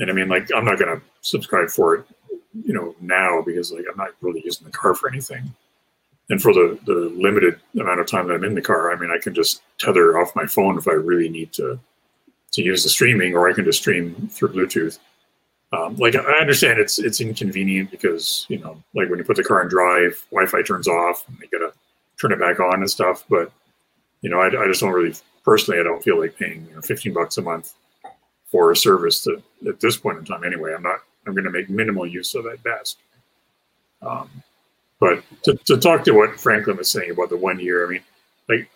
And 0.00 0.10
I 0.10 0.14
mean, 0.14 0.28
like, 0.28 0.48
I'm 0.54 0.64
not 0.64 0.78
going 0.78 0.96
to 0.98 1.04
subscribe 1.20 1.68
for 1.68 1.96
it, 1.96 2.06
you 2.64 2.72
know, 2.72 2.94
now 3.02 3.42
because 3.42 3.70
like 3.70 3.84
I'm 3.90 3.98
not 3.98 4.12
really 4.22 4.40
using 4.44 4.64
the 4.64 4.72
car 4.72 4.94
for 4.94 5.10
anything 5.10 5.54
and 6.32 6.40
for 6.40 6.54
the, 6.54 6.78
the 6.86 7.12
limited 7.14 7.60
amount 7.78 8.00
of 8.00 8.06
time 8.06 8.26
that 8.26 8.34
I'm 8.34 8.44
in 8.44 8.54
the 8.54 8.62
car, 8.62 8.90
I 8.90 8.98
mean, 8.98 9.10
I 9.10 9.18
can 9.18 9.34
just 9.34 9.60
tether 9.76 10.18
off 10.18 10.34
my 10.34 10.46
phone 10.46 10.78
if 10.78 10.88
I 10.88 10.92
really 10.92 11.28
need 11.28 11.52
to 11.52 11.78
to 12.52 12.62
use 12.62 12.82
the 12.82 12.88
streaming, 12.88 13.34
or 13.36 13.50
I 13.50 13.52
can 13.52 13.66
just 13.66 13.80
stream 13.80 14.30
through 14.32 14.54
Bluetooth. 14.54 14.98
Um, 15.72 15.96
like 15.96 16.16
I 16.16 16.40
understand 16.40 16.80
it's 16.80 16.98
it's 16.98 17.20
inconvenient 17.20 17.90
because 17.90 18.46
you 18.48 18.58
know, 18.58 18.82
like 18.94 19.10
when 19.10 19.18
you 19.18 19.26
put 19.26 19.36
the 19.36 19.44
car 19.44 19.60
in 19.60 19.68
drive, 19.68 20.24
Wi-Fi 20.30 20.62
turns 20.62 20.88
off, 20.88 21.22
and 21.28 21.36
you 21.38 21.48
gotta 21.52 21.74
turn 22.18 22.32
it 22.32 22.40
back 22.40 22.60
on 22.60 22.80
and 22.80 22.90
stuff. 22.90 23.24
But 23.28 23.52
you 24.22 24.30
know, 24.30 24.40
I, 24.40 24.46
I 24.46 24.66
just 24.66 24.80
don't 24.80 24.92
really 24.92 25.14
personally, 25.44 25.80
I 25.80 25.82
don't 25.82 26.02
feel 26.02 26.18
like 26.18 26.38
paying 26.38 26.66
you 26.66 26.76
know, 26.76 26.80
15 26.80 27.12
bucks 27.12 27.36
a 27.36 27.42
month 27.42 27.74
for 28.46 28.70
a 28.70 28.76
service 28.76 29.22
that 29.24 29.42
at 29.68 29.80
this 29.80 29.98
point 29.98 30.16
in 30.16 30.24
time 30.24 30.44
anyway. 30.44 30.72
I'm 30.74 30.82
not. 30.82 31.00
I'm 31.26 31.34
going 31.34 31.44
to 31.44 31.50
make 31.50 31.70
minimal 31.70 32.06
use 32.06 32.34
of 32.34 32.46
at 32.46 32.62
best. 32.64 32.98
Um, 34.00 34.28
but 35.02 35.20
to, 35.42 35.56
to 35.64 35.78
talk 35.78 36.04
to 36.04 36.12
what 36.12 36.38
Franklin 36.38 36.76
was 36.76 36.92
saying 36.92 37.10
about 37.10 37.28
the 37.28 37.36
one 37.36 37.58
year, 37.58 37.84
I 37.84 37.90
mean, 37.90 38.02
like 38.48 38.70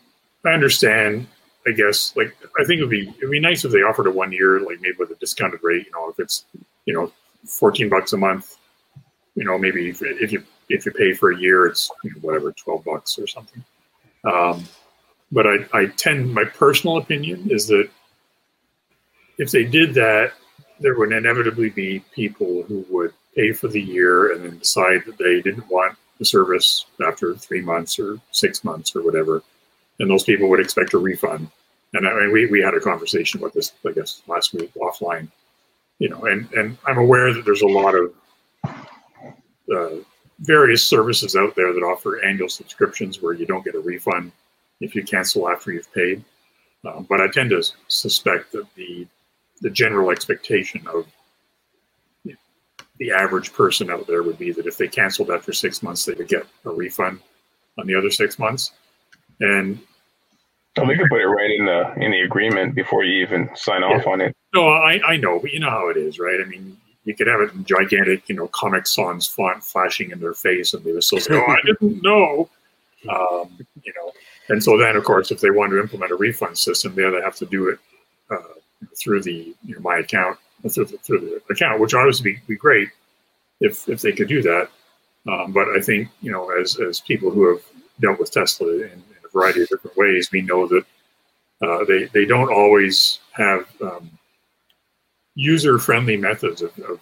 I 0.44 0.50
understand. 0.50 1.28
I 1.68 1.70
guess 1.70 2.16
like 2.16 2.36
I 2.58 2.64
think 2.64 2.78
it'd 2.78 2.90
be 2.90 3.08
it'd 3.18 3.30
be 3.30 3.38
nice 3.38 3.64
if 3.64 3.70
they 3.70 3.78
offered 3.82 4.08
a 4.08 4.10
one 4.10 4.32
year, 4.32 4.58
like 4.58 4.80
maybe 4.80 4.96
with 4.98 5.12
a 5.12 5.14
discounted 5.16 5.60
rate. 5.62 5.86
You 5.86 5.92
know, 5.92 6.08
if 6.08 6.18
it's 6.18 6.44
you 6.84 6.94
know 6.94 7.12
fourteen 7.44 7.88
bucks 7.88 8.12
a 8.12 8.16
month, 8.16 8.56
you 9.36 9.44
know 9.44 9.56
maybe 9.56 9.88
if, 9.88 10.02
if 10.02 10.32
you 10.32 10.42
if 10.68 10.84
you 10.84 10.90
pay 10.90 11.12
for 11.12 11.30
a 11.30 11.38
year, 11.38 11.66
it's 11.66 11.92
you 12.02 12.10
know, 12.10 12.16
whatever 12.22 12.50
twelve 12.50 12.84
bucks 12.84 13.20
or 13.20 13.28
something. 13.28 13.62
Um, 14.24 14.64
but 15.30 15.46
I, 15.46 15.58
I 15.72 15.86
tend 15.86 16.34
my 16.34 16.44
personal 16.44 16.96
opinion 16.96 17.52
is 17.52 17.68
that 17.68 17.88
if 19.38 19.52
they 19.52 19.62
did 19.62 19.94
that, 19.94 20.32
there 20.80 20.98
would 20.98 21.12
inevitably 21.12 21.70
be 21.70 22.00
people 22.12 22.64
who 22.64 22.84
would 22.90 23.12
pay 23.36 23.52
for 23.52 23.68
the 23.68 23.80
year 23.80 24.32
and 24.32 24.44
then 24.44 24.58
decide 24.58 25.04
that 25.06 25.18
they 25.18 25.40
didn't 25.40 25.70
want 25.70 25.96
the 26.18 26.24
service 26.24 26.86
after 27.06 27.34
three 27.34 27.60
months 27.60 27.98
or 27.98 28.18
six 28.30 28.64
months 28.64 28.94
or 28.96 29.02
whatever, 29.02 29.42
and 29.98 30.10
those 30.10 30.24
people 30.24 30.48
would 30.48 30.60
expect 30.60 30.94
a 30.94 30.98
refund. 30.98 31.48
And 31.94 32.06
I 32.06 32.14
mean, 32.14 32.32
we, 32.32 32.46
we 32.46 32.60
had 32.60 32.74
a 32.74 32.80
conversation 32.80 33.40
about 33.40 33.54
this, 33.54 33.72
I 33.86 33.92
guess, 33.92 34.22
last 34.26 34.52
week 34.54 34.72
offline. 34.74 35.28
You 35.98 36.10
know, 36.10 36.24
and 36.26 36.52
and 36.52 36.76
I'm 36.86 36.98
aware 36.98 37.32
that 37.32 37.44
there's 37.44 37.62
a 37.62 37.66
lot 37.66 37.94
of 37.94 38.12
uh, 39.74 39.96
various 40.40 40.84
services 40.84 41.36
out 41.36 41.54
there 41.56 41.72
that 41.72 41.80
offer 41.82 42.22
annual 42.22 42.48
subscriptions 42.48 43.22
where 43.22 43.32
you 43.32 43.46
don't 43.46 43.64
get 43.64 43.74
a 43.74 43.80
refund 43.80 44.32
if 44.80 44.94
you 44.94 45.02
cancel 45.02 45.48
after 45.48 45.72
you've 45.72 45.92
paid. 45.94 46.22
Um, 46.84 47.06
but 47.08 47.20
I 47.20 47.28
tend 47.28 47.50
to 47.50 47.62
suspect 47.88 48.52
that 48.52 48.66
the 48.74 49.06
the 49.62 49.70
general 49.70 50.10
expectation 50.10 50.86
of 50.86 51.06
the 52.98 53.12
average 53.12 53.52
person 53.52 53.90
out 53.90 54.06
there 54.06 54.22
would 54.22 54.38
be 54.38 54.52
that 54.52 54.66
if 54.66 54.76
they 54.76 54.88
canceled 54.88 55.30
after 55.30 55.52
six 55.52 55.82
months, 55.82 56.04
they 56.04 56.14
would 56.14 56.28
get 56.28 56.46
a 56.64 56.70
refund 56.70 57.20
on 57.78 57.86
the 57.86 57.94
other 57.94 58.10
six 58.10 58.38
months. 58.38 58.72
And 59.40 59.78
well, 60.76 60.86
they 60.86 60.96
could 60.96 61.08
put 61.08 61.20
it 61.20 61.26
right 61.26 61.50
in 61.50 61.66
the 61.66 61.94
in 61.96 62.10
the 62.10 62.20
agreement 62.20 62.74
before 62.74 63.04
you 63.04 63.22
even 63.22 63.50
sign 63.54 63.82
yeah. 63.82 63.88
off 63.88 64.06
on 64.06 64.20
it. 64.20 64.34
No, 64.54 64.68
I, 64.68 65.00
I 65.06 65.16
know, 65.16 65.38
but 65.38 65.52
you 65.52 65.60
know 65.60 65.70
how 65.70 65.88
it 65.88 65.96
is, 65.96 66.18
right? 66.18 66.40
I 66.40 66.44
mean, 66.48 66.76
you 67.04 67.14
could 67.14 67.26
have 67.26 67.40
it 67.40 67.52
in 67.52 67.64
gigantic, 67.64 68.28
you 68.28 68.34
know, 68.34 68.48
Comic 68.48 68.86
Sans 68.86 69.26
font 69.26 69.62
flashing 69.62 70.10
in 70.10 70.20
their 70.20 70.34
face, 70.34 70.74
and 70.74 70.84
they 70.84 70.92
would 70.92 71.04
still 71.04 71.20
say, 71.20 71.34
"Oh, 71.34 71.46
I 71.46 71.60
didn't 71.64 72.02
know," 72.02 72.48
um, 73.08 73.58
you 73.82 73.92
know. 73.96 74.12
And 74.48 74.62
so 74.62 74.78
then, 74.78 74.96
of 74.96 75.04
course, 75.04 75.30
if 75.30 75.40
they 75.40 75.50
want 75.50 75.72
to 75.72 75.80
implement 75.80 76.12
a 76.12 76.16
refund 76.16 76.56
system, 76.56 76.94
they 76.94 77.04
either 77.04 77.22
have 77.22 77.36
to 77.36 77.46
do 77.46 77.68
it 77.68 77.78
uh, 78.30 78.36
through 78.96 79.22
the 79.22 79.54
you 79.64 79.74
know, 79.74 79.80
my 79.80 79.98
account 79.98 80.38
through 80.68 80.86
the, 80.86 80.98
through 80.98 81.20
the 81.20 81.42
account, 81.52 81.80
which 81.80 81.94
obviously 81.94 82.34
be, 82.34 82.40
be 82.46 82.56
great 82.56 82.88
if 83.60 83.88
if 83.88 84.02
they 84.02 84.12
could 84.12 84.28
do 84.28 84.42
that. 84.42 84.68
Um, 85.28 85.52
but 85.52 85.68
I 85.68 85.80
think 85.80 86.08
you 86.20 86.32
know, 86.32 86.50
as 86.50 86.78
as 86.78 87.00
people 87.00 87.30
who 87.30 87.48
have 87.48 87.62
dealt 88.00 88.18
with 88.18 88.30
Tesla 88.30 88.68
in, 88.68 88.82
in 88.82 89.02
a 89.24 89.28
variety 89.32 89.62
of 89.62 89.68
different 89.68 89.96
ways, 89.96 90.30
we 90.30 90.42
know 90.42 90.66
that 90.68 90.84
uh, 91.62 91.84
they 91.84 92.04
they 92.06 92.24
don't 92.24 92.52
always 92.52 93.18
have 93.32 93.66
um, 93.80 94.10
user 95.34 95.78
friendly 95.78 96.16
methods 96.16 96.62
of, 96.62 96.76
of, 96.80 97.00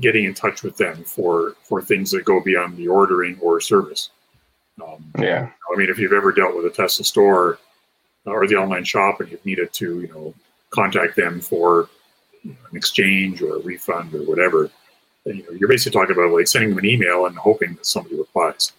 getting 0.00 0.24
in 0.24 0.34
touch 0.34 0.62
with 0.62 0.76
them 0.76 1.02
for 1.04 1.54
for 1.62 1.80
things 1.80 2.10
that 2.10 2.24
go 2.24 2.40
beyond 2.40 2.76
the 2.76 2.86
ordering 2.88 3.38
or 3.40 3.60
service. 3.60 4.10
Um, 4.82 5.10
Yeah. 5.18 5.50
I 5.72 5.78
mean, 5.78 5.88
if 5.88 5.98
you've 5.98 6.12
ever 6.12 6.32
dealt 6.32 6.54
with 6.54 6.66
a 6.66 6.70
Tesla 6.70 7.04
store 7.04 7.58
or 8.26 8.46
the 8.46 8.56
online 8.56 8.84
shop 8.84 9.20
and 9.20 9.30
you've 9.30 9.44
needed 9.46 9.72
to, 9.74 10.00
you 10.02 10.08
know, 10.08 10.34
contact 10.70 11.16
them 11.16 11.40
for 11.40 11.88
you 12.46 12.52
know, 12.52 12.68
an 12.70 12.76
exchange 12.76 13.42
or 13.42 13.56
a 13.56 13.58
refund 13.60 14.14
or 14.14 14.22
whatever, 14.22 14.70
then, 15.24 15.36
you 15.36 15.42
know, 15.44 15.50
you're 15.58 15.68
basically 15.68 15.98
talking 15.98 16.14
about 16.16 16.32
like 16.32 16.46
sending 16.48 16.70
them 16.70 16.78
an 16.78 16.86
email 16.86 17.26
and 17.26 17.36
hoping 17.36 17.74
that 17.74 17.86
somebody 17.86 18.16
replies. 18.16 18.72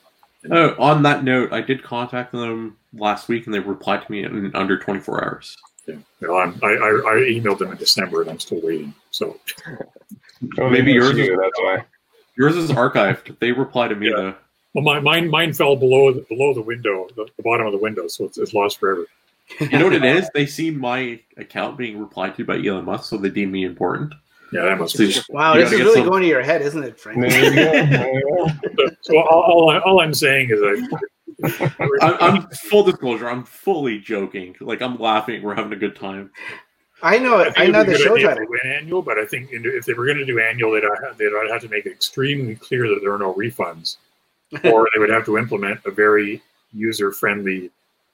And, 0.43 0.53
Oh, 0.53 0.75
on 0.79 1.03
that 1.03 1.23
note, 1.23 1.51
I 1.51 1.61
did 1.61 1.83
contact 1.83 2.31
them 2.31 2.77
last 2.93 3.27
week, 3.27 3.45
and 3.45 3.53
they 3.53 3.59
replied 3.59 4.05
to 4.05 4.11
me 4.11 4.23
in 4.23 4.55
under 4.55 4.77
24 4.77 5.23
hours. 5.23 5.57
yeah, 5.87 5.95
you 6.21 6.27
know, 6.27 6.37
I'm, 6.37 6.59
I, 6.63 6.67
I, 6.67 6.89
I 6.89 7.15
emailed 7.29 7.57
them 7.59 7.71
in 7.71 7.77
December 7.77 8.21
and 8.21 8.29
I'm 8.29 8.39
still 8.39 8.61
waiting. 8.61 8.93
So 9.11 9.39
Oh, 10.59 10.69
Maybe 10.69 10.69
maybe 10.69 10.91
yours 10.93 11.07
yours 11.17 11.19
is- 11.19 11.27
you. 11.27 11.37
That's 11.41 11.59
why. 11.59 11.85
Yours 12.37 12.55
is 12.55 12.69
archived. 12.69 13.39
They 13.39 13.51
replied 13.51 13.87
to 13.87 13.95
me. 13.95 14.09
Yeah. 14.11 14.15
though. 14.15 14.35
well, 14.75 14.83
my, 14.83 14.99
mine 14.99 15.27
mine 15.31 15.53
fell 15.53 15.75
below 15.75 16.13
the, 16.13 16.21
below 16.29 16.53
the 16.53 16.61
window, 16.61 17.07
the, 17.15 17.25
the 17.35 17.41
bottom 17.41 17.65
of 17.65 17.71
the 17.71 17.79
window, 17.79 18.07
so 18.07 18.25
it's, 18.25 18.37
it's 18.37 18.53
lost 18.53 18.79
forever. 18.79 19.07
You 19.61 19.69
know 19.79 19.85
what 19.85 19.93
it 19.93 20.03
is? 20.03 20.29
They 20.33 20.45
see 20.45 20.71
my 20.71 21.19
account 21.37 21.77
being 21.77 21.97
replied 21.99 22.35
to 22.35 22.43
by 22.45 22.57
Elon 22.57 22.85
Musk, 22.85 23.09
so 23.09 23.17
they 23.17 23.29
deem 23.29 23.51
me 23.51 23.63
important. 23.63 24.13
Yeah, 24.51 24.63
that 24.63 24.77
must 24.79 24.97
be. 24.97 25.13
Wow, 25.29 25.55
you 25.55 25.61
this 25.63 25.73
is 25.73 25.79
really 25.79 25.95
some- 25.95 26.07
going 26.09 26.21
to 26.23 26.27
your 26.27 26.41
head, 26.43 26.61
isn't 26.61 26.83
it, 26.83 26.99
Frank? 26.99 27.19
There 27.21 27.43
you 27.43 27.55
go. 27.55 27.71
There 27.71 28.13
you 28.13 28.47
go. 28.77 28.87
So 29.01 29.17
all, 29.19 29.41
all, 29.43 29.69
I- 29.69 29.79
all 29.79 29.99
I'm 30.01 30.13
saying 30.13 30.49
is 30.51 30.59
that 30.59 30.99
I'm, 32.01 32.15
I'm 32.19 32.41
full 32.49 32.83
disclosure. 32.83 33.29
I'm 33.29 33.43
fully 33.43 33.99
joking. 33.99 34.55
Like 34.59 34.81
I'm 34.81 34.97
laughing. 34.97 35.41
We're 35.43 35.55
having 35.55 35.73
a 35.73 35.77
good 35.77 35.95
time. 35.95 36.31
I 37.03 37.17
know 37.19 37.37
I 37.37 37.41
it. 37.41 37.45
think 37.55 37.57
I 37.57 37.63
it'd 37.63 37.73
know 37.73 37.85
be 37.85 37.91
the 37.93 37.97
show 37.99 38.15
idea 38.15 38.31
if 38.31 38.37
title. 38.37 38.53
annual, 38.65 39.01
but 39.03 39.17
I 39.19 39.25
think 39.25 39.49
if 39.51 39.85
they 39.85 39.93
were 39.93 40.05
going 40.05 40.17
to 40.17 40.25
do 40.25 40.39
annual, 40.39 40.71
they'd 40.71 40.83
have, 40.83 41.17
they'd 41.17 41.29
have 41.51 41.61
to 41.61 41.69
make 41.69 41.85
it 41.85 41.91
extremely 41.91 42.55
clear 42.55 42.87
that 42.89 42.99
there 43.01 43.13
are 43.13 43.19
no 43.19 43.33
refunds, 43.35 43.97
or 44.63 44.89
they 44.93 44.99
would 44.99 45.09
have 45.11 45.23
to 45.25 45.37
implement 45.37 45.79
a 45.85 45.91
very 45.91 46.41
user-friendly 46.73 47.69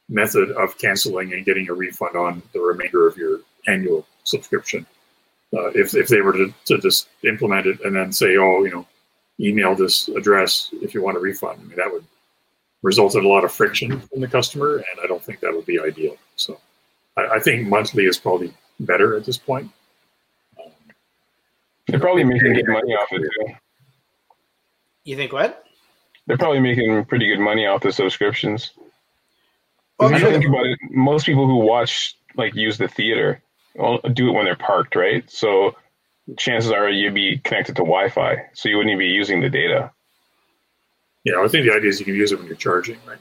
method 0.10 0.52
of 0.52 0.78
canceling 0.78 1.34
and 1.34 1.46
getting 1.46 1.70
a 1.70 1.74
refund 1.74 2.16
on 2.16 2.42
the 2.54 2.60
remainder 2.60 3.08
of 3.08 3.18
your 3.18 3.40
annual 3.68 4.06
subscription. 4.24 4.86
Uh, 5.54 5.70
if 5.70 5.94
if 5.96 6.08
they 6.08 6.22
were 6.22 6.34
to, 6.34 6.54
to 6.66 6.78
just 6.80 7.10
implement 7.24 7.68
it 7.68 7.80
and 7.82 7.96
then 7.96 8.12
say, 8.12 8.38
oh, 8.38 8.64
you 8.64 8.72
know, 8.72 8.88
email 9.40 9.76
this 9.76 10.08
address 10.10 10.70
if 10.82 10.94
you 10.94 11.02
want 11.02 11.18
a 11.18 11.20
refund, 11.20 11.60
I 11.62 11.64
mean 11.64 11.78
that 11.78 11.92
would 11.92 12.06
result 12.82 13.16
in 13.16 13.24
a 13.24 13.28
lot 13.28 13.46
of 13.46 13.52
friction 13.52 14.00
from 14.00 14.20
the 14.20 14.28
customer, 14.28 14.78
and 14.78 15.00
I 15.02 15.08
don't 15.08 15.24
think 15.24 15.40
that 15.40 15.54
would 15.54 15.66
be 15.66 15.80
ideal. 15.80 16.18
So, 16.36 16.60
I, 17.16 17.36
I 17.36 17.40
think 17.40 17.68
monthly 17.68 18.06
is 18.06 18.18
probably 18.18 18.54
better 18.80 19.16
at 19.16 19.26
this 19.26 19.38
point. 19.38 19.72
Um, 20.60 20.72
They're 21.88 22.00
probably 22.00 22.26
making 22.26 22.54
good 22.54 22.68
money 22.68 22.94
off 22.94 23.08
it 23.12 23.20
too. 23.20 23.54
You 25.06 25.16
think 25.16 25.34
what? 25.34 25.64
They're 26.28 26.38
probably 26.38 26.62
making 26.62 27.06
pretty 27.06 27.28
good 27.28 27.40
money 27.40 27.66
off 27.66 27.82
the 27.82 27.92
subscriptions. 27.92 28.72
If 30.00 30.12
you 30.12 30.32
think 30.32 30.46
about 30.46 30.66
it, 30.66 30.80
most 30.92 31.26
people 31.26 31.46
who 31.46 31.58
watch 31.58 32.16
like 32.36 32.56
use 32.56 32.78
the 32.78 32.88
theater 32.88 33.42
all- 33.80 34.00
do 34.00 34.30
it 34.30 34.32
when 34.32 34.46
they're 34.46 34.56
parked, 34.56 34.96
right? 34.96 35.30
So 35.30 35.76
chances 36.38 36.72
are 36.72 36.90
you'd 36.90 37.14
be 37.14 37.38
connected 37.38 37.76
to 37.76 37.84
Wi-Fi, 37.84 38.50
so 38.54 38.70
you 38.70 38.78
wouldn't 38.78 38.92
even 38.92 39.00
be 39.00 39.08
using 39.08 39.42
the 39.42 39.50
data. 39.50 39.92
Yeah, 41.24 41.42
I 41.42 41.48
think 41.48 41.66
the 41.66 41.74
idea 41.74 41.90
is 41.90 42.00
you 42.00 42.06
can 42.06 42.16
use 42.16 42.32
it 42.32 42.40
when 42.40 42.48
you're 42.48 42.56
charging, 42.56 42.98
right? 43.08 43.20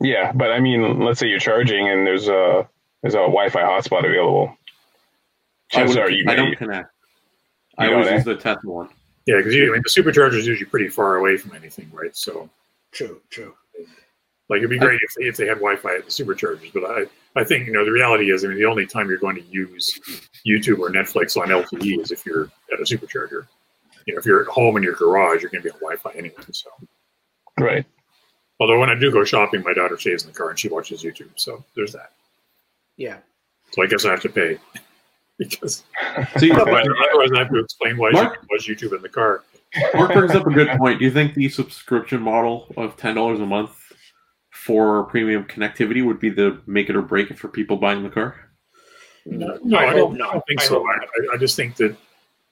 Yeah, 0.00 0.32
but 0.32 0.52
I 0.52 0.60
mean, 0.60 1.00
let's 1.00 1.20
say 1.20 1.28
you're 1.28 1.38
charging 1.38 1.88
and 1.88 2.06
there's 2.06 2.28
a 2.28 2.68
there's 3.02 3.14
a 3.14 3.18
Wi-Fi 3.18 3.60
hotspot 3.60 4.04
available. 4.04 4.56
I, 5.72 5.76
Chances 5.76 5.96
would, 5.96 6.04
are 6.04 6.10
you 6.10 6.24
I 6.28 6.34
may, 6.34 6.36
don't 6.36 6.56
connect. 6.56 6.90
I 7.78 7.92
always 7.92 8.08
eh? 8.08 8.14
use 8.16 8.24
the 8.24 8.36
Tesla 8.36 8.70
one. 8.70 8.88
Yeah, 9.26 9.38
because 9.38 9.54
I 9.54 9.58
mean, 9.58 9.82
the 9.82 9.90
supercharger 9.90 10.34
is 10.34 10.46
usually 10.46 10.68
pretty 10.68 10.88
far 10.88 11.16
away 11.16 11.36
from 11.36 11.54
anything, 11.56 11.90
right? 11.92 12.16
So, 12.16 12.48
True, 12.92 13.20
true. 13.28 13.54
Like, 14.48 14.58
it'd 14.58 14.70
be 14.70 14.78
great 14.78 15.00
if 15.02 15.14
they, 15.14 15.24
if 15.24 15.36
they 15.36 15.46
had 15.46 15.56
Wi-Fi 15.56 15.96
at 15.96 16.04
the 16.04 16.10
superchargers, 16.10 16.72
but 16.72 16.84
I, 16.84 17.06
I 17.38 17.44
think 17.44 17.66
you 17.66 17.72
know 17.72 17.84
the 17.84 17.90
reality 17.90 18.30
is, 18.30 18.44
I 18.44 18.48
mean, 18.48 18.58
the 18.58 18.64
only 18.64 18.86
time 18.86 19.08
you're 19.08 19.18
going 19.18 19.36
to 19.36 19.42
use 19.42 20.00
YouTube 20.46 20.78
or 20.78 20.90
Netflix 20.90 21.36
on 21.36 21.48
LTE 21.48 22.00
is 22.00 22.12
if 22.12 22.24
you're 22.24 22.50
at 22.72 22.80
a 22.80 22.84
supercharger. 22.84 23.46
You 24.06 24.14
know, 24.14 24.20
if 24.20 24.26
you're 24.26 24.42
at 24.42 24.46
home 24.46 24.76
in 24.76 24.84
your 24.84 24.94
garage, 24.94 25.42
you're 25.42 25.50
going 25.50 25.62
to 25.62 25.68
be 25.68 25.72
on 25.72 25.80
Wi-Fi 25.80 26.12
anyway. 26.12 26.36
So, 26.52 26.70
right. 27.58 27.84
although 28.60 28.78
when 28.78 28.88
I 28.88 28.94
do 28.94 29.10
go 29.10 29.24
shopping, 29.24 29.64
my 29.64 29.74
daughter 29.74 29.98
stays 29.98 30.22
in 30.22 30.30
the 30.30 30.38
car 30.38 30.50
and 30.50 30.58
she 30.58 30.68
watches 30.68 31.02
YouTube, 31.02 31.30
so 31.34 31.64
there's 31.74 31.92
that. 31.92 32.12
Yeah. 32.96 33.18
So 33.72 33.82
I 33.82 33.86
guess 33.86 34.04
I 34.04 34.12
have 34.12 34.20
to 34.22 34.28
pay 34.28 34.58
because 35.38 35.82
See, 36.38 36.50
otherwise 36.52 36.86
otherwise 37.08 37.30
I 37.34 37.38
have 37.40 37.50
to 37.50 37.58
explain 37.58 37.96
why 37.96 38.10
Mark- 38.10 38.38
she 38.40 38.46
watch 38.50 38.80
YouTube 38.80 38.96
in 38.96 39.02
the 39.02 39.08
car. 39.08 39.42
Mark 39.94 40.12
brings 40.12 40.34
up 40.34 40.46
a 40.46 40.50
good 40.50 40.68
point. 40.78 41.00
Do 41.00 41.04
you 41.04 41.10
think 41.10 41.34
the 41.34 41.48
subscription 41.48 42.22
model 42.22 42.72
of 42.76 42.96
ten 42.96 43.16
dollars 43.16 43.40
a 43.40 43.46
month 43.46 43.85
for 44.66 45.04
premium 45.04 45.44
connectivity 45.44 46.04
would 46.04 46.18
be 46.18 46.28
the 46.28 46.60
make 46.66 46.90
it 46.90 46.96
or 46.96 47.02
break 47.02 47.30
it 47.30 47.38
for 47.38 47.46
people 47.46 47.76
buying 47.76 48.02
the 48.02 48.10
car? 48.10 48.50
No, 49.24 49.58
I 49.76 49.84
I, 49.84 49.86
hope 49.86 49.96
don't, 49.96 50.18
not. 50.18 50.28
I 50.30 50.32
don't 50.32 50.46
think 50.46 50.60
I 50.60 50.64
so. 50.64 50.84
I, 50.84 50.92
I- 50.94 51.34
I 51.34 51.36
just 51.36 51.54
think 51.54 51.76
that 51.76 51.96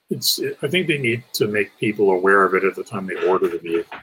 it's. 0.09 0.39
I 0.61 0.67
think 0.67 0.87
they 0.87 0.97
need 0.97 1.23
to 1.33 1.47
make 1.47 1.77
people 1.77 2.11
aware 2.11 2.43
of 2.43 2.53
it 2.53 2.63
at 2.63 2.75
the 2.75 2.83
time 2.83 3.05
they 3.05 3.27
order 3.27 3.49
the 3.49 3.59
vehicle. 3.59 3.97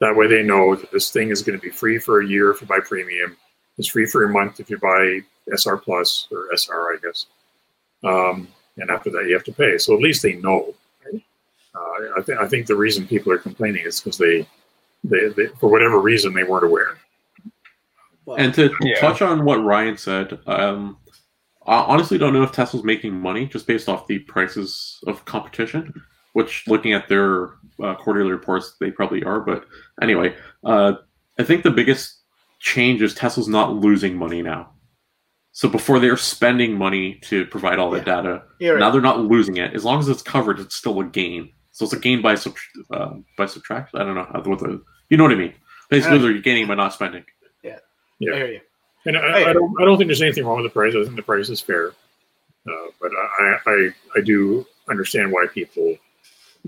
That 0.00 0.16
way, 0.16 0.26
they 0.26 0.42
know 0.42 0.74
that 0.74 0.90
this 0.90 1.10
thing 1.10 1.30
is 1.30 1.42
going 1.42 1.58
to 1.58 1.62
be 1.62 1.70
free 1.70 1.98
for 1.98 2.20
a 2.20 2.26
year 2.26 2.50
if 2.50 2.60
you 2.62 2.66
buy 2.66 2.80
premium. 2.80 3.36
It's 3.76 3.88
free 3.88 4.06
for 4.06 4.24
a 4.24 4.28
month 4.28 4.58
if 4.60 4.70
you 4.70 4.78
buy 4.78 5.20
SR 5.54 5.76
Plus 5.76 6.28
or 6.30 6.46
SR, 6.54 6.94
I 6.94 6.96
guess. 7.02 7.26
Um, 8.04 8.48
and 8.76 8.90
after 8.90 9.10
that, 9.10 9.26
you 9.26 9.34
have 9.34 9.44
to 9.44 9.52
pay. 9.52 9.76
So 9.76 9.94
at 9.94 10.00
least 10.00 10.22
they 10.22 10.34
know. 10.34 10.74
Right? 11.04 11.22
Uh, 11.74 12.18
I 12.18 12.22
think. 12.22 12.38
I 12.40 12.48
think 12.48 12.66
the 12.66 12.76
reason 12.76 13.06
people 13.06 13.32
are 13.32 13.38
complaining 13.38 13.84
is 13.84 14.00
because 14.00 14.16
they, 14.18 14.46
they, 15.04 15.28
they, 15.36 15.46
for 15.60 15.68
whatever 15.70 16.00
reason, 16.00 16.32
they 16.32 16.44
weren't 16.44 16.64
aware. 16.64 16.96
Well, 18.28 18.36
And 18.38 18.52
to 18.54 18.70
Yeah. 18.82 19.00
touch 19.00 19.22
on 19.22 19.44
what 19.46 19.64
Ryan 19.64 19.96
said, 19.96 20.38
um, 20.46 20.98
I 21.66 21.76
honestly 21.78 22.18
don't 22.18 22.34
know 22.34 22.42
if 22.42 22.52
Tesla's 22.52 22.84
making 22.84 23.18
money 23.18 23.46
just 23.46 23.66
based 23.66 23.88
off 23.88 24.06
the 24.06 24.18
prices 24.20 24.98
of 25.06 25.24
competition. 25.24 25.94
Which, 26.34 26.64
looking 26.68 26.92
at 26.92 27.08
their 27.08 27.54
uh, 27.82 27.94
quarterly 27.94 28.30
reports, 28.30 28.76
they 28.80 28.90
probably 28.90 29.24
are. 29.24 29.40
But 29.40 29.64
anyway, 30.02 30.36
uh, 30.62 30.92
I 31.38 31.42
think 31.42 31.62
the 31.62 31.70
biggest 31.70 32.20
change 32.60 33.00
is 33.00 33.14
Tesla's 33.14 33.48
not 33.48 33.74
losing 33.74 34.14
money 34.16 34.42
now. 34.42 34.72
So 35.52 35.68
before 35.70 35.98
they're 35.98 36.16
spending 36.18 36.76
money 36.76 37.14
to 37.24 37.46
provide 37.46 37.78
all 37.78 37.90
the 37.90 37.98
Yeah. 37.98 38.04
data, 38.04 38.42
you're 38.60 38.74
right. 38.74 38.80
now 38.80 38.90
they're 38.90 39.00
not 39.00 39.20
losing 39.20 39.56
it. 39.56 39.72
As 39.74 39.84
long 39.86 39.98
as 40.00 40.08
it's 40.08 40.22
covered, 40.22 40.60
it's 40.60 40.76
still 40.76 41.00
a 41.00 41.04
gain. 41.04 41.50
So 41.72 41.84
it's 41.86 41.94
a 41.94 41.98
gain 41.98 42.20
by 42.20 42.34
sub- 42.34 42.54
uh, 42.92 43.14
by 43.38 43.46
subtraction. 43.46 43.98
I 43.98 44.04
don't 44.04 44.14
know 44.14 44.28
how 44.30 44.42
what 44.42 44.58
the 44.58 44.82
you 45.08 45.16
know 45.16 45.24
what 45.24 45.32
I 45.32 45.36
mean. 45.36 45.54
Basically, 45.88 46.18
Uh, 46.18 46.22
they're 46.22 46.38
gaining 46.42 46.66
by 46.68 46.74
not 46.74 46.92
spending. 46.92 47.24
I 48.22 48.24
hear 48.24 48.52
you. 48.52 48.60
And 49.06 49.16
I, 49.16 49.50
I 49.50 49.52
don't, 49.52 49.74
I 49.80 49.84
don't 49.84 49.96
think 49.96 50.08
there's 50.08 50.22
anything 50.22 50.44
wrong 50.44 50.62
with 50.62 50.70
the 50.70 50.74
price. 50.74 50.94
I 50.94 51.02
think 51.02 51.16
the 51.16 51.22
price 51.22 51.48
is 51.48 51.60
fair, 51.60 51.88
uh, 51.88 52.86
but 53.00 53.12
I, 53.40 53.56
I, 53.66 53.88
I 54.16 54.20
do 54.20 54.66
understand 54.88 55.32
why 55.32 55.46
people 55.52 55.96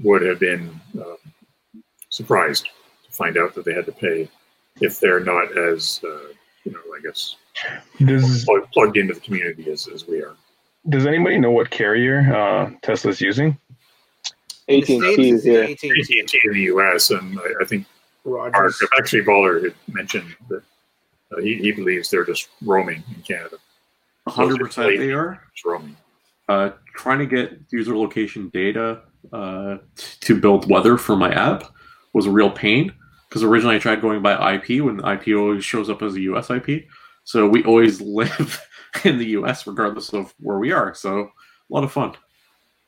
would 0.03 0.23
have 0.23 0.39
been 0.39 0.81
um, 0.95 1.17
surprised 2.09 2.69
to 3.07 3.13
find 3.13 3.37
out 3.37 3.55
that 3.55 3.65
they 3.65 3.75
had 3.75 3.87
to 3.87 3.93
pay 3.93 4.29
if 4.81 5.01
they're 5.01 5.21
not 5.21 5.57
as, 5.57 6.01
uh, 6.05 6.33
you 6.65 6.73
know, 6.73 6.81
I 6.97 7.01
guess 7.03 7.37
Does 7.99 8.45
plug, 8.45 8.71
plugged 8.73 8.97
into 8.97 9.15
the 9.15 9.21
community 9.21 9.71
as, 9.71 9.89
as 9.89 10.07
we 10.07 10.23
are. 10.23 10.37
Does 10.89 11.07
anybody 11.07 11.39
know 11.39 11.51
what 11.51 11.71
carrier 11.71 12.21
uh, 12.35 12.71
Tesla's 12.83 13.21
using? 13.21 13.59
In 14.69 14.81
the 14.81 14.97
AT&T 14.99 15.01
States, 15.01 15.19
is 15.19 15.45
here. 15.45 15.63
AT&T. 15.65 16.21
AT&T 16.21 16.41
in 16.45 16.53
the 16.53 16.61
U.S. 16.63 17.11
and 17.11 17.39
I, 17.39 17.63
I 17.63 17.65
think 17.65 17.87
Mark, 18.25 18.55
Rogers. 18.55 18.83
actually 18.99 19.23
Baller 19.23 19.65
had 19.65 19.75
mentioned 19.93 20.35
that 20.49 20.59
uh, 20.59 20.61
he, 21.39 21.57
he 21.57 21.73
believes 21.73 22.11
they're 22.11 22.25
just 22.25 22.49
roaming 22.63 23.03
in 23.15 23.23
Canada. 23.23 23.57
hundred 24.27 24.59
percent 24.59 24.99
they 24.99 25.13
are. 25.13 25.43
Just 25.55 25.65
roaming. 25.65 25.97
Uh, 26.49 26.71
trying 26.97 27.21
to 27.21 27.27
get 27.27 27.59
user 27.71 27.97
location 27.97 28.49
data 28.49 29.03
uh, 29.33 29.79
t- 29.95 30.17
to 30.21 30.41
build 30.41 30.69
weather 30.69 30.97
for 30.97 31.15
my 31.17 31.33
app 31.33 31.65
was 32.13 32.27
a 32.27 32.31
real 32.31 32.51
pain 32.51 32.93
because 33.29 33.45
originally 33.45 33.77
I 33.77 33.79
tried 33.79 34.01
going 34.01 34.21
by 34.21 34.55
IP 34.55 34.83
when 34.83 34.97
the 34.97 35.13
IP 35.13 35.37
always 35.37 35.65
shows 35.65 35.89
up 35.89 36.03
as 36.03 36.17
a 36.17 36.21
US 36.23 36.51
IP. 36.51 36.87
So 37.23 37.47
we 37.47 37.63
always 37.65 38.01
live 38.01 38.61
in 39.05 39.19
the 39.19 39.27
US 39.29 39.67
regardless 39.67 40.13
of 40.13 40.35
where 40.41 40.59
we 40.59 40.73
are. 40.73 40.93
So 40.95 41.21
a 41.21 41.31
lot 41.69 41.85
of 41.85 41.93
fun. 41.93 42.15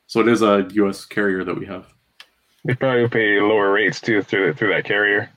So 0.07 0.19
it 0.19 0.27
is 0.27 0.41
a 0.41 0.67
US 0.73 1.05
carrier 1.05 1.45
that 1.45 1.57
we 1.57 1.65
have. 1.65 1.87
They 2.65 2.75
probably 2.75 3.07
pay 3.07 3.39
lower 3.39 3.71
rates 3.71 4.01
too 4.01 4.21
through 4.21 4.53
through 4.53 4.73
that 4.73 4.85
carrier. 4.85 5.29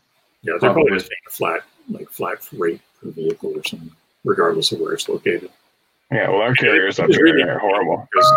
Yeah, 0.43 0.55
they're 0.61 0.73
probably 0.73 0.85
Probably. 0.85 0.99
just 0.99 1.11
paying 1.11 1.21
a 1.27 1.31
flat, 1.31 1.61
like 1.89 2.11
flat 2.11 2.49
rate 2.53 2.81
per 3.03 3.11
vehicle 3.11 3.53
or 3.57 3.63
something, 3.65 3.91
regardless 4.25 4.73
of 4.73 4.81
where 4.81 4.93
it's 4.95 5.09
located. 5.09 5.51
Yeah, 6.13 6.29
well, 6.31 6.41
our 6.43 6.55
carriers 6.55 6.99
up 7.01 7.09
It's 7.09 7.19
really- 7.19 7.43
here 7.43 7.53
are 7.55 7.59
horrible. 7.59 8.09
Because 8.13 8.33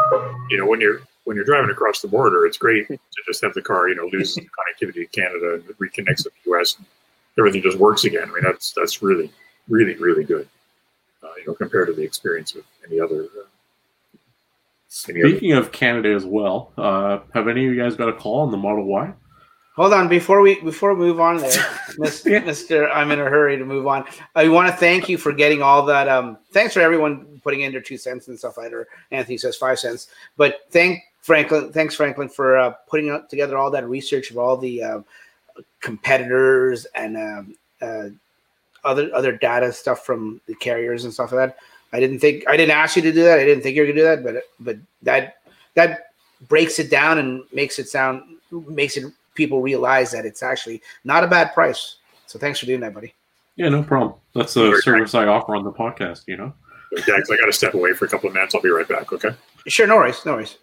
you 0.49 0.57
know, 0.57 0.66
when 0.66 0.82
you're 0.82 1.01
when 1.26 1.36
you're 1.36 1.45
driving 1.45 1.70
across 1.70 2.01
the 2.01 2.07
border, 2.07 2.45
it's 2.45 2.57
great 2.57 2.88
to 2.88 2.97
just 3.28 3.41
have 3.43 3.53
the 3.53 3.62
car, 3.62 3.88
you 3.89 3.95
know, 3.95 4.10
lose 4.12 4.36
connectivity 4.82 4.93
to 4.93 5.05
Canada 5.07 5.53
and 5.55 5.64
reconnects 5.78 6.24
to 6.24 6.30
the 6.30 6.51
U.S. 6.51 6.76
and 6.78 6.86
everything 7.38 7.62
just 7.62 7.78
works 7.78 8.03
again. 8.05 8.24
I 8.30 8.34
mean, 8.34 8.43
that's 8.43 8.74
that's 8.74 9.01
really, 9.03 9.32
really, 9.68 9.95
really 9.95 10.24
good. 10.24 10.47
Uh, 11.22 11.28
you 11.38 11.45
know, 11.47 11.53
compared 11.53 11.88
to 11.88 11.93
the 11.93 12.01
experience 12.01 12.53
with 12.55 12.66
any 12.88 12.99
other 12.99 13.24
uh, 13.24 13.45
Speaking 14.91 15.51
of 15.53 15.72
Canada 15.72 16.10
as 16.16 16.26
well, 16.26 16.72
uh, 16.76 17.20
have 17.36 17.47
any 17.47 17.68
of 17.68 17.74
you 17.76 17.80
guys 17.80 17.95
got 17.95 18.10
a 18.10 18.14
call 18.14 18.39
on 18.39 18.49
the 18.51 18.57
Model 18.57 18.86
Y? 18.86 19.14
Hold 19.80 19.94
on 19.94 20.10
before 20.10 20.42
we 20.42 20.60
before 20.60 20.94
we 20.94 21.06
move 21.06 21.22
on 21.22 21.38
there, 21.38 21.66
Mister. 21.98 22.92
I'm 22.92 23.12
in 23.12 23.20
a 23.22 23.24
hurry 23.24 23.56
to 23.56 23.64
move 23.64 23.88
on. 23.88 24.04
I 24.36 24.50
want 24.50 24.68
to 24.68 24.76
thank 24.76 25.08
you 25.08 25.18
for 25.18 25.32
getting 25.32 25.62
all 25.62 25.86
that. 25.86 26.10
Um, 26.10 26.38
thanks 26.52 26.74
for 26.74 26.82
everyone 26.82 27.40
putting 27.46 27.62
in 27.62 27.72
their 27.72 27.80
two 27.80 27.96
cents 27.96 28.28
and 28.28 28.38
stuff 28.38 28.58
like 28.58 28.72
that. 28.72 28.76
Or 28.76 28.90
Anthony 29.12 29.38
says 29.38 29.56
five 29.56 29.80
cents, 29.80 30.10
but 30.36 30.66
thank 30.70 31.00
Franklin. 31.22 31.72
Thanks 31.72 31.96
Franklin 31.96 32.28
for 32.28 32.58
uh, 32.58 32.72
putting 32.90 33.26
together 33.30 33.58
all 33.58 33.72
that 33.72 33.88
research 33.88 34.32
of 34.32 34.38
all 34.38 34.58
the 34.58 34.84
uh, 34.84 35.00
competitors 35.80 36.86
and 36.94 37.16
um, 37.16 37.56
uh, 37.82 38.10
other 38.84 39.10
other 39.16 39.32
data 39.32 39.72
stuff 39.72 40.06
from 40.06 40.42
the 40.48 40.56
carriers 40.56 41.06
and 41.06 41.14
stuff 41.14 41.32
like 41.32 41.52
that. 41.52 41.58
I 41.94 42.02
didn't 42.02 42.20
think 42.20 42.44
I 42.50 42.58
didn't 42.58 42.76
ask 42.76 42.98
you 42.98 43.02
to 43.04 43.14
do 43.14 43.24
that. 43.24 43.40
I 43.40 43.46
didn't 43.46 43.64
think 43.64 43.78
you 43.78 43.84
were 43.84 43.88
gonna 43.88 44.02
do 44.02 44.04
that, 44.04 44.26
but 44.26 44.44
but 44.60 44.76
that 45.04 45.38
that 45.76 46.12
breaks 46.50 46.80
it 46.80 46.92
down 46.92 47.18
and 47.18 47.44
makes 47.54 47.80
it 47.80 47.88
sound 47.88 48.24
makes 48.52 48.98
it 48.98 49.06
people 49.40 49.62
realize 49.62 50.12
that 50.12 50.26
it's 50.26 50.44
actually 50.44 50.84
not 51.04 51.24
a 51.24 51.28
bad 51.28 51.54
price. 51.54 51.96
So 52.28 52.38
thanks 52.38 52.60
for 52.60 52.68
doing 52.68 52.82
that, 52.82 52.94
buddy. 52.94 53.16
Yeah, 53.56 53.70
no 53.70 53.82
problem. 53.82 54.14
That's 54.36 54.56
a 54.56 54.80
service 54.82 55.16
I 55.16 55.26
offer 55.26 55.56
on 55.56 55.64
the 55.64 55.72
podcast. 55.72 56.28
You 56.28 56.38
know. 56.38 56.54
Yeah, 57.08 57.16
I 57.16 57.36
got 57.38 57.46
to 57.46 57.54
step 57.54 57.74
away 57.74 57.94
for 57.94 58.06
a 58.06 58.08
couple 58.08 58.28
of 58.28 58.34
minutes. 58.36 58.54
I'll 58.54 58.62
be 58.62 58.70
right 58.70 58.88
back. 58.88 59.12
Okay. 59.14 59.30
Sure, 59.68 59.88
no 59.88 59.98
worries, 59.98 60.26
no 60.26 60.34
worries. 60.34 60.58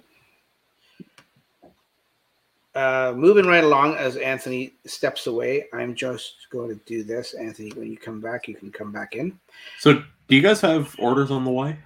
Uh, 2.75 3.15
moving 3.17 3.47
right 3.47 3.65
along 3.65 3.95
as 3.95 4.17
Anthony 4.17 4.75
steps 4.85 5.27
away, 5.29 5.65
I'm 5.73 5.95
just 5.95 6.47
going 6.51 6.69
to 6.69 6.85
do 6.85 7.05
this. 7.05 7.33
Anthony, 7.35 7.71
when 7.71 7.91
you 7.91 7.97
come 7.97 8.21
back, 8.21 8.49
you 8.49 8.55
can 8.55 8.71
come 8.71 8.93
back 8.93 9.15
in. 9.15 9.39
So, 9.79 9.95
do 9.95 10.37
you 10.37 10.43
guys 10.43 10.61
have 10.61 10.95
orders 10.99 11.31
on 11.31 11.45
the 11.45 11.51
way? 11.51 11.79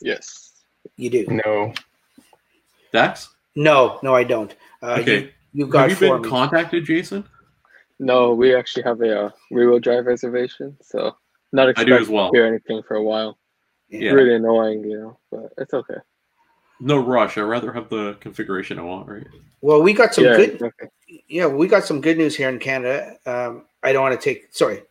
Yes. 0.00 0.50
You 0.96 1.08
do. 1.08 1.26
No. 1.46 1.72
Dax? 2.92 3.30
No, 3.54 3.98
no, 4.02 4.14
I 4.14 4.24
don't. 4.24 4.54
Uh, 4.82 4.98
okay. 5.00 5.32
You, 5.52 5.64
have 5.64 5.72
got. 5.72 5.90
Have 5.90 6.00
you 6.02 6.08
been 6.08 6.22
me. 6.22 6.28
contacted, 6.28 6.84
Jason? 6.84 7.24
No, 7.98 8.34
we 8.34 8.54
actually 8.54 8.82
have 8.82 9.00
a 9.00 9.26
uh, 9.26 9.30
rear-wheel 9.50 9.78
drive 9.78 10.06
reservation, 10.06 10.76
so 10.82 11.16
not 11.52 11.68
expecting 11.68 12.12
well. 12.12 12.30
to 12.30 12.36
hear 12.36 12.46
anything 12.46 12.82
for 12.82 12.96
a 12.96 13.02
while. 13.02 13.38
Yeah. 13.88 14.00
It's 14.00 14.14
really 14.14 14.34
annoying, 14.34 14.84
you 14.84 14.98
know, 14.98 15.18
but 15.30 15.52
it's 15.58 15.74
okay. 15.74 15.98
No 16.80 16.98
rush. 16.98 17.38
I'd 17.38 17.42
rather 17.42 17.72
have 17.72 17.88
the 17.90 18.16
configuration 18.20 18.78
I 18.78 18.82
want, 18.82 19.08
right? 19.08 19.26
Well, 19.60 19.82
we 19.82 19.92
got 19.92 20.14
some 20.14 20.24
yeah, 20.24 20.36
good. 20.36 20.50
Exactly. 20.54 20.88
Yeah, 21.28 21.46
we 21.46 21.68
got 21.68 21.84
some 21.84 22.00
good 22.00 22.18
news 22.18 22.34
here 22.34 22.48
in 22.48 22.58
Canada. 22.58 23.16
Um, 23.26 23.66
I 23.82 23.92
don't 23.92 24.02
want 24.02 24.18
to 24.18 24.24
take. 24.24 24.48
Sorry, 24.50 24.82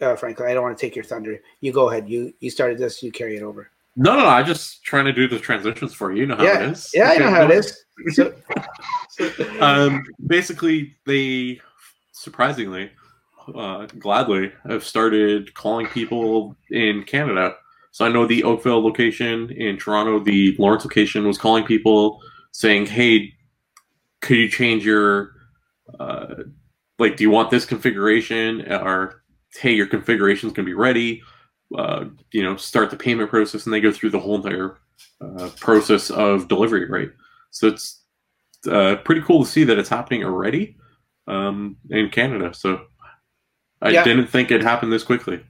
uh, 0.00 0.16
Franklin. 0.16 0.50
I 0.50 0.54
don't 0.54 0.62
want 0.62 0.76
to 0.76 0.80
take 0.86 0.94
your 0.94 1.04
thunder. 1.04 1.40
You 1.60 1.72
go 1.72 1.88
ahead. 1.88 2.08
You 2.08 2.34
you 2.40 2.50
started 2.50 2.76
this. 2.76 3.02
You 3.02 3.12
carry 3.12 3.36
it 3.36 3.42
over. 3.42 3.70
No, 3.96 4.14
no, 4.16 4.20
no. 4.20 4.28
I'm 4.28 4.46
just 4.46 4.82
trying 4.84 5.04
to 5.06 5.12
do 5.12 5.28
the 5.28 5.38
transitions 5.38 5.92
for 5.94 6.12
you. 6.12 6.20
You 6.20 6.26
know 6.26 6.36
how 6.36 6.44
yeah. 6.44 6.62
it 6.62 6.70
is. 6.70 6.90
Yeah, 6.94 7.10
I 7.10 7.16
know 7.18 7.30
how 7.30 7.44
it 7.44 7.50
is. 7.50 7.84
So, 8.12 8.34
um, 9.60 10.04
basically, 10.26 10.94
they 11.06 11.60
surprisingly, 12.12 12.90
uh, 13.54 13.86
gladly, 13.98 14.52
have 14.68 14.84
started 14.84 15.52
calling 15.54 15.86
people 15.86 16.56
in 16.70 17.02
Canada. 17.04 17.56
So 17.90 18.04
I 18.04 18.08
know 18.08 18.26
the 18.26 18.44
Oakville 18.44 18.82
location 18.82 19.50
in 19.50 19.76
Toronto, 19.76 20.20
the 20.20 20.56
Lawrence 20.58 20.84
location 20.84 21.26
was 21.26 21.38
calling 21.38 21.64
people 21.64 22.20
saying, 22.52 22.86
"Hey, 22.86 23.34
could 24.20 24.36
you 24.36 24.48
change 24.48 24.84
your 24.84 25.32
uh, 25.98 26.44
like? 26.98 27.16
Do 27.16 27.24
you 27.24 27.30
want 27.30 27.50
this 27.50 27.64
configuration? 27.64 28.70
Or 28.70 29.22
hey, 29.54 29.72
your 29.72 29.86
configuration 29.86 30.48
is 30.48 30.52
going 30.54 30.64
to 30.64 30.70
be 30.70 30.74
ready." 30.74 31.22
Uh, 31.76 32.06
you 32.32 32.42
know, 32.42 32.56
start 32.56 32.90
the 32.90 32.96
payment 32.96 33.30
process, 33.30 33.64
and 33.64 33.72
they 33.72 33.80
go 33.80 33.92
through 33.92 34.10
the 34.10 34.18
whole 34.18 34.34
entire 34.34 34.78
uh, 35.20 35.48
process 35.58 36.10
of 36.10 36.48
delivery, 36.48 36.88
right? 36.88 37.10
So 37.50 37.68
it's 37.68 38.02
uh, 38.68 38.96
pretty 39.04 39.22
cool 39.22 39.44
to 39.44 39.50
see 39.50 39.64
that 39.64 39.78
it's 39.78 39.88
happening 39.88 40.24
already 40.24 40.76
um, 41.26 41.76
in 41.90 42.10
Canada. 42.10 42.52
So 42.54 42.86
I 43.82 43.90
yeah. 43.90 44.04
didn't 44.04 44.26
think 44.26 44.50
it 44.50 44.62
happened 44.62 44.92
this 44.92 45.02
quickly. 45.02 45.40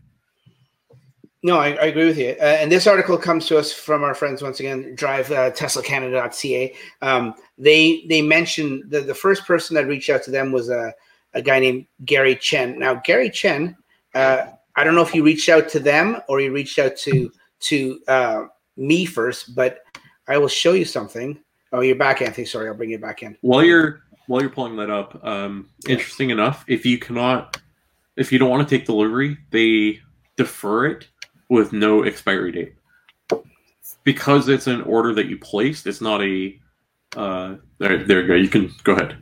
No, 1.43 1.57
I, 1.57 1.69
I 1.69 1.87
agree 1.87 2.05
with 2.05 2.19
you. 2.19 2.37
Uh, 2.39 2.45
and 2.45 2.71
this 2.71 2.87
article 2.87 3.17
comes 3.17 3.47
to 3.47 3.57
us 3.59 3.73
from 3.73 4.05
our 4.05 4.15
friends 4.15 4.43
once 4.43 4.61
again, 4.61 4.95
drive 4.95 5.31
uh, 5.33 5.51
teslacanada.ca. 5.53 6.75
Um, 7.01 7.35
they 7.57 8.05
they 8.09 8.21
mentioned 8.21 8.91
the, 8.91 9.01
the 9.01 9.15
first 9.15 9.47
person 9.47 9.75
that 9.75 9.87
reached 9.87 10.11
out 10.11 10.23
to 10.25 10.31
them 10.31 10.53
was 10.53 10.69
a, 10.69 10.93
a 11.33 11.41
guy 11.41 11.59
named 11.59 11.87
Gary 12.05 12.37
Chen. 12.37 12.79
Now, 12.79 12.97
Gary 12.97 13.31
Chen, 13.31 13.75
uh, 14.15 14.49
I 14.77 14.85
don't 14.85 14.95
know 14.95 15.03
if 15.03 15.15
you 15.15 15.23
reached 15.23 15.49
out 15.49 15.69
to 15.71 15.81
them 15.81 16.21
or 16.29 16.41
you 16.41 16.53
reached 16.53 16.79
out 16.79 16.97
to 16.99 17.31
to 17.61 18.01
uh, 18.09 18.45
me 18.77 19.05
first, 19.05 19.55
but 19.55 19.81
I 20.29 20.39
will 20.39 20.49
show 20.49 20.73
you 20.73 20.85
something. 20.85 21.39
Oh, 21.73 21.81
you're 21.81 21.97
back, 21.97 22.23
Anthony. 22.23 22.47
Sorry, 22.47 22.69
I'll 22.69 22.75
bring 22.75 22.91
you 22.91 22.99
back 22.99 23.23
in. 23.23 23.37
While 23.43 23.65
you're 23.65 24.03
while 24.27 24.41
you're 24.41 24.51
pulling 24.51 24.77
that 24.77 24.91
up, 24.91 25.25
um, 25.25 25.69
interesting 25.89 26.31
enough, 26.31 26.65
if 26.69 26.87
you 26.87 26.99
cannot, 26.99 27.61
if 28.17 28.33
you 28.33 28.39
don't 28.39 28.51
want 28.51 28.67
to 28.67 28.79
take 28.79 28.87
delivery, 28.87 29.39
they 29.51 30.01
defer 30.37 30.87
it 30.87 31.09
with 31.49 31.73
no 31.73 32.05
expiry 32.05 32.53
date 32.53 32.75
because 34.05 34.49
it's 34.49 34.67
an 34.67 34.83
order 34.83 35.15
that 35.15 35.27
you 35.27 35.39
placed. 35.39 35.87
It's 35.87 36.01
not 36.01 36.23
a. 36.23 36.59
Uh, 37.17 37.57
there, 37.79 38.05
there 38.05 38.21
you 38.23 38.27
go. 38.29 38.35
You 38.35 38.49
can 38.49 38.73
go 38.85 38.93
ahead. 38.93 39.17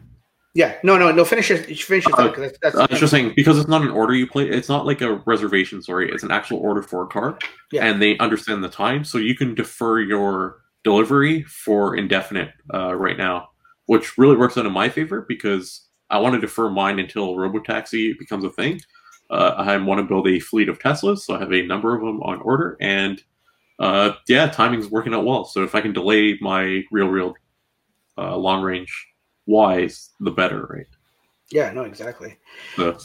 Yeah, 0.54 0.76
no, 0.82 0.96
no, 0.96 1.12
no. 1.12 1.24
Finish 1.24 1.50
your 1.50 1.58
finish 1.58 2.06
your 2.06 2.16
thought. 2.16 2.36
That's, 2.36 2.58
that's, 2.62 2.76
I 2.76 2.86
was 2.90 2.98
just 2.98 3.10
saying 3.10 3.34
because 3.36 3.58
it's 3.58 3.68
not 3.68 3.82
an 3.82 3.90
order 3.90 4.14
you 4.14 4.26
play. 4.26 4.48
It's 4.48 4.68
not 4.68 4.86
like 4.86 5.00
a 5.02 5.16
reservation. 5.26 5.82
Sorry, 5.82 6.10
it's 6.10 6.22
an 6.22 6.30
actual 6.30 6.58
order 6.58 6.82
for 6.82 7.02
a 7.02 7.06
car, 7.06 7.38
yeah. 7.70 7.84
and 7.84 8.00
they 8.00 8.16
understand 8.18 8.64
the 8.64 8.68
time, 8.68 9.04
so 9.04 9.18
you 9.18 9.36
can 9.36 9.54
defer 9.54 10.00
your 10.00 10.62
delivery 10.84 11.42
for 11.44 11.96
indefinite 11.96 12.50
uh, 12.72 12.94
right 12.94 13.18
now, 13.18 13.50
which 13.86 14.16
really 14.16 14.36
works 14.36 14.56
out 14.56 14.64
in 14.64 14.72
my 14.72 14.88
favor 14.88 15.26
because 15.28 15.88
I 16.08 16.18
want 16.18 16.34
to 16.34 16.40
defer 16.40 16.70
mine 16.70 16.98
until 16.98 17.36
robotaxi 17.36 18.18
becomes 18.18 18.44
a 18.44 18.50
thing. 18.50 18.80
Uh, 19.30 19.54
I 19.58 19.76
want 19.76 19.98
to 19.98 20.04
build 20.04 20.26
a 20.28 20.40
fleet 20.40 20.70
of 20.70 20.78
Teslas, 20.78 21.18
so 21.18 21.36
I 21.36 21.40
have 21.40 21.52
a 21.52 21.62
number 21.62 21.94
of 21.94 22.00
them 22.00 22.22
on 22.22 22.40
order, 22.40 22.78
and 22.80 23.22
uh, 23.78 24.12
yeah, 24.26 24.48
timing's 24.48 24.90
working 24.90 25.12
out 25.14 25.26
well. 25.26 25.44
So 25.44 25.62
if 25.62 25.74
I 25.74 25.82
can 25.82 25.92
delay 25.92 26.38
my 26.40 26.82
real, 26.90 27.08
real 27.08 27.34
uh, 28.16 28.36
long 28.36 28.62
range 28.62 29.07
wise, 29.48 30.10
the 30.20 30.30
better, 30.30 30.66
right? 30.66 30.86
Yeah, 31.50 31.72
no, 31.72 31.82
exactly. 31.82 32.36
So, 32.76 32.98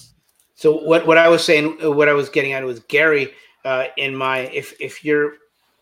so 0.56 0.78
what 0.84 1.08
what 1.08 1.18
I 1.18 1.30
was 1.30 1.44
saying, 1.44 1.78
what 1.82 2.10
I 2.10 2.14
was 2.14 2.30
getting 2.30 2.54
at 2.54 2.64
was 2.64 2.80
Gary. 2.82 3.34
Uh, 3.66 3.88
in 3.96 4.14
my, 4.14 4.39
if 4.39 4.74
if 4.82 5.06
you're 5.06 5.36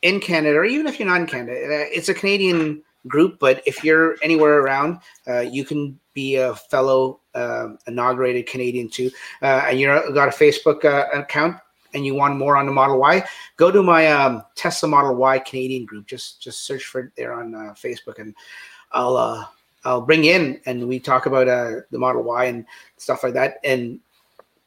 in 0.03 0.19
Canada, 0.19 0.55
or 0.55 0.65
even 0.65 0.85
if 0.85 0.99
you're 0.99 1.07
not 1.07 1.19
in 1.19 1.25
Canada, 1.25 1.53
uh, 1.53 1.89
it's 1.91 2.09
a 2.09 2.13
Canadian 2.13 2.83
group. 3.07 3.39
But 3.39 3.63
if 3.65 3.83
you're 3.83 4.17
anywhere 4.21 4.59
around, 4.59 4.99
uh, 5.27 5.39
you 5.39 5.65
can 5.65 5.99
be 6.13 6.35
a 6.35 6.53
fellow 6.53 7.21
uh, 7.33 7.69
inaugurated 7.87 8.45
Canadian 8.45 8.87
too, 8.87 9.09
uh, 9.41 9.65
and 9.67 9.79
you're 9.79 10.11
got 10.13 10.27
a 10.27 10.31
Facebook 10.31 10.85
uh, 10.85 11.07
account 11.17 11.57
and 11.93 12.05
you 12.05 12.13
want 12.15 12.37
more 12.37 12.55
on 12.55 12.65
the 12.65 12.71
Model 12.71 12.99
Y, 12.99 13.21
go 13.57 13.69
to 13.69 13.83
my 13.83 14.07
um, 14.07 14.43
Tesla 14.55 14.87
Model 14.87 15.15
Y 15.15 15.39
Canadian 15.39 15.85
group. 15.85 16.05
Just 16.05 16.41
just 16.41 16.65
search 16.65 16.85
for 16.85 17.01
it 17.01 17.11
there 17.17 17.33
on 17.33 17.55
uh, 17.55 17.73
Facebook, 17.73 18.19
and 18.19 18.35
I'll 18.91 19.49
I'll 19.83 20.01
bring 20.01 20.25
in 20.25 20.59
and 20.65 20.87
we 20.87 20.99
talk 20.99 21.25
about 21.25 21.47
the 21.89 21.99
Model 21.99 22.23
Y 22.23 22.45
and 22.45 22.65
stuff 22.97 23.23
like 23.23 23.33
that. 23.33 23.55
And 23.63 23.99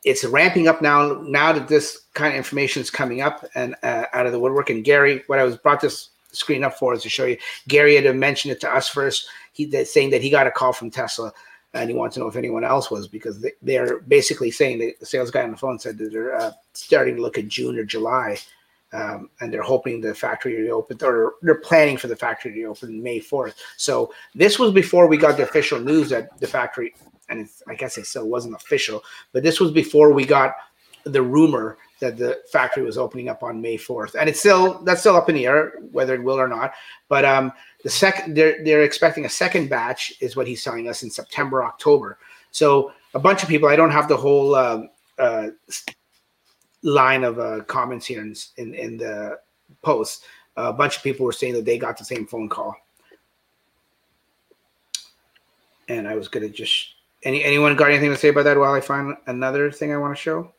it's 0.04 0.24
ramping 0.24 0.68
up 0.68 0.82
now. 0.82 1.22
Now 1.22 1.52
that 1.52 1.68
this 1.68 2.02
kind 2.14 2.32
of 2.32 2.38
information 2.38 2.82
is 2.82 2.90
coming 2.90 3.20
up 3.20 3.44
and 3.54 3.74
uh, 3.82 4.04
out 4.12 4.26
of 4.26 4.32
the 4.32 4.38
woodwork. 4.38 4.70
And 4.70 4.84
Gary, 4.84 5.22
what 5.26 5.38
I 5.38 5.44
was 5.44 5.56
brought 5.56 5.80
this 5.80 6.10
screen 6.32 6.64
up 6.64 6.74
for 6.74 6.94
is 6.94 7.02
to 7.02 7.08
show 7.08 7.24
you. 7.24 7.38
Gary 7.68 7.96
had 7.96 8.16
mentioned 8.16 8.52
it 8.52 8.60
to 8.60 8.70
us 8.70 8.88
first. 8.88 9.28
He 9.52 9.66
that 9.66 9.88
saying 9.88 10.10
that 10.10 10.22
he 10.22 10.30
got 10.30 10.46
a 10.46 10.50
call 10.50 10.72
from 10.72 10.90
Tesla, 10.90 11.32
and 11.72 11.88
he 11.88 11.96
wants 11.96 12.14
to 12.14 12.20
know 12.20 12.26
if 12.26 12.36
anyone 12.36 12.64
else 12.64 12.90
was 12.90 13.08
because 13.08 13.44
they, 13.62 13.78
are 13.78 14.00
basically 14.00 14.50
saying 14.50 14.78
that 14.80 15.00
the 15.00 15.06
sales 15.06 15.30
guy 15.30 15.42
on 15.42 15.50
the 15.50 15.56
phone 15.56 15.78
said 15.78 15.96
that 15.98 16.12
they're 16.12 16.34
uh, 16.34 16.52
starting 16.72 17.16
to 17.16 17.22
look 17.22 17.38
at 17.38 17.48
June 17.48 17.78
or 17.78 17.84
July. 17.84 18.38
Um, 18.94 19.28
and 19.40 19.52
they're 19.52 19.62
hoping 19.62 20.00
the 20.00 20.14
factory 20.14 20.52
to 20.52 20.62
reopen, 20.62 20.98
or 21.02 21.34
they're 21.42 21.56
planning 21.56 21.96
for 21.96 22.06
the 22.06 22.14
factory 22.14 22.54
to 22.54 22.64
open 22.66 23.02
May 23.02 23.18
4th. 23.18 23.54
So 23.76 24.14
this 24.36 24.58
was 24.58 24.70
before 24.72 25.08
we 25.08 25.16
got 25.16 25.36
the 25.36 25.42
official 25.42 25.80
news 25.80 26.10
that 26.10 26.38
the 26.38 26.46
factory 26.46 26.94
and 27.28 27.48
I 27.68 27.74
guess 27.74 27.98
it 27.98 28.06
still 28.06 28.28
wasn't 28.28 28.54
official, 28.54 29.02
but 29.32 29.42
this 29.42 29.60
was 29.60 29.70
before 29.70 30.12
we 30.12 30.24
got 30.24 30.54
the 31.04 31.22
rumor 31.22 31.78
that 32.00 32.16
the 32.16 32.40
factory 32.50 32.82
was 32.82 32.98
opening 32.98 33.28
up 33.28 33.42
on 33.42 33.60
May 33.60 33.76
4th, 33.76 34.14
and 34.14 34.28
it's 34.28 34.40
still 34.40 34.82
that's 34.84 35.00
still 35.00 35.16
up 35.16 35.28
in 35.28 35.34
the 35.34 35.46
air 35.46 35.74
whether 35.92 36.14
it 36.14 36.22
will 36.22 36.38
or 36.38 36.48
not. 36.48 36.74
But 37.08 37.24
um, 37.24 37.52
the 37.82 37.90
second 37.90 38.34
they're 38.36 38.62
they're 38.64 38.82
expecting 38.82 39.24
a 39.24 39.28
second 39.28 39.68
batch 39.68 40.12
is 40.20 40.36
what 40.36 40.46
he's 40.46 40.62
telling 40.62 40.88
us 40.88 41.02
in 41.02 41.10
September 41.10 41.64
October. 41.64 42.18
So 42.50 42.92
a 43.14 43.18
bunch 43.18 43.42
of 43.42 43.48
people. 43.48 43.68
I 43.68 43.76
don't 43.76 43.90
have 43.90 44.08
the 44.08 44.16
whole 44.16 44.54
um, 44.54 44.90
uh, 45.18 45.48
line 46.84 47.24
of 47.24 47.38
uh, 47.40 47.60
comments 47.64 48.06
here 48.06 48.20
in, 48.20 48.36
in, 48.56 48.74
in 48.74 48.96
the 48.96 49.38
post. 49.82 50.24
A 50.56 50.72
bunch 50.72 50.98
of 50.98 51.02
people 51.02 51.26
were 51.26 51.32
saying 51.32 51.54
that 51.54 51.64
they 51.64 51.78
got 51.78 51.98
the 51.98 52.04
same 52.04 52.26
phone 52.26 52.48
call, 52.48 52.76
and 55.88 56.06
I 56.06 56.14
was 56.14 56.28
gonna 56.28 56.48
just 56.48 56.94
any 57.24 57.42
anyone 57.42 57.74
got 57.74 57.90
anything 57.90 58.10
to 58.10 58.16
say 58.16 58.28
about 58.28 58.44
that 58.44 58.58
while 58.58 58.72
I 58.72 58.80
find 58.80 59.16
another 59.26 59.72
thing 59.72 59.92
I 59.92 59.96
want 59.96 60.16
to 60.16 60.20
show? 60.20 60.52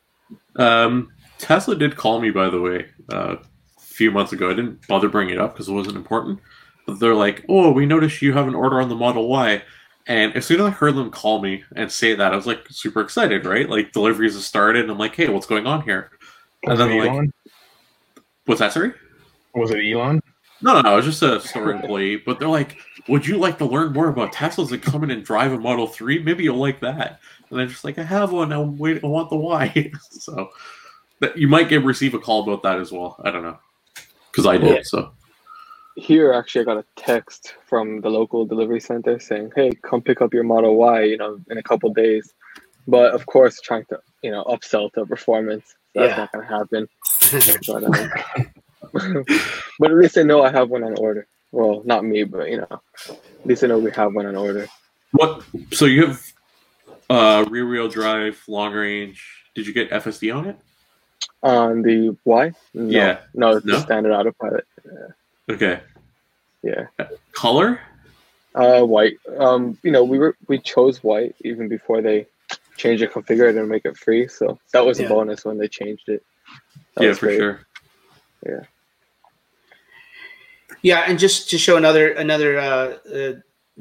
Um, 0.56 1.12
Tesla 1.38 1.76
did 1.76 1.96
call 1.96 2.20
me, 2.20 2.30
by 2.30 2.50
the 2.50 2.60
way, 2.60 2.86
uh, 3.12 3.36
a 3.36 3.80
few 3.80 4.10
months 4.10 4.32
ago. 4.32 4.50
I 4.50 4.54
didn't 4.54 4.86
bother 4.86 5.08
bringing 5.08 5.34
it 5.34 5.40
up 5.40 5.54
because 5.54 5.68
it 5.68 5.72
wasn't 5.72 5.96
important. 5.96 6.40
But 6.86 7.00
they're 7.00 7.14
like, 7.14 7.44
"Oh, 7.48 7.70
we 7.72 7.86
noticed 7.86 8.20
you 8.20 8.32
have 8.32 8.48
an 8.48 8.54
order 8.54 8.80
on 8.80 8.88
the 8.88 8.94
Model 8.96 9.28
Y." 9.28 9.62
And 10.08 10.36
as 10.36 10.46
soon 10.46 10.60
as 10.60 10.66
I 10.66 10.70
heard 10.70 10.94
them 10.94 11.10
call 11.10 11.40
me 11.40 11.64
and 11.74 11.90
say 11.90 12.14
that, 12.14 12.32
I 12.32 12.36
was 12.36 12.46
like 12.46 12.66
super 12.70 13.00
excited, 13.00 13.44
right? 13.44 13.68
Like 13.68 13.92
deliveries 13.92 14.34
have 14.34 14.42
started, 14.42 14.82
and 14.82 14.92
I'm 14.92 14.98
like, 14.98 15.14
"Hey, 15.14 15.28
what's 15.28 15.46
going 15.46 15.66
on 15.66 15.82
here?" 15.82 16.10
Was 16.66 16.80
And 16.80 16.90
it 16.90 16.94
then 16.94 16.98
like, 17.00 17.10
Elon? 17.10 17.32
"What's 18.46 18.60
that, 18.60 18.72
sorry?" 18.72 18.92
Was 19.54 19.70
it 19.70 19.84
Elon? 19.84 20.20
No, 20.62 20.74
no, 20.74 20.80
no, 20.80 20.92
I 20.92 20.96
was 20.96 21.04
just 21.04 21.22
a 21.22 21.40
store 21.40 21.70
employee. 21.70 22.16
But 22.26 22.38
they're 22.38 22.48
like, 22.48 22.78
"Would 23.08 23.26
you 23.26 23.38
like 23.38 23.58
to 23.58 23.64
learn 23.64 23.92
more 23.92 24.08
about 24.08 24.32
Teslas 24.32 24.72
and 24.72 24.82
come 24.82 25.04
in 25.04 25.10
and 25.10 25.24
drive 25.24 25.52
a 25.52 25.58
Model 25.58 25.86
Three? 25.86 26.22
Maybe 26.22 26.44
you'll 26.44 26.56
like 26.56 26.80
that." 26.80 27.20
And 27.50 27.60
I'm 27.60 27.68
just 27.68 27.84
like, 27.84 27.98
"I 27.98 28.02
have 28.02 28.32
one. 28.32 28.52
I 28.52 28.58
wait. 28.58 29.04
I 29.04 29.06
want 29.06 29.30
the 29.30 29.36
Y." 29.36 29.92
so 30.10 30.50
that 31.20 31.36
you 31.38 31.48
might 31.48 31.68
get 31.68 31.84
receive 31.84 32.14
a 32.14 32.18
call 32.18 32.42
about 32.42 32.62
that 32.62 32.78
as 32.78 32.92
well. 32.92 33.20
I 33.24 33.30
don't 33.30 33.42
know 33.42 33.58
because 34.30 34.46
I 34.46 34.58
did. 34.58 34.76
Yeah. 34.76 34.80
So 34.84 35.12
Here, 35.96 36.32
actually, 36.32 36.62
I 36.62 36.64
got 36.64 36.76
a 36.78 36.84
text 36.96 37.54
from 37.66 38.02
the 38.02 38.10
local 38.10 38.44
delivery 38.44 38.80
center 38.80 39.18
saying, 39.18 39.52
"Hey, 39.56 39.70
come 39.82 40.02
pick 40.02 40.20
up 40.20 40.34
your 40.34 40.44
Model 40.44 40.76
Y, 40.76 41.04
you 41.04 41.16
know, 41.16 41.38
in 41.50 41.58
a 41.58 41.62
couple 41.62 41.92
days." 41.92 42.34
But 42.88 43.12
of 43.14 43.26
course, 43.26 43.60
trying 43.60 43.84
to, 43.86 43.98
you 44.22 44.30
know, 44.30 44.44
upsell 44.44 44.92
to 44.92 45.06
performance. 45.06 45.74
That's 45.96 46.10
Yeah. 46.10 46.16
not 46.16 46.32
going 46.32 46.46
to 46.46 46.54
happen. 46.54 46.88
But, 47.66 47.82
um, 47.84 49.24
but 49.80 49.90
at 49.90 49.96
least 49.96 50.16
I 50.16 50.22
know 50.22 50.42
I 50.42 50.50
have 50.52 50.68
one 50.70 50.84
on 50.84 50.94
order. 50.98 51.26
Well, 51.50 51.82
not 51.84 52.04
me, 52.04 52.22
but 52.24 52.48
you 52.50 52.58
know, 52.58 52.68
at 53.08 53.46
least 53.46 53.64
I 53.64 53.66
know 53.66 53.78
we 53.78 53.90
have 53.92 54.12
one 54.14 54.26
on 54.26 54.36
order. 54.36 54.68
what? 55.12 55.42
So 55.72 55.86
you 55.86 56.06
have 56.06 56.22
uh, 57.10 57.44
rear 57.50 57.66
wheel 57.66 57.88
drive, 57.88 58.40
long 58.46 58.72
range. 58.74 59.26
Did 59.56 59.66
you 59.66 59.72
get 59.74 59.90
FSD 59.90 60.34
on 60.36 60.46
it? 60.46 60.56
On 61.42 61.82
the 61.82 62.16
Y, 62.24 62.52
no, 62.74 62.88
Yeah. 62.90 63.18
no, 63.34 63.56
it's 63.56 63.66
No? 63.66 63.74
the 63.76 63.80
standard 63.80 64.12
autopilot. 64.12 64.64
Okay. 65.50 65.80
Yeah, 66.62 66.86
Color? 67.32 67.80
uh, 68.54 68.82
white. 68.82 69.18
Um, 69.38 69.78
you 69.82 69.90
know, 69.90 70.04
we 70.04 70.18
were 70.18 70.36
we 70.48 70.58
chose 70.58 71.02
white 71.02 71.34
even 71.42 71.68
before 71.68 72.02
they 72.02 72.26
changed 72.76 73.02
the 73.02 73.08
configurator 73.08 73.54
to 73.54 73.66
make 73.66 73.84
it 73.84 73.96
free. 73.96 74.28
So 74.28 74.58
that 74.72 74.84
was 74.84 74.98
Yeah. 75.00 75.06
a 75.06 75.08
bonus 75.08 75.44
when 75.44 75.58
they 75.58 75.68
changed 75.68 76.08
it. 76.08 76.24
That 76.96 77.04
yeah, 77.04 77.14
for 77.14 77.26
great. 77.26 77.38
sure. 77.38 77.60
Yeah, 78.46 78.60
Yeah, 80.82 81.04
and 81.06 81.18
just 81.18 81.50
to 81.50 81.58
show 81.58 81.76
another 81.76 82.12
another 82.12 82.58
uh, 82.58 82.96
uh, 83.12 83.32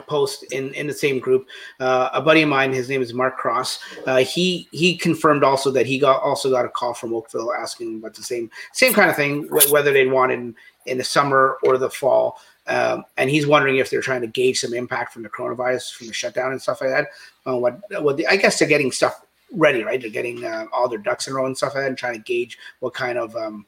post 0.07 0.43
in 0.51 0.73
in 0.73 0.87
the 0.87 0.93
same 0.93 1.19
group, 1.19 1.47
uh, 1.79 2.09
a 2.13 2.21
buddy 2.21 2.41
of 2.41 2.49
mine, 2.49 2.73
his 2.73 2.89
name 2.89 3.01
is 3.01 3.13
Mark 3.13 3.37
Cross. 3.37 3.79
Uh, 4.07 4.17
he 4.17 4.67
he 4.71 4.97
confirmed 4.97 5.43
also 5.43 5.69
that 5.71 5.85
he 5.85 5.99
got 5.99 6.21
also 6.21 6.49
got 6.49 6.65
a 6.65 6.69
call 6.69 6.93
from 6.93 7.13
Oakville 7.13 7.53
asking 7.53 7.97
about 7.97 8.13
the 8.15 8.23
same 8.23 8.49
same 8.73 8.93
kind 8.93 9.09
of 9.09 9.15
thing, 9.15 9.43
wh- 9.49 9.71
whether 9.71 9.91
they'd 9.93 10.11
want 10.11 10.31
in, 10.31 10.55
in 10.87 10.97
the 10.97 11.03
summer 11.03 11.57
or 11.63 11.77
the 11.77 11.89
fall. 11.89 12.39
Um, 12.67 13.03
and 13.17 13.29
he's 13.29 13.45
wondering 13.45 13.77
if 13.77 13.89
they're 13.89 14.01
trying 14.01 14.21
to 14.21 14.27
gauge 14.27 14.59
some 14.59 14.73
impact 14.73 15.13
from 15.13 15.23
the 15.23 15.29
coronavirus, 15.29 15.93
from 15.93 16.07
the 16.07 16.13
shutdown 16.13 16.51
and 16.51 16.61
stuff 16.61 16.81
like 16.81 16.89
that. 16.89 17.07
Uh, 17.45 17.57
what 17.57 17.79
what 18.01 18.17
the, 18.17 18.27
I 18.27 18.37
guess 18.37 18.57
they're 18.57 18.67
getting 18.67 18.91
stuff 18.91 19.21
ready, 19.51 19.83
right? 19.83 20.01
They're 20.01 20.09
getting 20.09 20.43
uh, 20.43 20.65
all 20.73 20.89
their 20.89 20.99
ducks 20.99 21.27
in 21.27 21.33
a 21.33 21.35
row 21.35 21.45
and 21.45 21.55
stuff 21.55 21.75
like 21.75 21.83
that, 21.83 21.89
and 21.89 21.97
trying 21.97 22.15
to 22.15 22.19
gauge 22.19 22.57
what 22.79 22.93
kind 22.93 23.17
of 23.17 23.35
um, 23.35 23.65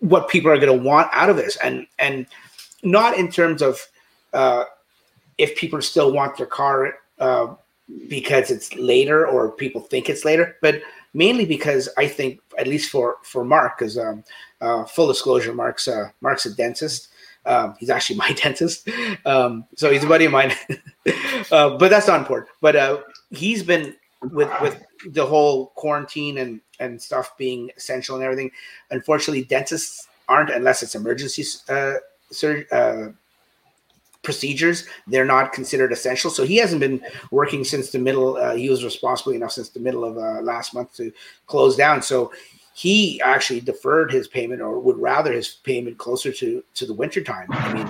what 0.00 0.28
people 0.28 0.50
are 0.50 0.58
going 0.58 0.78
to 0.78 0.84
want 0.84 1.08
out 1.12 1.30
of 1.30 1.36
this, 1.36 1.56
and 1.56 1.86
and 1.98 2.26
not 2.82 3.16
in 3.16 3.30
terms 3.30 3.62
of 3.62 3.80
uh, 4.34 4.64
if 5.38 5.56
people 5.56 5.80
still 5.80 6.12
want 6.12 6.36
their 6.36 6.46
car 6.46 6.98
uh, 7.18 7.54
because 8.08 8.50
it's 8.50 8.74
later 8.74 9.26
or 9.26 9.50
people 9.50 9.80
think 9.80 10.08
it's 10.08 10.24
later, 10.24 10.56
but 10.60 10.82
mainly 11.14 11.46
because 11.46 11.88
I 11.96 12.06
think, 12.06 12.40
at 12.58 12.66
least 12.66 12.90
for 12.90 13.16
for 13.22 13.44
Mark, 13.44 13.78
because 13.78 13.98
um, 13.98 14.22
uh, 14.60 14.84
full 14.84 15.08
disclosure, 15.08 15.52
Mark's 15.54 15.88
uh, 15.88 16.10
Mark's 16.20 16.46
a 16.46 16.54
dentist. 16.54 17.08
Um, 17.46 17.74
he's 17.78 17.90
actually 17.90 18.16
my 18.26 18.32
dentist, 18.32 18.88
um, 19.24 19.64
so 19.76 19.90
he's 19.90 20.04
a 20.04 20.08
buddy 20.08 20.26
of 20.26 20.32
mine. 20.32 20.52
uh, 21.52 21.76
but 21.76 21.88
that's 21.88 22.08
not 22.08 22.20
important. 22.20 22.50
But 22.60 22.76
uh, 22.76 23.00
he's 23.30 23.62
been 23.62 23.94
with 24.22 24.50
with 24.60 24.82
the 25.10 25.24
whole 25.24 25.66
quarantine 25.76 26.38
and 26.38 26.60
and 26.80 27.00
stuff 27.00 27.36
being 27.38 27.70
essential 27.76 28.16
and 28.16 28.24
everything. 28.24 28.50
Unfortunately, 28.90 29.44
dentists 29.44 30.08
aren't 30.28 30.50
unless 30.50 30.82
it's 30.82 30.94
emergency 30.94 31.44
uh, 31.68 31.94
sur- 32.30 32.66
uh, 32.72 33.12
procedures. 34.22 34.84
They're 35.06 35.24
not 35.24 35.52
considered 35.52 35.92
essential. 35.92 36.30
So 36.30 36.44
he 36.44 36.56
hasn't 36.56 36.80
been 36.80 37.00
working 37.30 37.64
since 37.64 37.90
the 37.90 37.98
middle. 37.98 38.36
Uh, 38.36 38.54
he 38.54 38.68
was 38.68 38.84
responsible 38.84 39.32
enough 39.32 39.52
since 39.52 39.70
the 39.70 39.80
middle 39.80 40.04
of 40.04 40.18
uh, 40.18 40.42
last 40.42 40.74
month 40.74 40.94
to 40.96 41.12
close 41.46 41.76
down. 41.76 42.02
So 42.02 42.32
he 42.76 43.18
actually 43.22 43.60
deferred 43.60 44.12
his 44.12 44.28
payment 44.28 44.60
or 44.60 44.78
would 44.78 44.98
rather 44.98 45.32
his 45.32 45.48
payment 45.48 45.96
closer 45.96 46.30
to 46.30 46.62
to 46.74 46.86
the 46.86 46.92
winter 46.92 47.22
time. 47.22 47.46
I 47.50 47.72
mean, 47.72 47.88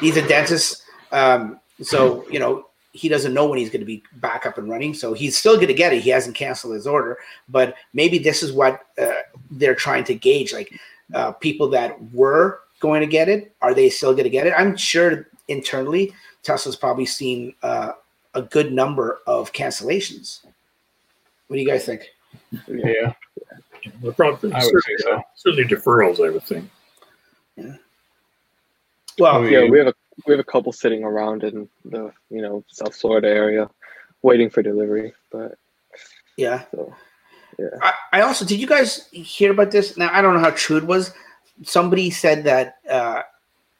he's 0.00 0.16
a 0.16 0.26
dentist, 0.26 0.82
um, 1.12 1.60
so 1.80 2.28
you 2.28 2.40
know 2.40 2.66
he 2.92 3.08
doesn't 3.08 3.32
know 3.32 3.46
when 3.46 3.58
he's 3.58 3.70
going 3.70 3.80
to 3.80 3.86
be 3.86 4.02
back 4.14 4.46
up 4.46 4.58
and 4.58 4.68
running. 4.68 4.94
So 4.94 5.12
he's 5.12 5.38
still 5.38 5.54
going 5.54 5.68
to 5.68 5.74
get 5.74 5.92
it. 5.92 6.02
He 6.02 6.10
hasn't 6.10 6.34
canceled 6.34 6.74
his 6.74 6.88
order, 6.88 7.18
but 7.48 7.76
maybe 7.94 8.18
this 8.18 8.42
is 8.42 8.52
what 8.52 8.80
uh, 9.00 9.12
they're 9.52 9.76
trying 9.76 10.02
to 10.04 10.14
gauge, 10.14 10.52
like 10.52 10.76
uh, 11.14 11.30
people 11.30 11.68
that 11.68 11.96
were 12.12 12.62
going 12.80 13.00
to 13.02 13.06
get 13.06 13.28
it, 13.28 13.54
are 13.62 13.74
they 13.74 13.88
still 13.88 14.12
going 14.12 14.24
to 14.24 14.30
get 14.30 14.46
it? 14.46 14.54
I'm 14.56 14.76
sure 14.76 15.28
internally 15.46 16.12
Tesla's 16.42 16.74
probably 16.74 17.06
seen 17.06 17.54
uh, 17.62 17.92
a 18.34 18.42
good 18.42 18.72
number 18.72 19.20
of 19.26 19.52
cancellations. 19.52 20.40
What 21.46 21.56
do 21.56 21.62
you 21.62 21.68
guys 21.68 21.84
think? 21.84 22.02
Yeah, 22.66 23.12
The 24.02 24.12
problem, 24.12 24.54
I 24.54 24.64
would 24.64 24.82
say 24.82 24.96
so. 24.98 25.22
certainly 25.36 25.64
deferrals, 25.64 26.24
I 26.24 26.30
would 26.30 26.42
think. 26.42 26.70
Well, 29.18 29.36
Oh, 29.38 29.42
Yeah, 29.42 29.68
we 29.68 29.78
have 29.78 29.88
a 29.88 29.94
we 30.26 30.32
have 30.32 30.40
a 30.40 30.44
couple 30.44 30.72
sitting 30.72 31.04
around 31.04 31.44
in 31.44 31.68
the 31.84 32.12
you 32.30 32.42
know 32.42 32.64
South 32.68 32.94
Florida 32.94 33.28
area, 33.28 33.70
waiting 34.22 34.50
for 34.50 34.62
delivery. 34.62 35.12
But 35.30 35.56
yeah. 36.36 36.64
so 36.70 36.94
I, 37.82 37.92
I 38.12 38.20
also 38.22 38.44
did 38.44 38.60
you 38.60 38.66
guys 38.66 39.08
hear 39.12 39.50
about 39.50 39.70
this? 39.70 39.96
Now 39.96 40.10
I 40.12 40.22
don't 40.22 40.34
know 40.34 40.40
how 40.40 40.50
true 40.50 40.76
it 40.76 40.84
was. 40.84 41.12
Somebody 41.62 42.10
said 42.10 42.44
that 42.44 42.76
uh, 42.90 43.22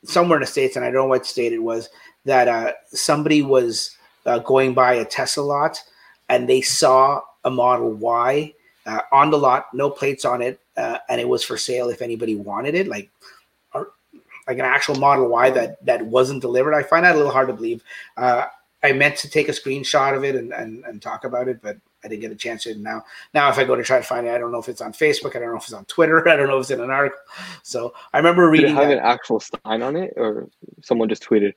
somewhere 0.04 0.38
in 0.38 0.42
the 0.42 0.46
states, 0.46 0.76
and 0.76 0.84
I 0.84 0.88
don't 0.88 1.02
know 1.02 1.06
what 1.06 1.26
state 1.26 1.52
it 1.52 1.62
was, 1.62 1.88
that 2.24 2.48
uh, 2.48 2.72
somebody 2.88 3.42
was 3.42 3.96
uh, 4.26 4.38
going 4.40 4.74
by 4.74 4.94
a 4.94 5.04
Tesla 5.04 5.42
lot 5.42 5.82
and 6.30 6.48
they 6.48 6.60
saw 6.60 7.20
a 7.44 7.50
Model 7.50 7.92
Y 7.92 8.54
uh, 8.86 9.00
on 9.12 9.30
the 9.30 9.38
lot, 9.38 9.66
no 9.72 9.90
plates 9.90 10.24
on 10.24 10.42
it, 10.42 10.60
uh, 10.76 10.98
and 11.08 11.20
it 11.20 11.28
was 11.28 11.44
for 11.44 11.56
sale 11.56 11.88
if 11.90 12.02
anybody 12.02 12.36
wanted 12.36 12.74
it, 12.74 12.88
like 12.88 13.10
or, 13.74 13.92
like 14.46 14.58
an 14.58 14.64
actual 14.64 14.96
Model 14.96 15.28
Y 15.28 15.50
that 15.50 15.84
that 15.84 16.04
wasn't 16.04 16.40
delivered. 16.40 16.74
I 16.74 16.82
find 16.82 17.04
that 17.04 17.14
a 17.14 17.18
little 17.18 17.32
hard 17.32 17.48
to 17.48 17.54
believe. 17.54 17.82
Uh, 18.16 18.46
I 18.82 18.92
meant 18.92 19.16
to 19.16 19.28
take 19.28 19.48
a 19.48 19.52
screenshot 19.52 20.16
of 20.16 20.24
it 20.24 20.34
and, 20.34 20.52
and, 20.52 20.84
and 20.86 21.02
talk 21.02 21.24
about 21.24 21.48
it, 21.48 21.60
but 21.60 21.76
I 22.02 22.08
didn't 22.08 22.22
get 22.22 22.32
a 22.32 22.36
chance 22.36 22.62
to. 22.64 22.74
Now, 22.76 23.04
now 23.34 23.50
if 23.50 23.58
I 23.58 23.64
go 23.64 23.76
to 23.76 23.82
try 23.82 23.98
to 23.98 24.02
find 24.02 24.26
it, 24.26 24.30
I 24.30 24.38
don't 24.38 24.52
know 24.52 24.58
if 24.58 24.68
it's 24.68 24.80
on 24.80 24.92
Facebook. 24.92 25.36
I 25.36 25.40
don't 25.40 25.50
know 25.50 25.58
if 25.58 25.64
it's 25.64 25.72
on 25.74 25.84
Twitter. 25.84 26.26
I 26.28 26.36
don't 26.36 26.48
know 26.48 26.56
if 26.56 26.62
it's 26.62 26.70
in 26.70 26.80
an 26.80 26.90
article. 26.90 27.18
So 27.62 27.92
I 28.12 28.18
remember 28.18 28.48
reading. 28.48 28.68
did 28.68 28.72
it 28.72 28.80
have 28.80 28.88
that- 28.88 28.98
an 28.98 29.04
actual 29.04 29.40
sign 29.40 29.82
on 29.82 29.96
it, 29.96 30.14
or 30.16 30.48
someone 30.82 31.08
just 31.08 31.22
tweeted? 31.22 31.54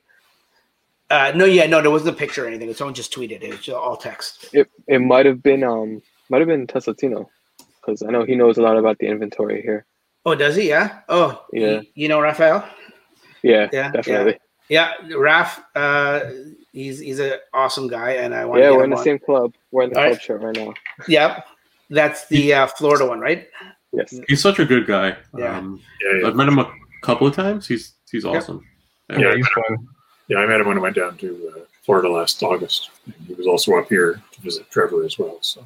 Uh, 1.10 1.32
no, 1.34 1.44
yeah, 1.44 1.66
no, 1.66 1.80
there 1.80 1.90
wasn't 1.90 2.14
a 2.14 2.18
picture 2.18 2.44
or 2.44 2.48
anything. 2.48 2.72
Someone 2.74 2.94
just 2.94 3.14
tweeted 3.14 3.32
it. 3.32 3.42
It 3.42 3.50
was 3.50 3.68
all 3.68 3.96
text. 3.96 4.46
It 4.52 4.70
it 4.86 5.00
might 5.00 5.26
have 5.26 5.42
been 5.42 5.62
um 5.62 6.02
might 6.30 6.38
have 6.40 6.48
been 6.48 6.66
Tesla 6.66 6.94
Tino, 6.94 7.28
because 7.80 8.02
I 8.02 8.10
know 8.10 8.24
he 8.24 8.34
knows 8.34 8.58
a 8.58 8.62
lot 8.62 8.76
about 8.76 8.98
the 8.98 9.06
inventory 9.06 9.62
here. 9.62 9.84
Oh, 10.26 10.34
does 10.34 10.56
he? 10.56 10.68
Yeah. 10.68 11.00
Oh, 11.08 11.44
Yeah. 11.52 11.80
You, 11.80 11.82
you 11.94 12.08
know 12.08 12.20
Raphael? 12.20 12.66
Yeah, 13.42 13.68
Yeah, 13.72 13.90
definitely. 13.90 14.38
Yeah, 14.70 14.92
Raph. 15.10 15.62
Uh, 15.74 16.20
he's 16.72 16.98
he's 16.98 17.18
an 17.18 17.34
awesome 17.52 17.86
guy, 17.88 18.12
and 18.12 18.34
I 18.34 18.46
want. 18.46 18.60
Yeah, 18.62 18.68
to 18.68 18.72
get 18.72 18.76
we're 18.78 18.84
in 18.84 18.90
the 18.90 18.96
on. 18.96 19.04
same 19.04 19.18
club. 19.18 19.52
We're 19.70 19.82
in 19.82 19.90
the 19.90 19.96
All 19.98 20.04
club 20.04 20.12
right. 20.14 20.22
shirt 20.22 20.40
right 20.40 20.56
now. 20.56 20.72
Yep, 21.06 21.46
that's 21.90 22.26
the 22.28 22.54
uh, 22.54 22.66
Florida 22.68 23.04
one, 23.06 23.20
right? 23.20 23.46
Yes. 23.92 24.18
He's 24.26 24.40
such 24.40 24.58
a 24.58 24.64
good 24.64 24.86
guy. 24.86 25.16
Yeah. 25.36 25.58
Um, 25.58 25.80
Yeah, 26.02 26.20
yeah. 26.22 26.28
I've 26.28 26.34
met 26.36 26.48
him 26.48 26.58
a 26.58 26.72
couple 27.02 27.26
of 27.26 27.34
times. 27.34 27.66
He's 27.66 27.92
he's 28.10 28.24
Yep. 28.24 28.34
awesome. 28.34 28.66
Yeah, 29.10 29.34
he's 29.36 29.46
fun. 29.48 29.86
Yeah, 30.28 30.38
I 30.38 30.46
met 30.46 30.60
him 30.62 30.66
when 30.68 30.78
I 30.78 30.80
went 30.80 30.96
down 30.96 31.18
to 31.18 31.52
uh, 31.54 31.60
Florida 31.82 32.08
last 32.08 32.42
August. 32.42 32.88
And 33.04 33.14
he 33.26 33.34
was 33.34 33.46
also 33.46 33.76
up 33.76 33.90
here 33.90 34.22
to 34.32 34.40
visit 34.40 34.70
Trevor 34.70 35.04
as 35.04 35.18
well. 35.18 35.36
So 35.42 35.62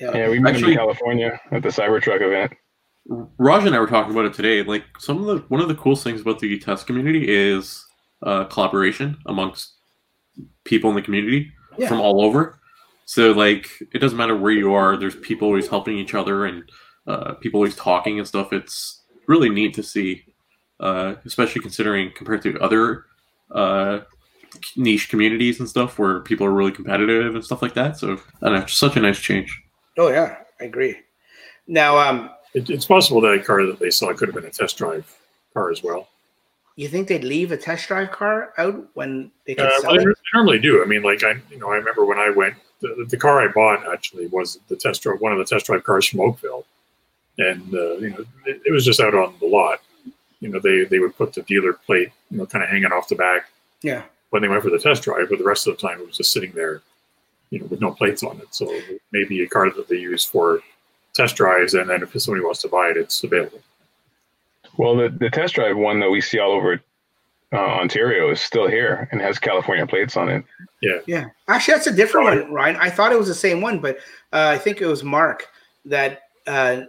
Yeah. 0.00 0.16
Yeah, 0.16 0.28
we 0.30 0.38
met 0.38 0.50
him 0.50 0.56
Actually- 0.56 0.72
in 0.72 0.78
California 0.78 1.40
at 1.52 1.62
the 1.62 1.68
Cybertruck 1.68 2.22
event. 2.22 2.52
Raj 3.38 3.64
and 3.66 3.74
I 3.74 3.80
were 3.80 3.86
talking 3.86 4.12
about 4.12 4.26
it 4.26 4.34
today. 4.34 4.62
Like 4.62 4.84
some 4.98 5.18
of 5.18 5.26
the 5.26 5.36
one 5.48 5.60
of 5.60 5.68
the 5.68 5.74
coolest 5.74 6.04
things 6.04 6.20
about 6.20 6.38
the 6.38 6.58
test 6.58 6.86
community 6.86 7.24
is 7.28 7.84
uh, 8.22 8.44
collaboration 8.44 9.16
amongst 9.26 9.72
people 10.64 10.90
in 10.90 10.96
the 10.96 11.02
community 11.02 11.50
Yeah. 11.78 11.88
from 11.88 12.00
all 12.00 12.22
over. 12.22 12.58
So 13.06 13.32
like 13.32 13.68
it 13.92 13.98
doesn't 13.98 14.18
matter 14.18 14.36
where 14.36 14.52
you 14.52 14.72
are. 14.74 14.96
There's 14.96 15.16
people 15.16 15.48
always 15.48 15.66
helping 15.66 15.96
each 15.98 16.14
other 16.14 16.44
and 16.46 16.70
uh, 17.06 17.34
people 17.34 17.58
always 17.58 17.74
talking 17.74 18.18
and 18.18 18.28
stuff. 18.28 18.52
It's 18.52 19.02
really 19.26 19.48
neat 19.48 19.74
to 19.74 19.82
see, 19.82 20.24
uh, 20.78 21.14
especially 21.24 21.62
considering 21.62 22.12
compared 22.14 22.42
to 22.42 22.60
other 22.60 23.06
uh, 23.50 24.00
niche 24.76 25.08
communities 25.08 25.58
and 25.58 25.68
stuff 25.68 25.98
where 25.98 26.20
people 26.20 26.46
are 26.46 26.52
really 26.52 26.70
competitive 26.72 27.34
and 27.34 27.44
stuff 27.44 27.62
like 27.62 27.74
that. 27.74 27.98
So 27.98 28.20
and 28.42 28.54
it's 28.56 28.74
such 28.74 28.96
a 28.96 29.00
nice 29.00 29.18
change. 29.18 29.60
Oh 29.98 30.08
yeah, 30.08 30.36
I 30.60 30.64
agree. 30.64 30.96
Now, 31.66 31.98
um, 31.98 32.30
it, 32.54 32.68
it's 32.70 32.86
possible 32.86 33.20
that 33.22 33.32
a 33.34 33.42
car 33.42 33.64
that 33.66 33.78
they 33.78 33.90
saw 33.90 34.12
could 34.14 34.28
have 34.28 34.34
been 34.34 34.44
a 34.46 34.50
test 34.50 34.76
drive 34.78 35.12
car 35.54 35.70
as 35.70 35.82
well. 35.82 36.08
you 36.76 36.88
think 36.88 37.08
they'd 37.08 37.24
leave 37.24 37.52
a 37.52 37.56
test 37.56 37.88
drive 37.88 38.10
car 38.10 38.52
out 38.58 38.84
when 38.94 39.30
they 39.46 39.54
could 39.54 39.66
Uh, 39.66 39.80
sell 39.80 39.92
well, 39.96 40.04
they 40.04 40.12
normally 40.34 40.58
do. 40.58 40.82
I 40.82 40.86
mean, 40.86 41.02
like 41.02 41.22
I, 41.24 41.34
you 41.50 41.58
know, 41.58 41.70
I 41.70 41.76
remember 41.76 42.04
when 42.06 42.18
I 42.18 42.30
went, 42.30 42.54
the, 42.80 43.06
the 43.08 43.16
car 43.16 43.40
I 43.46 43.52
bought 43.52 43.86
actually 43.92 44.26
was 44.28 44.58
the 44.68 44.76
test 44.76 45.02
drive, 45.02 45.20
one 45.20 45.32
of 45.32 45.38
the 45.38 45.44
test 45.44 45.66
drive 45.66 45.84
cars 45.84 46.06
from 46.08 46.20
Oakville, 46.20 46.64
and 47.38 47.62
uh, 47.74 47.96
you 47.98 48.10
know, 48.10 48.24
it, 48.46 48.62
it 48.66 48.72
was 48.72 48.84
just 48.84 49.00
out 49.00 49.14
on 49.14 49.34
the 49.40 49.46
lot. 49.46 49.80
You 50.40 50.48
know, 50.48 50.58
they 50.58 50.84
they 50.84 50.98
would 50.98 51.16
put 51.16 51.34
the 51.34 51.42
dealer 51.42 51.74
plate, 51.74 52.10
you 52.30 52.38
know, 52.38 52.46
kind 52.46 52.64
of 52.64 52.70
hanging 52.70 52.92
off 52.92 53.08
the 53.08 53.16
back 53.16 53.50
Yeah. 53.82 54.04
when 54.30 54.40
they 54.40 54.48
went 54.48 54.62
for 54.62 54.70
the 54.70 54.78
test 54.78 55.02
drive, 55.02 55.28
but 55.28 55.38
the 55.38 55.44
rest 55.44 55.66
of 55.66 55.76
the 55.76 55.86
time 55.86 56.00
it 56.00 56.06
was 56.06 56.16
just 56.16 56.32
sitting 56.32 56.52
there, 56.52 56.80
you 57.50 57.60
know, 57.60 57.66
with 57.66 57.80
no 57.80 57.92
plates 57.92 58.22
on 58.22 58.38
it. 58.38 58.54
So 58.54 58.72
maybe 59.12 59.42
a 59.42 59.48
car 59.48 59.70
that 59.70 59.88
they 59.88 59.96
use 59.96 60.24
for 60.24 60.60
test 61.14 61.36
drives, 61.36 61.74
and 61.74 61.90
then 61.90 62.02
if 62.02 62.20
somebody 62.20 62.44
wants 62.44 62.62
to 62.62 62.68
buy 62.68 62.88
it, 62.88 62.96
it's 62.96 63.22
available. 63.22 63.60
Well, 64.76 64.96
the, 64.96 65.08
the 65.08 65.30
test 65.30 65.54
drive 65.54 65.76
one 65.76 66.00
that 66.00 66.10
we 66.10 66.20
see 66.20 66.38
all 66.38 66.52
over 66.52 66.80
uh, 67.52 67.56
Ontario 67.56 68.30
is 68.30 68.40
still 68.40 68.68
here 68.68 69.08
and 69.10 69.20
has 69.20 69.38
California 69.38 69.86
plates 69.86 70.16
on 70.16 70.28
it. 70.28 70.44
Yeah. 70.80 70.98
Yeah. 71.06 71.24
Actually, 71.48 71.74
that's 71.74 71.86
a 71.88 71.92
different 71.92 72.26
one, 72.26 72.52
Ryan. 72.52 72.76
I 72.76 72.90
thought 72.90 73.12
it 73.12 73.18
was 73.18 73.28
the 73.28 73.34
same 73.34 73.60
one, 73.60 73.80
but 73.80 73.96
uh, 74.32 74.48
I 74.54 74.58
think 74.58 74.80
it 74.80 74.86
was 74.86 75.02
Mark 75.02 75.48
that 75.84 76.22
uh, 76.46 76.82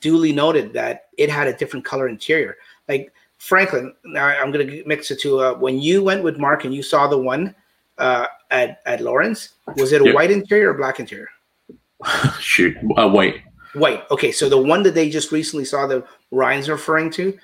duly 0.00 0.32
noted 0.32 0.72
that 0.74 1.06
it 1.18 1.28
had 1.28 1.48
a 1.48 1.52
different 1.52 1.84
color 1.84 2.08
interior. 2.08 2.56
Like 2.88 3.12
Franklin, 3.38 3.94
now 4.04 4.26
I'm 4.26 4.52
going 4.52 4.66
to 4.66 4.84
mix 4.86 5.10
it 5.10 5.20
to 5.20 5.40
uh, 5.40 5.54
when 5.54 5.80
you 5.80 6.04
went 6.04 6.22
with 6.22 6.38
Mark 6.38 6.64
and 6.64 6.72
you 6.72 6.82
saw 6.82 7.08
the 7.08 7.18
one 7.18 7.54
uh, 7.98 8.26
at, 8.50 8.80
at 8.86 9.00
Lawrence, 9.00 9.50
was 9.76 9.92
it 9.92 10.02
a 10.02 10.04
Yep. 10.06 10.14
white 10.14 10.30
interior 10.30 10.70
or 10.70 10.74
black 10.74 11.00
interior? 11.00 11.28
Shoot, 12.40 12.76
uh, 12.96 13.08
white. 13.08 13.40
White. 13.74 14.04
Okay, 14.10 14.32
so 14.32 14.48
the 14.48 14.58
one 14.58 14.82
that 14.84 14.94
they 14.94 15.10
just 15.10 15.32
recently 15.32 15.64
saw 15.64 15.86
that 15.86 16.04
Ryan's 16.30 16.68
referring 16.68 17.10
to, 17.12 17.36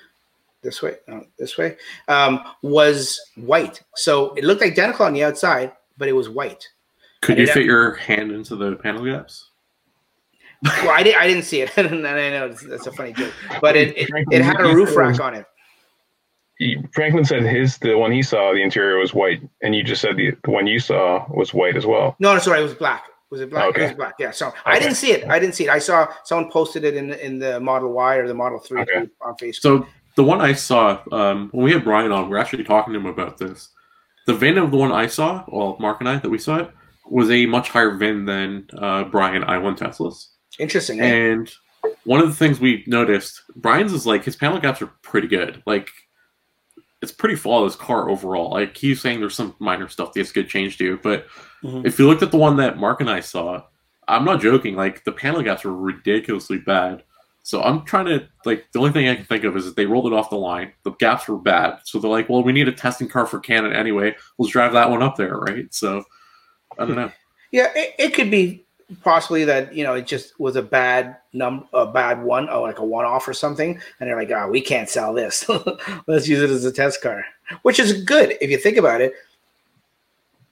this 0.61 0.81
way, 0.81 0.95
no, 1.07 1.25
this 1.37 1.57
way, 1.57 1.77
um, 2.07 2.43
was 2.61 3.19
white. 3.35 3.81
So 3.95 4.33
it 4.35 4.43
looked 4.43 4.61
identical 4.63 5.05
on 5.05 5.13
the 5.13 5.23
outside, 5.23 5.73
but 5.97 6.07
it 6.07 6.13
was 6.13 6.29
white. 6.29 6.67
Could 7.21 7.37
And 7.37 7.45
you 7.47 7.51
it- 7.51 7.53
fit 7.53 7.65
your 7.65 7.95
hand 7.95 8.31
into 8.31 8.55
the 8.55 8.75
panel 8.77 9.03
gaps? 9.05 9.49
Well, 10.63 10.91
I, 10.91 11.03
did, 11.03 11.15
I 11.15 11.27
didn't 11.27 11.43
see 11.43 11.59
it, 11.61 11.77
and 11.77 11.87
I 12.07 12.29
know 12.29 12.47
that's- 12.47 12.63
that's 12.63 12.87
a 12.87 12.91
funny 12.93 13.11
joke, 13.13 13.33
but 13.61 13.75
it, 13.75 13.97
it, 13.97 14.09
it 14.31 14.41
had 14.41 14.61
a 14.61 14.73
roof 14.73 14.95
rack 14.95 15.19
on 15.19 15.35
it. 15.35 15.45
He, 16.59 16.77
Franklin 16.93 17.25
said 17.25 17.43
his 17.43 17.77
the 17.79 17.97
one 17.97 18.11
he 18.11 18.21
saw 18.21 18.53
the 18.53 18.61
interior 18.61 18.97
was 18.97 19.13
white, 19.13 19.41
and 19.61 19.73
you 19.75 19.83
just 19.83 20.01
said 20.01 20.15
the, 20.17 20.31
the 20.43 20.51
one 20.51 20.67
you 20.67 20.79
saw 20.79 21.25
was 21.29 21.53
white 21.53 21.75
as 21.75 21.85
well. 21.85 22.15
No, 22.19 22.33
no, 22.33 22.39
sorry, 22.39 22.59
it 22.59 22.63
was 22.63 22.75
black. 22.75 23.03
Was 23.31 23.41
it 23.41 23.49
black? 23.49 23.65
It 23.65 23.69
Okay. 23.69 23.83
was 23.87 23.93
black. 23.95 24.13
Yeah. 24.19 24.29
So 24.31 24.53
I 24.65 24.77
didn't 24.77 24.95
see 24.95 25.11
it. 25.11 25.27
I 25.27 25.39
didn't 25.39 25.55
see 25.55 25.63
it. 25.63 25.69
I 25.71 25.79
saw 25.79 26.07
someone 26.23 26.51
posted 26.51 26.83
it 26.83 26.95
in 26.95 27.13
in 27.13 27.39
the 27.39 27.59
Model 27.59 27.91
Y 27.93 28.15
or 28.17 28.27
the 28.27 28.33
Model 28.35 28.59
Three 28.59 28.81
Okay. 28.81 29.07
on 29.21 29.33
Facebook. 29.41 29.61
So 29.61 29.87
the 30.15 30.23
one 30.23 30.39
I 30.41 30.53
saw 30.53 31.01
um, 31.11 31.49
when 31.53 31.65
we 31.65 31.71
had 31.73 31.83
Brian 31.83 32.11
on, 32.11 32.29
we 32.29 32.35
are 32.35 32.39
actually 32.39 32.63
talking 32.63 32.93
to 32.93 32.99
him 32.99 33.07
about 33.07 33.37
this. 33.39 33.69
The 34.27 34.35
VIN 34.35 34.59
of 34.59 34.69
the 34.69 34.77
one 34.77 34.91
I 34.91 35.07
saw, 35.07 35.43
well, 35.47 35.75
Mark 35.79 35.99
and 36.01 36.07
I 36.07 36.17
that 36.17 36.29
we 36.29 36.37
saw 36.37 36.57
it, 36.57 36.71
was 37.09 37.31
a 37.31 37.45
much 37.47 37.69
higher 37.69 37.97
VIN 37.97 38.25
than 38.25 38.67
uh, 38.77 39.03
Brian 39.05 39.41
I1 39.43 39.77
Teslas. 39.79 40.27
Interesting. 40.59 41.01
eh? 41.01 41.05
And 41.07 41.51
one 42.05 42.21
of 42.21 42.27
the 42.29 42.35
things 42.35 42.59
we 42.59 42.83
noticed, 42.87 43.41
Brian's 43.55 43.91
is 43.91 44.05
like 44.05 44.23
his 44.23 44.35
panel 44.35 44.59
gaps 44.59 44.81
are 44.83 44.91
pretty 45.01 45.27
good. 45.27 45.61
Like 45.65 45.89
it's 47.03 47.11
pretty 47.11 47.35
flawless 47.35 47.75
car 47.75 48.09
overall. 48.09 48.51
Like 48.51 48.75
he's 48.77 49.01
saying 49.01 49.19
there's 49.19 49.35
some 49.35 49.55
minor 49.59 49.87
stuff 49.89 50.13
that's 50.13 50.31
good 50.31 50.47
change 50.49 50.77
to, 50.77 50.97
but 51.03 51.27
Mhm. 51.63 51.85
if 51.85 51.99
you 51.99 52.07
looked 52.07 52.23
at 52.23 52.31
the 52.31 52.37
one 52.37 52.55
that 52.57 52.77
Mark 52.79 53.01
and 53.01 53.09
I 53.09 53.19
saw, 53.19 53.61
I'm 54.07 54.25
not 54.25 54.41
joking. 54.41 54.75
Like 54.75 55.03
the 55.03 55.11
panel 55.11 55.41
gaps 55.43 55.63
were 55.65 55.75
ridiculously 55.75 56.57
bad. 56.57 57.03
So 57.43 57.61
I'm 57.61 57.83
trying 57.83 58.05
to 58.05 58.27
like 58.45 58.65
the 58.71 58.79
only 58.79 58.91
thing 58.91 59.07
I 59.09 59.15
can 59.15 59.25
think 59.25 59.43
of 59.43 59.55
is 59.57 59.65
that 59.65 59.75
they 59.75 59.85
rolled 59.85 60.07
it 60.07 60.13
off 60.13 60.29
the 60.29 60.37
line. 60.37 60.71
The 60.83 60.91
gaps 60.91 61.27
were 61.27 61.37
bad, 61.37 61.79
so 61.83 61.99
they're 61.99 62.09
like, 62.09 62.29
well, 62.29 62.41
we 62.41 62.53
need 62.53 62.69
a 62.69 62.71
testing 62.71 63.09
car 63.09 63.25
for 63.25 63.39
Canon 63.39 63.73
anyway. 63.73 64.15
Let's 64.39 64.51
drive 64.53 64.71
that 64.73 64.89
one 64.89 65.03
up 65.03 65.17
there, 65.17 65.35
right? 65.37 65.71
So 65.73 66.03
I 66.79 66.85
don't 66.85 66.95
know. 66.95 67.11
Yeah, 67.51 67.67
it, 67.75 67.93
it 67.99 68.13
could 68.15 68.31
be 68.31 68.62
possibly 69.01 69.43
that 69.45 69.73
you 69.73 69.83
know 69.83 69.93
it 69.93 70.07
just 70.07 70.39
was 70.39 70.55
a 70.55 70.61
bad 70.61 71.17
num 71.33 71.67
a 71.73 71.85
bad 71.85 72.21
one 72.23 72.49
or 72.49 72.67
like 72.67 72.79
a 72.79 72.85
one 72.85 73.05
off 73.05 73.27
or 73.27 73.33
something, 73.33 73.79
and 73.99 74.09
they're 74.09 74.15
like, 74.15 74.31
oh, 74.31 74.49
we 74.49 74.61
can't 74.61 74.89
sell 74.89 75.13
this. 75.13 75.49
Let's 76.07 76.27
use 76.27 76.41
it 76.41 76.49
as 76.49 76.65
a 76.65 76.71
test 76.71 77.01
car, 77.01 77.25
which 77.63 77.79
is 77.79 78.03
good 78.03 78.37
if 78.41 78.49
you 78.49 78.57
think 78.57 78.77
about 78.77 79.01
it. 79.01 79.13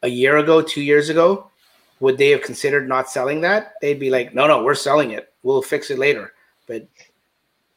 A 0.03 0.07
year 0.07 0.37
ago, 0.37 0.61
two 0.61 0.81
years 0.81 1.09
ago, 1.09 1.51
would 1.99 2.17
they 2.17 2.31
have 2.31 2.41
considered 2.41 2.89
not 2.89 3.09
selling 3.09 3.41
that? 3.41 3.73
They'd 3.81 3.99
be 3.99 4.09
like, 4.09 4.33
no, 4.33 4.47
no, 4.47 4.63
we're 4.63 4.73
selling 4.73 5.11
it. 5.11 5.31
We'll 5.43 5.61
fix 5.61 5.91
it 5.91 5.99
later. 5.99 6.33
But 6.67 6.87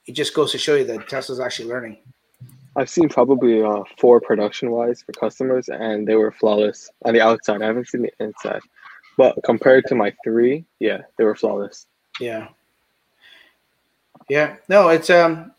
it 0.07 0.13
just 0.13 0.35
goes 0.35 0.51
to 0.53 0.59
show 0.59 0.75
you 0.75 0.85
that 0.85 1.09
Tesla's 1.09 1.41
actually 1.41 1.69
learning. 1.69 1.99
I've 2.77 2.91
seen 2.91 3.09
probably 3.09 3.63
uh, 3.63 3.83
four 3.99 4.21
production 4.21 4.69
Ys 4.71 5.03
for 5.03 5.13
customers, 5.13 5.69
and 5.69 6.09
they 6.09 6.17
were 6.17 6.33
flawless 6.33 6.91
on 7.05 7.15
the 7.15 7.21
outside. 7.21 7.63
I 7.63 7.67
haven't 7.67 7.89
seen 7.89 8.03
the 8.03 8.13
inside, 8.19 8.61
but 9.17 9.39
compared 9.45 9.85
to 9.87 9.95
my 9.95 10.13
three, 10.25 10.65
yeah, 10.79 11.03
they 11.17 11.25
were 11.25 11.35
flawless. 11.35 11.87
Yeah. 12.21 12.49
Yeah. 14.29 14.57
No, 14.69 14.89
it's 14.89 15.11
um 15.11 15.53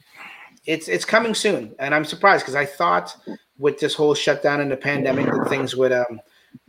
it's 0.65 0.87
it's 0.87 1.05
coming 1.05 1.35
soon. 1.35 1.75
And 1.79 1.93
I'm 1.93 2.05
surprised 2.05 2.43
because 2.43 2.55
I 2.55 2.65
thought 2.65 3.15
with 3.57 3.79
this 3.79 3.93
whole 3.93 4.15
shutdown 4.15 4.61
and 4.61 4.71
the 4.71 4.77
pandemic 4.77 5.25
that 5.27 5.49
things 5.49 5.75
would 5.75 5.91
um 5.91 6.19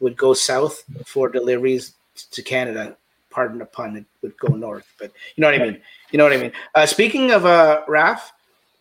would 0.01 0.17
go 0.17 0.35
south 0.35 0.83
for 1.07 1.29
deliveries 1.29 1.95
to 2.31 2.43
Canada. 2.43 2.97
Pardon 3.31 3.59
the 3.59 3.67
pun, 3.67 3.97
it 3.97 4.05
would 4.23 4.37
go 4.39 4.55
north. 4.55 4.87
But 4.99 5.13
you 5.37 5.43
know 5.43 5.51
what 5.51 5.61
I 5.61 5.65
mean. 5.65 5.81
You 6.11 6.19
know 6.19 6.25
what 6.25 6.33
I 6.33 6.39
mean. 6.39 6.53
Uh 6.75 6.87
speaking 6.87 7.31
of 7.33 7.47
uh 7.47 7.83
Raf, 7.89 8.33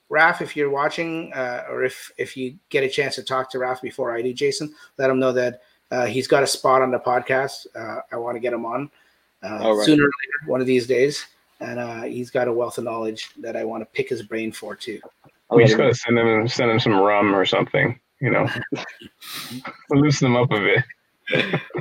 Raf, 0.10 0.42
if 0.42 0.56
you're 0.56 0.70
watching, 0.70 1.34
uh, 1.34 1.66
or 1.70 1.84
if 1.84 2.12
if 2.18 2.38
you 2.38 2.58
get 2.70 2.84
a 2.84 2.90
chance 2.90 3.16
to 3.16 3.24
talk 3.24 3.50
to 3.52 3.60
Raf 3.60 3.82
before 3.82 4.16
I 4.16 4.22
do, 4.22 4.34
Jason, 4.34 4.74
let 4.98 5.10
him 5.10 5.20
know 5.20 5.32
that 5.34 5.62
uh, 5.96 6.06
he's 6.06 6.28
got 6.28 6.44
a 6.44 6.48
spot 6.48 6.82
on 6.82 6.92
the 6.92 7.00
podcast. 7.00 7.68
Uh, 7.76 8.02
I 8.12 8.18
want 8.18 8.36
to 8.36 8.40
get 8.40 8.52
him 8.54 8.66
on 8.66 8.90
uh, 9.44 9.60
All 9.62 9.78
right. 9.78 9.86
sooner 9.86 10.04
or 10.04 10.08
later, 10.08 10.52
one 10.52 10.62
of 10.62 10.68
these 10.68 10.88
days. 10.88 11.26
And 11.62 11.80
uh, 11.80 12.02
he's 12.04 12.30
got 12.30 12.50
a 12.50 12.54
wealth 12.54 12.78
of 12.78 12.84
knowledge 12.84 13.30
that 13.40 13.56
I 13.56 13.64
want 13.64 13.82
to 13.82 13.86
pick 13.86 14.10
his 14.10 14.22
brain 14.22 14.52
for 14.52 14.76
too. 14.76 15.00
We 15.50 15.64
just 15.64 15.78
gotta 15.78 15.94
send 15.96 16.18
him 16.20 16.48
send 16.48 16.70
them 16.70 16.80
some 16.80 16.94
rum 17.00 17.34
or 17.34 17.46
something, 17.46 17.98
you 18.20 18.30
know, 18.32 18.50
loosen 19.92 20.28
him 20.28 20.36
up 20.36 20.52
a 20.52 20.60
bit. 20.60 20.84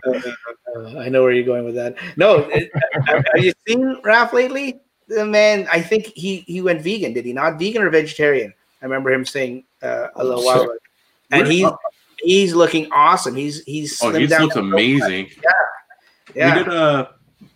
Uh, 0.06 0.98
I 0.98 1.08
know 1.08 1.22
where 1.22 1.32
you're 1.32 1.44
going 1.44 1.64
with 1.64 1.74
that. 1.74 1.96
No, 2.16 2.48
it- 2.50 2.70
have 3.06 3.24
have 3.34 3.44
you 3.44 3.52
seen 3.66 4.00
Raf 4.04 4.32
lately? 4.32 4.80
The 5.08 5.24
man, 5.26 5.66
I 5.72 5.80
think 5.80 6.06
he 6.14 6.44
he 6.46 6.60
went 6.60 6.82
vegan. 6.82 7.14
Did 7.14 7.24
he 7.24 7.32
not? 7.32 7.58
Vegan 7.58 7.82
or 7.82 7.90
vegetarian? 7.90 8.54
I 8.80 8.84
remember 8.84 9.10
him 9.12 9.24
saying 9.24 9.64
uh, 9.82 10.08
a 10.14 10.22
little 10.24 10.44
while 10.44 10.62
ago. 10.62 10.76
And 11.30 11.48
he's 11.48 11.66
he's 12.24 12.55
looking 12.55 12.90
awesome. 12.92 13.36
He's 13.36 13.62
he's 13.64 14.01
Oh, 14.02 14.10
slimmed 14.10 14.20
he 14.28 14.38
looks 14.38 14.56
amazing. 14.56 15.28
Yeah. 16.34 16.56
We 16.59 16.64
did 16.64 16.72
a, 16.72 17.10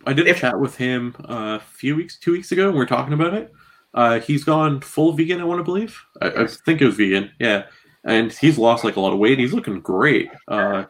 I 0.05 0.13
did 0.13 0.27
a 0.27 0.29
If- 0.29 0.39
chat 0.39 0.59
with 0.59 0.77
him 0.77 1.15
uh, 1.27 1.57
a 1.57 1.59
few 1.59 1.95
weeks, 1.95 2.17
two 2.19 2.31
weeks 2.31 2.51
ago, 2.51 2.67
and 2.69 2.77
we 2.77 2.81
are 2.83 2.87
talking 2.87 3.13
about 3.13 3.33
it. 3.33 3.51
Uh, 3.93 4.19
he's 4.19 4.43
gone 4.43 4.79
full 4.81 5.13
vegan, 5.13 5.41
I 5.41 5.43
want 5.43 5.59
to 5.59 5.63
believe. 5.63 5.99
I, 6.21 6.27
I 6.43 6.47
think 6.47 6.79
it 6.81 6.85
was 6.85 6.95
vegan, 6.95 7.31
yeah. 7.39 7.63
And 8.05 8.31
he's 8.31 8.57
lost 8.57 8.83
like 8.83 8.95
a 8.95 8.99
lot 8.99 9.11
of 9.11 9.19
weight. 9.19 9.39
He's 9.39 9.51
looking 9.53 9.81
great. 9.81 10.29
Uh, 10.47 10.85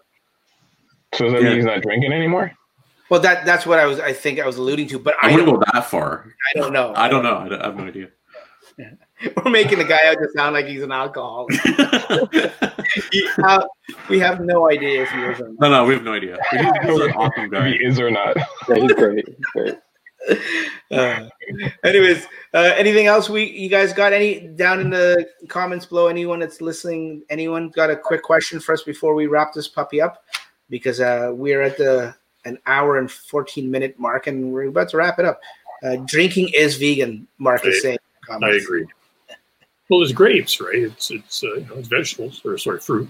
So 1.16 1.24
does 1.26 1.34
that 1.34 1.42
Yeah. 1.42 1.48
mean 1.50 1.56
he's 1.58 1.66
not 1.66 1.82
drinking 1.82 2.12
anymore? 2.14 2.52
Well, 3.10 3.20
that 3.22 3.44
that's 3.46 3.66
what 3.66 3.80
I 3.80 3.86
was. 3.88 4.00
I 4.00 4.14
think 4.14 4.40
I 4.40 4.46
was 4.46 4.58
alluding 4.58 4.88
to, 4.90 5.00
but 5.00 5.16
I 5.24 5.30
I 5.30 5.32
wouldn't 5.32 5.50
don't, 5.50 5.60
go 5.60 5.66
that 5.74 5.86
far. 5.90 6.32
I 6.54 6.60
don't 6.60 6.72
know. 6.74 6.94
I 6.96 7.08
don't 7.10 7.24
know. 7.24 7.38
I, 7.38 7.50
don't- 7.50 7.62
I 7.62 7.66
have 7.66 7.76
no 7.78 7.86
idea. 7.86 8.10
We're 9.44 9.52
making 9.52 9.80
the 9.80 9.86
guy 9.86 10.00
out 10.08 10.14
to 10.16 10.28
sound 10.36 10.54
like 10.54 10.66
he's 10.68 10.84
an 10.84 10.92
alcoholic. 10.92 11.56
He- 13.12 13.30
uh, 13.44 13.64
we 14.10 14.18
have 14.20 14.42
no 14.42 14.68
idea 14.70 15.04
if 15.04 15.10
he 15.12 15.20
is 15.22 15.40
or 15.40 15.50
not. 15.50 15.60
no, 15.60 15.70
no, 15.70 15.86
we 15.86 15.94
have 15.94 16.04
no 16.04 16.14
idea. 16.14 16.38
He's, 16.50 16.60
he's 16.62 17.00
an 17.02 17.12
awesome 17.16 17.50
guy. 17.50 17.70
he 17.70 17.76
is 17.76 18.00
or 18.00 18.10
not. 18.10 18.36
Yeah, 18.68 18.76
he's 18.76 18.92
great. 18.94 19.26
He's 19.28 19.46
great. 19.54 19.78
Uh, 20.92 21.30
anyways, 21.84 22.26
uh, 22.56 22.74
anything 22.76 23.06
else 23.06 23.30
we 23.30 23.46
you 23.46 23.70
guys 23.70 23.94
got 23.94 24.12
any 24.12 24.40
down 24.40 24.80
in 24.80 24.90
the 24.90 25.30
comments 25.50 25.86
below? 25.86 26.08
Anyone 26.08 26.40
that's 26.40 26.62
listening, 26.62 27.22
anyone 27.30 27.70
got 27.70 27.92
a 27.92 27.96
quick 27.96 28.24
question 28.24 28.60
for 28.60 28.74
us 28.74 28.82
before 28.82 29.14
we 29.14 29.28
wrap 29.28 29.54
this 29.54 29.68
puppy 29.68 30.02
up? 30.02 30.24
Because 30.70 31.00
uh, 31.00 31.32
we're 31.34 31.62
at 31.62 31.78
the 31.78 32.16
an 32.46 32.58
hour 32.66 32.98
and 32.98 33.12
14 33.12 33.70
minute 33.70 34.00
mark 34.00 34.26
and 34.28 34.52
we're 34.52 34.68
about 34.70 34.90
to 34.90 34.98
wrap 34.98 35.20
it 35.20 35.26
up. 35.26 35.40
Uh, 35.84 35.98
drinking 36.08 36.50
is 36.56 36.76
vegan, 36.78 37.28
Mark 37.38 37.66
is 37.66 37.76
I- 37.78 37.80
saying. 37.80 37.98
I 38.32 38.50
agree. 38.52 38.86
Well, 39.90 40.04
it's 40.04 40.12
grapes, 40.12 40.62
right? 40.62 40.76
It's 40.76 41.10
it's 41.12 41.44
uh, 41.44 41.56
you 41.56 41.66
know 41.66 41.76
it's 41.76 41.88
vegetables 41.88 42.42
or 42.46 42.58
sorry 42.58 42.80
fruit. 42.80 43.10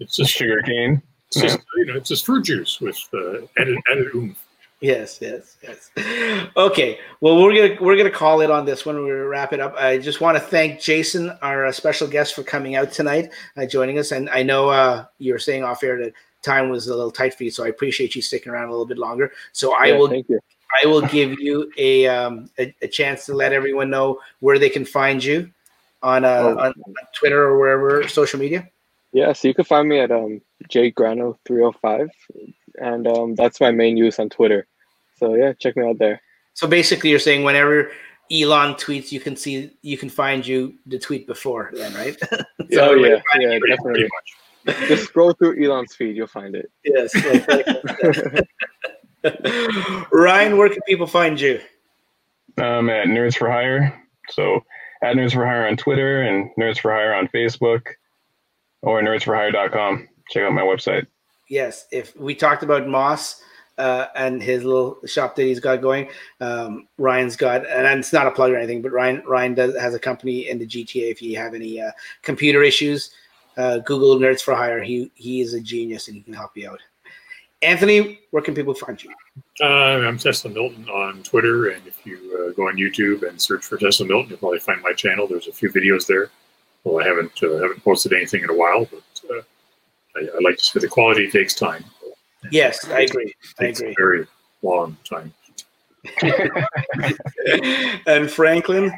It's 0.00 0.16
just 0.16 0.32
Sugar 0.32 0.60
cane. 0.62 1.00
it's 1.28 1.40
just 1.40 1.60
you 1.76 1.86
know 1.86 1.94
it's 1.94 2.08
just 2.08 2.26
fruit 2.26 2.44
juice 2.44 2.80
with 2.80 2.98
uh, 3.14 3.46
added 3.58 3.78
added 3.90 4.14
oomph. 4.14 4.38
Yes, 4.80 5.18
yes, 5.22 5.56
yes. 5.62 5.90
Okay, 6.56 6.98
well, 7.20 7.42
we're 7.42 7.54
gonna 7.54 7.80
we're 7.82 7.96
gonna 7.96 8.10
call 8.10 8.40
it 8.42 8.50
on 8.50 8.66
this 8.66 8.84
one. 8.84 9.02
We 9.02 9.10
wrap 9.10 9.52
it 9.52 9.60
up. 9.60 9.74
I 9.76 9.98
just 9.98 10.20
want 10.20 10.36
to 10.36 10.42
thank 10.42 10.80
Jason, 10.80 11.30
our 11.40 11.66
uh, 11.66 11.72
special 11.72 12.06
guest, 12.06 12.34
for 12.34 12.42
coming 12.42 12.74
out 12.74 12.92
tonight, 12.92 13.32
uh, 13.56 13.64
joining 13.64 13.98
us. 13.98 14.12
And 14.12 14.28
I 14.28 14.42
know 14.42 14.68
uh, 14.68 15.06
you 15.18 15.32
were 15.32 15.38
saying 15.38 15.64
off 15.64 15.82
air 15.82 15.98
that 16.02 16.12
time 16.42 16.68
was 16.68 16.88
a 16.88 16.94
little 16.94 17.10
tight 17.10 17.34
for 17.34 17.44
you, 17.44 17.50
so 17.50 17.64
I 17.64 17.68
appreciate 17.68 18.14
you 18.14 18.20
sticking 18.20 18.52
around 18.52 18.68
a 18.68 18.70
little 18.70 18.86
bit 18.86 18.98
longer. 18.98 19.32
So 19.52 19.74
I 19.74 19.86
Yeah, 19.86 19.98
will 19.98 20.08
Thank 20.08 20.28
you. 20.28 20.40
I 20.82 20.86
will 20.86 21.02
give 21.02 21.38
you 21.38 21.70
a 21.78 22.06
um 22.08 22.50
a, 22.58 22.74
a 22.82 22.88
chance 22.88 23.24
to 23.26 23.34
let 23.34 23.52
everyone 23.52 23.88
know 23.88 24.20
where 24.40 24.58
they 24.58 24.68
can 24.68 24.84
find 24.84 25.24
you 25.24 25.50
on 26.02 26.24
uh, 26.24 26.40
Oh. 26.42 26.58
on 26.58 26.74
Twitter 27.18 27.42
or 27.42 27.58
wherever 27.58 28.06
social 28.08 28.38
media? 28.38 28.68
Yeah, 29.12 29.32
so 29.32 29.48
you 29.48 29.54
can 29.54 29.64
find 29.64 29.88
me 29.88 29.98
at 30.00 30.10
um 30.10 30.40
jgrano305, 30.70 32.08
and 32.80 33.06
um, 33.06 33.34
that's 33.34 33.60
my 33.60 33.70
main 33.70 33.96
use 33.96 34.18
on 34.18 34.28
Twitter. 34.28 34.66
So 35.18 35.34
yeah, 35.34 35.52
check 35.54 35.76
me 35.76 35.88
out 35.88 35.98
there. 35.98 36.20
So 36.54 36.66
basically, 36.66 37.10
you're 37.10 37.18
saying 37.18 37.42
whenever 37.44 37.90
Elon 38.30 38.74
tweets, 38.74 39.12
you 39.12 39.20
can 39.20 39.36
see 39.36 39.70
you 39.82 39.96
can 39.96 40.08
find 40.10 40.46
you 40.46 40.74
the 40.86 40.98
tweet 40.98 41.26
before 41.26 41.70
then, 41.74 41.94
right? 41.94 42.16
oh 42.32 42.44
yeah, 42.94 43.20
yeah, 43.38 43.58
Pretty, 43.58 43.60
definitely. 43.68 43.92
pretty 43.92 44.08
much. 44.66 44.88
Just 44.88 45.04
scroll 45.04 45.32
through 45.32 45.62
Elon's 45.64 45.94
feed, 45.94 46.16
you'll 46.16 46.26
find 46.26 46.56
it. 46.56 46.70
yes. 46.84 47.14
Ryan, 50.12 50.56
where 50.56 50.68
can 50.68 50.80
people 50.86 51.06
find 51.06 51.40
you? 51.40 51.60
I'm 52.58 52.88
at 52.90 53.06
Nerds 53.06 53.36
for 53.36 53.50
Hire. 53.50 54.02
So 54.30 54.60
at 55.02 55.16
Nerds 55.16 55.32
for 55.32 55.44
Hire 55.44 55.66
on 55.66 55.76
Twitter 55.76 56.22
and 56.22 56.50
Nerds 56.58 56.78
for 56.78 56.92
Hire 56.92 57.14
on 57.14 57.28
Facebook 57.28 57.86
or 58.82 59.02
nerdsforhire.com. 59.02 60.08
Check 60.30 60.42
out 60.42 60.52
my 60.52 60.62
website. 60.62 61.06
Yes, 61.48 61.86
if 61.92 62.16
we 62.16 62.34
talked 62.34 62.62
about 62.62 62.88
Moss 62.88 63.40
uh, 63.78 64.06
and 64.16 64.42
his 64.42 64.64
little 64.64 64.98
shop 65.06 65.36
that 65.36 65.44
he's 65.44 65.60
got 65.60 65.80
going, 65.80 66.08
um, 66.40 66.88
Ryan's 66.98 67.36
got, 67.36 67.66
and 67.66 67.98
it's 67.98 68.12
not 68.12 68.26
a 68.26 68.30
plug 68.30 68.50
or 68.50 68.56
anything, 68.56 68.82
but 68.82 68.92
Ryan 68.92 69.22
Ryan 69.26 69.54
does 69.54 69.76
has 69.76 69.94
a 69.94 69.98
company 69.98 70.48
in 70.48 70.58
the 70.58 70.66
GTA. 70.66 71.10
If 71.10 71.22
you 71.22 71.36
have 71.38 71.54
any 71.54 71.80
uh, 71.80 71.92
computer 72.22 72.62
issues, 72.62 73.10
uh, 73.56 73.78
Google 73.78 74.16
Nerds 74.16 74.42
for 74.42 74.54
Hire. 74.54 74.82
He 74.82 75.10
he 75.14 75.40
is 75.40 75.54
a 75.54 75.60
genius 75.60 76.08
and 76.08 76.16
he 76.16 76.22
can 76.22 76.32
help 76.32 76.56
you 76.56 76.70
out. 76.70 76.80
Anthony, 77.66 78.20
where 78.30 78.42
can 78.44 78.54
people 78.54 78.74
find 78.74 79.02
you? 79.02 79.10
Uh, 79.60 79.66
I'm 80.06 80.18
Tesla 80.18 80.50
Milton 80.52 80.88
on 80.88 81.22
Twitter, 81.24 81.70
and 81.70 81.84
if 81.84 82.06
you 82.06 82.16
uh, 82.48 82.52
go 82.52 82.68
on 82.68 82.76
YouTube 82.76 83.28
and 83.28 83.42
search 83.42 83.64
for 83.64 83.76
Tesla 83.76 84.06
Milton, 84.06 84.30
you'll 84.30 84.38
probably 84.38 84.60
find 84.60 84.80
my 84.82 84.92
channel. 84.92 85.26
There's 85.26 85.48
a 85.48 85.52
few 85.52 85.70
videos 85.70 86.06
there. 86.06 86.30
Well, 86.84 87.04
I 87.04 87.08
haven't 87.08 87.32
uh, 87.42 87.54
haven't 87.54 87.82
posted 87.82 88.12
anything 88.12 88.44
in 88.44 88.50
a 88.50 88.54
while, 88.54 88.86
but 88.88 89.20
uh, 89.30 89.40
I, 90.16 90.20
I 90.20 90.38
like 90.42 90.58
to 90.58 90.64
say 90.64 90.78
the 90.78 90.86
quality 90.86 91.28
takes 91.28 91.54
time. 91.54 91.84
Yes, 92.52 92.88
I 92.88 93.00
agree. 93.00 93.34
I 93.58 93.64
Takes 93.64 93.80
agree. 93.80 93.90
a 93.92 93.94
very 93.98 94.26
long 94.62 94.96
time. 95.02 95.34
and 98.06 98.30
Franklin, 98.30 98.92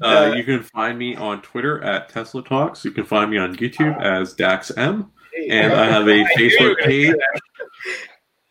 Uh, 0.00 0.06
Uh, 0.30 0.34
you 0.36 0.44
can 0.44 0.62
find 0.62 0.96
me 0.96 1.16
on 1.16 1.42
Twitter 1.42 1.82
at 1.82 2.08
Tesla 2.08 2.44
Talks. 2.44 2.84
You 2.84 2.92
can 2.92 3.04
find 3.04 3.28
me 3.32 3.38
on 3.38 3.56
YouTube 3.56 4.00
as 4.00 4.36
DaxM, 4.36 5.08
and 5.50 5.72
I 5.72 5.86
have 5.90 6.06
a 6.06 6.24
Facebook 6.38 6.60
were 6.60 6.74
gonna 6.76 6.82
say 6.82 6.86
page. 6.86 7.14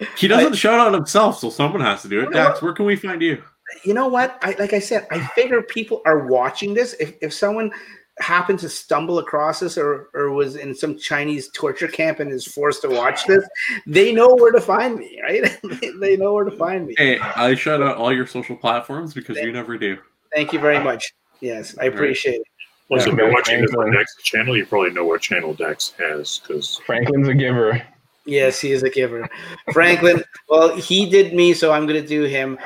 That. 0.02 0.20
He 0.20 0.28
doesn't 0.28 0.56
shout 0.56 0.80
out 0.80 0.94
himself, 0.94 1.40
so 1.40 1.50
someone 1.50 1.82
has 1.82 2.02
to 2.02 2.10
do 2.10 2.22
it. 2.22 2.32
Dax, 2.32 2.62
where 2.62 2.74
can 2.74 2.86
we 2.86 2.96
find 2.96 3.22
you? 3.22 3.42
you 3.84 3.94
know 3.94 4.08
what? 4.08 4.38
I 4.42 4.56
like 4.60 4.74
I 4.74 4.80
said, 4.80 5.08
I 5.12 5.20
figure 5.28 5.62
people 5.62 6.02
are 6.06 6.28
watching 6.28 6.74
this. 6.74 6.94
If 7.00 7.16
if 7.22 7.34
someone 7.34 7.72
happened 8.20 8.60
to 8.60 8.70
stumble 8.70 9.20
across 9.20 9.60
this 9.60 9.78
or 9.78 10.10
or 10.14 10.32
was 10.32 10.56
in 10.56 10.76
some 10.76 10.98
Chinese 10.98 11.50
torture 11.54 11.88
camp 11.88 12.20
and 12.20 12.32
is 12.32 12.46
forced 12.46 12.82
to 12.84 12.90
watch 12.90 13.26
this, 13.26 13.44
they 13.88 14.14
know 14.14 14.36
where 14.36 14.52
to 14.52 14.62
find 14.62 14.96
me, 14.96 15.20
right? 15.24 15.60
they 16.00 16.18
know 16.18 16.34
where 16.34 16.46
to 16.46 16.56
find 16.56 16.88
me. 16.88 16.96
Hey, 16.98 17.20
I 17.20 17.56
shout 17.56 17.82
out 17.82 17.98
all 17.98 18.14
your 18.14 18.28
social 18.28 18.56
platforms 18.56 19.14
because 19.14 19.38
you 19.38 19.52
never 19.52 19.78
do. 19.78 19.98
Thank 20.34 20.54
you 20.54 20.60
very 20.60 20.84
much. 20.84 21.14
Yes, 21.40 21.78
I 21.80 21.86
appreciate 21.86 22.36
it. 22.36 22.48
Also, 22.90 23.08
Yeah, 23.08 23.14
if 23.14 23.20
you're 23.20 23.32
watching 23.32 23.62
this 23.62 23.74
on 23.74 23.92
Dax's 23.92 24.24
channel, 24.24 24.56
you 24.56 24.66
probably 24.66 24.92
know 24.92 25.06
what 25.06 25.22
channel 25.22 25.54
Dax 25.54 25.94
has 25.98 26.40
because 26.40 26.78
Franklin's 26.86 27.30
a 27.30 27.34
giver. 27.34 27.82
Yes, 28.26 28.60
he 28.62 28.72
is 28.72 28.84
a 28.84 28.90
giver. 28.90 29.28
Franklin, 29.74 30.24
well, 30.50 30.76
he 30.76 31.10
did 31.10 31.34
me, 31.34 31.54
so 31.54 31.72
I'm 31.72 31.88
gonna 31.88 32.06
do 32.06 32.24
him. 32.24 32.58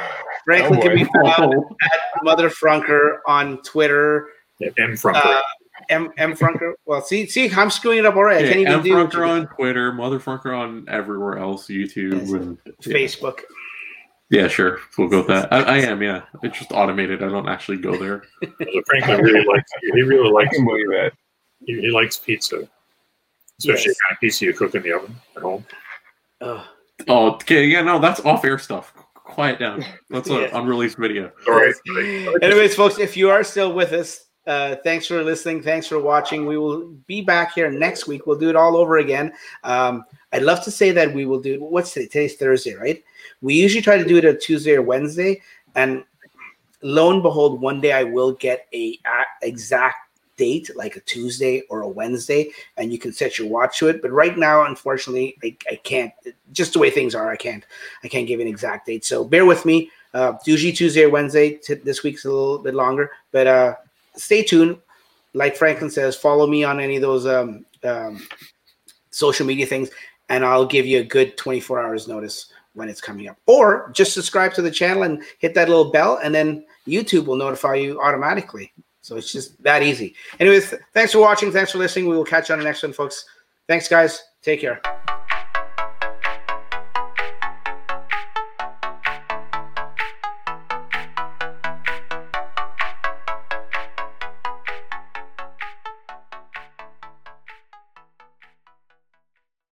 Franklin 0.44 0.80
Oh, 0.80 0.82
can 0.82 0.95
be 0.95 1.06
found 1.06 1.53
at 1.53 1.99
Mother 2.23 2.49
Frunker 2.49 3.19
on 3.27 3.61
Twitter. 3.64 4.27
M 4.77 4.95
from 4.98 5.15
Uh, 5.15 5.41
M 5.90 6.11
M 6.18 6.34
Frunker. 6.34 6.73
Well, 6.86 7.02
see, 7.02 7.26
see, 7.27 7.49
I'm 7.52 7.69
screwing 7.69 7.99
it 7.99 8.06
up 8.06 8.15
already. 8.15 8.45
I 8.49 8.53
can't 8.53 8.60
Okay, 8.60 8.61
even 8.61 8.73
M 8.73 8.84
do 8.84 8.94
what 8.95 9.14
you 9.14 9.19
Frunker 9.19 9.27
on 9.30 9.48
Twitter, 9.48 9.91
Motherfrunker 9.91 10.57
on 10.57 10.86
everywhere 10.90 11.38
else, 11.38 11.68
YouTube, 11.68 12.14
Yes. 12.22 12.32
and 12.32 12.57
did. 12.82 12.94
Facebook. 12.95 13.40
yeah, 14.30 14.48
sure, 14.48 14.80
we'll 14.98 15.07
go 15.07 15.18
with 15.19 15.27
that. 15.27 15.52
I, 15.53 15.60
I 15.64 15.77
am, 15.80 16.02
yeah. 16.02 16.23
It's 16.44 16.57
just 16.57 16.72
automated. 16.72 17.23
I 17.23 17.30
don't 17.30 17.48
actually 17.49 17.77
go 17.77 17.95
there. 17.98 18.23
So 18.44 18.82
Franklin 18.88 19.22
really 19.22 19.45
likes 19.45 19.72
he 19.82 20.02
really 20.02 20.32
likes 20.32 20.57
that. 20.57 21.11
he, 21.65 21.80
he 21.82 21.90
likes 21.91 22.18
pizza, 22.18 22.68
especially 23.60 23.84
Yes. 23.90 23.95
the 23.95 23.95
kind 24.07 24.15
of 24.15 24.19
pizza 24.22 24.45
you 24.45 24.53
cook 24.53 24.76
in 24.76 24.84
the 24.84 24.94
oven 24.94 25.15
at 25.36 25.41
home. 25.41 25.65
Oh, 26.41 26.68
Oh, 27.10 27.32
okay, 27.34 27.65
yeah, 27.65 27.82
no, 27.82 27.99
that's 27.99 28.22
off-air 28.22 28.57
stuff. 28.57 28.94
Quiet 29.15 29.60
down. 29.60 29.84
That's 30.10 30.30
an 30.30 30.36
Yes. 30.41 30.52
unreleased 30.53 30.98
video. 30.98 31.30
All 31.48 31.53
right. 31.56 31.73
Anyways, 32.41 32.73
folks, 32.73 32.99
if 32.99 33.18
you 33.18 33.30
are 33.30 33.44
still 33.44 33.73
with 33.73 33.91
us, 33.91 34.26
uh, 34.48 34.77
thanks 34.84 35.06
for 35.07 35.22
listening. 35.23 35.61
Thanks 35.61 35.88
for 35.88 35.99
watching. 35.99 36.45
We 36.45 36.57
will 36.57 36.88
be 37.07 37.22
back 37.22 37.53
here 37.53 37.69
next 37.69 38.07
week. 38.07 38.26
We'll 38.27 38.38
do 38.40 38.49
it 38.49 38.56
all 38.56 38.77
over 38.77 38.98
again. 38.99 39.34
Um, 39.65 40.06
I'd 40.32 40.44
love 40.44 40.64
to 40.64 40.72
say 40.72 40.91
that 40.91 41.14
we 41.14 41.26
will 41.26 41.40
do. 41.41 41.61
What's 41.61 41.91
today? 41.91 42.06
Today's 42.06 42.36
Thursday, 42.36 42.76
right? 42.76 43.03
We 43.41 43.56
usually 43.56 43.82
try 43.82 43.98
to 43.98 44.06
do 44.06 44.18
it 44.18 44.26
a 44.26 44.34
Tuesday 44.34 44.76
or 44.76 44.82
Wednesday, 44.82 45.41
and 45.76 46.03
lo 46.82 47.11
and 47.11 47.22
behold, 47.23 47.60
one 47.60 47.82
day 47.82 47.91
I 47.91 48.03
will 48.03 48.32
get 48.34 48.68
a, 48.73 48.98
a 49.06 49.23
exact 49.48 50.05
date, 50.38 50.70
like 50.76 50.95
a 50.95 51.02
Tuesday 51.02 51.64
or 51.70 51.82
a 51.82 51.88
Wednesday, 51.88 52.49
and 52.78 52.91
you 52.91 52.99
can 52.99 53.14
set 53.14 53.38
your 53.38 53.48
watch 53.48 53.80
to 53.80 53.88
it. 53.88 54.02
But 54.02 54.12
right 54.12 54.38
now, 54.38 54.66
unfortunately, 54.66 55.38
I, 55.44 55.56
I 55.70 55.76
can't. 55.78 56.12
Just 56.52 56.74
the 56.74 56.80
way 56.80 56.90
things 56.90 57.16
are, 57.16 57.30
I 57.30 57.36
can't. 57.36 57.66
I 58.03 58.07
can't 58.07 58.28
give 58.28 58.40
an 58.40 58.48
exact 58.48 58.88
date. 58.88 59.06
So 59.06 59.24
bear 59.24 59.45
with 59.45 59.66
me. 59.66 59.91
Uh, 60.14 60.38
usually 60.45 60.72
Tuesday 60.72 61.03
or 61.03 61.10
Wednesday. 61.10 61.56
T- 61.56 61.74
this 61.76 62.03
week's 62.03 62.26
a 62.26 62.30
little 62.30 62.60
bit 62.60 62.74
longer, 62.74 63.12
but 63.32 63.48
uh, 63.48 63.76
stay 64.16 64.44
tuned. 64.44 64.78
Like 65.34 65.57
Franklin 65.57 65.90
says, 65.90 66.16
follow 66.16 66.48
me 66.48 66.64
on 66.64 66.80
any 66.80 66.95
of 66.95 67.02
those 67.02 67.26
um, 67.26 67.66
um, 67.84 68.26
social 69.12 69.45
media 69.45 69.66
things, 69.66 69.90
and 70.30 70.45
I'll 70.45 70.66
give 70.66 70.86
you 70.86 70.99
a 70.99 71.03
good 71.03 71.36
24 71.38 71.82
hours 71.82 72.07
notice 72.07 72.53
when 72.74 72.88
it's 72.88 73.02
coming 73.02 73.28
up. 73.28 73.38
Or 73.45 73.91
just 73.94 74.14
subscribe 74.14 74.53
to 74.53 74.62
the 74.62 74.72
channel 74.72 75.03
and 75.03 75.24
hit 75.40 75.53
that 75.56 75.68
little 75.68 75.91
bell, 75.91 76.20
and 76.24 76.34
then 76.34 76.66
YouTube 76.88 77.26
will 77.26 77.36
notify 77.36 77.76
you 77.76 77.99
automatically. 77.99 78.72
So 79.06 79.18
it's 79.18 79.32
just 79.32 79.61
that 79.61 79.84
easy. 79.84 80.15
Anyways, 80.40 80.73
thanks 80.91 81.11
for 81.11 81.19
watching. 81.19 81.52
Thanks 81.52 81.72
for 81.72 81.77
listening. 81.77 82.10
We 82.10 82.18
will 82.18 82.26
catch 82.26 82.49
you 82.49 82.53
on 82.53 82.60
the 82.60 82.65
next 82.65 82.82
one, 82.82 82.91
folks. 82.91 83.26
Thanks, 83.68 83.88
guys. 83.88 84.23
Take 84.41 84.61
care. 84.61 84.82